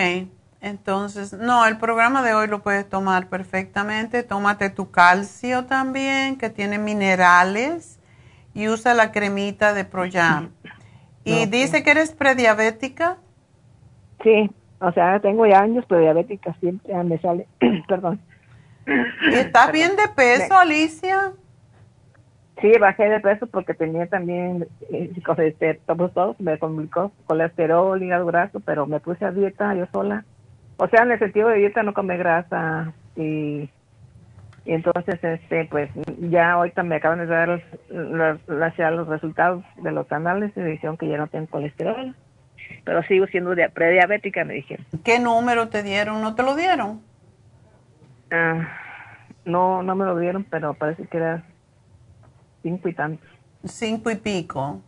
entonces, 0.60 1.32
no, 1.32 1.66
el 1.66 1.78
programa 1.78 2.22
de 2.22 2.34
hoy 2.34 2.46
lo 2.46 2.62
puedes 2.62 2.88
tomar 2.88 3.28
perfectamente. 3.28 4.22
Tómate 4.22 4.70
tu 4.70 4.90
calcio 4.90 5.64
también, 5.66 6.38
que 6.38 6.48
tiene 6.48 6.78
minerales, 6.78 7.98
y 8.54 8.68
usa 8.68 8.94
la 8.94 9.10
cremita 9.10 9.74
de 9.74 9.84
Proyam. 9.84 10.52
¿Y 11.24 11.46
dice 11.46 11.82
que 11.82 11.90
eres 11.90 12.12
prediabética? 12.12 13.18
Sí, 14.22 14.50
o 14.84 14.92
sea, 14.92 15.20
tengo 15.20 15.46
ya 15.46 15.60
años 15.60 15.84
prediabética, 15.86 16.54
siempre 16.60 16.94
me 17.04 17.18
sale, 17.18 17.46
perdón. 17.88 18.20
¿Y 18.86 19.34
estás 19.34 19.72
bien 19.72 19.96
de 19.96 20.08
peso, 20.14 20.54
Alicia? 20.56 21.32
Sí, 22.60 22.72
bajé 22.78 23.08
de 23.08 23.20
peso 23.20 23.46
porque 23.46 23.74
tenía 23.74 24.06
también 24.06 24.68
eh, 24.90 25.10
todos, 26.14 26.38
me 26.38 26.58
complicó 26.58 27.12
colesterol, 27.26 28.00
hígado 28.00 28.26
graso, 28.26 28.60
pero 28.60 28.86
me 28.86 29.00
puse 29.00 29.24
a 29.24 29.32
dieta 29.32 29.74
yo 29.74 29.86
sola 29.92 30.24
O 30.76 30.86
sea, 30.88 31.02
en 31.02 31.12
el 31.12 31.18
sentido 31.18 31.48
de 31.48 31.58
dieta 31.58 31.82
no 31.82 31.94
come 31.94 32.16
grasa 32.16 32.92
y, 33.16 33.68
y 34.64 34.72
entonces, 34.72 35.22
este, 35.22 35.64
pues 35.70 35.90
ya 36.20 36.52
ahorita 36.52 36.82
me 36.84 36.96
acaban 36.96 37.18
de 37.18 37.26
dar 37.26 37.48
los, 37.48 37.62
los, 37.88 38.38
los 38.48 39.08
resultados 39.08 39.64
de 39.82 39.90
los 39.90 40.10
análisis 40.12 40.56
y 40.56 40.62
dijeron 40.62 40.96
que 40.96 41.08
ya 41.08 41.18
no 41.18 41.26
tengo 41.26 41.48
colesterol. 41.48 42.14
Pero 42.84 43.02
sigo 43.04 43.26
siendo 43.26 43.54
prediabética, 43.72 44.44
me 44.44 44.54
dijeron. 44.54 44.84
¿Qué 45.04 45.18
número 45.18 45.68
te 45.68 45.82
dieron? 45.82 46.20
¿No 46.20 46.34
te 46.34 46.42
lo 46.42 46.54
dieron? 46.54 47.02
Ah, 48.30 48.68
no, 49.44 49.82
no 49.82 49.94
me 49.94 50.04
lo 50.04 50.18
dieron, 50.18 50.44
pero 50.44 50.74
parece 50.74 51.06
que 51.06 51.16
era 51.16 51.44
cinco 52.62 52.88
y 52.88 52.94
tantos. 52.94 53.28
Cinco 53.64 54.10
y 54.10 54.16
pico. 54.16 54.82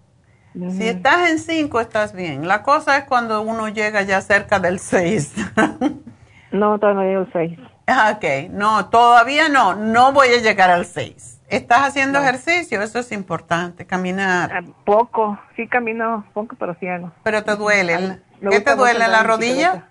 Si 0.70 0.88
estás 0.88 1.30
en 1.30 1.38
cinco, 1.38 1.80
estás 1.80 2.14
bien. 2.14 2.48
La 2.48 2.62
cosa 2.62 2.96
es 2.96 3.04
cuando 3.04 3.42
uno 3.42 3.68
llega 3.68 4.00
ya 4.02 4.22
cerca 4.22 4.58
del 4.58 4.78
seis. 4.78 5.34
no, 6.50 6.78
todavía 6.78 7.02
no 7.02 7.06
llego 7.06 7.20
al 7.20 7.32
seis. 7.32 7.58
Ah, 7.86 8.14
ok, 8.16 8.50
no, 8.50 8.88
todavía 8.88 9.50
no, 9.50 9.74
no 9.74 10.12
voy 10.12 10.28
a 10.28 10.40
llegar 10.40 10.70
al 10.70 10.86
seis. 10.86 11.35
¿Estás 11.48 11.88
haciendo 11.88 12.18
ejercicio? 12.18 12.82
Eso 12.82 12.98
es 12.98 13.12
importante, 13.12 13.86
caminar. 13.86 14.50
Ah, 14.52 14.62
poco, 14.84 15.38
sí 15.54 15.68
camino 15.68 16.24
poco, 16.34 16.56
pero 16.58 16.76
sí 16.80 16.88
hago. 16.88 17.12
¿Pero 17.22 17.44
te 17.44 17.54
duele? 17.54 18.20
¿Qué 18.50 18.60
te 18.60 18.74
duele, 18.74 19.06
la 19.06 19.22
rodilla? 19.22 19.88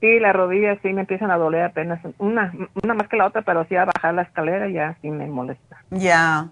Sí, 0.00 0.18
la 0.18 0.32
rodilla 0.32 0.78
sí 0.82 0.92
me 0.92 1.02
empiezan 1.02 1.30
a 1.30 1.36
doler 1.36 1.62
apenas, 1.62 2.00
una, 2.18 2.52
una 2.82 2.94
más 2.94 3.08
que 3.08 3.16
la 3.16 3.26
otra, 3.26 3.42
pero 3.42 3.64
sí 3.68 3.76
a 3.76 3.84
bajar 3.84 4.14
la 4.14 4.22
escalera 4.22 4.68
ya 4.68 4.96
sí 5.00 5.10
me 5.10 5.26
molesta. 5.26 5.82
Ya. 5.90 6.48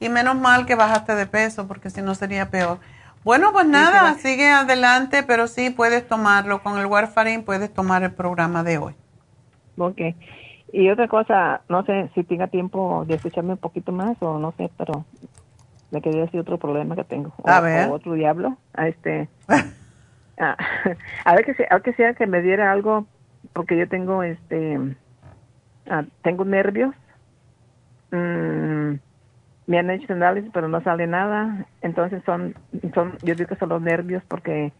Y 0.00 0.08
menos 0.08 0.34
mal 0.34 0.66
que 0.66 0.74
bajaste 0.74 1.14
de 1.14 1.26
peso, 1.26 1.68
porque 1.68 1.90
si 1.90 2.02
no 2.02 2.14
sería 2.14 2.50
peor. 2.50 2.78
Bueno, 3.24 3.52
pues 3.52 3.66
nada, 3.66 4.14
sigue 4.14 4.48
adelante, 4.48 5.22
pero 5.22 5.46
sí 5.46 5.70
puedes 5.70 6.06
tomarlo. 6.08 6.60
Con 6.62 6.78
el 6.78 6.86
warfarin 6.86 7.44
puedes 7.44 7.72
tomar 7.72 8.02
el 8.02 8.12
programa 8.12 8.64
de 8.64 8.78
hoy. 8.78 8.96
Ok. 9.78 10.00
Y 10.72 10.88
otra 10.88 11.06
cosa, 11.06 11.60
no 11.68 11.84
sé 11.84 12.10
si 12.14 12.24
tenga 12.24 12.46
tiempo 12.46 13.04
de 13.06 13.14
escucharme 13.14 13.52
un 13.52 13.58
poquito 13.58 13.92
más 13.92 14.16
o 14.22 14.38
no 14.38 14.52
sé, 14.52 14.70
pero 14.78 15.04
me 15.90 16.00
quería 16.00 16.22
decir 16.22 16.40
otro 16.40 16.58
problema 16.58 16.96
que 16.96 17.04
tengo. 17.04 17.32
A 17.44 17.60
ver. 17.60 17.90
otro 17.90 18.14
diablo. 18.14 18.56
A 18.72 18.88
este. 18.88 19.28
a 20.38 21.34
ver 21.34 21.44
que 21.44 21.54
sea, 21.54 21.66
a 21.70 21.80
que 21.80 21.92
sea 21.92 22.14
que 22.14 22.26
me 22.26 22.40
diera 22.40 22.72
algo, 22.72 23.06
porque 23.52 23.76
yo 23.76 23.86
tengo 23.86 24.22
este. 24.22 24.78
tengo 26.22 26.44
nervios. 26.46 26.94
Mm, 28.10 28.94
me 29.66 29.78
han 29.78 29.90
hecho 29.90 30.12
análisis 30.12 30.50
pero 30.52 30.68
no 30.68 30.82
sale 30.82 31.06
nada 31.06 31.64
entonces 31.80 32.22
son 32.26 32.54
son 32.92 33.16
yo 33.22 33.34
digo 33.34 33.48
que 33.48 33.56
son 33.56 33.70
los 33.70 33.80
nervios 33.80 34.22
porque 34.28 34.70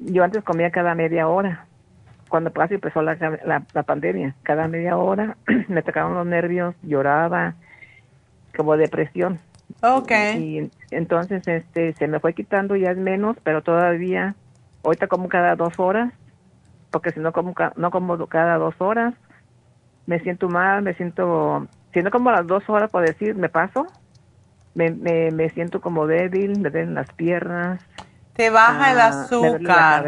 yo 0.00 0.24
antes 0.24 0.42
comía 0.42 0.72
cada 0.72 0.96
media 0.96 1.28
hora 1.28 1.66
cuando 2.32 2.50
casi 2.50 2.76
empezó 2.76 3.02
la, 3.02 3.14
la, 3.44 3.82
pandemia 3.82 4.34
cada 4.42 4.66
media 4.66 4.96
hora 4.96 5.36
me 5.68 5.82
tocaban 5.82 6.14
los 6.14 6.24
nervios 6.24 6.74
lloraba 6.82 7.56
como 8.56 8.78
depresión 8.78 9.38
okay 9.82 10.38
y 10.42 10.70
entonces 10.96 11.46
este 11.46 11.92
se 11.92 12.08
me 12.08 12.20
fue 12.20 12.32
quitando 12.32 12.74
ya 12.74 12.92
es 12.92 12.96
menos 12.96 13.36
pero 13.44 13.60
todavía 13.60 14.34
ahorita 14.82 15.08
como 15.08 15.28
cada 15.28 15.56
dos 15.56 15.78
horas 15.78 16.10
porque 16.90 17.10
si 17.10 17.20
no 17.20 17.32
como 17.32 17.54
no 17.76 17.90
como 17.90 18.26
cada 18.28 18.56
dos 18.56 18.76
horas 18.78 19.12
me 20.06 20.18
siento 20.20 20.48
mal 20.48 20.80
me 20.80 20.94
siento 20.94 21.68
si 21.92 22.00
no 22.00 22.10
como 22.10 22.30
a 22.30 22.32
las 22.32 22.46
dos 22.46 22.66
horas 22.70 22.90
por 22.90 23.06
decir 23.06 23.34
me 23.34 23.50
paso 23.50 23.86
me, 24.74 24.90
me, 24.90 25.30
me 25.30 25.50
siento 25.50 25.80
como 25.80 26.06
débil, 26.06 26.58
me 26.60 26.70
den 26.70 26.94
las 26.94 27.12
piernas. 27.12 27.80
Te 28.34 28.48
baja 28.48 28.92
el 28.92 29.00
ah, 29.00 29.08
azúcar. 29.08 30.06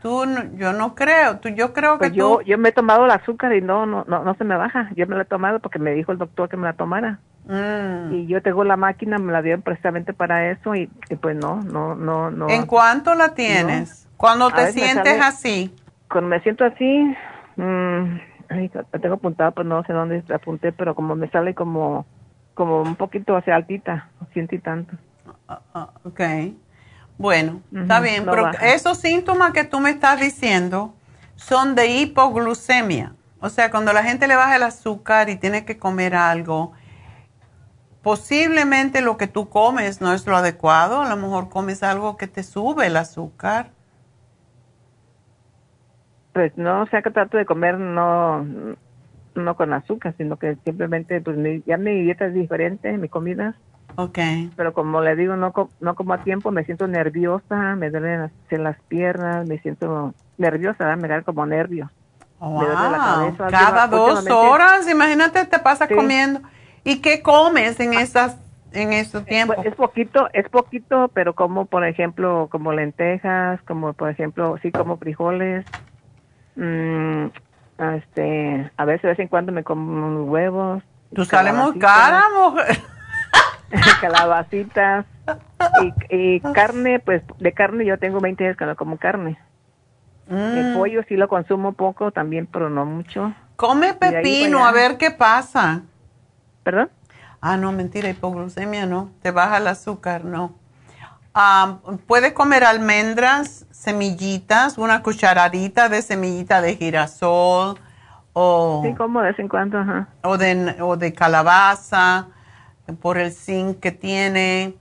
Tú, 0.00 0.24
yo 0.56 0.72
no 0.72 0.94
creo, 0.94 1.38
tú, 1.38 1.50
yo 1.50 1.74
creo 1.74 1.98
pues 1.98 2.10
que 2.10 2.16
yo, 2.16 2.38
tú... 2.38 2.42
Yo 2.44 2.56
me 2.56 2.70
he 2.70 2.72
tomado 2.72 3.04
el 3.04 3.10
azúcar 3.10 3.54
y 3.54 3.60
no, 3.60 3.84
no, 3.84 4.04
no, 4.08 4.24
no 4.24 4.34
se 4.34 4.44
me 4.44 4.56
baja. 4.56 4.88
Yo 4.96 5.06
me 5.06 5.16
la 5.16 5.22
he 5.22 5.26
tomado 5.26 5.60
porque 5.60 5.78
me 5.78 5.92
dijo 5.92 6.12
el 6.12 6.18
doctor 6.18 6.48
que 6.48 6.56
me 6.56 6.64
la 6.64 6.72
tomara. 6.72 7.18
Mm. 7.44 8.14
Y 8.14 8.26
yo 8.26 8.40
tengo 8.40 8.64
la 8.64 8.76
máquina, 8.76 9.18
me 9.18 9.32
la 9.32 9.42
dieron 9.42 9.62
precisamente 9.62 10.14
para 10.14 10.50
eso 10.50 10.74
y, 10.74 10.86
pues 11.20 11.36
no, 11.36 11.62
no, 11.62 11.94
no, 11.94 12.30
no. 12.30 12.48
¿En 12.48 12.66
cuánto 12.66 13.14
la 13.14 13.34
tienes? 13.34 14.08
Cuando 14.16 14.50
te 14.50 14.72
sientes 14.72 15.20
así. 15.20 15.74
Cuando 16.08 16.30
me 16.30 16.40
siento 16.40 16.64
así, 16.64 17.16
mmm, 17.56 18.16
la 18.48 18.98
tengo 19.00 19.16
apuntada, 19.16 19.50
pues 19.50 19.66
no 19.66 19.82
sé 19.84 19.92
dónde 19.92 20.22
apunté, 20.32 20.72
pero 20.72 20.94
como 20.94 21.16
me 21.16 21.28
sale 21.28 21.54
como 21.54 22.06
como 22.54 22.82
un 22.82 22.96
poquito 22.96 23.36
hacia 23.36 23.56
altita, 23.56 24.10
ciento 24.32 24.54
y 24.54 24.58
tanto. 24.58 24.96
Ah, 25.48 25.60
ah, 25.74 25.90
ok. 26.04 26.20
Bueno, 27.22 27.62
está 27.72 28.00
bien, 28.00 28.24
pero 28.24 28.50
esos 28.60 28.98
síntomas 28.98 29.52
que 29.52 29.62
tú 29.62 29.78
me 29.78 29.90
estás 29.90 30.18
diciendo 30.20 30.92
son 31.36 31.76
de 31.76 31.86
hipoglucemia. 31.86 33.14
O 33.38 33.48
sea, 33.48 33.70
cuando 33.70 33.92
la 33.92 34.02
gente 34.02 34.26
le 34.26 34.34
baja 34.34 34.56
el 34.56 34.64
azúcar 34.64 35.30
y 35.30 35.36
tiene 35.36 35.64
que 35.64 35.78
comer 35.78 36.16
algo, 36.16 36.72
posiblemente 38.02 39.02
lo 39.02 39.18
que 39.18 39.28
tú 39.28 39.48
comes 39.48 40.00
no 40.00 40.12
es 40.12 40.26
lo 40.26 40.36
adecuado. 40.36 41.02
A 41.02 41.08
lo 41.08 41.16
mejor 41.16 41.48
comes 41.48 41.84
algo 41.84 42.16
que 42.16 42.26
te 42.26 42.42
sube 42.42 42.88
el 42.88 42.96
azúcar. 42.96 43.70
Pues 46.32 46.58
no, 46.58 46.82
o 46.82 46.86
sea 46.86 47.02
que 47.02 47.10
trato 47.12 47.36
de 47.36 47.46
comer 47.46 47.78
no 47.78 48.44
no 49.36 49.56
con 49.56 49.72
azúcar, 49.72 50.12
sino 50.18 50.38
que 50.38 50.56
simplemente, 50.64 51.20
pues 51.20 51.38
ya 51.66 51.76
mi 51.76 52.02
dieta 52.02 52.26
es 52.26 52.34
diferente, 52.34 52.98
mi 52.98 53.08
comida. 53.08 53.54
Ok. 53.96 54.18
Pero 54.56 54.72
como 54.72 55.00
le 55.00 55.16
digo, 55.16 55.36
no, 55.36 55.52
no 55.80 55.94
como 55.94 56.12
a 56.14 56.18
tiempo, 56.18 56.50
me 56.50 56.64
siento 56.64 56.86
nerviosa, 56.86 57.76
me 57.76 57.90
duelen 57.90 58.30
las, 58.50 58.76
piernas, 58.88 59.46
me 59.46 59.58
siento 59.58 60.14
nerviosa, 60.38 60.96
me 60.96 61.08
da 61.08 61.22
como 61.22 61.46
nervios. 61.46 61.90
Cada 63.50 63.86
dos 63.86 64.28
horas, 64.28 64.90
imagínate, 64.90 65.44
te 65.44 65.58
pasas 65.58 65.88
comiendo. 65.88 66.40
¿Y 66.84 67.00
qué 67.00 67.22
comes 67.22 67.78
en 67.78 67.94
esas 67.94 68.36
en 68.72 68.92
esos 68.92 69.24
tiempos? 69.24 69.56
Es, 69.64 69.74
poquito, 69.74 70.28
es 70.32 70.48
poquito, 70.48 71.08
pero 71.14 71.34
como 71.34 71.66
por 71.66 71.86
ejemplo, 71.86 72.48
como 72.50 72.72
lentejas, 72.72 73.60
como 73.62 73.92
por 73.92 74.10
ejemplo, 74.10 74.58
sí 74.62 74.72
como 74.72 74.96
frijoles, 74.96 75.64
mmm, 76.56 77.26
este, 77.78 78.70
a 78.76 78.84
veces 78.84 79.02
de 79.02 79.08
vez 79.08 79.18
en 79.20 79.28
cuando 79.28 79.52
me 79.52 79.62
como 79.62 80.24
huevos. 80.24 80.82
Tú 81.14 81.24
sales 81.24 81.54
muy 81.54 81.78
cara, 81.78 82.24
mujer. 82.34 82.78
calabacitas 84.00 85.06
y, 86.10 86.40
carne, 86.40 87.00
pues 87.00 87.22
de 87.38 87.52
carne 87.52 87.84
yo 87.84 87.98
tengo 87.98 88.20
20 88.20 88.44
años 88.44 88.56
que 88.56 88.66
no 88.66 88.76
como 88.76 88.96
carne. 88.98 89.38
El 90.28 90.72
mm. 90.72 90.78
pollo 90.78 91.02
sí 91.08 91.16
lo 91.16 91.28
consumo 91.28 91.72
poco 91.72 92.10
también, 92.10 92.46
pero 92.46 92.70
no 92.70 92.84
mucho. 92.84 93.34
Come 93.56 93.94
pepino, 93.94 94.64
a 94.64 94.72
ver 94.72 94.96
qué 94.96 95.10
pasa. 95.10 95.82
¿Perdón? 96.62 96.90
Ah, 97.40 97.56
no, 97.56 97.72
mentira, 97.72 98.08
hipoglucemia 98.08 98.86
no. 98.86 99.10
Te 99.20 99.30
baja 99.30 99.58
el 99.58 99.66
azúcar, 99.66 100.24
no. 100.24 100.54
Ah, 101.34 101.78
puedes 102.06 102.32
comer 102.32 102.62
almendras, 102.62 103.66
semillitas, 103.70 104.78
una 104.78 105.02
cucharadita 105.02 105.88
de 105.88 106.02
semillita 106.02 106.60
de 106.60 106.76
girasol 106.76 107.78
o... 108.32 108.82
Sí, 108.84 108.94
como 108.94 109.20
de 109.20 109.28
vez 109.28 109.38
en 109.38 109.48
cuando, 109.48 109.78
ajá. 109.78 110.08
O 110.22 110.36
de, 110.36 110.76
o 110.80 110.96
de 110.96 111.12
calabaza, 111.12 112.28
por 112.96 113.18
el 113.18 113.32
zinc 113.32 113.80
que 113.80 113.92
tiene, 113.92 114.74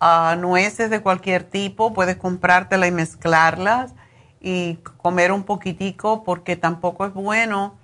uh, 0.00 0.36
nueces 0.38 0.90
de 0.90 1.00
cualquier 1.00 1.44
tipo, 1.44 1.92
puedes 1.92 2.16
comprártela 2.16 2.86
y 2.86 2.92
mezclarlas 2.92 3.94
y 4.40 4.76
comer 4.98 5.32
un 5.32 5.42
poquitico 5.42 6.24
porque 6.24 6.56
tampoco 6.56 7.06
es 7.06 7.14
bueno 7.14 7.74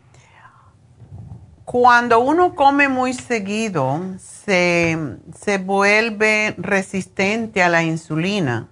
cuando 1.65 2.21
uno 2.21 2.55
come 2.55 2.89
muy 2.89 3.15
seguido, 3.15 4.01
se, 4.19 4.99
vuelve 5.65 6.55
resistente 6.59 7.63
a 7.63 7.71
la 7.71 7.83
insulina 7.83 8.69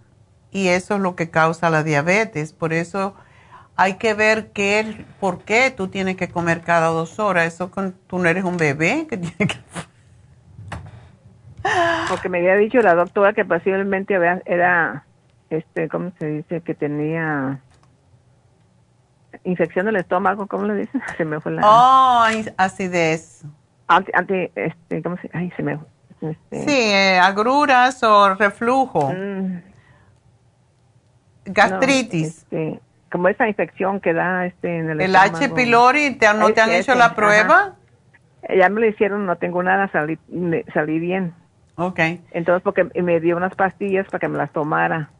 y 0.50 0.68
eso 0.68 0.96
es 0.96 1.00
lo 1.00 1.16
que 1.16 1.30
causa 1.30 1.70
la 1.70 1.82
diabetes. 1.82 2.52
Por 2.52 2.74
eso 2.74 3.14
hay 3.76 3.94
que 3.94 4.12
ver 4.12 4.52
qué, 4.52 5.06
por 5.20 5.42
qué 5.42 5.70
tú 5.70 5.88
tienes 5.88 6.16
que 6.16 6.28
comer 6.28 6.60
cada 6.60 6.88
dos 6.88 7.18
horas. 7.18 7.54
Eso 7.54 7.70
con, 7.70 7.94
tú 8.06 8.18
no 8.18 8.28
eres 8.28 8.44
un 8.44 8.58
bebé 8.58 9.06
que 9.08 9.16
tiene 9.16 9.46
que... 9.46 9.56
Porque 12.08 12.28
me 12.28 12.38
había 12.38 12.56
dicho 12.56 12.80
la 12.80 12.94
doctora 12.94 13.32
que 13.32 13.44
posiblemente 13.44 14.14
era, 14.14 15.04
este, 15.50 15.88
¿cómo 15.88 16.12
se 16.18 16.26
dice? 16.26 16.60
Que 16.60 16.74
tenía 16.74 17.60
infección 19.44 19.86
del 19.86 19.96
estómago, 19.96 20.46
¿cómo 20.46 20.64
le 20.64 20.74
dicen? 20.74 21.00
Se 21.16 21.24
me 21.24 21.40
fue 21.40 21.52
la... 21.52 21.62
Oh, 21.64 22.24
acidez. 22.56 23.44
Anti, 23.88 24.12
anti 24.14 24.50
este, 24.54 25.02
¿cómo 25.02 25.16
se 25.18 25.30
Ay, 25.32 25.52
se 25.56 25.62
me... 25.62 25.78
Este... 26.20 26.64
Sí, 26.64 26.70
eh, 26.70 27.18
agruras 27.18 28.02
o 28.04 28.34
reflujo. 28.34 29.12
Mm. 29.12 29.60
Gastritis. 31.46 32.38
este, 32.38 32.80
como 33.10 33.28
esa 33.28 33.48
infección 33.48 34.00
que 34.00 34.12
da 34.12 34.46
este 34.46 34.78
en 34.78 34.90
el 34.90 35.00
¿El 35.00 35.16
H. 35.16 35.48
pylori, 35.50 36.14
¿te, 36.14 36.32
¿no 36.32 36.52
te 36.52 36.60
han 36.60 36.70
hecho 36.70 36.94
la 36.94 37.14
prueba? 37.14 37.74
Ya 38.56 38.68
me 38.68 38.80
lo 38.80 38.86
hicieron, 38.86 39.26
no 39.26 39.36
tengo 39.36 39.62
nada, 39.62 39.90
salí, 39.92 40.18
salí 40.72 40.98
bien. 40.98 41.34
Ok. 41.76 41.98
Entonces, 42.32 42.62
porque 42.62 42.84
me 43.02 43.20
dio 43.20 43.36
unas 43.36 43.54
pastillas 43.54 44.06
para 44.06 44.18
que 44.18 44.28
me 44.28 44.38
las 44.38 44.52
tomara. 44.52 45.10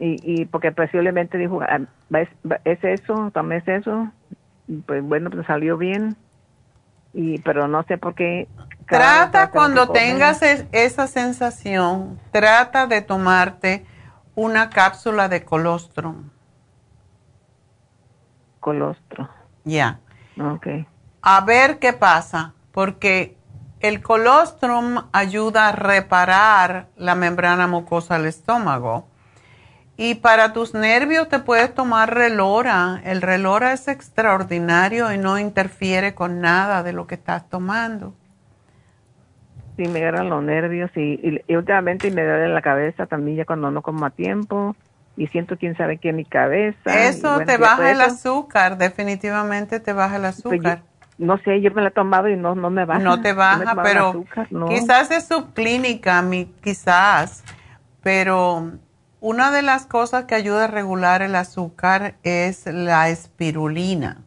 Y, 0.00 0.16
y 0.22 0.44
porque 0.46 0.72
posiblemente 0.72 1.38
dijo, 1.38 1.60
ah, 1.62 1.80
es, 2.14 2.28
es 2.64 2.84
eso, 2.84 3.30
tomes 3.32 3.66
eso. 3.66 4.10
Pues 4.86 5.02
bueno, 5.02 5.30
pues 5.30 5.46
salió 5.46 5.76
bien. 5.76 6.16
Y, 7.12 7.38
pero 7.40 7.68
no 7.68 7.82
sé 7.84 7.98
por 7.98 8.14
qué. 8.14 8.48
Trata 8.86 9.50
cuando 9.50 9.88
tengas 9.90 10.42
esa 10.42 11.06
sensación, 11.06 12.18
trata 12.30 12.86
de 12.86 13.02
tomarte 13.02 13.84
una 14.34 14.70
cápsula 14.70 15.28
de 15.28 15.44
colostrum. 15.44 16.30
Colostrum. 18.60 19.26
Ya. 19.64 20.00
Okay. 20.38 20.86
A 21.22 21.40
ver 21.44 21.78
qué 21.78 21.92
pasa, 21.92 22.54
porque 22.72 23.37
el 23.80 24.02
colostrum 24.02 25.02
ayuda 25.12 25.68
a 25.68 25.72
reparar 25.72 26.86
la 26.96 27.14
membrana 27.14 27.66
mucosa 27.66 28.16
del 28.16 28.26
estómago. 28.26 29.06
Y 29.96 30.14
para 30.16 30.52
tus 30.52 30.74
nervios 30.74 31.28
te 31.28 31.40
puedes 31.40 31.74
tomar 31.74 32.14
relora. 32.14 33.00
El 33.04 33.20
relora 33.20 33.72
es 33.72 33.88
extraordinario 33.88 35.12
y 35.12 35.18
no 35.18 35.38
interfiere 35.38 36.14
con 36.14 36.40
nada 36.40 36.84
de 36.84 36.92
lo 36.92 37.08
que 37.08 37.16
estás 37.16 37.48
tomando. 37.48 38.14
Sí, 39.76 39.88
me 39.88 40.00
agarran 40.00 40.28
los 40.28 40.42
nervios 40.42 40.90
y, 40.96 41.40
últimamente 41.54 42.10
me 42.10 42.24
duele 42.24 42.48
la 42.48 42.62
cabeza 42.62 43.06
también 43.06 43.38
ya 43.38 43.44
cuando 43.44 43.70
no 43.70 43.82
como 43.82 44.06
a 44.06 44.10
tiempo 44.10 44.76
y 45.16 45.26
siento 45.28 45.56
quién 45.56 45.76
sabe 45.76 45.98
qué 45.98 46.10
en 46.10 46.16
mi 46.16 46.24
cabeza. 46.24 47.08
Eso 47.08 47.40
te 47.40 47.56
baja 47.56 47.90
el 47.90 48.00
azúcar, 48.00 48.78
definitivamente 48.78 49.80
te 49.80 49.92
baja 49.92 50.16
el 50.16 50.22
pues 50.22 50.38
azúcar. 50.38 50.82
No 51.18 51.36
sé, 51.38 51.60
yo 51.60 51.70
me 51.72 51.82
la 51.82 51.88
he 51.88 51.92
tomado 51.92 52.28
y 52.28 52.36
no, 52.36 52.54
no 52.54 52.70
me 52.70 52.84
baja. 52.84 53.00
No 53.00 53.20
te 53.20 53.32
baja, 53.32 53.82
pero 53.82 54.24
quizás 54.68 55.10
es 55.10 55.26
subclínica, 55.26 56.24
quizás, 56.62 57.44
pero 58.02 58.72
una 59.20 59.50
de 59.50 59.62
las 59.62 59.86
cosas 59.86 60.24
que 60.24 60.36
ayuda 60.36 60.64
a 60.64 60.68
regular 60.68 61.22
el 61.22 61.34
azúcar 61.34 62.14
es 62.22 62.66
la 62.66 63.08
espirulina. 63.08 64.18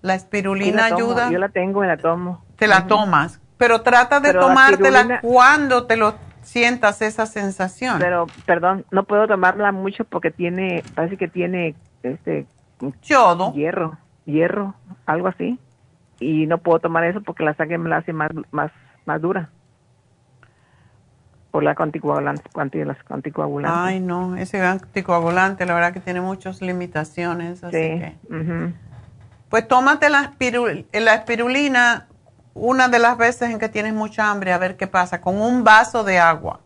La 0.00 0.14
espirulina 0.14 0.86
ayuda. 0.86 1.30
Yo 1.30 1.38
la 1.38 1.50
tengo 1.50 1.84
y 1.84 1.86
la 1.86 1.98
tomo. 1.98 2.42
Te 2.56 2.66
la 2.66 2.86
tomas, 2.86 3.40
pero 3.58 3.82
trata 3.82 4.20
de 4.20 4.32
tomártela 4.32 5.20
cuando 5.20 5.86
te 5.86 5.96
lo 5.96 6.14
sientas 6.40 7.02
esa 7.02 7.26
sensación. 7.26 7.98
Pero, 7.98 8.26
perdón, 8.46 8.86
no 8.90 9.04
puedo 9.04 9.26
tomarla 9.26 9.72
mucho 9.72 10.04
porque 10.04 10.30
tiene, 10.30 10.82
parece 10.94 11.18
que 11.18 11.28
tiene 11.28 11.74
este 12.02 12.46
yodo, 13.02 13.52
hierro, 13.52 13.98
hierro, 14.24 14.74
algo 15.04 15.28
así. 15.28 15.58
Y 16.20 16.46
no 16.46 16.58
puedo 16.58 16.80
tomar 16.80 17.04
eso 17.04 17.22
porque 17.22 17.44
la 17.44 17.54
sangre 17.54 17.78
me 17.78 17.88
la 17.88 17.98
hace 17.98 18.12
más, 18.12 18.30
más, 18.50 18.72
más 19.06 19.20
dura 19.20 19.50
por 21.50 21.62
la 21.62 21.74
anticoagulante, 21.76 22.42
anticoagulante. 23.08 23.78
Ay, 23.78 24.00
no, 24.00 24.36
ese 24.36 24.60
anticoagulante, 24.60 25.64
la 25.64 25.74
verdad 25.74 25.92
que 25.92 26.00
tiene 26.00 26.20
muchas 26.20 26.60
limitaciones, 26.60 27.64
así 27.64 27.76
que... 27.76 28.16
Pues 29.48 29.66
tómate 29.66 30.10
la, 30.10 30.34
la 30.92 31.14
espirulina 31.14 32.06
una 32.54 32.88
de 32.88 32.98
las 32.98 33.16
veces 33.16 33.50
en 33.50 33.58
que 33.58 33.68
tienes 33.68 33.94
mucha 33.94 34.30
hambre, 34.30 34.52
a 34.52 34.58
ver 34.58 34.76
qué 34.76 34.86
pasa, 34.86 35.20
con 35.20 35.40
un 35.40 35.64
vaso 35.64 36.04
de 36.04 36.18
agua. 36.18 36.60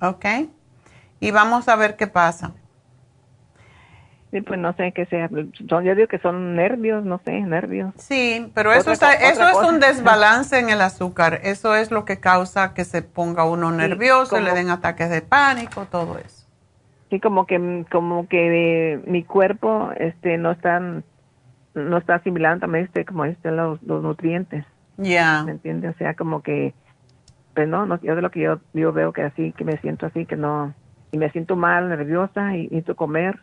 ¿Ok? 0.00 0.24
Y 1.20 1.30
vamos 1.30 1.68
a 1.68 1.76
ver 1.76 1.96
qué 1.96 2.06
pasa. 2.06 2.52
Sí, 4.30 4.42
pues 4.42 4.60
no 4.60 4.74
sé 4.74 4.92
qué 4.92 5.06
sea. 5.06 5.30
Son, 5.68 5.84
yo 5.84 5.94
digo 5.94 6.06
que 6.06 6.18
son 6.18 6.54
nervios, 6.54 7.02
no 7.04 7.18
sé, 7.24 7.40
nervios. 7.40 7.94
Sí, 7.96 8.50
pero 8.54 8.72
eso, 8.72 8.92
eso 8.92 9.08
es 9.08 9.68
un 9.68 9.80
desbalance 9.80 10.58
en 10.58 10.68
el 10.68 10.82
azúcar. 10.82 11.40
Eso 11.44 11.74
es 11.74 11.90
lo 11.90 12.04
que 12.04 12.20
causa 12.20 12.74
que 12.74 12.84
se 12.84 13.00
ponga 13.00 13.44
uno 13.44 13.70
nervioso, 13.70 14.38
le 14.38 14.52
den 14.52 14.68
ataques 14.68 15.08
de 15.08 15.22
pánico, 15.22 15.86
todo 15.86 16.18
eso. 16.18 16.46
Sí, 17.08 17.20
como 17.20 17.46
que 17.46 17.86
como 17.90 18.28
que 18.28 19.00
mi 19.06 19.24
cuerpo 19.24 19.90
este 19.96 20.36
no 20.36 20.50
está 20.50 20.78
no 20.78 21.96
está 21.96 22.16
asimilando 22.16 22.60
también 22.60 22.84
este 22.84 23.06
como 23.06 23.24
este 23.24 23.50
los, 23.50 23.82
los 23.82 24.02
nutrientes. 24.02 24.66
Ya. 24.98 25.42
¿Me 25.44 25.52
entiendes? 25.52 25.94
O 25.94 25.98
sea, 25.98 26.12
como 26.14 26.42
que 26.42 26.74
pues 27.54 27.66
no, 27.66 27.86
no 27.86 27.98
yo 28.02 28.14
de 28.14 28.20
lo 28.20 28.30
que 28.30 28.40
yo, 28.40 28.60
yo 28.74 28.92
veo 28.92 29.14
que 29.14 29.22
así 29.22 29.52
que 29.52 29.64
me 29.64 29.78
siento 29.78 30.04
así 30.04 30.26
que 30.26 30.36
no 30.36 30.74
y 31.10 31.16
me 31.16 31.30
siento 31.30 31.56
mal, 31.56 31.88
nerviosa 31.88 32.54
y 32.54 32.64
necesito 32.64 32.94
comer 32.94 33.40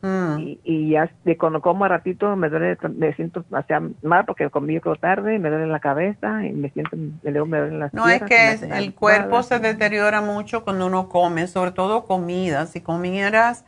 Mm. 0.00 0.38
Y, 0.38 0.60
y, 0.62 0.90
ya 0.90 1.10
de 1.24 1.36
cuando 1.36 1.60
como 1.60 1.84
a 1.84 1.88
ratito 1.88 2.36
me 2.36 2.48
duele, 2.48 2.78
me 2.96 3.12
siento 3.14 3.44
hacia 3.52 3.82
mal 4.02 4.24
porque 4.26 4.48
comí 4.48 4.78
tarde, 5.00 5.40
me 5.40 5.50
duele 5.50 5.66
la 5.66 5.80
cabeza 5.80 6.44
y 6.46 6.52
me 6.52 6.70
siento, 6.70 6.96
me 6.96 7.32
duele 7.32 7.78
las 7.78 7.92
No, 7.92 8.08
es 8.08 8.22
que 8.22 8.52
el 8.52 8.94
cuerpo 8.94 9.42
se 9.42 9.58
deteriora 9.58 10.20
mucho 10.20 10.62
cuando 10.62 10.86
uno 10.86 11.08
come, 11.08 11.48
sobre 11.48 11.72
todo 11.72 12.04
comida. 12.04 12.66
Si 12.66 12.80
comieras 12.80 13.64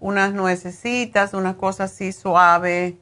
unas 0.00 0.32
nuecesitas, 0.32 1.34
una 1.34 1.58
cosa 1.58 1.84
así 1.84 2.12
suave, 2.12 2.96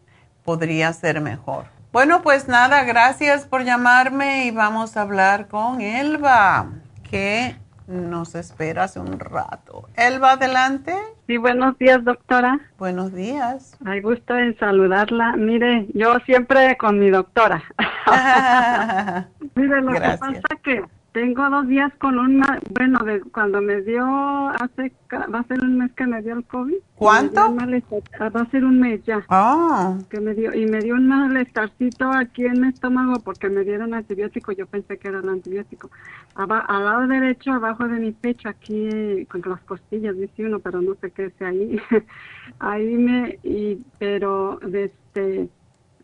podría 0.44 0.92
ser 0.92 1.20
mejor. 1.20 1.66
Bueno, 1.92 2.22
pues 2.22 2.48
nada, 2.48 2.84
gracias 2.84 3.46
por 3.46 3.64
llamarme 3.64 4.46
y 4.46 4.50
vamos 4.50 4.96
a 4.96 5.02
hablar 5.02 5.46
con 5.46 5.80
Elba, 5.80 6.70
que 7.09 7.54
nos 7.93 8.35
espera 8.35 8.85
hace 8.85 8.98
un 8.98 9.20
rato. 9.20 9.89
Elba, 9.97 10.32
adelante. 10.32 10.94
Sí, 11.27 11.36
buenos 11.36 11.78
días, 11.78 12.02
doctora. 12.05 12.59
Buenos 12.78 13.12
días. 13.12 13.77
Hay 13.85 14.01
gusto 14.01 14.36
en 14.36 14.59
saludarla. 14.59 15.36
Mire, 15.36 15.86
yo 15.94 16.19
siempre 16.27 16.77
con 16.78 16.98
mi 16.98 17.10
doctora. 17.10 17.62
Mire, 19.55 19.81
lo 19.82 19.93
que 19.93 20.01
pasa 20.01 20.43
que 20.64 20.85
tengo 21.12 21.48
dos 21.51 21.68
días 21.68 21.93
con 21.98 22.18
un, 22.18 22.43
bueno, 22.70 22.98
de, 23.05 23.20
cuando 23.20 23.60
me 23.60 23.82
dio, 23.82 24.05
hace, 24.48 24.93
va 25.12 25.40
a 25.40 25.44
ser 25.44 25.62
un 25.62 25.78
mes 25.78 25.93
que 25.93 26.06
me 26.06 26.22
dio 26.22 26.34
el 26.34 26.44
COVID. 26.44 26.76
¿Cuánto? 26.97 27.55
va 27.55 28.40
a 28.40 28.51
ser 28.51 28.64
un 28.64 28.80
mes 28.80 29.05
ya. 29.05 29.24
Ah. 29.28 29.98
Que 30.09 30.20
me 30.20 30.34
dio, 30.34 30.55
y 30.55 30.66
me 30.66 30.80
dio 30.80 30.94
un 30.94 31.09
malestarcito 31.09 32.10
aquí 32.10 32.47
en 32.47 32.62
mi 32.62 32.68
estómago 32.68 33.20
porque 33.20 33.51
me 33.51 33.62
dieron 33.62 33.93
antibiótico, 33.93 34.52
yo 34.52 34.66
pensé 34.66 34.98
que 34.98 35.09
era 35.09 35.18
el 35.18 35.28
antibiótico. 35.28 35.90
al 36.34 36.84
lado 36.84 37.06
derecho, 37.06 37.52
abajo 37.52 37.86
de 37.89 38.01
mi 38.01 38.12
pecho, 38.12 38.48
aquí, 38.48 39.26
con 39.26 39.43
las 39.44 39.60
costillas, 39.60 40.16
dice 40.16 40.47
uno, 40.47 40.60
pero 40.60 40.80
no 40.80 40.94
sé 41.01 41.10
qué 41.10 41.26
es 41.26 41.43
ahí. 41.43 41.78
ahí 42.59 42.97
me, 42.97 43.39
y, 43.43 43.82
pero, 43.98 44.60
este, 44.62 45.51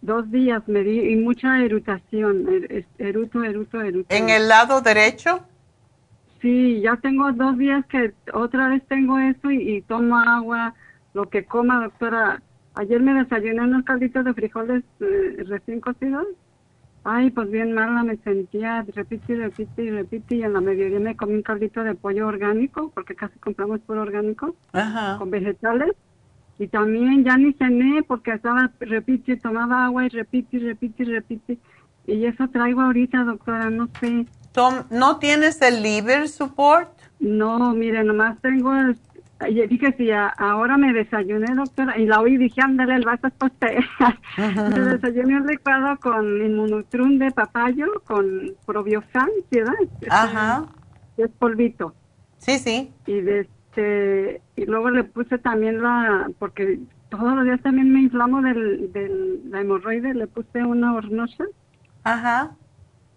Dos 0.00 0.30
días 0.30 0.66
me 0.68 0.82
di 0.82 1.12
y 1.12 1.16
mucha 1.16 1.60
erutación, 1.60 2.46
er, 2.48 2.86
eruto, 2.98 3.42
eruto, 3.42 3.80
eruto. 3.80 4.14
¿En 4.14 4.28
el 4.28 4.48
lado 4.48 4.80
derecho? 4.80 5.40
Sí, 6.40 6.80
ya 6.80 6.96
tengo 6.96 7.32
dos 7.32 7.58
días 7.58 7.84
que 7.86 8.14
otra 8.32 8.68
vez 8.68 8.86
tengo 8.86 9.18
eso 9.18 9.50
y, 9.50 9.82
tomo 9.82 10.16
agua, 10.18 10.74
lo 11.14 11.28
que 11.28 11.44
coma, 11.44 11.82
doctora. 11.82 12.40
Ayer 12.74 13.00
me 13.00 13.14
desayuné 13.14 13.60
unos 13.62 13.84
calditos 13.84 14.24
de 14.24 14.34
frijoles 14.34 14.84
eh, 15.00 15.44
recién 15.48 15.80
cocidos. 15.80 16.26
Ay, 17.02 17.30
pues 17.30 17.50
bien 17.50 17.72
mala 17.72 18.04
me 18.04 18.18
sentía, 18.18 18.84
repite 18.94 19.32
y 19.32 19.36
repite 19.36 19.82
y 19.82 19.90
repite. 19.90 20.34
Y 20.36 20.42
en 20.42 20.52
la 20.52 20.60
mediodía 20.60 21.00
me 21.00 21.16
comí 21.16 21.34
un 21.34 21.42
caldito 21.42 21.82
de 21.82 21.94
pollo 21.94 22.28
orgánico, 22.28 22.92
porque 22.94 23.16
casi 23.16 23.36
compramos 23.40 23.80
puro 23.80 24.02
orgánico, 24.02 24.54
con 25.18 25.30
vegetales. 25.30 25.92
Y 26.58 26.66
también 26.66 27.24
ya 27.24 27.36
ni 27.36 27.52
cené 27.52 28.02
porque 28.02 28.32
estaba, 28.32 28.70
repite, 28.80 29.36
tomaba 29.36 29.86
agua 29.86 30.06
y 30.06 30.08
repite, 30.08 30.58
repite, 30.58 31.04
repite. 31.04 31.58
Y 32.06 32.24
eso 32.24 32.48
traigo 32.48 32.80
ahorita, 32.80 33.22
doctora, 33.22 33.70
no 33.70 33.88
sé. 34.00 34.26
¿No 34.90 35.18
tienes 35.18 35.62
el 35.62 35.82
liver 35.82 36.28
support? 36.28 36.90
No, 37.20 37.74
mire, 37.74 38.02
nomás 38.02 38.40
tengo 38.40 38.74
el... 38.74 38.98
Dije, 39.68 39.94
si 39.96 40.10
ahora 40.10 40.76
me 40.76 40.92
desayuné, 40.92 41.54
doctora, 41.54 41.96
y 41.96 42.06
la 42.06 42.20
oí, 42.20 42.36
dije, 42.36 42.60
ándale, 42.60 42.96
el 42.96 43.04
vaso 43.04 43.28
es 43.28 43.34
usted. 43.40 43.78
me 44.36 44.80
desayuné 44.80 45.36
un 45.36 45.46
licuado 45.46 45.96
con 46.00 46.44
inmunotrum 46.44 47.18
de 47.18 47.30
papayo, 47.30 47.86
con 48.04 48.26
probiofan, 48.66 49.28
¿verdad? 49.48 49.74
Ajá. 50.10 50.66
Es 51.16 51.30
polvito. 51.38 51.94
Sí, 52.38 52.58
sí. 52.58 52.90
Y 53.06 53.20
de 53.20 53.48
este, 53.78 54.42
y 54.56 54.66
luego 54.66 54.90
le 54.90 55.04
puse 55.04 55.38
también 55.38 55.80
la, 55.82 56.28
porque 56.38 56.78
todos 57.10 57.34
los 57.34 57.44
días 57.44 57.60
también 57.62 57.92
me 57.92 58.00
inflamo 58.00 58.42
del, 58.42 58.92
del 58.92 59.50
la 59.50 59.60
hemorroide, 59.60 60.14
le 60.14 60.26
puse 60.26 60.64
una 60.64 60.94
hornosa. 60.94 61.44
Ajá. 62.04 62.52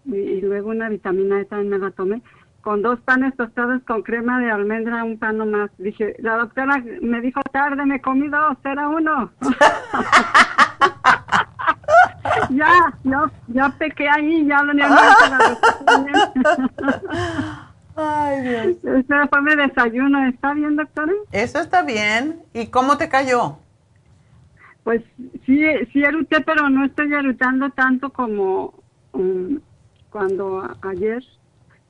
Y, 0.04 0.40
luego 0.40 0.70
una 0.70 0.88
vitamina 0.88 1.40
E 1.40 1.44
también 1.44 1.70
me 1.70 1.78
la 1.78 1.90
tomé. 1.90 2.22
Con 2.60 2.82
dos 2.82 3.00
panes 3.00 3.36
tostados 3.36 3.82
con 3.84 4.02
crema 4.02 4.38
de 4.38 4.52
almendra, 4.52 5.02
un 5.02 5.18
pan 5.18 5.38
nomás. 5.38 5.70
Dije, 5.78 6.14
la 6.20 6.36
doctora 6.36 6.80
me 7.00 7.20
dijo 7.20 7.40
tarde, 7.52 7.84
me 7.84 8.00
comí 8.00 8.28
dos, 8.28 8.56
era 8.64 8.88
uno. 8.88 9.32
ya, 12.50 12.94
ya, 13.02 13.32
ya 13.48 13.68
pequé 13.78 14.08
ahí, 14.08 14.46
ya 14.46 14.62
lo 14.62 14.72
Ay, 17.96 18.40
Dios. 18.42 18.66
Este 18.84 19.14
fue 19.28 19.42
mi 19.42 19.54
desayuno. 19.56 20.26
¿Está 20.26 20.54
bien, 20.54 20.76
doctora? 20.76 21.12
Eso 21.30 21.60
está 21.60 21.82
bien. 21.82 22.42
¿Y 22.54 22.66
cómo 22.68 22.96
te 22.96 23.08
cayó? 23.08 23.58
Pues 24.84 25.02
sí, 25.46 25.62
sí 25.92 26.02
eruté, 26.02 26.40
pero 26.40 26.68
no 26.68 26.84
estoy 26.84 27.12
erutando 27.12 27.70
tanto 27.70 28.10
como 28.10 28.74
um, 29.12 29.60
cuando 30.10 30.68
ayer. 30.82 31.22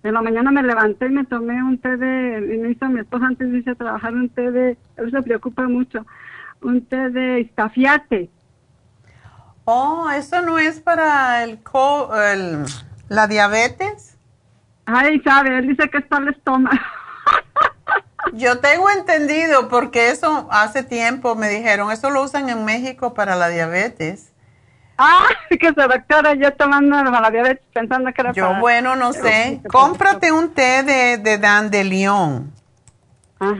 En 0.02 0.14
la 0.14 0.22
mañana 0.22 0.50
me 0.50 0.62
levanté 0.62 1.06
y 1.06 1.10
me 1.10 1.24
tomé 1.24 1.62
un 1.62 1.78
té 1.78 1.96
de, 1.96 2.54
y 2.54 2.58
me 2.58 2.72
hizo 2.72 2.86
mi 2.88 3.00
esposa 3.00 3.26
antes 3.26 3.50
de 3.50 3.58
irse 3.58 3.70
a 3.70 3.74
trabajar 3.76 4.12
un 4.12 4.28
té 4.28 4.50
de, 4.50 4.76
él 4.96 5.10
se 5.12 5.22
preocupa 5.22 5.62
mucho, 5.68 6.04
un 6.60 6.84
té 6.84 7.08
de 7.10 7.40
estafiate. 7.42 8.28
Oh, 9.64 10.10
¿eso 10.10 10.42
no 10.42 10.58
es 10.58 10.80
para 10.80 11.44
el, 11.44 11.62
co 11.62 12.10
el 12.16 12.64
la 13.08 13.28
diabetes? 13.28 14.11
Ay, 14.92 15.20
sabe, 15.20 15.58
él 15.58 15.68
dice 15.68 15.88
que 15.88 15.98
está 15.98 16.18
el 16.18 16.28
estómago. 16.28 16.76
Yo 18.34 18.60
tengo 18.60 18.88
entendido, 18.90 19.68
porque 19.68 20.10
eso 20.10 20.48
hace 20.50 20.82
tiempo 20.82 21.34
me 21.34 21.48
dijeron, 21.48 21.90
eso 21.90 22.10
lo 22.10 22.22
usan 22.22 22.48
en 22.48 22.64
México 22.64 23.14
para 23.14 23.36
la 23.36 23.48
diabetes. 23.48 24.32
Ah, 24.96 25.26
que 25.50 25.68
se 25.68 25.72
doctora, 25.72 26.34
yo 26.34 26.52
tomando 26.54 27.02
la 27.02 27.30
diabetes 27.30 27.64
pensando 27.72 28.12
que 28.12 28.20
era 28.20 28.32
Yo, 28.32 28.54
bueno, 28.60 28.94
no 28.94 29.12
sé. 29.12 29.60
Cómprate 29.68 30.30
un 30.30 30.50
té 30.54 30.84
de, 30.84 31.18
de 31.18 31.38
dandelión. 31.38 32.52
Ajá. 33.40 33.56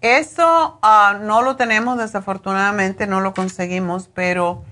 Eso 0.00 0.78
ah, 0.80 1.18
no 1.20 1.42
lo 1.42 1.56
tenemos, 1.56 1.98
desafortunadamente, 1.98 3.06
no 3.06 3.20
lo 3.20 3.34
conseguimos, 3.34 4.08
pero 4.14 4.62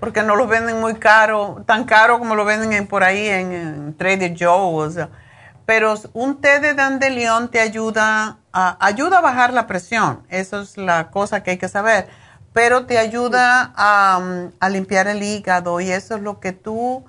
porque 0.00 0.22
no 0.22 0.36
lo 0.36 0.46
venden 0.46 0.80
muy 0.80 0.94
caro, 0.94 1.62
tan 1.66 1.84
caro 1.84 2.18
como 2.18 2.34
lo 2.34 2.44
venden 2.44 2.72
en, 2.72 2.86
por 2.86 3.02
ahí 3.02 3.26
en, 3.26 3.52
en 3.52 3.96
Trader 3.96 4.34
Joe, 4.38 4.86
o 4.86 4.90
sea. 4.90 5.10
Pero 5.66 5.94
un 6.14 6.40
té 6.40 6.60
de 6.60 6.74
dandelión 6.74 7.50
te 7.50 7.60
ayuda 7.60 8.38
a, 8.52 8.76
ayuda 8.80 9.18
a 9.18 9.20
bajar 9.20 9.52
la 9.52 9.66
presión, 9.66 10.22
eso 10.30 10.60
es 10.60 10.78
la 10.78 11.10
cosa 11.10 11.42
que 11.42 11.50
hay 11.50 11.58
que 11.58 11.68
saber, 11.68 12.08
pero 12.52 12.86
te 12.86 12.98
ayuda 12.98 13.72
a, 13.76 14.48
a 14.60 14.68
limpiar 14.68 15.08
el 15.08 15.22
hígado 15.22 15.80
y 15.80 15.90
eso 15.90 16.16
es 16.16 16.22
lo 16.22 16.40
que 16.40 16.52
tú, 16.52 17.04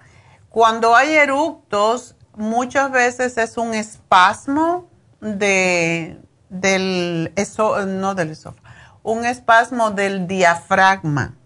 cuando 0.49 0.95
hay 0.95 1.13
eructos, 1.13 2.15
muchas 2.35 2.91
veces 2.91 3.37
es 3.37 3.57
un 3.57 3.73
espasmo 3.73 4.87
de, 5.21 6.19
del, 6.49 7.31
eso, 7.35 7.85
no 7.85 8.15
del 8.15 8.31
esófago, 8.31 8.67
un 9.03 9.25
espasmo 9.25 9.91
del 9.91 10.27
diafragma. 10.27 11.36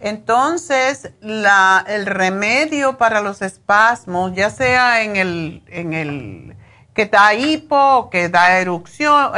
Entonces, 0.00 1.12
la, 1.20 1.84
el 1.86 2.06
remedio 2.06 2.98
para 2.98 3.20
los 3.20 3.42
espasmos, 3.42 4.32
ya 4.34 4.50
sea 4.50 5.02
en 5.02 5.16
el, 5.16 5.62
en 5.68 5.92
el 5.92 6.56
que 6.94 7.06
da 7.06 7.34
hipo, 7.34 8.08
que 8.10 8.28
da 8.28 8.58
erupción, 8.58 9.32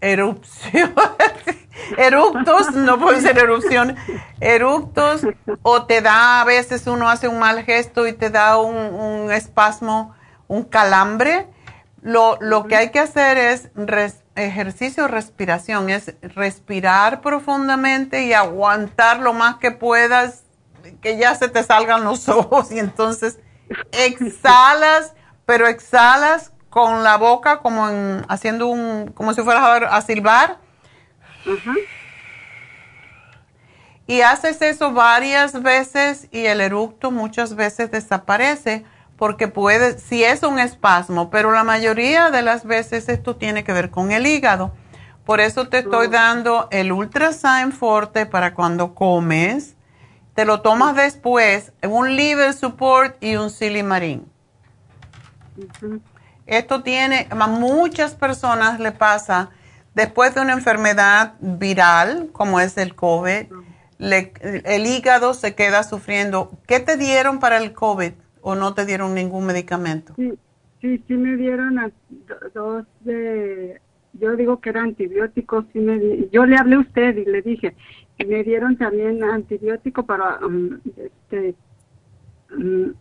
erupción, 0.00 0.94
eructos, 1.98 2.74
no 2.74 2.98
puede 2.98 3.20
ser 3.20 3.38
erupción, 3.38 3.96
eructos, 4.40 5.22
o 5.62 5.84
te 5.84 6.00
da, 6.00 6.40
a 6.40 6.44
veces 6.44 6.86
uno 6.86 7.08
hace 7.08 7.28
un 7.28 7.38
mal 7.38 7.64
gesto 7.64 8.06
y 8.06 8.12
te 8.12 8.30
da 8.30 8.58
un, 8.58 8.76
un 8.76 9.32
espasmo, 9.32 10.14
un 10.46 10.64
calambre. 10.64 11.46
Lo, 12.00 12.38
lo 12.40 12.68
que 12.68 12.76
hay 12.76 12.90
que 12.90 13.00
hacer 13.00 13.36
es 13.36 13.70
ejercicio 14.38 15.04
de 15.04 15.08
respiración, 15.08 15.90
es 15.90 16.14
respirar 16.22 17.20
profundamente 17.20 18.24
y 18.24 18.32
aguantar 18.32 19.20
lo 19.20 19.32
más 19.32 19.56
que 19.56 19.70
puedas, 19.70 20.44
que 21.00 21.16
ya 21.16 21.34
se 21.34 21.48
te 21.48 21.62
salgan 21.62 22.04
los 22.04 22.28
ojos. 22.28 22.72
Y 22.72 22.78
entonces 22.78 23.38
exhalas, 23.92 25.14
pero 25.46 25.66
exhalas 25.66 26.52
con 26.70 27.02
la 27.02 27.16
boca 27.16 27.58
como 27.60 27.88
en, 27.88 28.24
haciendo 28.28 28.66
un, 28.66 29.12
como 29.12 29.34
si 29.34 29.42
fueras 29.42 29.62
a, 29.62 29.96
a 29.96 30.02
silbar. 30.02 30.58
Y 34.06 34.22
haces 34.22 34.62
eso 34.62 34.92
varias 34.92 35.62
veces 35.62 36.28
y 36.30 36.46
el 36.46 36.60
eructo 36.60 37.10
muchas 37.10 37.54
veces 37.54 37.90
desaparece 37.90 38.84
porque 39.18 39.48
puede, 39.48 39.98
si 39.98 40.22
es 40.22 40.44
un 40.44 40.60
espasmo, 40.60 41.28
pero 41.28 41.50
la 41.52 41.64
mayoría 41.64 42.30
de 42.30 42.40
las 42.40 42.64
veces 42.64 43.08
esto 43.08 43.36
tiene 43.36 43.64
que 43.64 43.72
ver 43.72 43.90
con 43.90 44.12
el 44.12 44.26
hígado. 44.26 44.72
Por 45.26 45.40
eso 45.40 45.68
te 45.68 45.78
estoy 45.78 46.06
dando 46.06 46.68
el 46.70 46.92
Ultrasign 46.92 47.72
Forte 47.72 48.26
para 48.26 48.54
cuando 48.54 48.94
comes. 48.94 49.74
Te 50.34 50.44
lo 50.44 50.62
tomas 50.62 50.94
después, 50.94 51.72
un 51.82 52.14
liver 52.14 52.54
support 52.54 53.20
y 53.20 53.34
un 53.34 53.50
silimarín. 53.50 54.30
Esto 56.46 56.84
tiene, 56.84 57.26
a 57.28 57.46
muchas 57.48 58.14
personas 58.14 58.78
le 58.78 58.92
pasa 58.92 59.50
después 59.94 60.34
de 60.36 60.42
una 60.42 60.52
enfermedad 60.52 61.34
viral, 61.40 62.30
como 62.32 62.60
es 62.60 62.78
el 62.78 62.94
COVID, 62.94 63.46
el 63.98 64.86
hígado 64.86 65.34
se 65.34 65.56
queda 65.56 65.82
sufriendo. 65.82 66.52
¿Qué 66.68 66.78
te 66.78 66.96
dieron 66.96 67.40
para 67.40 67.56
el 67.56 67.72
COVID? 67.72 68.12
O 68.42 68.54
no 68.54 68.74
te 68.74 68.86
dieron 68.86 69.14
ningún 69.14 69.46
medicamento? 69.46 70.14
Sí, 70.16 70.32
sí, 70.80 71.02
sí 71.06 71.14
me 71.14 71.36
dieron 71.36 71.92
dos 72.54 72.84
de, 73.00 73.80
yo 74.14 74.36
digo 74.36 74.60
que 74.60 74.70
eran 74.70 74.86
antibióticos, 74.86 75.64
sí 75.72 75.78
me 75.80 76.28
yo 76.30 76.46
le 76.46 76.56
hablé 76.56 76.76
a 76.76 76.80
usted 76.80 77.16
y 77.16 77.24
le 77.24 77.42
dije, 77.42 77.74
y 78.18 78.24
me 78.24 78.42
dieron 78.42 78.76
también 78.76 79.22
antibiótico 79.22 80.04
para, 80.04 80.38
um, 80.44 80.78
este, 80.96 81.54
um, 82.56 82.92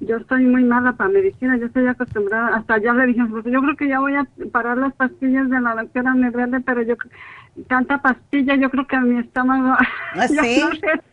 yo 0.00 0.16
estoy 0.16 0.44
muy 0.44 0.64
mala 0.64 0.92
para 0.92 1.10
medicina, 1.10 1.56
yo 1.56 1.66
estoy 1.66 1.86
acostumbrada, 1.86 2.56
hasta 2.56 2.78
ya 2.78 2.92
le 2.94 3.06
dije, 3.06 3.22
pues 3.30 3.44
yo 3.46 3.60
creo 3.60 3.76
que 3.76 3.88
ya 3.88 3.98
voy 3.98 4.14
a 4.14 4.26
parar 4.52 4.78
las 4.78 4.94
pastillas 4.94 5.50
de 5.50 5.60
la 5.60 5.74
doctora 5.74 6.14
Negrete, 6.14 6.60
pero 6.60 6.82
yo, 6.82 6.94
tanta 7.66 8.00
pastilla, 8.00 8.54
yo 8.54 8.70
creo 8.70 8.86
que 8.86 8.96
a 8.96 9.00
mi 9.00 9.18
estómago... 9.18 9.76
¿Ah, 10.14 10.28
¿Sí? 10.28 10.62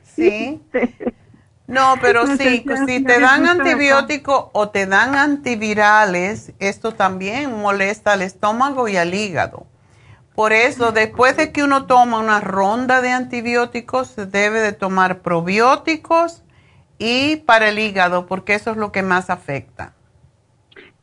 sí. 0.04 0.54
No, 1.68 1.96
pero 2.00 2.28
sí, 2.28 2.64
si 2.86 3.04
te 3.04 3.20
dan 3.20 3.48
antibiótico 3.48 4.52
o 4.54 4.70
te 4.70 4.86
dan 4.86 5.16
antivirales, 5.16 6.54
esto 6.60 6.92
también 6.92 7.60
molesta 7.60 8.14
al 8.14 8.22
estómago 8.22 8.88
y 8.88 8.98
al 8.98 9.14
hígado. 9.14 9.66
Por 10.36 10.54
eso, 10.54 10.92
después 10.92 11.38
de 11.38 11.52
que 11.52 11.64
uno 11.64 11.86
toma 11.88 12.20
una 12.20 12.40
ronda 12.40 13.02
de 13.02 13.12
antibióticos, 13.12 14.10
se 14.10 14.26
debe 14.28 14.60
de 14.60 14.74
tomar 14.74 15.20
probióticos 15.22 16.44
y 17.00 17.38
para 17.38 17.70
el 17.70 17.80
hígado, 17.80 18.28
porque 18.28 18.54
eso 18.54 18.72
es 18.72 18.78
lo 18.78 18.92
que 18.92 19.02
más 19.02 19.30
afecta. 19.30 19.94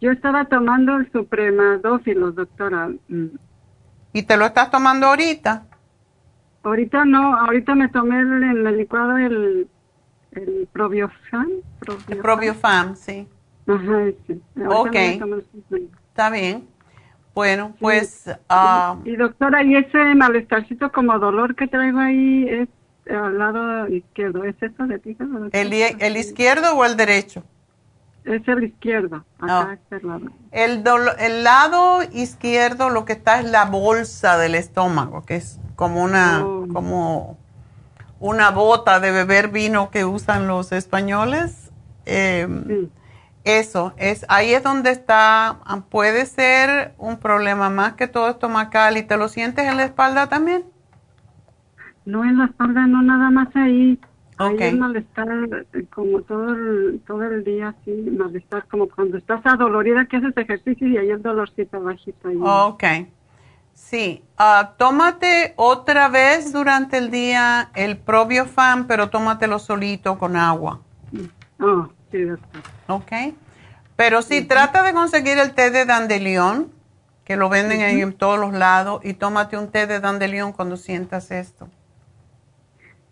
Yo 0.01 0.13
estaba 0.13 0.45
tomando 0.45 0.97
el 0.97 1.11
supremadófilo, 1.11 2.33
doctora. 2.33 2.91
¿Y 4.13 4.23
te 4.23 4.37
lo 4.37 4.47
estás 4.47 4.71
tomando 4.71 5.07
ahorita? 5.07 5.65
Ahorita 6.63 7.05
no, 7.05 7.37
ahorita 7.37 7.75
me 7.75 7.89
tomé 7.89 8.21
el, 8.21 8.67
el 8.67 8.77
licuado 8.77 9.17
el 9.17 9.69
el 10.33 10.69
Probiofam. 10.73 11.49
El 12.09 12.19
Probiofam, 12.19 12.97
sí. 12.97 13.29
Ajá, 13.67 14.05
sí. 14.27 14.41
Ok. 14.67 14.97
Está 16.09 16.31
bien. 16.31 16.67
Bueno, 17.35 17.75
pues... 17.81 18.31
Ah, 18.49 18.97
y, 19.05 19.17
doctora, 19.17 19.63
¿y 19.63 19.77
ese 19.77 20.15
malestarcito 20.15 20.93
como 20.93 21.19
dolor 21.19 21.55
que 21.55 21.67
traigo 21.67 21.99
ahí 21.99 22.47
es 22.47 22.69
al 23.11 23.39
lado 23.39 23.89
izquierdo? 23.89 24.45
¿Es 24.45 24.57
eso 24.61 24.87
de 24.87 24.99
ti? 24.99 25.17
¿El, 25.53 25.73
¿El 25.73 26.17
izquierdo 26.17 26.77
o 26.77 26.85
el 26.85 26.97
derecho? 26.97 27.43
Es 28.25 28.47
el 28.47 28.65
izquierdo. 28.65 29.25
Acá 29.41 29.73
este 29.75 30.07
lado. 30.07 30.27
El, 30.51 30.85
el 31.19 31.43
lado 31.43 32.03
izquierdo 32.13 32.91
lo 32.91 33.05
que 33.05 33.15
está 33.15 33.41
es 33.41 33.51
la 33.51 33.65
bolsa 33.65 34.37
del 34.37 34.55
estómago, 34.55 35.25
que 35.25 35.37
es 35.37 35.59
como 35.75 36.03
una... 36.03 36.45
Oh. 36.45 36.69
como 36.73 37.39
una 38.23 38.53
bota 38.53 39.01
de 39.01 39.11
beber 39.11 39.49
vino 39.49 39.91
que 39.91 40.05
usan 40.05 40.47
los 40.47 40.71
españoles. 40.71 41.73
Em, 42.07 42.89
eso, 43.43 43.93
es, 43.97 44.25
ahí 44.29 44.55
es 44.55 44.63
donde 44.63 44.91
está, 44.91 45.59
ah, 45.65 45.83
puede 45.91 46.25
ser 46.27 46.95
un 46.99 47.19
problema 47.19 47.69
más 47.69 47.95
que 47.95 48.07
todo 48.07 48.31
estomacal. 48.31 48.97
¿Y 48.97 49.03
te 49.03 49.17
lo 49.17 49.29
sientes 49.29 49.67
en 49.67 49.77
la 49.77 49.85
espalda 49.85 50.29
también? 50.29 50.63
No, 52.05 52.25
en 52.25 52.39
la 52.39 52.45
espalda, 52.45 52.87
no, 52.87 53.03
nada 53.03 53.29
más 53.31 53.49
ahí. 53.57 53.99
Ahí 54.39 54.57
es 54.59 54.79
malestar, 54.79 55.29
eh, 55.73 55.85
como 55.93 56.23
todo 56.23 56.55
el, 56.55 57.01
todo 57.05 57.25
el 57.25 57.43
día, 57.43 57.75
así, 57.81 57.91
malestar, 57.91 58.67
como 58.69 58.89
cuando 58.89 59.19
estás 59.19 59.45
adolorida 59.45 60.07
que 60.07 60.19
haces 60.19 60.37
ejercicio 60.37 60.87
y 60.87 60.97
ahí 60.97 61.11
el 61.11 61.23
dolorcito 61.23 61.81
bajito. 61.81 62.29
Ahí. 62.29 62.39
Ok. 62.41 62.85
Sí, 63.75 64.25
uh, 64.39 64.67
tómate 64.77 65.55
otra 65.57 66.09
vez 66.09 66.53
durante 66.53 66.99
el 66.99 67.11
día 67.11 67.71
el 67.75 67.99
probiofam, 67.99 68.87
pero 68.87 69.11
tómatelo 69.11 69.59
solito 69.59 70.19
con 70.19 70.37
agua. 70.37 70.81
Oh, 71.61 71.89
sí, 72.11 72.27
Ok. 72.89 73.13
Pero 73.97 74.23
sí, 74.23 74.43
trata 74.43 74.83
de 74.83 74.95
conseguir 74.95 75.39
el 75.39 75.53
té 75.53 75.71
de 75.71 75.85
dandelión, 75.85 76.73
que 77.25 77.37
lo 77.37 77.49
venden 77.49 77.81
en 77.81 78.13
todos 78.15 78.39
los 78.39 78.53
lados, 78.53 79.01
y 79.05 79.15
tómate 79.15 79.57
un 79.57 79.71
té 79.71 79.87
de 79.87 80.01
dandelión 80.01 80.53
cuando 80.53 80.77
sientas 80.77 81.31
esto. 81.31 81.69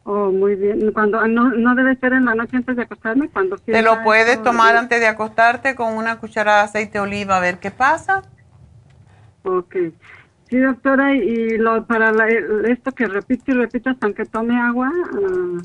Oh, 0.04 0.32
muy 0.32 0.54
bien. 0.54 0.92
Cuando 0.92 1.26
no, 1.28 1.50
no 1.50 1.74
debe 1.74 1.94
ser 1.96 2.14
en 2.14 2.24
la 2.24 2.34
noche 2.34 2.56
antes 2.56 2.74
de 2.74 2.82
acostarme, 2.82 3.28
cuando 3.28 3.56
Te 3.58 3.82
lo 3.82 4.02
puedes 4.02 4.42
tomar 4.42 4.76
antes 4.76 4.98
de 4.98 5.06
acostarte 5.06 5.74
con 5.74 5.96
una 5.96 6.18
cucharada 6.18 6.62
de 6.62 6.64
aceite 6.64 6.92
de 6.94 7.00
oliva 7.00 7.36
a 7.36 7.40
ver 7.40 7.58
qué 7.58 7.70
pasa. 7.70 8.22
Ok. 9.44 9.76
Sí, 10.50 10.58
doctora, 10.58 11.14
y 11.14 11.58
lo, 11.58 11.86
para 11.86 12.12
esto 12.68 12.90
que 12.90 13.06
repito 13.06 13.52
y 13.52 13.54
repito 13.54 13.90
hasta 13.90 14.12
que 14.12 14.24
tome 14.24 14.60
agua. 14.60 14.90
Uh... 15.12 15.60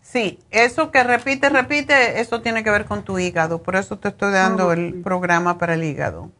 Sí, 0.00 0.38
eso 0.50 0.90
que 0.90 1.04
repite, 1.04 1.50
repite, 1.50 2.18
eso 2.20 2.40
tiene 2.40 2.64
que 2.64 2.70
ver 2.70 2.86
con 2.86 3.02
tu 3.02 3.18
hígado. 3.18 3.62
Por 3.62 3.76
eso 3.76 3.98
te 3.98 4.08
estoy 4.08 4.32
dando 4.32 4.72
el 4.72 5.02
programa 5.02 5.58
para 5.58 5.74
el 5.74 5.84
hígado. 5.84 6.30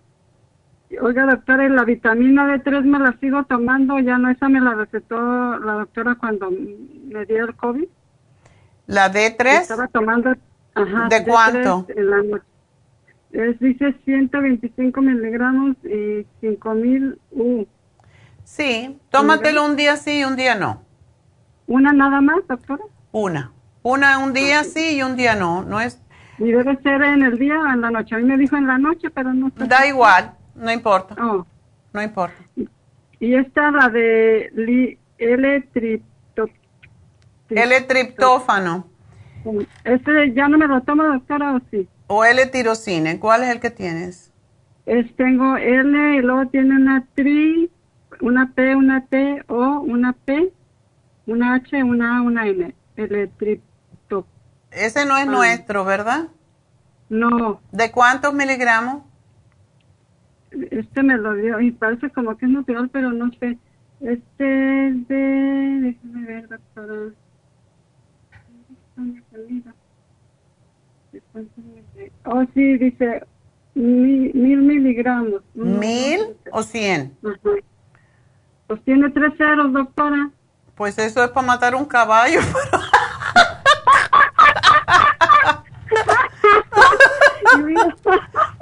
Oiga, 1.03 1.27
doctora, 1.27 1.67
¿y 1.67 1.69
la 1.69 1.85
vitamina 1.85 2.47
D3 2.47 2.83
me 2.85 2.99
la 2.99 3.13
sigo 3.19 3.45
tomando, 3.45 3.99
ya 3.99 4.17
no, 4.17 4.31
esa 4.31 4.49
me 4.49 4.61
la 4.61 4.75
recetó 4.75 5.17
la 5.59 5.73
doctora 5.73 6.15
cuando 6.15 6.51
me 6.51 7.27
dio 7.27 7.45
el 7.45 7.55
COVID. 7.57 7.89
¿La 8.87 9.13
D3? 9.13 9.61
Estaba 9.61 9.89
tomando, 9.89 10.35
ajá. 10.75 11.09
¿De 11.09 11.25
cuánto? 11.25 11.87
En 11.89 12.11
la 12.11 12.23
noche. 12.23 12.54
Es, 13.35 13.59
dice 13.59 13.93
125 14.05 15.01
miligramos 15.01 15.77
y 15.85 16.25
5000 16.41 17.19
U. 17.33 17.67
Sí, 18.45 18.97
tómatelo 19.11 19.65
un 19.65 19.75
día 19.75 19.97
sí 19.97 20.21
y 20.21 20.25
un 20.25 20.37
día 20.37 20.55
no. 20.55 20.83
¿Una 21.67 21.93
nada 21.93 22.21
más, 22.21 22.47
doctora? 22.47 22.85
Una. 23.11 23.51
Una 23.83 24.19
un 24.19 24.33
día 24.33 24.63
sí 24.63 24.99
y 24.99 25.03
un 25.03 25.17
día 25.17 25.35
no. 25.35 25.65
No 25.65 25.81
es. 25.81 26.01
Y 26.39 26.53
debe 26.53 26.77
ser 26.83 27.03
en 27.03 27.25
el 27.25 27.37
día 27.37 27.59
o 27.59 27.67
en 27.67 27.81
la 27.81 27.91
noche. 27.91 28.15
A 28.15 28.19
mí 28.19 28.25
me 28.25 28.37
dijo 28.37 28.57
en 28.57 28.69
la 28.69 28.79
noche, 28.79 29.11
pero 29.11 29.35
no 29.35 29.51
sé. 29.51 29.67
Da 29.67 29.85
igual, 29.85 30.35
no 30.55 30.71
importa. 30.71 31.17
Oh. 31.21 31.45
No 31.93 32.03
importa. 32.03 32.37
Y 33.19 33.35
esta 33.35 33.73
la 33.73 33.89
de 33.89 34.51
li, 34.55 34.97
L-tripto. 35.19 36.49
L-triptófano. 37.51 38.87
Este 39.83 40.33
ya 40.35 40.47
no 40.47 40.57
me 40.57 40.69
lo 40.69 40.81
tomo, 40.83 41.03
doctora, 41.03 41.57
o 41.57 41.61
sí. 41.73 41.89
O 42.07 42.25
L-tirocine. 42.25 43.19
¿Cuál 43.19 43.45
es 43.45 43.51
el 43.51 43.61
que 43.61 43.71
tienes? 43.71 44.33
Es, 44.87 45.15
tengo 45.17 45.57
L 45.57 46.17
y 46.17 46.21
luego 46.21 46.47
tiene 46.51 46.77
una 46.77 47.07
tri, 47.15 47.71
una 48.21 48.53
P, 48.53 48.77
una 48.77 49.07
T, 49.07 49.43
O, 49.49 49.81
una 49.81 50.13
P, 50.13 50.53
una 51.27 51.55
H, 51.55 51.83
una 51.83 52.19
A, 52.19 52.23
una 52.23 52.47
N. 52.47 52.75
L-tripto. 52.97 54.27
Ese 54.71 55.07
no 55.07 55.17
es 55.17 55.27
nuestro, 55.27 55.85
¿verdad? 55.85 56.29
No. 57.09 57.61
¿De 57.73 57.91
cuántos 57.91 58.35
miligramos? 58.35 59.03
Este 60.71 61.03
me 61.03 61.17
lo 61.17 61.35
dio 61.35 61.61
y 61.61 61.73
parece 61.73 62.11
como 62.11 62.37
que 62.37 62.47
es 62.47 62.53
natural, 62.53 62.89
pero 62.91 63.11
no 63.13 63.31
sé. 63.41 63.59
Este 64.01 64.89
es 64.89 65.09
de... 65.09 65.81
Déjame 65.81 66.27
ver, 66.27 66.49
doctora. 66.49 67.13
Oh, 72.25 72.45
sí, 72.55 72.79
dice 72.79 73.23
mil, 73.75 74.33
mil 74.35 74.59
miligramos. 74.63 75.43
¿Mil 75.55 76.37
o 76.53 76.63
cien? 76.63 77.17
Ajá. 77.25 77.57
Pues 78.67 78.83
tiene 78.85 79.11
tres 79.11 79.33
ceros, 79.37 79.73
doctora. 79.73 80.31
Pues 80.75 80.99
eso 80.99 81.23
es 81.23 81.31
para 81.31 81.47
matar 81.47 81.75
un 81.75 81.85
caballo. 81.85 82.41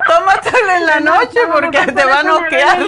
Tómatelo 0.07 0.71
en 0.77 0.87
la 0.87 1.01
noche 1.01 1.41
porque 1.53 1.93
te 1.93 2.05
va 2.05 2.21
a 2.21 2.23
noquear. 2.23 2.79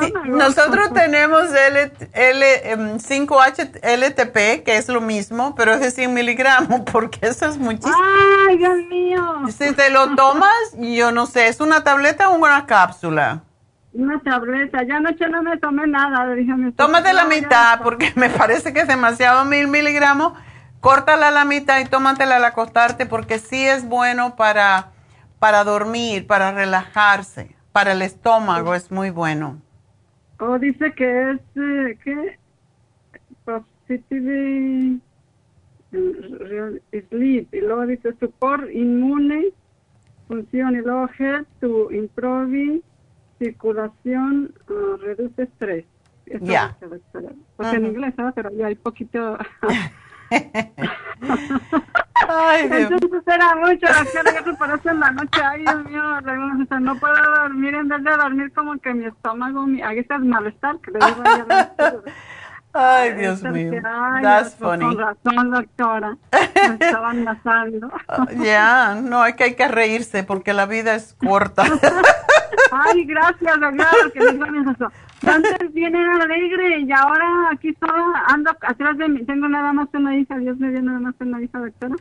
Sí, 0.00 0.12
nosotros 0.26 0.92
tenemos 0.92 1.54
L, 1.54 1.92
L, 2.12 2.76
5H-LTP, 2.98 4.64
que 4.64 4.76
es 4.76 4.88
lo 4.88 5.00
mismo, 5.00 5.54
pero 5.54 5.72
es 5.72 5.80
de 5.80 5.90
100 5.92 6.12
miligramos, 6.12 6.80
porque 6.92 7.20
eso 7.22 7.46
es 7.46 7.58
muchísimo. 7.58 7.94
¡Ay, 8.48 8.58
Dios 8.58 8.76
mío! 8.88 9.42
Si 9.56 9.72
te 9.72 9.90
lo 9.90 10.16
tomas, 10.16 10.52
yo 10.76 11.12
no 11.12 11.26
sé, 11.26 11.48
¿es 11.48 11.60
una 11.60 11.84
tableta 11.84 12.28
o 12.30 12.36
una 12.36 12.66
cápsula? 12.66 13.42
Una 13.92 14.20
tableta. 14.20 14.82
Ya 14.82 14.96
anoche 14.96 15.26
no 15.28 15.42
me 15.42 15.56
tomé 15.56 15.86
nada. 15.86 16.26
Déjame 16.26 16.72
Tómate 16.72 17.12
la 17.12 17.24
mitad, 17.24 17.80
porque 17.82 18.12
me 18.16 18.28
parece 18.28 18.72
que 18.72 18.80
es 18.80 18.88
demasiado 18.88 19.44
mil 19.44 19.68
miligramos. 19.68 20.34
Córtala 20.80 21.28
a 21.28 21.30
la 21.30 21.44
mitad 21.44 21.78
y 21.80 21.86
tómatela 21.86 22.36
al 22.36 22.44
acostarte, 22.44 23.06
porque 23.06 23.38
sí 23.38 23.66
es 23.66 23.88
bueno 23.88 24.36
para, 24.36 24.88
para 25.38 25.64
dormir, 25.64 26.26
para 26.26 26.52
relajarse. 26.52 27.55
Para 27.76 27.92
el 27.92 28.00
estómago 28.00 28.74
es 28.74 28.90
muy 28.90 29.10
bueno. 29.10 29.60
Oh, 30.40 30.58
dice 30.58 30.94
que 30.94 31.32
es, 31.32 31.40
eh, 31.56 31.98
¿qué? 32.02 32.38
Positive 33.44 34.98
real 35.92 36.80
sleep. 37.10 37.52
Y 37.52 37.60
luego 37.60 37.84
dice 37.84 38.14
support 38.18 38.70
inmune, 38.72 39.52
función. 40.26 40.74
Y 40.74 40.78
luego 40.78 41.06
head 41.18 41.44
to 41.60 41.92
improve 41.92 42.80
circulación, 43.38 44.54
uh, 44.70 44.96
reduce 44.96 45.42
estrés. 45.42 45.84
Ya. 46.40 46.74
doctora. 46.80 47.34
Pues 47.58 47.74
en 47.74 47.84
Ujú. 47.84 47.92
inglés, 47.92 48.14
¿sabes? 48.16 48.32
Pero 48.34 48.52
ya 48.52 48.68
hay 48.68 48.76
poquito... 48.76 49.36
Ay, 52.28 52.68
Dios. 52.68 52.90
Entonces 52.90 53.22
era 53.26 53.54
mucho, 53.54 53.86
por 54.58 54.70
eso 54.70 54.90
en 54.90 55.00
la 55.00 55.10
noche, 55.12 55.40
ay 55.42 55.62
Dios 55.62 55.84
mío, 55.84 56.02
no 56.80 56.96
puedo 56.96 57.14
dormir, 57.14 57.74
en 57.74 57.88
vez 57.88 58.02
de 58.02 58.10
dormir 58.10 58.52
como 58.52 58.78
que 58.78 58.94
mi 58.94 59.06
estómago, 59.06 59.66
mi, 59.66 59.82
ahí 59.82 59.98
está 59.98 60.16
el 60.16 60.24
malestar, 60.24 60.78
que 60.80 60.90
le 60.92 60.98
digo. 60.98 61.22
Ay, 62.78 63.14
Dios 63.14 63.42
mío. 63.42 63.72
ay, 63.84 64.22
That's 64.22 64.54
pues, 64.56 64.78
funny. 64.78 64.84
Con 64.84 64.98
razón, 64.98 65.50
doctora. 65.50 66.16
Me 66.54 66.74
estaban 66.74 67.24
matando. 67.24 67.90
Ya, 68.44 68.94
no, 68.94 69.24
es 69.24 69.34
que 69.34 69.44
hay 69.44 69.54
que 69.54 69.66
reírse 69.66 70.24
porque 70.24 70.52
la 70.52 70.66
vida 70.66 70.94
es 70.94 71.14
corta. 71.14 71.62
Ay, 72.72 73.06
gracias, 73.06 73.60
doctora, 73.60 74.12
que 74.12 74.32
me 74.32 74.70
eso. 74.72 74.92
Antes 75.24 75.72
bien 75.72 75.94
era 75.94 76.16
alegre 76.16 76.80
y 76.80 76.92
ahora 76.92 77.50
aquí 77.52 77.74
sola 77.80 78.24
ando 78.28 78.50
atrás 78.60 78.98
de 78.98 79.08
mí. 79.08 79.24
Tengo 79.24 79.48
nada 79.48 79.72
más 79.72 79.88
una 79.92 80.16
hija, 80.16 80.36
Dios 80.38 80.58
me 80.58 80.70
dio 80.70 80.82
nada 80.82 81.00
más 81.00 81.14
una 81.20 81.40
hija, 81.42 81.58
doctora. 81.58 81.96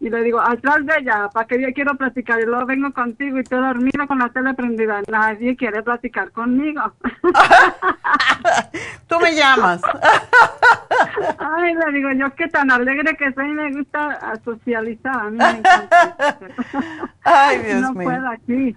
Y 0.00 0.10
le 0.10 0.20
digo, 0.24 0.40
atrás 0.40 0.84
de 0.84 0.92
ella, 0.98 1.28
para 1.32 1.46
que 1.46 1.62
yo 1.62 1.68
quiero 1.72 1.94
platicar. 1.96 2.40
Y 2.40 2.44
luego 2.44 2.66
vengo 2.66 2.92
contigo 2.92 3.38
y 3.38 3.44
te 3.44 3.54
dormido 3.54 4.04
con 4.08 4.18
la 4.18 4.30
tele 4.30 4.52
prendida. 4.52 5.00
Nadie 5.08 5.56
quiere 5.56 5.80
platicar 5.80 6.32
conmigo. 6.32 6.82
Tú 9.06 9.20
me 9.20 9.32
llamas. 9.36 9.80
Ay, 11.38 11.74
le 11.74 11.92
digo, 11.92 12.10
yo 12.12 12.34
que 12.34 12.48
tan 12.48 12.72
alegre 12.72 13.16
que 13.16 13.32
soy, 13.32 13.48
me 13.50 13.72
gusta 13.72 14.40
socializar. 14.44 15.14
A 15.14 15.30
mí 15.30 15.38
me 15.38 15.50
encanta. 15.50 16.38
Ay, 17.22 17.58
Dios 17.64 17.80
no 17.82 17.92
mío. 17.92 18.02
puedo 18.02 18.28
aquí. 18.28 18.76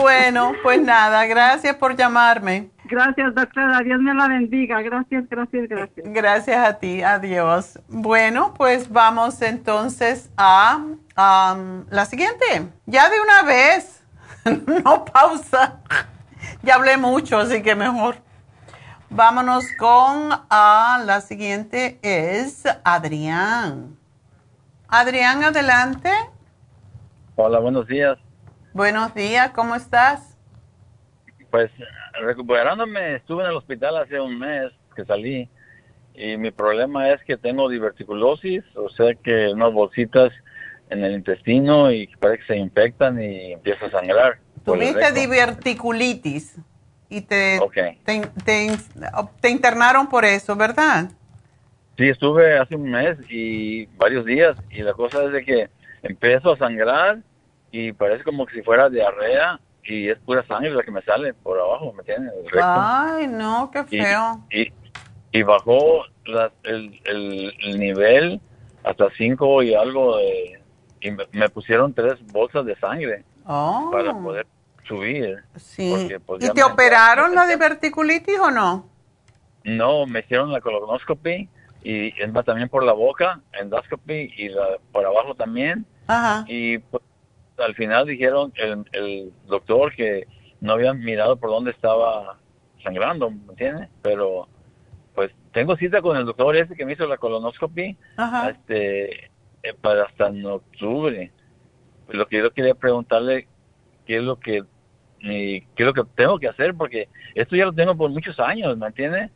Bueno, 0.00 0.52
pues 0.64 0.82
nada, 0.82 1.26
gracias 1.26 1.76
por 1.76 1.94
llamarme. 1.94 2.70
Gracias, 2.90 3.34
doctora. 3.36 3.78
Dios 3.84 4.00
me 4.00 4.12
la 4.12 4.26
bendiga. 4.26 4.82
Gracias, 4.82 5.28
gracias, 5.28 5.68
gracias. 5.68 6.12
Gracias 6.12 6.68
a 6.68 6.78
ti, 6.78 7.02
adiós. 7.02 7.78
Bueno, 7.86 8.52
pues 8.56 8.90
vamos 8.90 9.40
entonces 9.42 10.28
a 10.36 10.84
la 11.16 12.04
siguiente. 12.06 12.66
Ya 12.86 13.08
de 13.08 13.20
una 13.20 13.42
vez, 13.44 14.02
no 14.84 15.04
pausa. 15.04 15.78
Ya 16.62 16.74
hablé 16.74 16.96
mucho, 16.96 17.38
así 17.38 17.62
que 17.62 17.76
mejor. 17.76 18.16
Vámonos 19.08 19.64
con 19.78 20.30
a 20.50 21.00
la 21.04 21.20
siguiente 21.20 22.00
es 22.02 22.64
Adrián. 22.82 23.96
Adrián, 24.88 25.44
adelante. 25.44 26.10
Hola, 27.36 27.60
buenos 27.60 27.86
días. 27.86 28.18
Buenos 28.72 29.14
días, 29.14 29.52
¿cómo 29.52 29.76
estás? 29.76 30.29
Pues 31.50 31.70
recuperándome, 32.20 33.16
estuve 33.16 33.42
en 33.44 33.50
el 33.50 33.56
hospital 33.56 33.96
hace 33.96 34.20
un 34.20 34.38
mes 34.38 34.70
que 34.94 35.04
salí 35.04 35.48
y 36.14 36.36
mi 36.36 36.50
problema 36.50 37.10
es 37.10 37.22
que 37.24 37.36
tengo 37.36 37.68
diverticulosis, 37.68 38.62
o 38.76 38.88
sea 38.90 39.14
que 39.14 39.48
unas 39.48 39.72
bolsitas 39.72 40.32
en 40.90 41.04
el 41.04 41.12
intestino 41.12 41.90
y 41.90 42.06
parece 42.18 42.40
que 42.46 42.52
se 42.54 42.58
infectan 42.58 43.22
y 43.22 43.52
empieza 43.52 43.86
a 43.86 43.90
sangrar. 43.90 44.38
Tuviste 44.64 45.12
diverticulitis 45.12 46.56
y 47.08 47.22
te, 47.22 47.58
te, 48.04 48.20
te- 48.44 48.76
te 49.40 49.48
internaron 49.50 50.08
por 50.08 50.24
eso, 50.24 50.54
¿verdad? 50.56 51.10
Sí, 51.96 52.08
estuve 52.08 52.58
hace 52.58 52.76
un 52.76 52.90
mes 52.90 53.18
y 53.28 53.86
varios 53.96 54.24
días 54.24 54.56
y 54.70 54.82
la 54.82 54.92
cosa 54.94 55.24
es 55.24 55.32
de 55.32 55.44
que 55.44 55.70
empiezo 56.02 56.52
a 56.52 56.56
sangrar 56.58 57.18
y 57.70 57.92
parece 57.92 58.24
como 58.24 58.46
que 58.46 58.54
si 58.56 58.62
fuera 58.62 58.88
diarrea 58.88 59.60
y 59.84 60.08
es 60.08 60.18
pura 60.18 60.46
sangre 60.46 60.70
la 60.70 60.82
que 60.82 60.90
me 60.90 61.02
sale 61.02 61.34
por 61.34 61.58
abajo, 61.58 61.92
¿me 61.92 62.00
entiendes? 62.00 62.32
Ay, 62.62 63.26
no, 63.26 63.70
qué 63.72 63.84
feo. 63.84 64.40
y, 64.50 64.72
y 65.32 65.42
bajó 65.42 66.04
la- 66.26 66.52
el, 66.64 67.00
el, 67.04 67.54
el 67.62 67.78
nivel 67.78 68.40
hasta 68.84 69.08
5 69.16 69.62
y 69.62 69.74
algo 69.74 70.16
de, 70.18 70.62
y 71.00 71.10
me, 71.10 71.24
me 71.32 71.48
pusieron 71.48 71.92
tres 71.94 72.14
bolsas 72.32 72.64
de 72.66 72.76
sangre 72.76 73.24
Oh, 73.46 73.88
para 73.90 74.12
poder 74.12 74.46
subir. 74.86 75.42
sí. 75.56 75.90
porque, 75.90 76.20
pues, 76.20 76.44
¿Y 76.44 76.50
te 76.50 76.62
operaron 76.62 77.34
la 77.34 77.46
diverticulitis 77.46 78.38
o 78.38 78.50
no? 78.50 78.88
No, 79.64 80.06
me 80.06 80.20
hicieron 80.20 80.52
la 80.52 80.60
colonoscopy 80.60 81.48
y 81.82 82.12
también 82.44 82.68
por 82.68 82.84
la 82.84 82.92
boca, 82.92 83.40
endoscopy 83.52 84.32
y 84.36 84.48
la, 84.50 84.78
por 84.92 85.04
abajo 85.04 85.34
también. 85.34 85.86
Ajá. 86.06 86.44
Y 86.48 86.78
pues, 86.78 87.02
al 87.60 87.74
final 87.74 88.06
dijeron 88.06 88.52
el, 88.56 88.84
el 88.92 89.32
doctor 89.46 89.94
que 89.94 90.26
no 90.60 90.72
habían 90.72 91.00
mirado 91.00 91.36
por 91.36 91.50
dónde 91.50 91.70
estaba 91.70 92.38
sangrando, 92.82 93.30
¿me 93.30 93.50
entiendes? 93.50 93.88
Pero 94.02 94.48
pues 95.14 95.30
tengo 95.52 95.76
cita 95.76 96.00
con 96.02 96.16
el 96.16 96.24
doctor 96.24 96.56
ese 96.56 96.74
que 96.74 96.84
me 96.84 96.92
hizo 96.92 97.06
la 97.06 97.18
colonoscopia 97.18 97.96
este 98.48 99.24
eh, 99.62 99.74
para 99.80 100.04
hasta 100.04 100.28
en 100.28 100.44
octubre. 100.46 101.32
Lo 102.08 102.26
que 102.26 102.38
yo 102.38 102.50
quería 102.52 102.74
preguntarle 102.74 103.46
qué 104.06 104.16
es 104.16 104.22
lo 104.22 104.38
que 104.38 104.64
qué 105.20 105.64
es 105.76 105.86
lo 105.86 105.92
que 105.92 106.04
tengo 106.14 106.38
que 106.38 106.48
hacer 106.48 106.74
porque 106.74 107.08
esto 107.34 107.54
ya 107.54 107.66
lo 107.66 107.74
tengo 107.74 107.94
por 107.94 108.10
muchos 108.10 108.40
años 108.40 108.74
me 108.78 108.86
entiende 108.86 109.28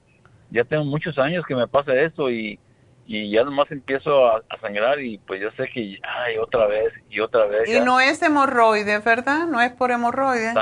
ya 0.51 0.65
tengo 0.65 0.85
muchos 0.85 1.19
años 1.19 1.45
que 1.45 1.55
me 1.55 1.69
pasa 1.69 1.95
esto 1.95 2.31
y 2.31 2.59
y 3.07 3.31
ya 3.31 3.45
nomás 3.45 3.71
empiezo 3.71 4.27
a, 4.27 4.43
sangrar 4.61 5.01
y 5.01 5.19
pues 5.19 5.41
yo 5.41 5.51
sé 5.53 5.69
que 5.69 5.99
ay 6.03 6.39
otra 6.39 6.67
vez 6.67 6.93
y 7.11 7.21
otra 7.21 7.47
vez 7.47 7.69
y 7.69 7.81
no 7.81 8.01
es 8.01 8.23
hemorroide 8.23 8.99
verdad 9.01 9.47
no 9.47 9.61
es 9.61 9.73
por 9.73 9.91
hemorroide. 9.91 10.55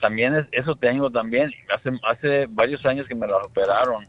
También 0.00 0.34
es, 0.34 0.46
eso 0.52 0.76
tengo 0.76 1.10
también 1.10 1.50
hace 1.74 1.90
hace 2.02 2.46
varios 2.48 2.84
años 2.84 3.06
que 3.08 3.14
me 3.14 3.26
lo 3.26 3.38
operaron 3.38 4.06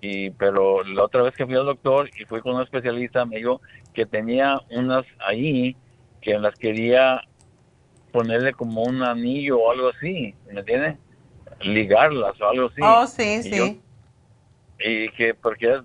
y 0.00 0.30
pero 0.30 0.84
la 0.84 1.04
otra 1.04 1.22
vez 1.22 1.34
que 1.34 1.46
fui 1.46 1.54
al 1.54 1.66
doctor 1.66 2.10
y 2.18 2.24
fui 2.24 2.40
con 2.40 2.56
un 2.56 2.62
especialista 2.62 3.24
me 3.24 3.36
dijo 3.36 3.60
que 3.94 4.04
tenía 4.04 4.60
unas 4.70 5.06
ahí 5.20 5.76
que 6.20 6.38
las 6.38 6.54
quería 6.56 7.22
ponerle 8.12 8.52
como 8.52 8.82
un 8.82 9.02
anillo 9.02 9.58
o 9.58 9.70
algo 9.70 9.88
así 9.88 10.34
¿me 10.52 10.60
entiendes? 10.60 10.96
ligarlas 11.60 12.40
o 12.40 12.48
algo 12.48 12.66
así. 12.66 12.80
Oh 12.82 13.06
sí 13.06 13.42
sí. 13.42 13.80
y 14.80 15.08
que 15.10 15.34
porque 15.34 15.80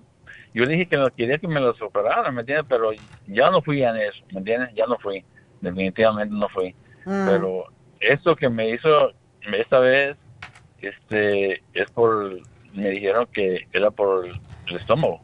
yo 0.54 0.66
dije 0.66 0.86
que 0.86 0.96
no 0.96 1.10
quería 1.10 1.38
que 1.38 1.48
me 1.48 1.60
las 1.60 1.82
operaran, 1.82 2.32
¿me 2.32 2.42
entiendes? 2.42 2.66
Pero 2.68 2.92
ya 3.26 3.50
no 3.50 3.60
fui 3.60 3.82
en 3.82 3.96
eso, 3.96 4.24
¿me 4.32 4.38
entiendes? 4.38 4.70
Ya 4.74 4.86
no 4.86 4.96
fui, 4.98 5.24
definitivamente 5.60 6.32
no 6.32 6.48
fui. 6.48 6.74
Mm. 7.04 7.26
Pero 7.26 7.64
esto 7.98 8.36
que 8.36 8.48
me 8.48 8.70
hizo 8.70 9.12
esta 9.52 9.80
vez, 9.80 10.16
este, 10.80 11.62
es 11.72 11.90
por, 11.90 12.40
me 12.72 12.90
dijeron 12.90 13.26
que 13.32 13.66
era 13.72 13.90
por 13.90 14.26
el 14.26 14.76
estómago, 14.76 15.20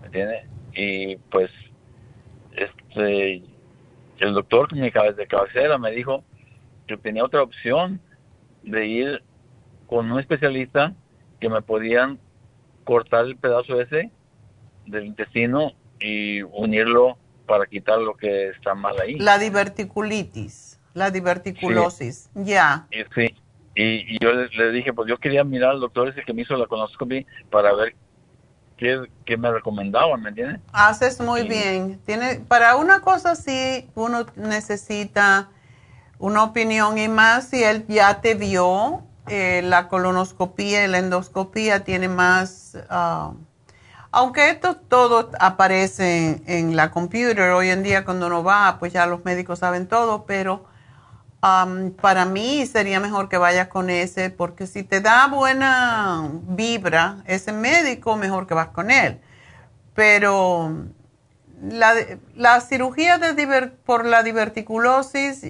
¿me 0.00 0.06
entiendes? 0.06 0.46
Y 0.72 1.16
pues, 1.30 1.50
este, 2.52 3.42
el 4.18 4.32
doctor 4.32 4.72
de 4.72 5.26
cabecera 5.26 5.76
me 5.76 5.90
dijo 5.90 6.24
que 6.86 6.96
tenía 6.96 7.24
otra 7.24 7.42
opción 7.42 8.00
de 8.62 8.86
ir 8.86 9.22
con 9.86 10.10
un 10.10 10.18
especialista 10.18 10.94
que 11.38 11.50
me 11.50 11.60
podían 11.60 12.18
cortar 12.84 13.26
el 13.26 13.36
pedazo 13.36 13.80
ese 13.80 14.10
del 14.86 15.06
intestino 15.06 15.72
y 16.00 16.42
unirlo 16.42 17.16
para 17.46 17.66
quitar 17.66 17.98
lo 17.98 18.16
que 18.16 18.48
está 18.48 18.74
mal 18.74 18.98
ahí. 19.00 19.16
La 19.18 19.38
diverticulitis, 19.38 20.80
la 20.94 21.10
diverticulosis, 21.10 22.30
ya. 22.34 22.86
Sí, 23.14 23.34
y, 23.74 24.18
yo 24.22 24.32
le, 24.32 24.72
dije, 24.72 24.92
pues 24.92 25.08
yo 25.08 25.18
quería 25.18 25.44
mirar 25.44 25.72
al 25.72 25.80
doctor 25.80 26.08
ese 26.08 26.22
que 26.22 26.32
me 26.32 26.42
hizo 26.42 26.56
la 26.56 26.66
colonoscopia 26.66 27.24
para 27.50 27.74
ver 27.74 27.94
qué, 28.76 29.08
qué 29.24 29.36
me 29.36 29.50
recomendaban, 29.50 30.22
¿me 30.22 30.28
entiendes? 30.30 30.60
Haces 30.72 31.20
muy 31.20 31.46
bien. 31.48 32.00
Tiene, 32.06 32.40
para 32.46 32.76
una 32.76 33.00
cosa 33.00 33.34
sí, 33.34 33.88
uno 33.94 34.26
necesita 34.36 35.50
una 36.18 36.44
opinión 36.44 36.96
y 36.98 37.08
más 37.08 37.48
si 37.48 37.62
él 37.62 37.84
ya 37.88 38.20
te 38.20 38.34
vio 38.34 39.02
eh, 39.26 39.62
la 39.64 39.88
colonoscopia 39.88 40.84
y 40.84 40.88
la 40.88 40.98
endoscopia 40.98 41.84
tiene 41.84 42.08
más... 42.08 42.78
Ah, 42.88 43.32
aunque 44.14 44.48
esto 44.48 44.76
todo 44.76 45.30
aparece 45.40 46.40
en 46.46 46.76
la 46.76 46.92
computer, 46.92 47.50
hoy 47.50 47.70
en 47.70 47.82
día 47.82 48.04
cuando 48.04 48.28
uno 48.28 48.44
va, 48.44 48.78
pues 48.78 48.92
ya 48.92 49.06
los 49.06 49.24
médicos 49.24 49.58
saben 49.58 49.88
todo, 49.88 50.24
pero 50.24 50.66
um, 51.42 51.90
para 51.90 52.24
mí 52.24 52.64
sería 52.64 53.00
mejor 53.00 53.28
que 53.28 53.38
vayas 53.38 53.66
con 53.66 53.90
ese, 53.90 54.30
porque 54.30 54.68
si 54.68 54.84
te 54.84 55.00
da 55.00 55.26
buena 55.26 56.30
vibra 56.46 57.24
ese 57.26 57.52
médico, 57.52 58.16
mejor 58.16 58.46
que 58.46 58.54
vas 58.54 58.68
con 58.68 58.92
él. 58.92 59.20
Pero 59.96 60.86
la, 61.60 61.94
la 62.36 62.60
cirugía 62.60 63.18
de 63.18 63.66
por 63.84 64.06
la 64.06 64.22
diverticulosis 64.22 65.42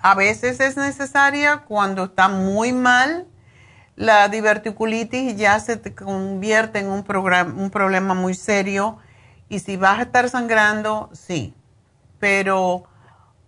a 0.00 0.14
veces 0.14 0.58
es 0.58 0.78
necesaria 0.78 1.64
cuando 1.68 2.04
está 2.04 2.28
muy 2.28 2.72
mal 2.72 3.26
la 3.96 4.28
diverticulitis 4.28 5.36
ya 5.36 5.58
se 5.60 5.76
te 5.76 5.94
convierte 5.94 6.78
en 6.78 6.88
un, 6.88 7.04
un 7.56 7.70
problema 7.70 8.14
muy 8.14 8.34
serio 8.34 8.98
y 9.48 9.58
si 9.58 9.76
vas 9.76 9.98
a 9.98 10.02
estar 10.02 10.28
sangrando, 10.28 11.10
sí, 11.12 11.54
pero 12.18 12.84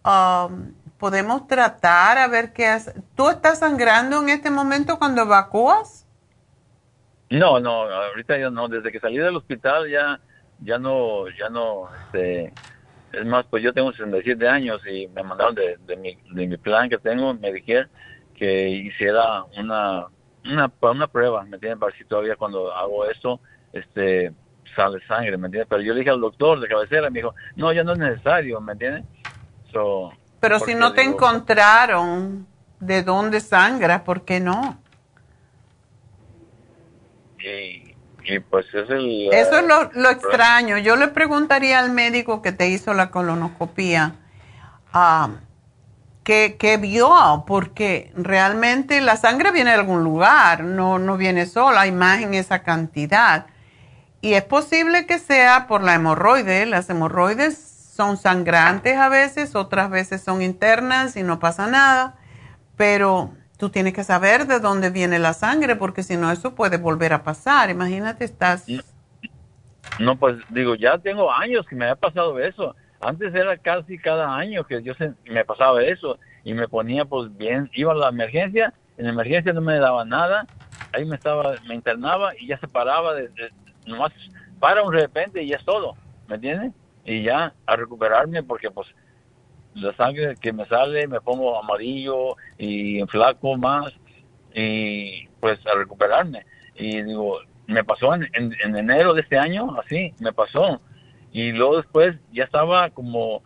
um, 0.04 0.74
podemos 0.98 1.46
tratar 1.46 2.18
a 2.18 2.28
ver 2.28 2.52
qué 2.52 2.66
hace. 2.66 2.94
¿Tú 3.14 3.30
estás 3.30 3.60
sangrando 3.60 4.20
en 4.20 4.28
este 4.28 4.50
momento 4.50 4.98
cuando 4.98 5.22
evacúas? 5.22 6.06
No, 7.30 7.58
no, 7.58 7.84
ahorita 7.90 8.36
yo 8.38 8.50
no, 8.50 8.68
desde 8.68 8.92
que 8.92 9.00
salí 9.00 9.16
del 9.16 9.36
hospital 9.36 9.88
ya 9.90 10.20
ya 10.60 10.78
no, 10.78 11.28
ya 11.38 11.48
no, 11.48 11.88
este, 12.04 12.52
es 13.12 13.26
más, 13.26 13.46
pues 13.46 13.62
yo 13.62 13.72
tengo 13.72 13.92
67 13.92 14.48
años 14.48 14.80
y 14.86 15.08
me 15.08 15.22
mandaron 15.22 15.54
de, 15.54 15.96
mi, 15.96 16.18
de 16.32 16.46
mi 16.46 16.56
plan 16.56 16.88
que 16.88 16.98
tengo, 16.98 17.34
Medicare, 17.34 17.88
que 18.34 18.68
hiciera 18.68 19.44
una 19.58 20.06
una, 20.44 20.70
una 20.80 21.06
prueba, 21.06 21.44
¿me 21.44 21.56
entiendes? 21.56 21.78
Para 21.78 21.96
si 21.96 22.04
todavía 22.04 22.36
cuando 22.36 22.72
hago 22.74 23.08
esto, 23.08 23.40
este, 23.72 24.32
sale 24.74 25.04
sangre, 25.06 25.36
¿me 25.36 25.46
entiendes? 25.46 25.68
Pero 25.68 25.82
yo 25.82 25.92
le 25.92 26.00
dije 26.00 26.10
al 26.10 26.20
doctor 26.20 26.60
de 26.60 26.68
cabecera, 26.68 27.10
me 27.10 27.20
dijo, 27.20 27.34
no, 27.56 27.72
ya 27.72 27.84
no 27.84 27.92
es 27.92 27.98
necesario, 27.98 28.60
¿me 28.60 28.72
entiendes? 28.72 29.04
Pero 30.40 30.60
si 30.60 30.74
no 30.74 30.92
te 30.92 31.02
encontraron 31.02 32.46
de 32.78 33.02
dónde 33.02 33.40
sangra, 33.40 34.04
¿por 34.04 34.24
qué 34.24 34.40
no? 34.40 34.78
Y, 37.38 38.38
pues 38.50 38.66
es 38.72 38.88
el... 38.88 39.28
Eso 39.32 39.58
es 39.58 39.66
lo, 39.66 39.90
lo 40.00 40.10
extraño. 40.10 40.78
Yo 40.78 40.96
le 40.96 41.08
preguntaría 41.08 41.78
al 41.78 41.90
médico 41.90 42.40
que 42.40 42.52
te 42.52 42.68
hizo 42.68 42.94
la 42.94 43.10
colonoscopía, 43.10 44.14
ah, 44.92 45.30
que, 46.24 46.78
vio, 46.80 47.44
porque 47.46 48.10
realmente 48.16 49.00
la 49.02 49.16
sangre 49.16 49.52
viene 49.52 49.70
de 49.70 49.76
algún 49.76 50.02
lugar, 50.02 50.64
no, 50.64 50.98
no 50.98 51.18
viene 51.18 51.44
sola, 51.44 51.82
hay 51.82 51.92
más 51.92 52.20
en 52.20 52.32
esa 52.32 52.62
cantidad. 52.62 53.46
Y 54.22 54.32
es 54.32 54.42
posible 54.42 55.06
que 55.06 55.18
sea 55.18 55.66
por 55.66 55.82
la 55.82 55.94
hemorroide, 55.94 56.64
las 56.64 56.88
hemorroides 56.88 57.58
son 57.94 58.16
sangrantes 58.16 58.96
a 58.96 59.10
veces, 59.10 59.54
otras 59.54 59.90
veces 59.90 60.22
son 60.22 60.40
internas 60.40 61.16
y 61.16 61.22
no 61.22 61.38
pasa 61.38 61.66
nada, 61.66 62.16
pero 62.76 63.32
tú 63.58 63.68
tienes 63.68 63.92
que 63.92 64.02
saber 64.02 64.46
de 64.46 64.60
dónde 64.60 64.88
viene 64.88 65.18
la 65.18 65.34
sangre, 65.34 65.76
porque 65.76 66.02
si 66.02 66.16
no, 66.16 66.32
eso 66.32 66.54
puede 66.54 66.78
volver 66.78 67.12
a 67.12 67.22
pasar. 67.22 67.68
Imagínate, 67.68 68.24
estás... 68.24 68.64
No, 70.00 70.16
pues 70.16 70.36
digo, 70.48 70.74
ya 70.74 70.96
tengo 70.98 71.30
años 71.30 71.66
que 71.68 71.76
me 71.76 71.88
ha 71.88 71.94
pasado 71.94 72.40
eso 72.40 72.74
antes 73.04 73.34
era 73.34 73.56
casi 73.58 73.98
cada 73.98 74.34
año 74.34 74.64
que 74.64 74.82
yo 74.82 74.94
me 75.24 75.44
pasaba 75.44 75.82
eso 75.82 76.18
y 76.42 76.54
me 76.54 76.68
ponía 76.68 77.04
pues 77.04 77.34
bien, 77.36 77.70
iba 77.74 77.92
a 77.92 77.96
la 77.96 78.08
emergencia, 78.08 78.72
en 78.96 79.06
la 79.06 79.12
emergencia 79.12 79.52
no 79.52 79.60
me 79.60 79.78
daba 79.78 80.04
nada, 80.04 80.46
ahí 80.92 81.04
me 81.04 81.16
estaba, 81.16 81.54
me 81.68 81.74
internaba 81.74 82.32
y 82.38 82.46
ya 82.46 82.58
se 82.58 82.68
paraba, 82.68 83.14
de, 83.14 83.30
nomás 83.86 84.12
para 84.58 84.82
un 84.82 84.92
repente 84.92 85.42
y 85.42 85.48
ya 85.48 85.56
es 85.56 85.64
todo, 85.64 85.94
¿me 86.28 86.36
entiendes? 86.36 86.72
Y 87.04 87.22
ya 87.22 87.52
a 87.66 87.76
recuperarme 87.76 88.42
porque 88.42 88.70
pues 88.70 88.88
la 89.74 89.94
sangre 89.96 90.36
que 90.40 90.52
me 90.52 90.64
sale 90.66 91.06
me 91.06 91.20
pongo 91.20 91.58
amarillo 91.58 92.36
y 92.56 93.02
flaco 93.06 93.56
más 93.56 93.92
y 94.54 95.26
pues 95.40 95.58
a 95.66 95.74
recuperarme. 95.76 96.46
Y 96.76 97.02
digo, 97.02 97.40
me 97.66 97.84
pasó 97.84 98.14
en 98.14 98.54
enero 98.60 99.12
de 99.12 99.20
este 99.20 99.36
año, 99.36 99.76
así, 99.78 100.14
me 100.20 100.32
pasó 100.32 100.80
y 101.34 101.50
luego 101.50 101.78
después 101.78 102.16
ya 102.32 102.44
estaba 102.44 102.88
como 102.90 103.42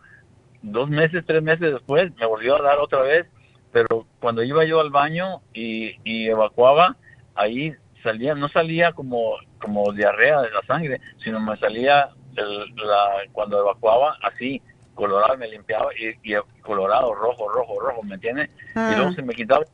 dos 0.61 0.89
meses, 0.89 1.25
tres 1.25 1.41
meses 1.41 1.73
después, 1.73 2.15
me 2.17 2.25
volvió 2.27 2.55
a 2.55 2.61
dar 2.61 2.77
otra 2.77 3.01
vez, 3.01 3.25
pero 3.71 4.05
cuando 4.19 4.43
iba 4.43 4.63
yo 4.63 4.79
al 4.79 4.91
baño 4.91 5.41
y, 5.53 5.97
evacuaba, 6.05 6.95
ahí 7.33 7.73
salía, 8.03 8.35
no 8.35 8.47
salía 8.47 8.91
como, 8.91 9.37
como 9.59 9.91
diarrea 9.91 10.43
de 10.43 10.51
la 10.51 10.61
sangre, 10.67 11.01
sino 11.23 11.39
me 11.39 11.57
salía 11.57 12.09
la, 12.35 13.07
cuando 13.31 13.59
evacuaba 13.59 14.15
así, 14.21 14.61
colorado, 14.93 15.35
me 15.37 15.47
limpiaba 15.47 15.89
y, 15.95 16.35
colorado, 16.61 17.15
rojo, 17.15 17.49
rojo, 17.49 17.79
rojo, 17.79 18.03
¿me 18.03 18.15
entiendes? 18.15 18.51
Y 18.75 18.95
luego 18.95 19.09
ah. 19.09 19.15
se 19.15 19.23
me 19.23 19.33
quitaba 19.33 19.65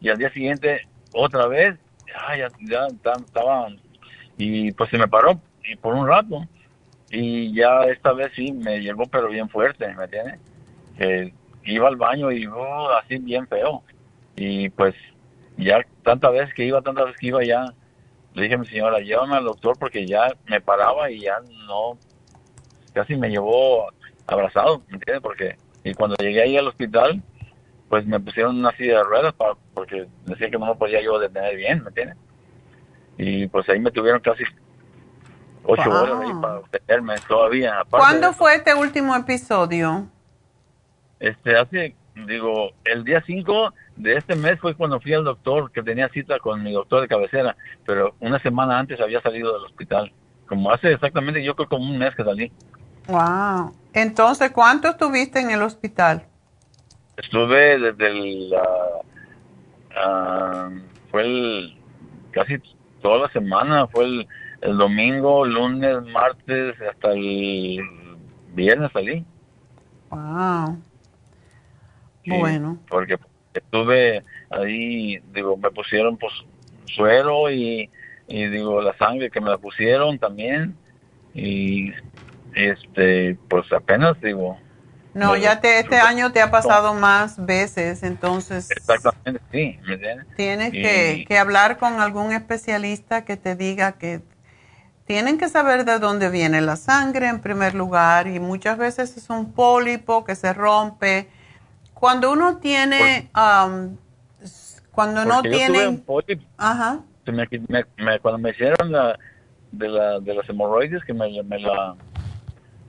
y 0.00 0.08
al 0.08 0.18
día 0.18 0.32
siguiente 0.32 0.88
otra 1.12 1.46
vez, 1.48 1.78
ya, 2.06 2.48
ya, 2.66 2.86
estaba, 2.86 3.68
y 4.38 4.72
pues 4.72 4.88
se 4.88 4.96
me 4.96 5.06
paró 5.06 5.38
y 5.64 5.76
por 5.76 5.94
un 5.94 6.08
rato 6.08 6.48
y 7.12 7.52
ya 7.54 7.84
esta 7.84 8.14
vez 8.14 8.32
sí 8.34 8.52
me 8.52 8.80
llegó 8.80 9.04
pero 9.04 9.28
bien 9.28 9.48
fuerte, 9.50 9.86
¿me 9.94 10.04
entiendes? 10.04 10.40
iba 11.64 11.86
al 11.86 11.96
baño 11.96 12.32
y 12.32 12.46
oh, 12.46 12.88
así 12.90 13.18
bien 13.18 13.46
feo. 13.46 13.82
Y 14.34 14.70
pues 14.70 14.94
ya 15.58 15.84
tantas 16.02 16.32
veces 16.32 16.54
que 16.54 16.64
iba, 16.64 16.80
tantas 16.80 17.04
veces 17.04 17.20
que 17.20 17.26
iba 17.28 17.44
ya, 17.44 17.66
le 18.32 18.42
dije 18.42 18.54
a 18.54 18.58
mi 18.58 18.66
señora, 18.66 18.98
llévame 19.00 19.36
al 19.36 19.44
doctor 19.44 19.78
porque 19.78 20.06
ya 20.06 20.34
me 20.46 20.60
paraba 20.60 21.10
y 21.10 21.20
ya 21.20 21.38
no, 21.68 21.98
casi 22.94 23.14
me 23.14 23.28
llevó 23.28 23.88
abrazado, 24.26 24.82
¿me 24.88 24.94
entiendes? 24.94 25.22
Porque, 25.22 25.56
y 25.84 25.92
cuando 25.92 26.16
llegué 26.16 26.42
ahí 26.42 26.56
al 26.56 26.68
hospital, 26.68 27.22
pues 27.90 28.06
me 28.06 28.18
pusieron 28.20 28.58
una 28.58 28.74
silla 28.76 28.98
de 28.98 29.04
ruedas 29.04 29.34
para, 29.34 29.54
porque 29.74 30.06
decía 30.24 30.50
que 30.50 30.58
no 30.58 30.66
me 30.66 30.74
podía 30.76 31.02
yo 31.02 31.18
detener 31.18 31.56
bien, 31.56 31.82
¿me 31.82 31.88
entiendes? 31.88 32.16
y 33.18 33.46
pues 33.48 33.68
ahí 33.68 33.78
me 33.78 33.90
tuvieron 33.90 34.20
casi 34.20 34.44
ocho 35.64 35.90
Wow. 35.90 36.02
horas 36.02 36.20
ahí 36.20 36.32
para 36.40 36.60
tenerme 36.70 37.14
todavía. 37.28 37.80
Aparte 37.80 37.96
¿Cuándo 37.96 38.32
fue 38.32 38.54
este 38.56 38.74
último 38.74 39.14
episodio? 39.14 40.08
Este, 41.20 41.56
hace, 41.56 41.94
digo, 42.26 42.70
el 42.84 43.04
día 43.04 43.22
5 43.24 43.72
de 43.96 44.16
este 44.16 44.34
mes 44.34 44.58
fue 44.60 44.74
cuando 44.74 45.00
fui 45.00 45.12
al 45.14 45.24
doctor, 45.24 45.70
que 45.70 45.82
tenía 45.82 46.08
cita 46.08 46.38
con 46.38 46.62
mi 46.62 46.72
doctor 46.72 47.02
de 47.02 47.08
cabecera, 47.08 47.56
pero 47.86 48.14
una 48.20 48.38
semana 48.40 48.78
antes 48.78 49.00
había 49.00 49.20
salido 49.20 49.52
del 49.54 49.64
hospital. 49.66 50.12
Como 50.48 50.70
hace 50.72 50.92
exactamente, 50.92 51.42
yo 51.42 51.54
creo 51.54 51.68
como 51.68 51.84
un 51.84 51.98
mes 51.98 52.14
que 52.14 52.24
salí. 52.24 52.52
Wow. 53.06 53.74
Entonces, 53.92 54.50
¿cuánto 54.50 54.88
estuviste 54.88 55.40
en 55.40 55.50
el 55.50 55.62
hospital? 55.62 56.26
Estuve 57.16 57.78
desde 57.78 58.06
el, 58.08 58.54
ah, 59.96 60.70
fue 61.10 61.22
el, 61.22 61.78
casi 62.32 62.58
toda 63.00 63.26
la 63.26 63.32
semana, 63.32 63.86
fue 63.86 64.04
el, 64.04 64.28
el 64.62 64.78
domingo, 64.78 65.44
lunes, 65.44 66.02
martes, 66.04 66.80
hasta 66.80 67.12
el 67.12 67.80
viernes 68.54 68.90
salí. 68.92 69.26
Wow. 70.10 70.82
Sí, 72.24 72.30
Bueno. 72.38 72.78
Porque 72.88 73.16
estuve 73.54 74.24
ahí, 74.50 75.18
digo, 75.32 75.56
me 75.56 75.70
pusieron 75.70 76.16
pues 76.18 76.32
suero 76.86 77.50
y, 77.50 77.90
y 78.28 78.46
digo, 78.48 78.80
la 78.82 78.96
sangre 78.96 79.30
que 79.30 79.40
me 79.40 79.50
la 79.50 79.58
pusieron 79.58 80.18
también. 80.18 80.76
Y 81.34 81.90
este, 82.54 83.38
pues 83.48 83.70
apenas 83.72 84.20
digo, 84.20 84.58
No, 85.14 85.36
ya 85.36 85.60
te, 85.60 85.78
este 85.78 85.98
año 86.00 86.32
te 86.32 86.40
ha 86.40 86.50
pasado 86.50 86.94
más 86.94 87.44
veces, 87.44 88.02
entonces 88.02 88.68
exactamente, 88.70 89.42
sí, 89.50 89.78
¿me 89.86 89.94
entiendes? 89.94 90.26
tienes 90.34 90.72
Y- 90.74 90.80
que, 90.82 91.24
que 91.26 91.38
hablar 91.38 91.78
con 91.78 92.00
algún 92.00 92.32
especialista 92.32 93.24
que 93.24 93.36
te 93.36 93.56
diga 93.56 93.92
que 93.98 94.22
tienen 95.06 95.38
que 95.38 95.48
saber 95.48 95.84
de 95.84 95.98
dónde 95.98 96.30
viene 96.30 96.60
la 96.60 96.76
sangre 96.76 97.28
en 97.28 97.40
primer 97.40 97.74
lugar 97.74 98.26
y 98.26 98.38
muchas 98.40 98.78
veces 98.78 99.16
es 99.16 99.28
un 99.30 99.52
pólipo 99.52 100.24
que 100.24 100.34
se 100.34 100.52
rompe. 100.52 101.28
Cuando 101.94 102.32
uno 102.32 102.58
tiene, 102.58 103.30
s- 104.42 104.80
cuando 104.92 105.24
no 105.24 105.36
Porque 105.36 105.50
yo 105.50 105.56
tuve 105.56 105.66
tiene, 105.66 105.88
un 105.88 106.00
pólipo, 106.00 106.42
ajá, 106.56 107.00
me- 107.26 107.48
me- 107.68 107.86
me- 107.96 108.18
cuando 108.20 108.38
me 108.38 108.50
hicieron 108.50 108.90
la, 108.90 109.18
de, 109.70 109.88
la, 109.88 110.20
de 110.20 110.34
las 110.34 110.48
hemorroides 110.48 111.04
que 111.04 111.14
me, 111.14 111.30
la, 111.30 111.94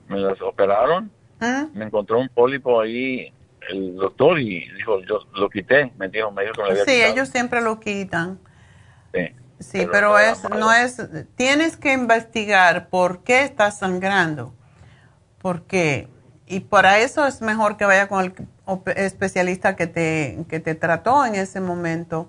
me 0.08 0.18
las 0.18 0.40
operaron, 0.42 1.10
¿Mm? 1.40 1.76
me 1.78 1.84
encontró 1.84 2.18
un 2.18 2.28
pólipo 2.28 2.80
ahí 2.80 3.32
el 3.68 3.96
doctor 3.96 4.38
y 4.38 4.68
dijo, 4.72 5.00
yo 5.02 5.20
lo 5.34 5.48
quité, 5.48 5.90
me 5.96 6.08
dijo, 6.08 6.30
me 6.30 6.42
dijo 6.42 6.54
que 6.54 6.62
me 6.62 6.68
había 6.70 6.84
sí, 6.84 6.92
quitado. 6.92 7.12
ellos 7.12 7.28
siempre 7.28 7.60
lo 7.62 7.80
quitan. 7.80 8.38
Sí. 9.14 9.20
Sí, 9.60 9.86
Pero 9.90 10.18
es, 10.18 10.42
no 10.50 10.72
es, 10.72 11.00
tienes 11.36 11.76
que 11.76 11.92
investigar 11.92 12.88
por 12.88 13.22
qué 13.22 13.42
estás 13.44 13.78
sangrando, 13.78 14.52
por 15.38 15.62
qué. 15.62 16.08
Y 16.46 16.60
para 16.60 16.98
eso 16.98 17.26
es 17.26 17.40
mejor 17.40 17.76
que 17.76 17.84
vaya 17.84 18.08
con 18.08 18.22
el 18.24 18.34
especialista 18.96 19.76
que 19.76 19.86
te, 19.86 20.44
que 20.48 20.60
te 20.60 20.74
trató 20.74 21.24
en 21.24 21.34
ese 21.36 21.60
momento. 21.60 22.28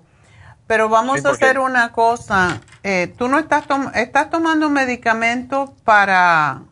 Pero 0.66 0.88
vamos 0.88 1.20
Sí, 1.20 1.28
a 1.28 1.30
hacer 1.30 1.58
una 1.58 1.92
cosa. 1.92 2.60
Eh, 2.82 3.12
¿Tú 3.18 3.28
no 3.28 3.38
estás, 3.38 3.66
tom- 3.66 3.90
estás 3.94 4.30
tomando 4.30 4.68
medicamento 4.70 5.74
para 5.84 6.62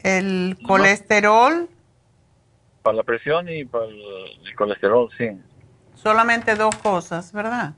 el 0.00 0.56
No. 0.60 0.66
colesterol? 0.68 1.68
Para 2.82 2.96
la 2.98 3.02
presión 3.02 3.48
y 3.48 3.64
para 3.64 3.86
el 3.86 4.54
colesterol, 4.56 5.10
sí. 5.18 5.28
Solamente 5.94 6.54
dos 6.54 6.76
cosas, 6.76 7.32
¿verdad? 7.32 7.74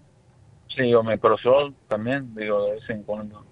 Sí, 0.74 0.94
omeprazol 0.94 1.74
también, 1.88 2.34
digo, 2.34 2.64
de 2.66 2.72
vez 2.72 2.90
en 2.90 3.02
cuando. 3.02 3.44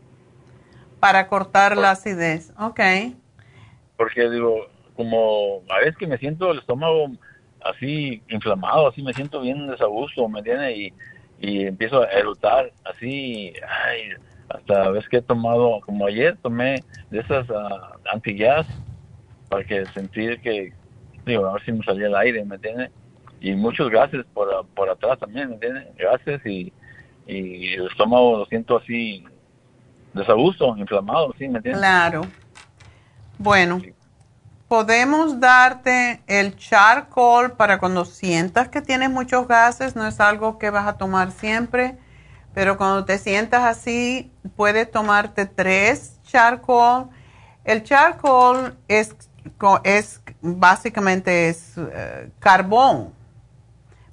Para 1.01 1.27
cortar 1.28 1.77
la 1.77 1.93
acidez. 1.93 2.53
Ok. 2.59 2.81
Porque, 3.97 4.31
digo, 4.31 4.66
como 4.97 5.62
a 5.69 5.78
veces 5.78 5.97
que 5.97 6.07
me 6.07 6.19
siento 6.19 6.51
el 6.53 6.59
estómago 6.59 7.11
así 7.65 8.23
inflamado, 8.28 8.89
así 8.89 9.03
me 9.03 9.12
siento 9.12 9.40
bien 9.40 9.66
desagusto, 9.66 10.28
¿me 10.28 10.39
entiendes? 10.39 10.77
Y, 10.77 10.93
y 11.40 11.66
empiezo 11.66 12.03
a 12.03 12.07
erutar 12.07 12.73
así, 12.85 13.53
ay, 13.86 14.11
hasta 14.49 14.85
a 14.85 14.90
veces 14.90 15.09
que 15.09 15.19
he 15.19 15.23
tomado, 15.23 15.81
como 15.85 16.07
ayer 16.07 16.36
tomé 16.40 16.82
de 17.11 17.20
esas 17.20 17.49
uh, 17.51 18.09
antigas 18.12 18.66
para 19.49 19.65
que 19.65 19.86
sentir 19.86 20.40
que, 20.40 20.73
digo, 21.27 21.47
a 21.47 21.55
ver 21.55 21.65
si 21.65 21.73
me 21.73 21.85
salía 21.85 22.07
el 22.07 22.16
aire, 22.16 22.45
¿me 22.45 22.57
entiendes? 22.57 22.90
Y 23.40 23.55
muchos 23.55 23.90
gases 23.90 24.24
por, 24.35 24.66
por 24.69 24.89
atrás 24.89 25.19
también, 25.19 25.49
¿me 25.49 25.55
entiendes? 25.55 25.86
Gases 25.97 26.45
y, 26.47 26.73
y 27.29 27.75
el 27.75 27.87
estómago 27.87 28.39
lo 28.39 28.47
siento 28.47 28.79
así 28.79 29.23
desagusto, 30.15 30.75
inflamado, 30.79 31.35
¿sí? 31.39 31.47
¿Me 31.47 31.59
entiendes? 31.59 31.79
Claro. 31.79 32.23
Bueno, 33.37 33.81
podemos 34.67 35.39
darte 35.39 36.23
el 36.27 36.57
charcoal 36.57 37.53
para 37.53 37.79
cuando 37.79 38.07
sientas 38.07 38.69
que 38.69 38.81
tienes 38.81 39.11
muchos 39.11 39.47
gases, 39.47 39.95
no 39.95 40.07
es 40.07 40.19
algo 40.21 40.59
que 40.59 40.71
vas 40.71 40.89
a 40.89 40.97
tomar 40.97 41.31
siempre, 41.31 41.99
pero 42.55 42.79
cuando 42.79 43.05
te 43.05 43.19
sientas 43.19 43.63
así, 43.63 44.33
puedes 44.57 44.91
tomarte 44.91 45.45
tres 45.45 46.19
charcoal. 46.25 47.11
El 47.63 47.85
charcoal 47.85 48.75
es, 48.89 49.15
es 49.85 50.23
básicamente 50.41 51.51
es 51.51 51.75
eh, 51.77 52.31
carbón 52.41 53.13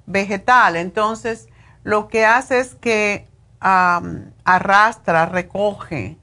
vegetal, 0.04 0.76
entonces 0.76 1.48
lo 1.86 2.08
que 2.08 2.26
hace 2.26 2.58
es 2.58 2.74
que 2.74 3.28
arrastra, 3.60 5.26
recoge 5.26 6.16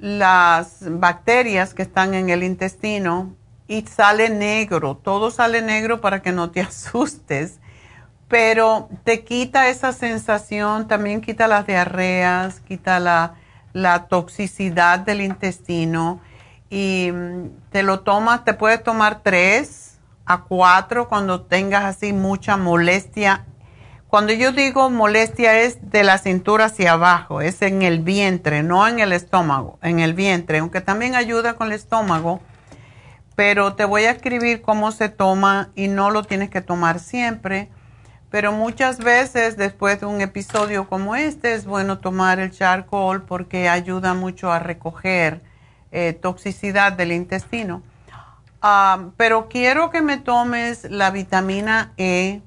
las 0.00 0.78
bacterias 0.80 1.72
que 1.72 1.82
están 1.82 2.14
en 2.14 2.30
el 2.30 2.42
intestino 2.42 3.36
y 3.68 3.82
sale 3.82 4.28
negro, 4.28 4.96
todo 4.96 5.30
sale 5.30 5.62
negro 5.62 6.00
para 6.00 6.20
que 6.20 6.32
no 6.32 6.50
te 6.50 6.60
asustes, 6.62 7.60
pero 8.26 8.88
te 9.04 9.22
quita 9.22 9.68
esa 9.68 9.92
sensación, 9.92 10.88
también 10.88 11.20
quita 11.20 11.46
las 11.46 11.64
diarreas, 11.64 12.58
quita 12.58 12.98
la, 12.98 13.34
la 13.72 14.08
toxicidad 14.08 14.98
del 14.98 15.20
intestino 15.20 16.20
y 16.70 17.12
mm, 17.12 17.50
te 17.70 17.84
lo 17.84 18.00
tomas, 18.00 18.44
te 18.44 18.52
puedes 18.52 18.82
tomar 18.82 19.20
tres 19.22 20.00
a 20.26 20.42
cuatro 20.42 21.08
cuando 21.08 21.42
tengas 21.42 21.84
así 21.84 22.12
mucha 22.12 22.56
molestia 22.56 23.46
cuando 24.14 24.32
yo 24.32 24.52
digo 24.52 24.90
molestia 24.90 25.62
es 25.62 25.90
de 25.90 26.04
la 26.04 26.18
cintura 26.18 26.66
hacia 26.66 26.92
abajo, 26.92 27.40
es 27.40 27.60
en 27.62 27.82
el 27.82 27.98
vientre, 27.98 28.62
no 28.62 28.86
en 28.86 29.00
el 29.00 29.12
estómago, 29.12 29.76
en 29.82 29.98
el 29.98 30.14
vientre, 30.14 30.58
aunque 30.58 30.80
también 30.80 31.16
ayuda 31.16 31.54
con 31.54 31.66
el 31.66 31.72
estómago, 31.72 32.40
pero 33.34 33.74
te 33.74 33.84
voy 33.84 34.04
a 34.04 34.12
escribir 34.12 34.62
cómo 34.62 34.92
se 34.92 35.08
toma 35.08 35.70
y 35.74 35.88
no 35.88 36.10
lo 36.10 36.22
tienes 36.22 36.48
que 36.48 36.60
tomar 36.60 37.00
siempre, 37.00 37.72
pero 38.30 38.52
muchas 38.52 38.98
veces 38.98 39.56
después 39.56 39.98
de 39.98 40.06
un 40.06 40.20
episodio 40.20 40.88
como 40.88 41.16
este 41.16 41.54
es 41.54 41.66
bueno 41.66 41.98
tomar 41.98 42.38
el 42.38 42.52
charcoal 42.52 43.22
porque 43.22 43.68
ayuda 43.68 44.14
mucho 44.14 44.52
a 44.52 44.60
recoger 44.60 45.42
eh, 45.90 46.12
toxicidad 46.12 46.92
del 46.92 47.10
intestino. 47.10 47.82
Ah, 48.62 49.08
pero 49.16 49.48
quiero 49.48 49.90
que 49.90 50.02
me 50.02 50.18
tomes 50.18 50.84
la 50.84 51.10
vitamina 51.10 51.94
E, 51.96 52.42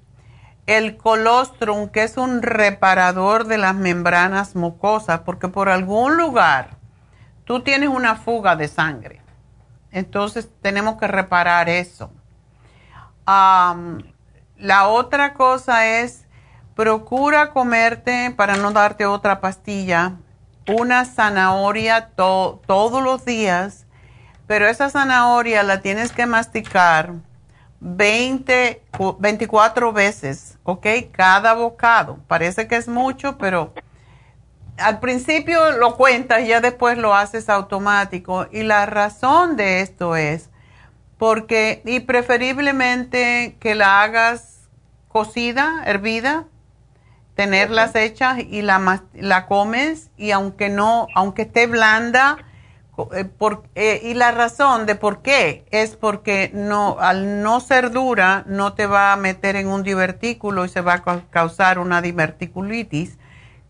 el 0.68 0.98
colostrum, 0.98 1.90
que 1.90 2.04
es 2.04 2.18
un 2.18 2.42
reparador 2.42 3.46
de 3.46 3.58
las 3.58 3.74
membranas 3.74 4.56
mucosas, 4.56 5.22
porque 5.22 5.48
por 5.48 5.70
algún 5.70 6.18
lugar 6.18 6.78
tú 7.46 7.62
tienes 7.62 7.90
una 7.90 8.16
fuga 8.16 8.56
de 8.56 8.68
sangre. 8.68 9.22
Entonces 9.92 10.50
tenemos 10.62 10.98
que 10.98 11.08
reparar 11.08 11.70
eso. 11.70 12.12
La 13.26 14.88
otra 14.88 15.34
cosa 15.34 15.88
es, 15.88 16.26
procura 16.76 17.52
comerte, 17.52 18.34
para 18.36 18.56
no 18.58 18.72
darte 18.72 19.06
otra 19.06 19.40
pastilla, 19.42 20.14
una 20.68 21.06
zanahoria 21.06 22.10
to- 22.10 22.62
todos 22.68 23.02
los 23.02 23.24
días, 23.26 23.86
pero 24.48 24.68
esa 24.68 24.90
zanahoria 24.90 25.64
la 25.64 25.82
tienes 25.82 26.12
que 26.12 26.26
masticar 26.26 27.14
20, 27.80 28.82
cu- 28.98 29.18
24 29.20 29.94
veces, 29.94 30.58
¿ok? 30.64 30.88
Cada 31.12 31.54
bocado. 31.54 32.20
Parece 32.28 32.68
que 32.68 32.76
es 32.76 32.88
mucho, 32.88 33.38
pero 33.38 33.74
al 34.78 35.00
principio 35.00 35.72
lo 35.72 35.96
cuentas 35.98 36.42
y 36.42 36.48
ya 36.48 36.62
después 36.62 36.98
lo 36.98 37.14
haces 37.16 37.50
automático. 37.50 38.48
Y 38.52 38.64
la 38.64 38.86
razón 38.86 39.56
de 39.58 39.82
esto 39.82 40.16
es 40.16 40.50
porque, 41.18 41.82
y 41.86 42.00
preferiblemente 42.02 43.58
que 43.60 43.76
la 43.76 44.02
hagas 44.04 44.70
cocida, 45.08 45.84
hervida, 45.86 46.46
tenerlas 47.36 47.96
hechas 47.96 48.40
y 48.40 48.62
la, 48.62 49.04
la 49.14 49.46
comes 49.46 50.10
y 50.18 50.32
aunque 50.32 50.70
no, 50.70 51.08
aunque 51.16 51.44
esté 51.44 51.68
blanda, 51.68 52.38
por- 53.06 53.64
eh, 53.76 54.02
y 54.04 54.16
la 54.16 54.32
razón 54.32 54.86
de 54.88 54.96
por 54.96 55.22
qué 55.22 55.66
es 55.72 55.96
porque 55.96 56.50
no, 56.54 56.98
al 57.00 57.44
no 57.44 57.60
ser 57.60 57.92
dura 57.92 58.44
no 58.48 58.74
te 58.74 58.88
va 58.88 59.14
a 59.14 59.18
meter 59.18 59.56
en 59.56 59.68
un 59.68 59.84
divertículo 59.84 60.66
y 60.66 60.70
se 60.70 60.82
va 60.82 60.94
a 60.96 61.04
ca- 61.04 61.22
causar 61.30 61.78
una 61.80 62.02
diverticulitis 62.02 63.18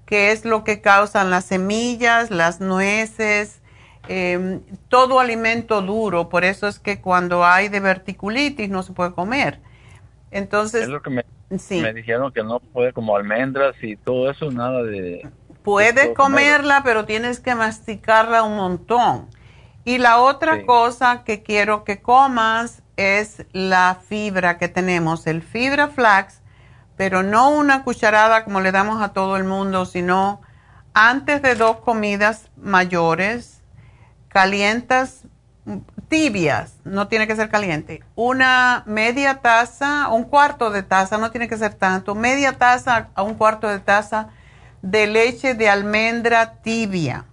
que 0.06 0.32
es 0.32 0.46
lo 0.46 0.64
que 0.64 0.80
causan 0.80 1.30
las 1.30 1.44
semillas, 1.44 2.32
las 2.32 2.62
nueces, 2.62 3.60
em, 4.08 4.62
todo 4.88 5.20
alimento 5.20 5.82
duro. 5.82 6.30
Por 6.30 6.46
eso 6.46 6.68
es 6.70 6.80
que 6.80 7.02
cuando 7.02 7.44
hay 7.46 7.68
diverticulitis 7.68 8.70
no 8.70 8.84
se 8.84 8.94
puede 8.94 9.12
comer. 9.12 9.60
Entonces, 10.32 10.84
es 10.84 10.90
lo 10.90 11.02
que 11.02 11.10
me, 11.10 11.26
me 11.82 11.94
dijeron 11.94 12.32
que 12.32 12.44
no 12.44 12.60
puede 12.60 12.94
como 12.94 13.18
almendras 13.18 13.76
y 13.82 13.98
todo 13.98 14.32
eso, 14.32 14.50
nada 14.52 14.84
de... 14.84 15.28
Puedes 15.68 16.16
comerla, 16.16 16.82
pero 16.82 17.04
tienes 17.04 17.42
que 17.42 17.54
masticarla 17.54 18.44
un 18.44 18.56
montón. 18.56 19.28
Y 19.84 19.98
la 19.98 20.20
otra 20.20 20.66
cosa 20.66 21.26
que 21.26 21.44
quiero 21.44 21.84
que 21.84 22.02
comas 22.02 22.84
es 22.96 23.46
la 23.52 23.98
fibra 24.08 24.58
que 24.58 24.70
tenemos, 24.70 25.28
el 25.28 25.42
fibra 25.42 25.90
flax, 25.90 26.40
pero 26.96 27.22
no 27.22 27.50
una 27.50 27.84
cucharada 27.84 28.46
como 28.46 28.62
le 28.62 28.72
damos 28.72 29.04
a 29.04 29.10
todo 29.10 29.36
el 29.36 29.44
mundo, 29.44 29.86
sino 29.86 30.40
antes 30.94 31.42
de 31.42 31.56
dos 31.56 31.82
comidas 31.82 32.50
mayores, 32.56 33.62
calientas, 34.30 35.24
tibias, 36.08 36.76
no 36.86 37.10
tiene 37.10 37.28
que 37.28 37.36
ser 37.36 37.50
caliente, 37.50 38.06
una 38.16 38.84
media 38.86 39.42
taza, 39.42 40.08
un 40.08 40.24
cuarto 40.24 40.70
de 40.70 40.84
taza, 40.84 41.18
no 41.18 41.30
tiene 41.30 41.50
que 41.50 41.58
ser 41.58 41.74
tanto, 41.74 42.16
media 42.16 42.58
taza 42.58 43.10
a 43.16 43.22
un 43.22 43.34
cuarto 43.34 43.68
de 43.68 43.80
taza 43.80 44.30
de 44.82 45.08
leche 45.08 45.54
de 45.54 45.70
almendra 45.70 46.62
tibia. 46.62 47.26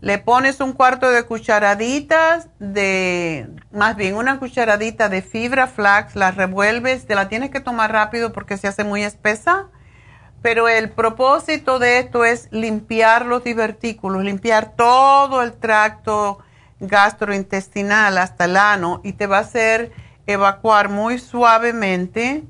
Le 0.00 0.18
pones 0.18 0.60
un 0.60 0.72
cuarto 0.72 1.10
de 1.10 1.24
cucharaditas 1.24 2.48
de, 2.60 3.48
más 3.72 3.96
bien 3.96 4.14
una 4.14 4.38
cucharadita 4.38 5.08
de 5.08 5.22
fibra 5.22 5.66
flax, 5.66 6.14
la 6.14 6.30
revuelves, 6.30 7.06
te 7.06 7.16
la 7.16 7.28
tienes 7.28 7.50
que 7.50 7.60
tomar 7.60 7.90
rápido 7.90 8.32
porque 8.32 8.56
se 8.56 8.68
hace 8.68 8.84
muy 8.84 9.02
espesa, 9.02 9.66
pero 10.40 10.68
el 10.68 10.90
propósito 10.90 11.80
de 11.80 11.98
esto 11.98 12.24
es 12.24 12.46
limpiar 12.52 13.26
los 13.26 13.42
divertículos, 13.42 14.22
limpiar 14.22 14.76
todo 14.76 15.42
el 15.42 15.54
tracto 15.54 16.38
gastrointestinal 16.78 18.18
hasta 18.18 18.44
el 18.44 18.56
ano 18.56 19.00
y 19.02 19.14
te 19.14 19.26
va 19.26 19.38
a 19.38 19.40
hacer 19.40 19.90
evacuar 20.28 20.90
muy 20.90 21.18
suavemente 21.18 22.44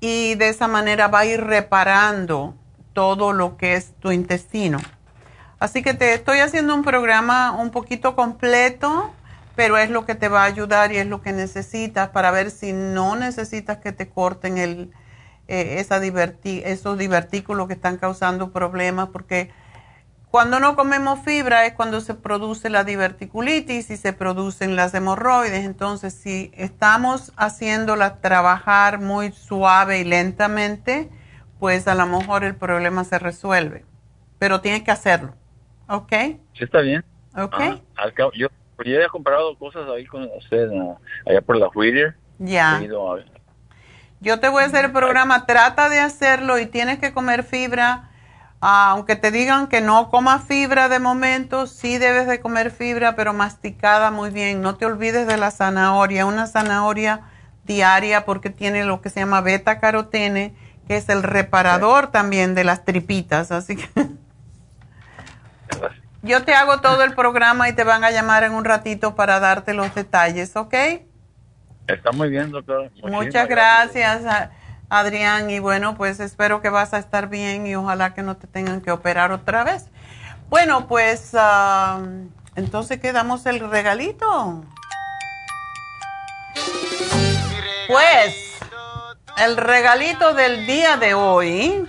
y 0.00 0.34
de 0.36 0.48
esa 0.48 0.66
manera 0.66 1.08
va 1.08 1.20
a 1.20 1.26
ir 1.26 1.44
reparando 1.44 2.54
todo 2.96 3.34
lo 3.34 3.58
que 3.58 3.74
es 3.74 3.92
tu 4.00 4.10
intestino. 4.10 4.78
Así 5.58 5.82
que 5.82 5.92
te 5.92 6.14
estoy 6.14 6.38
haciendo 6.38 6.74
un 6.74 6.82
programa 6.82 7.52
un 7.52 7.70
poquito 7.70 8.16
completo, 8.16 9.12
pero 9.54 9.76
es 9.76 9.90
lo 9.90 10.06
que 10.06 10.14
te 10.14 10.28
va 10.28 10.44
a 10.44 10.46
ayudar 10.46 10.92
y 10.92 10.96
es 10.96 11.06
lo 11.06 11.20
que 11.20 11.34
necesitas 11.34 12.08
para 12.08 12.30
ver 12.30 12.50
si 12.50 12.72
no 12.72 13.14
necesitas 13.14 13.76
que 13.76 13.92
te 13.92 14.08
corten 14.08 14.56
el, 14.56 14.94
eh, 15.46 15.84
esos 15.84 16.98
divertículos 16.98 17.66
que 17.68 17.74
están 17.74 17.98
causando 17.98 18.50
problemas, 18.50 19.10
porque 19.10 19.50
cuando 20.30 20.58
no 20.58 20.74
comemos 20.74 21.20
fibra 21.20 21.66
es 21.66 21.74
cuando 21.74 22.00
se 22.00 22.14
produce 22.14 22.70
la 22.70 22.82
diverticulitis 22.82 23.90
y 23.90 23.98
se 23.98 24.14
producen 24.14 24.74
las 24.74 24.94
hemorroides. 24.94 25.66
Entonces, 25.66 26.14
si 26.14 26.50
estamos 26.54 27.34
haciéndola 27.36 28.22
trabajar 28.22 29.02
muy 29.02 29.32
suave 29.32 30.00
y 30.00 30.04
lentamente, 30.04 31.10
pues 31.58 31.88
a 31.88 31.94
lo 31.94 32.06
mejor 32.06 32.44
el 32.44 32.54
problema 32.54 33.04
se 33.04 33.18
resuelve. 33.18 33.84
Pero 34.38 34.60
tienes 34.60 34.82
que 34.82 34.90
hacerlo. 34.90 35.34
Ok. 35.88 36.12
Sí, 36.52 36.64
está 36.64 36.80
bien. 36.80 37.04
Ok. 37.36 37.58
yo, 38.34 38.48
yo 38.84 39.00
he 39.00 39.08
comprado 39.08 39.56
cosas 39.58 39.88
ahí 39.88 40.06
con 40.06 40.28
usted, 40.36 40.68
allá 41.26 41.40
por 41.40 41.56
la 41.56 41.68
Whittier. 41.68 42.16
Ya. 42.38 42.80
Yo 44.20 44.40
te 44.40 44.48
voy 44.48 44.62
a 44.62 44.66
hacer 44.66 44.86
el 44.86 44.92
programa, 44.92 45.46
trata 45.46 45.88
de 45.88 46.00
hacerlo 46.00 46.58
y 46.58 46.66
tienes 46.66 46.98
que 46.98 47.12
comer 47.12 47.42
fibra. 47.42 48.10
Ah, 48.60 48.90
aunque 48.92 49.16
te 49.16 49.30
digan 49.30 49.68
que 49.68 49.82
no 49.82 50.10
comas 50.10 50.44
fibra 50.44 50.88
de 50.88 50.98
momento, 50.98 51.66
sí 51.66 51.98
debes 51.98 52.26
de 52.26 52.40
comer 52.40 52.70
fibra, 52.70 53.14
pero 53.14 53.34
masticada 53.34 54.10
muy 54.10 54.30
bien. 54.30 54.62
No 54.62 54.76
te 54.76 54.86
olvides 54.86 55.26
de 55.26 55.36
la 55.36 55.50
zanahoria, 55.50 56.24
una 56.24 56.46
zanahoria 56.46 57.20
diaria 57.64 58.24
porque 58.24 58.48
tiene 58.48 58.84
lo 58.84 59.02
que 59.02 59.10
se 59.10 59.20
llama 59.20 59.42
beta 59.42 59.78
carotene, 59.78 60.54
que 60.86 60.96
es 60.96 61.08
el 61.08 61.22
reparador 61.22 62.08
también 62.08 62.54
de 62.54 62.64
las 62.64 62.84
tripitas, 62.84 63.50
así 63.52 63.76
que 63.76 63.88
yo 66.22 66.44
te 66.44 66.54
hago 66.54 66.80
todo 66.80 67.02
el 67.02 67.14
programa 67.14 67.68
y 67.68 67.72
te 67.72 67.84
van 67.84 68.04
a 68.04 68.10
llamar 68.10 68.44
en 68.44 68.52
un 68.52 68.64
ratito 68.64 69.14
para 69.14 69.40
darte 69.40 69.74
los 69.74 69.94
detalles, 69.94 70.54
¿ok? 70.56 70.74
Está 71.86 72.10
muy 72.12 72.30
bien, 72.30 72.50
doctor. 72.50 72.90
Muchas 73.02 73.48
gracias, 73.48 74.22
Adrián. 74.88 75.50
Y 75.50 75.60
bueno, 75.60 75.96
pues 75.96 76.18
espero 76.18 76.60
que 76.60 76.68
vas 76.68 76.94
a 76.94 76.98
estar 76.98 77.28
bien 77.28 77.66
y 77.66 77.76
ojalá 77.76 78.12
que 78.12 78.22
no 78.22 78.36
te 78.36 78.46
tengan 78.48 78.80
que 78.80 78.90
operar 78.90 79.30
otra 79.30 79.62
vez. 79.62 79.88
Bueno, 80.48 80.88
pues 80.88 81.32
entonces 82.56 83.00
quedamos 83.00 83.46
el 83.46 83.60
regalito. 83.70 84.64
Pues 87.86 88.55
el 89.36 89.56
regalito 89.56 90.34
del 90.34 90.66
día 90.66 90.96
de 90.96 91.14
hoy 91.14 91.86